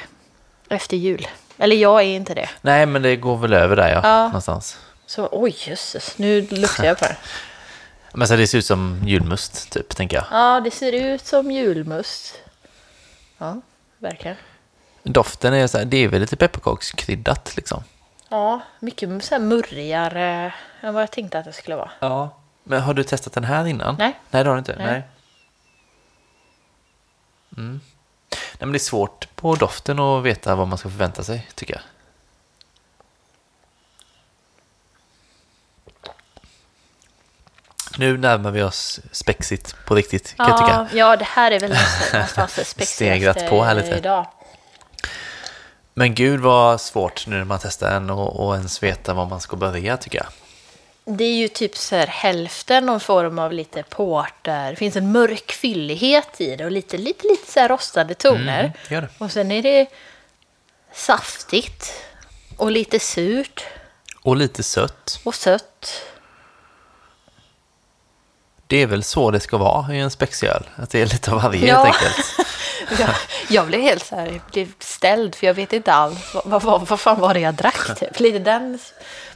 Efter 0.74 0.97
jul. 0.97 1.28
Eller 1.57 1.76
jag 1.76 2.01
är 2.01 2.05
inte 2.05 2.34
det. 2.34 2.49
Nej, 2.61 2.86
men 2.86 3.01
det 3.01 3.15
går 3.15 3.38
väl 3.38 3.53
över 3.53 3.76
där, 3.76 3.89
ja. 3.89 3.99
Ja. 4.03 4.26
Någonstans. 4.26 4.78
Så 5.05 5.30
oj 5.32 5.55
jösses, 5.57 6.17
nu 6.17 6.41
luktar 6.41 6.86
jag 6.86 6.99
på 6.99 7.05
den. 7.05 7.15
Men 8.15 8.28
så 8.28 8.36
det 8.36 8.47
ser 8.47 8.57
ut 8.57 8.65
som 8.65 9.01
julmust, 9.05 9.71
typ, 9.71 9.95
tänker 9.95 10.17
jag. 10.17 10.26
Ja, 10.32 10.59
det 10.59 10.71
ser 10.71 10.91
ut 10.91 11.26
som 11.26 11.51
julmust. 11.51 12.39
Ja, 13.38 13.61
verkligen. 13.97 14.38
Doften 15.03 15.53
är 15.53 15.67
så 15.67 15.78
här, 15.78 15.86
det 15.86 15.97
är 15.97 16.07
väl 16.07 16.21
lite 16.21 16.36
pepparkakskryddat, 16.36 17.55
liksom. 17.55 17.84
Ja, 18.30 18.61
mycket 18.80 19.24
så 19.24 19.36
här 19.36 19.39
murrigare 19.39 20.53
än 20.82 20.93
vad 20.93 21.03
jag 21.03 21.11
tänkte 21.11 21.39
att 21.39 21.45
det 21.45 21.53
skulle 21.53 21.76
vara. 21.76 21.91
Ja. 21.99 22.38
Men 22.63 22.82
har 22.82 22.93
du 22.93 23.03
testat 23.03 23.34
den 23.34 23.43
här 23.43 23.67
innan? 23.67 23.95
Nej. 23.99 24.19
Nej, 24.30 24.43
det 24.43 24.49
har 24.49 24.55
du 24.55 24.59
inte? 24.59 24.76
Nej. 24.78 24.86
Nej. 24.86 25.03
Mm. 27.57 27.82
Men 28.66 28.72
det 28.72 28.78
är 28.78 28.80
svårt 28.80 29.36
på 29.36 29.55
doften 29.55 29.99
att 29.99 30.24
veta 30.24 30.55
vad 30.55 30.68
man 30.68 30.78
ska 30.78 30.89
förvänta 30.89 31.24
sig, 31.24 31.47
tycker 31.55 31.74
jag. 31.74 31.82
Nu 37.97 38.18
närmar 38.18 38.51
vi 38.51 38.64
oss 38.64 38.99
spexigt 39.11 39.76
på 39.86 39.95
riktigt, 39.95 40.38
kan 40.38 40.49
jag 40.49 40.57
tycka. 40.57 40.88
Ja, 40.91 40.97
ja, 40.97 41.18
det 41.18 41.26
här 41.26 41.51
är 41.51 41.59
väl 41.59 41.78
någonstans 42.14 42.55
det 42.55 42.66
spexigaste 42.66 43.47
på 43.47 43.64
här 43.64 43.76
lite. 43.76 43.95
idag. 43.95 44.28
Men 45.93 46.16
gud 46.16 46.39
vad 46.39 46.82
svårt 46.82 47.28
nu 47.28 47.38
när 47.38 47.43
man 47.43 47.59
testar 47.61 47.95
en 47.95 48.09
och, 48.09 48.45
och 48.45 48.55
ens 48.55 48.84
veta 48.84 49.14
var 49.14 49.26
man 49.26 49.41
ska 49.41 49.55
börja, 49.55 49.97
tycker 49.97 50.18
jag. 50.18 50.28
Det 51.05 51.23
är 51.23 51.33
ju 51.35 51.47
typ 51.47 51.77
så 51.77 51.95
här 51.95 52.07
hälften 52.07 52.85
någon 52.85 52.99
form 52.99 53.39
av 53.39 53.53
lite 53.53 53.83
porter. 53.83 54.69
Det 54.69 54.75
finns 54.75 54.95
en 54.95 55.11
mörk 55.11 55.51
fyllighet 55.51 56.41
i 56.41 56.55
det 56.55 56.65
och 56.65 56.71
lite, 56.71 56.97
lite, 56.97 57.27
lite 57.27 57.51
så 57.51 57.59
här 57.59 57.69
rostade 57.69 58.13
toner. 58.13 58.59
Mm, 58.59 58.71
det 58.89 58.99
det. 58.99 59.07
Och 59.17 59.31
sen 59.31 59.51
är 59.51 59.61
det 59.63 59.87
saftigt 60.93 61.93
och 62.57 62.71
lite 62.71 62.99
surt 62.99 63.63
Och 64.23 64.35
lite 64.35 64.63
sött. 64.63 65.19
och 65.23 65.35
sött. 65.35 66.01
Det 68.67 68.77
är 68.81 68.87
väl 68.87 69.03
så 69.03 69.31
det 69.31 69.39
ska 69.39 69.57
vara 69.57 69.93
i 69.95 69.99
en 69.99 70.11
spexöl. 70.11 70.69
Att 70.75 70.89
det 70.89 71.01
är 71.01 71.05
lite 71.05 71.31
av 71.31 71.41
varje 71.41 71.67
Ja. 71.67 71.83
helt 71.83 71.95
enkelt. 71.95 72.25
Jag, 72.99 73.09
jag 73.49 73.67
blev 73.67 73.81
helt 73.81 74.05
så 74.05 74.15
här, 74.15 74.41
blev 74.51 74.71
ställd 74.79 75.35
för 75.35 75.47
jag 75.47 75.53
vet 75.53 75.73
inte 75.73 75.93
alls 75.93 76.33
vad, 76.33 76.43
vad, 76.45 76.63
vad, 76.63 76.87
vad 76.87 76.99
fan 76.99 77.19
var 77.19 77.33
det 77.33 77.39
jag 77.39 77.53
drack. 77.53 77.99
Typ. 77.99 78.19
Lite 78.19 78.39
den. 78.39 78.79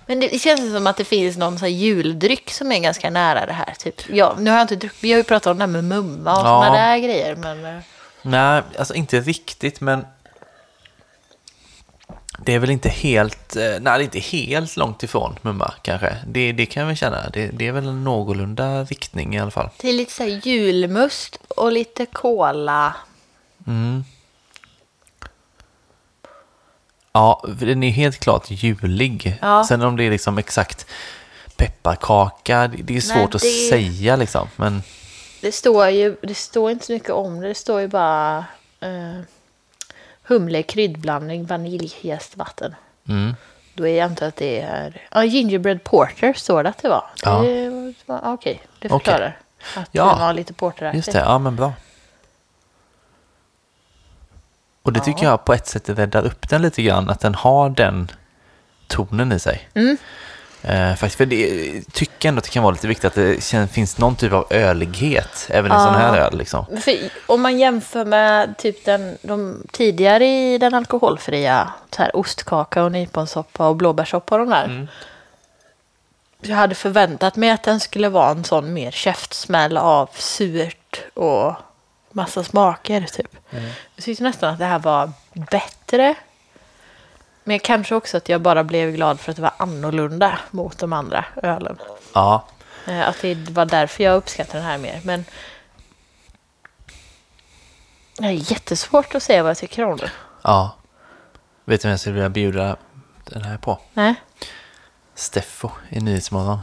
Men 0.07 0.19
det 0.19 0.41
känns 0.41 0.73
som 0.73 0.87
att 0.87 0.97
det 0.97 1.05
finns 1.05 1.37
någon 1.37 1.59
så 1.59 1.65
här 1.65 1.71
juldryck 1.71 2.51
som 2.51 2.71
är 2.71 2.79
ganska 2.79 3.09
nära 3.09 3.45
det 3.45 3.53
här. 3.53 3.73
Typ. 3.79 4.01
Ja, 4.09 4.35
nu 4.39 4.49
har 4.49 4.57
jag 4.57 4.63
inte 4.63 4.75
druckit, 4.75 5.03
vi 5.03 5.11
har 5.11 5.17
ju 5.17 5.23
pratat 5.23 5.51
om 5.51 5.57
det 5.57 5.63
här 5.63 5.67
med 5.71 5.83
mumma 5.83 6.31
och 6.33 6.39
Ja. 6.39 6.43
sådana 6.43 6.73
där 6.75 6.97
grejer. 6.97 7.35
Men, 7.35 7.65
eh, 7.65 7.81
Nej, 8.21 8.61
alltså 8.79 8.93
inte 8.93 9.19
riktigt, 9.21 9.81
men 9.81 10.05
det 12.45 12.53
är 12.53 12.59
väl 12.59 12.69
inte 12.69 12.89
helt, 12.89 13.55
eh, 13.55 13.63
nej 13.81 14.03
inte 14.03 14.19
helt 14.19 14.77
långt 14.77 15.03
ifrån 15.03 15.35
mumma 15.41 15.73
kanske. 15.81 16.17
Det, 16.27 16.51
det 16.51 16.65
kan 16.65 16.87
väl 16.87 16.95
känna. 16.97 17.29
Det, 17.29 17.47
det 17.47 17.67
är 17.67 17.71
väl 17.71 17.87
en 17.87 18.03
någorlunda 18.03 18.83
riktning 18.83 19.35
i 19.35 19.39
alla 19.39 19.51
fall. 19.51 19.69
det 19.81 19.89
är 19.89 19.93
lite 19.93 20.11
så 20.13 20.23
här 20.23 20.41
julmust 20.47 21.39
och 21.47 21.71
lite 21.71 22.05
kola. 22.05 22.95
Mm. 23.67 24.03
Ja, 27.17 27.43
den 27.59 27.83
är 27.83 27.89
helt 27.89 28.19
klart 28.19 28.45
julig. 28.49 29.37
Ja. 29.41 29.63
Sen 29.67 29.81
om 29.81 29.97
det 29.97 30.03
är 30.03 30.11
liksom 30.11 30.37
exakt 30.37 30.85
pepparkaka, 31.55 32.67
det, 32.67 32.77
det 32.83 32.97
är 32.97 33.01
svårt 33.01 33.35
att 33.35 33.41
det- 33.41 33.69
säga 33.69 34.15
liksom. 34.15 34.47
Men 34.55 34.83
Det 35.41 35.51
står 35.51 35.89
ju 35.89 36.15
det 36.21 36.35
står 36.35 36.71
inte 36.71 36.85
så 36.85 36.91
mycket 36.91 37.09
om 37.09 37.41
det. 37.41 37.47
Det 37.47 37.55
står 37.55 37.81
ju 37.81 37.87
bara 37.87 38.37
eh, 38.79 39.19
humle, 40.23 40.63
kryddblandning, 40.63 41.45
vanilj, 41.45 41.93
jäst 42.01 42.37
vatten. 42.37 42.75
mm, 43.09 43.35
Då 43.73 43.87
är 43.87 43.97
jag 43.97 44.05
antar 44.05 44.27
att 44.27 44.35
det 44.35 44.59
är... 44.61 45.01
Ja, 45.11 45.23
gingerbread 45.23 45.83
porter 45.83 46.33
står 46.33 46.63
det 46.63 46.69
att 46.69 46.81
det 46.81 46.89
var. 46.89 47.03
Ja. 47.23 47.41
Det 47.41 47.93
Okej, 48.07 48.61
det 48.79 48.89
Okej. 48.89 48.89
förklarar. 48.89 49.37
Att 49.75 49.89
Ja. 49.91 50.13
det 50.13 50.19
var 50.21 50.33
lite 50.33 50.53
porter 50.53 50.93
just 50.93 51.11
det, 51.11 51.19
ja 51.19 51.39
men 51.39 51.55
bra. 51.55 51.73
Och 54.87 54.93
det 54.93 54.99
tycker 54.99 55.23
jag 55.25 55.45
på 55.45 55.53
ett 55.53 55.67
sätt 55.67 55.89
räddar 55.89 56.25
upp 56.25 56.49
den 56.49 56.61
lite 56.61 56.81
grann, 56.83 57.09
att 57.09 57.19
den 57.19 57.35
har 57.35 57.69
den 57.69 58.11
tonen 58.87 59.31
i 59.31 59.39
sig. 59.39 59.69
Mm. 59.73 59.97
Eh, 60.61 60.95
faktiskt, 60.95 61.15
för 61.15 61.25
det 61.25 61.81
tycker 61.93 62.29
ändå 62.29 62.39
att 62.39 62.43
det 62.43 62.49
kan 62.49 62.63
vara 62.63 62.73
lite 62.73 62.87
viktigt 62.87 63.05
att 63.05 63.13
det 63.13 63.43
känns, 63.43 63.71
finns 63.71 63.97
någon 63.97 64.15
typ 64.15 64.33
av 64.33 64.47
ölighet 64.49 65.47
även 65.49 65.71
i 65.71 65.75
Ja. 65.75 65.85
sån 65.85 65.95
här 65.95 66.17
öl. 66.17 66.37
Liksom. 66.37 66.65
Om 67.25 67.41
man 67.41 67.59
jämför 67.59 68.05
med 68.05 68.57
typ 68.57 68.85
den, 68.85 69.17
de 69.21 69.63
tidigare 69.71 70.25
i 70.25 70.57
den 70.57 70.73
alkoholfria, 70.73 71.73
så 71.91 72.01
här 72.01 72.15
ostkaka 72.15 72.83
och 72.83 72.91
nyponsoppa 72.91 73.67
och 73.67 73.75
blåbärssoppa 73.75 74.35
och 74.35 74.39
de 74.39 74.49
där. 74.49 74.65
Mm. 74.65 74.87
Jag 76.41 76.55
hade 76.55 76.75
förväntat 76.75 77.35
mig 77.35 77.49
att 77.49 77.63
den 77.63 77.79
skulle 77.79 78.09
vara 78.09 78.29
en 78.29 78.43
sån 78.43 78.73
mer 78.73 78.91
käftsmäll 78.91 79.77
av 79.77 80.09
surt 80.13 81.01
och 81.13 81.53
massa 82.17 82.43
smaker 82.43 83.01
typ. 83.01 83.35
Jag 83.95 84.03
tyckte 84.05 84.23
nästan 84.23 84.53
att 84.53 84.59
det 84.59 84.65
här 84.65 84.79
var 84.79 85.11
bättre. 85.33 86.15
Men 87.43 87.59
kanske 87.59 87.95
också 87.95 88.17
att 88.17 88.29
jag 88.29 88.41
bara 88.41 88.63
blev 88.63 88.91
glad 88.91 89.19
för 89.19 89.31
att 89.31 89.35
det 89.35 89.41
var 89.41 89.53
annorlunda 89.57 90.39
mot 90.51 90.77
de 90.77 90.93
andra 90.93 91.25
ölen. 91.43 91.77
Ja, 92.13 92.45
Eh, 92.87 93.07
Att 93.07 93.21
det 93.21 93.49
var 93.49 93.65
därför 93.65 94.03
jag 94.03 94.15
uppskattar 94.15 94.53
den 94.59 94.67
här 94.67 94.77
mer. 94.77 95.01
Men 95.03 95.25
Det 98.17 98.25
är 98.27 98.51
jättesvårt 98.51 99.15
att 99.15 99.23
säga 99.23 99.43
vad 99.43 99.49
jag 99.49 99.57
tycker 99.57 99.83
om 99.85 99.97
det. 99.97 100.11
Ja. 100.41 100.75
Vet 101.65 101.81
du 101.81 101.85
vem 101.87 101.91
jag 101.91 101.99
skulle 101.99 102.13
vilja 102.13 102.29
bjuda 102.29 102.75
den 103.25 103.43
här 103.43 103.57
på? 103.57 103.79
Nej. 103.93 104.15
Steffo 105.15 105.69
i 105.89 105.99
Nyhetsmorgon. 105.99 106.59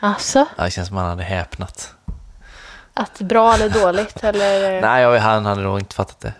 Alltså, 0.00 0.46
Ja, 0.56 0.64
det 0.64 0.70
känns 0.70 0.88
som 0.88 0.96
han 0.96 1.06
hade 1.06 1.22
häpnat. 1.22 1.94
Att 2.96 3.18
bra 3.18 3.54
eller 3.54 3.68
dåligt 3.68 4.24
eller? 4.24 4.80
Nej, 4.80 5.02
jag, 5.02 5.18
han 5.20 5.46
hade 5.46 5.62
nog 5.62 5.78
inte 5.78 5.94
fattat 5.94 6.20
det. 6.20 6.32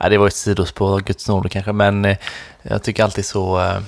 Ja, 0.00 0.08
det 0.08 0.18
var 0.18 0.26
ett 0.26 0.34
sidospår, 0.36 1.00
Guds 1.00 1.28
nåde 1.28 1.48
kanske, 1.48 1.72
men 1.72 2.04
eh, 2.04 2.16
jag 2.62 2.82
tycker 2.82 3.04
alltid 3.04 3.26
så 3.26 3.60
eh, 3.60 3.78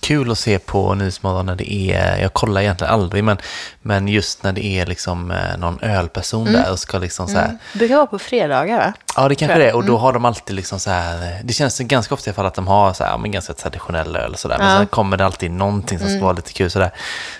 kul 0.00 0.30
att 0.30 0.38
se 0.38 0.58
på 0.58 0.94
Nyhetsmorgon 0.94 1.46
när 1.46 1.54
det 1.54 1.72
är, 1.72 2.16
jag 2.16 2.32
kollar 2.32 2.60
egentligen 2.60 2.92
aldrig, 2.92 3.24
men, 3.24 3.36
men 3.82 4.08
just 4.08 4.42
när 4.42 4.52
det 4.52 4.64
är 4.64 4.86
liksom 4.86 5.30
eh, 5.30 5.56
någon 5.58 5.80
ölperson 5.82 6.44
där 6.52 6.70
och 6.72 6.78
ska 6.78 6.98
liksom 6.98 7.26
så 7.28 7.36
här, 7.36 7.44
Mm. 7.44 7.58
Det 7.72 7.78
brukar 7.78 7.96
vara 7.96 8.06
på 8.06 8.18
fredagar 8.18 8.78
va? 8.78 8.92
Ja, 9.16 9.28
det 9.28 9.34
kanske 9.34 9.58
det 9.58 9.68
är. 9.70 9.76
Och 9.76 9.84
då 9.84 9.96
har 9.96 10.12
de 10.12 10.24
alltid 10.24 10.56
liksom 10.56 10.80
så 10.80 10.90
här, 10.90 11.40
det 11.44 11.52
känns 11.52 11.78
ganska 11.78 12.14
ofta 12.14 12.28
i 12.28 12.30
alla 12.30 12.34
fall 12.34 12.46
att 12.46 12.54
de 12.54 12.66
har 12.68 12.92
så 12.92 13.04
här, 13.04 13.18
men 13.18 13.30
ganska 13.32 13.52
traditionell 13.52 14.16
öl 14.16 14.32
och 14.32 14.38
sådär. 14.38 14.58
Men 14.58 14.70
Ja. 14.70 14.76
sen 14.78 14.86
kommer 14.86 15.16
det 15.16 15.24
alltid 15.24 15.50
någonting 15.50 15.98
som 15.98 16.08
ska 16.08 16.20
vara 16.20 16.32
lite 16.32 16.52
kul 16.52 16.70
sådär. 16.70 16.90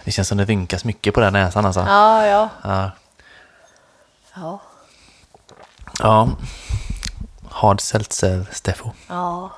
Det 0.05 0.11
känns 0.11 0.28
som 0.28 0.39
det 0.39 0.45
vinkas 0.45 0.84
mycket 0.84 1.14
på 1.14 1.20
den 1.20 1.32
näsan 1.32 1.66
alltså. 1.66 1.84
Ja, 1.89 2.26
ja. 2.26 2.49
Ja. 2.62 2.91
Ja. 4.41 4.61
ja. 5.99 6.28
Hard 7.51 7.80
seltzer, 7.80 8.47
Steffo. 8.53 8.91
ja. 9.09 9.51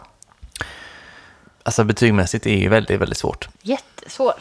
Alltså 1.62 1.84
betygmässigt 1.84 2.46
är 2.46 2.56
ju 2.56 2.68
väldigt, 2.68 3.00
väldigt 3.00 3.18
svårt. 3.18 3.48
Jättesvår. 3.62 4.34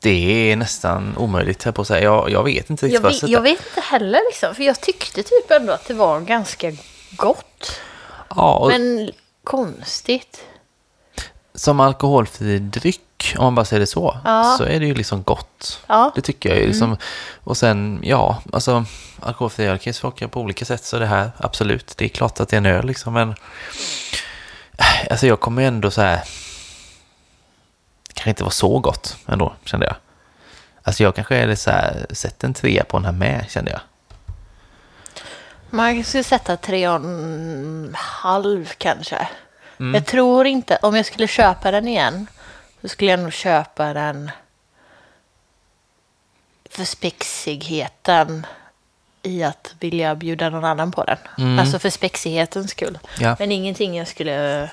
Det 0.00 0.52
är 0.52 0.56
nästan 0.56 1.16
omöjligt 1.16 1.62
här 1.64 1.72
på 1.72 1.82
att 1.82 1.88
säga. 1.88 2.02
Jag, 2.02 2.30
jag 2.30 2.44
vet 2.44 2.70
inte 2.70 2.86
riktigt 2.86 3.02
Jag 3.02 3.10
vet, 3.10 3.28
jag 3.28 3.40
vet 3.40 3.66
inte 3.66 3.80
heller 3.80 4.20
liksom, 4.30 4.54
för 4.54 4.62
jag 4.62 4.80
tyckte 4.80 5.22
typ 5.22 5.50
ändå 5.50 5.72
att 5.72 5.84
det 5.88 5.94
var 5.94 6.20
ganska 6.20 6.72
gott. 7.10 7.80
Ja, 8.28 8.56
och 8.56 8.68
Men 8.68 9.10
konstigt. 9.44 10.44
som 11.54 11.80
alkoholfri 11.80 12.58
dryck, 12.58 13.00
om 13.38 13.44
man 13.44 13.54
bara 13.54 13.64
säger 13.64 13.80
det 13.80 13.86
så, 13.86 14.18
Ja. 14.24 14.54
så 14.58 14.64
är 14.64 14.80
det 14.80 14.86
ju 14.86 14.94
liksom 14.94 15.22
gott. 15.22 15.80
Ja. 15.86 16.12
Det 16.14 16.20
tycker 16.20 16.48
jag 16.48 16.58
ju. 16.58 16.66
Liksom. 16.66 16.96
Och 17.44 17.56
sen, 17.56 18.00
ja, 18.02 18.42
alltså 18.52 18.84
alkoholfri 19.20 19.66
öl 19.66 19.78
kan 19.78 19.90
ju 19.90 19.94
smaka 19.94 20.28
på 20.28 20.40
olika 20.40 20.64
sätt. 20.64 20.84
Så 20.84 20.98
det 20.98 21.06
här, 21.06 21.30
absolut, 21.38 21.94
det 21.96 22.04
är 22.04 22.08
klart 22.08 22.40
att 22.40 22.48
det 22.48 22.56
är 22.56 22.58
en 22.58 22.66
öl 22.66 22.86
liksom. 22.86 23.12
Men 23.14 23.30
äh, 23.30 25.10
alltså 25.10 25.26
jag 25.26 25.40
kommer 25.40 25.62
ju 25.62 25.68
ändå 25.68 25.90
så 25.90 26.00
här, 26.00 26.16
det 28.08 28.14
kanske 28.14 28.30
inte 28.30 28.44
var 28.44 28.50
så 28.50 28.78
gott 28.78 29.16
ändå, 29.26 29.52
kände 29.64 29.86
jag. 29.86 29.96
Alltså 30.82 31.02
jag 31.02 31.14
kanske 31.14 31.36
är 31.36 31.54
så 31.54 31.70
här, 31.70 32.06
sett 32.10 32.44
en 32.44 32.54
trea 32.54 32.84
på 32.84 32.96
den 32.96 33.04
här 33.04 33.12
med, 33.12 33.44
kände 33.48 33.70
jag. 33.70 33.80
Man 35.70 36.04
skulle 36.04 36.24
sätta 36.24 36.56
tre 36.56 36.88
och 36.88 36.94
en 36.94 37.96
halv 37.98 38.72
kanske. 38.78 39.28
Mm. 39.80 39.94
Jag 39.94 40.06
tror 40.06 40.46
inte, 40.46 40.78
om 40.82 40.96
jag 40.96 41.06
skulle 41.06 41.26
köpa 41.26 41.70
den 41.70 41.88
igen, 41.88 42.26
så 42.82 42.88
skulle 42.88 43.10
jag 43.10 43.20
nog 43.20 43.32
köpa 43.32 43.92
den 43.92 44.30
för 46.70 46.84
spexigheten 46.84 48.46
i 49.22 49.42
att 49.44 49.74
vilja 49.80 50.14
bjuda 50.14 50.48
någon 50.50 50.64
annan 50.64 50.92
på 50.92 51.04
den. 51.04 51.16
Mm. 51.38 51.58
Alltså 51.58 51.78
för 51.78 51.90
spexighetens 51.90 52.70
skull. 52.70 52.98
Ja. 53.18 53.36
Men 53.38 53.52
ingenting 53.52 53.96
jag 53.96 54.08
skulle 54.08 54.70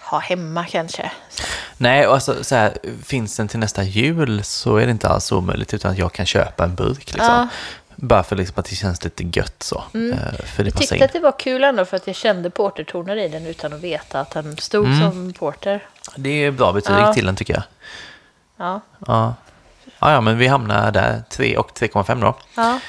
ha 0.00 0.18
hemma 0.18 0.64
kanske. 0.66 1.10
Så. 1.30 1.42
Nej, 1.76 2.06
och 2.06 2.14
alltså 2.14 2.44
så 2.44 2.54
här, 2.54 2.78
finns 3.04 3.36
den 3.36 3.48
till 3.48 3.58
nästa 3.58 3.82
jul 3.82 4.44
så 4.44 4.76
är 4.76 4.86
det 4.86 4.90
inte 4.92 5.08
alls 5.08 5.32
omöjligt 5.32 5.74
utan 5.74 5.90
att 5.92 5.98
jag 5.98 6.12
kan 6.12 6.26
köpa 6.26 6.64
en 6.64 6.74
burk 6.74 7.12
liksom. 7.12 7.24
Ja. 7.26 7.34
Mm. 7.38 7.48
Bara 8.08 8.22
för 8.22 8.36
liksom 8.36 8.54
att 8.60 8.66
det 8.66 8.74
känns 8.76 9.04
lite 9.04 9.24
gött 9.38 9.62
så. 9.62 9.76
Eh, 9.78 10.44
För 10.44 10.64
det 10.64 10.70
Jag 10.70 10.76
tyckte 10.76 10.96
in. 10.96 11.02
att 11.02 11.12
det 11.12 11.20
var 11.20 11.38
kul 11.38 11.64
ändå 11.64 11.84
för 11.84 11.96
att 11.96 12.06
jag 12.06 12.16
kände 12.16 12.50
portertoner 12.50 13.16
i 13.16 13.28
den 13.28 13.46
utan 13.46 13.72
att 13.72 13.80
veta 13.80 14.20
att 14.20 14.30
den 14.30 14.56
stod 14.56 14.86
Mm. 14.86 15.00
som 15.10 15.32
porter. 15.32 15.86
Det 16.16 16.30
är 16.44 16.50
bra 16.50 16.72
betyg 16.72 16.96
Ja. 16.96 17.12
till 17.12 17.26
den 17.26 17.36
tycker 17.36 17.54
jag. 17.54 17.62
Ja. 18.56 18.80
Ja. 19.06 19.34
ja, 19.98 20.12
ja, 20.12 20.20
men 20.20 20.38
vi 20.38 20.46
hamnar 20.46 20.90
där. 20.92 21.22
3 21.30 21.56
och 21.56 21.72
3,5 21.78 22.20
då. 22.20 22.36
ja. 22.56 22.80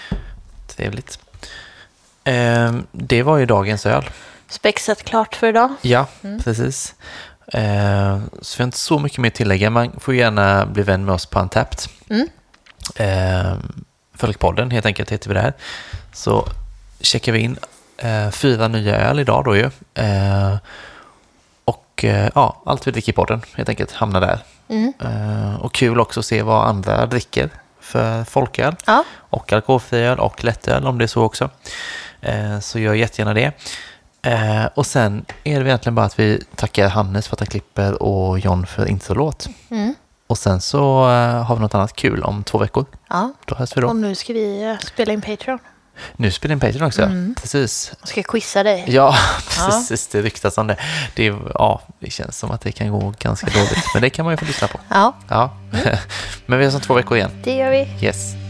Trevligt. 0.67 1.19
Ehm, 2.23 2.85
det 2.91 3.23
var 3.23 3.37
ju 3.37 3.45
dagens 3.45 3.85
öl. 3.85 4.09
Spexat 4.47 5.03
klart 5.03 5.35
för 5.35 5.47
idag. 5.47 5.69
Ja, 5.81 6.05
precis. 6.43 6.95
Ehm, 7.53 8.29
så 8.41 8.57
vi 8.57 8.61
har 8.63 8.67
inte 8.67 8.77
så 8.77 8.99
mycket 8.99 9.17
mer 9.19 9.29
att 9.29 9.35
tillägga. 9.35 9.69
Man 9.69 9.91
får 9.99 10.13
gärna 10.15 10.65
bli 10.65 10.83
vän 10.83 11.05
med 11.05 11.15
oss 11.15 11.25
på 11.25 11.39
Antapped. 11.39 11.79
Mm. 12.09 12.27
Ehm, 12.95 13.83
Folkpodden 14.15 14.71
helt 14.71 14.85
enkelt 14.85 15.09
heter 15.11 15.29
vi 15.29 15.33
där. 15.33 15.53
Så 16.13 16.47
checkar 17.01 17.31
vi 17.31 17.39
in 17.39 17.57
eh, 17.97 18.29
fyra 18.31 18.67
nya 18.67 18.97
öl 18.97 19.19
idag 19.19 19.43
då 19.45 19.55
ju. 19.55 19.69
Ehm, 19.93 20.57
och 21.99 22.05
eh, 22.05 22.29
ja, 22.35 22.61
allt 22.65 22.87
vi 22.87 22.91
dricker 22.91 23.11
i 23.11 23.15
podden 23.15 23.41
helt 23.55 23.69
enkelt 23.69 23.91
hamnar 23.91 24.21
där. 24.21 24.39
Mm. 24.67 24.93
Ehm, 24.99 25.55
och 25.55 25.73
kul 25.73 25.99
också 25.99 26.19
att 26.19 26.25
se 26.25 26.41
vad 26.41 26.67
andra 26.67 27.05
dricker 27.05 27.49
för 27.79 28.23
folköl. 28.23 28.75
Ja. 28.85 29.03
och 29.17 29.53
alkoholfri 29.53 29.99
öl 29.99 30.19
och 30.19 30.43
lättöl 30.43 30.85
om 30.87 30.97
det 30.97 31.05
är 31.05 31.07
så 31.07 31.23
också. 31.23 31.49
Eh, 32.21 32.59
så 32.59 32.79
gör 32.79 32.93
jättegärna 32.93 33.33
det. 33.33 33.51
Eh, 34.21 34.65
och 34.75 34.85
sen 34.85 35.25
är 35.43 35.59
det 35.59 35.65
egentligen 35.65 35.95
bara 35.95 36.05
att 36.05 36.19
vi 36.19 36.43
tackar 36.55 36.89
Hannes 36.89 37.27
för 37.27 37.35
att 37.35 37.39
han 37.39 37.47
klipper 37.47 38.03
och 38.03 38.39
John 38.39 38.65
för 38.65 38.85
introlåt. 38.85 39.47
Mm. 39.69 39.95
Och 40.27 40.37
sen 40.37 40.61
så 40.61 41.09
eh, 41.09 41.43
har 41.43 41.55
vi 41.55 41.61
något 41.61 41.75
annat 41.75 41.95
kul 41.95 42.23
om 42.23 42.43
två 42.43 42.57
veckor. 42.57 42.85
ja. 43.09 43.33
Då 43.45 43.55
hörs 43.55 43.77
vi 43.77 43.81
då. 43.81 43.87
Och 43.87 43.95
nu 43.95 44.15
ska 44.15 44.33
vi 44.33 44.63
eh, 44.63 44.77
spela 44.77 45.13
in 45.13 45.21
Patreon. 45.21 45.59
Nu 46.15 46.31
spelar 46.31 46.53
in 46.53 46.59
Patreon 46.59 46.83
också. 46.87 47.01
Mm. 47.01 47.35
Precis. 47.41 47.91
Jag 47.99 48.09
ska 48.09 48.23
quizza 48.23 48.63
dig. 48.63 48.85
Ja, 48.87 49.15
precis. 49.49 50.07
Det 50.07 50.21
ryktas 50.21 50.57
om 50.57 50.67
det. 50.67 50.77
Det, 51.15 51.27
är, 51.27 51.35
ja, 51.53 51.81
det 51.99 52.11
känns 52.11 52.37
som 52.37 52.51
att 52.51 52.61
det 52.61 52.71
kan 52.71 52.91
gå 52.91 53.13
ganska 53.19 53.47
dåligt. 53.47 53.85
Men 53.93 54.01
det 54.01 54.09
kan 54.09 54.25
man 54.25 54.33
ju 54.33 54.37
få 54.37 54.45
lyssna 54.45 54.67
på. 54.67 54.79
Ja, 54.89 55.15
Ja. 55.29 55.49
Men 56.45 56.59
vi 56.59 56.65
hörs 56.65 56.75
om 56.75 56.81
två 56.81 56.93
veckor 56.93 57.17
igen. 57.17 57.31
det 57.43 57.55
gör 57.55 57.71
vi. 57.71 57.87
Yes. 58.05 58.48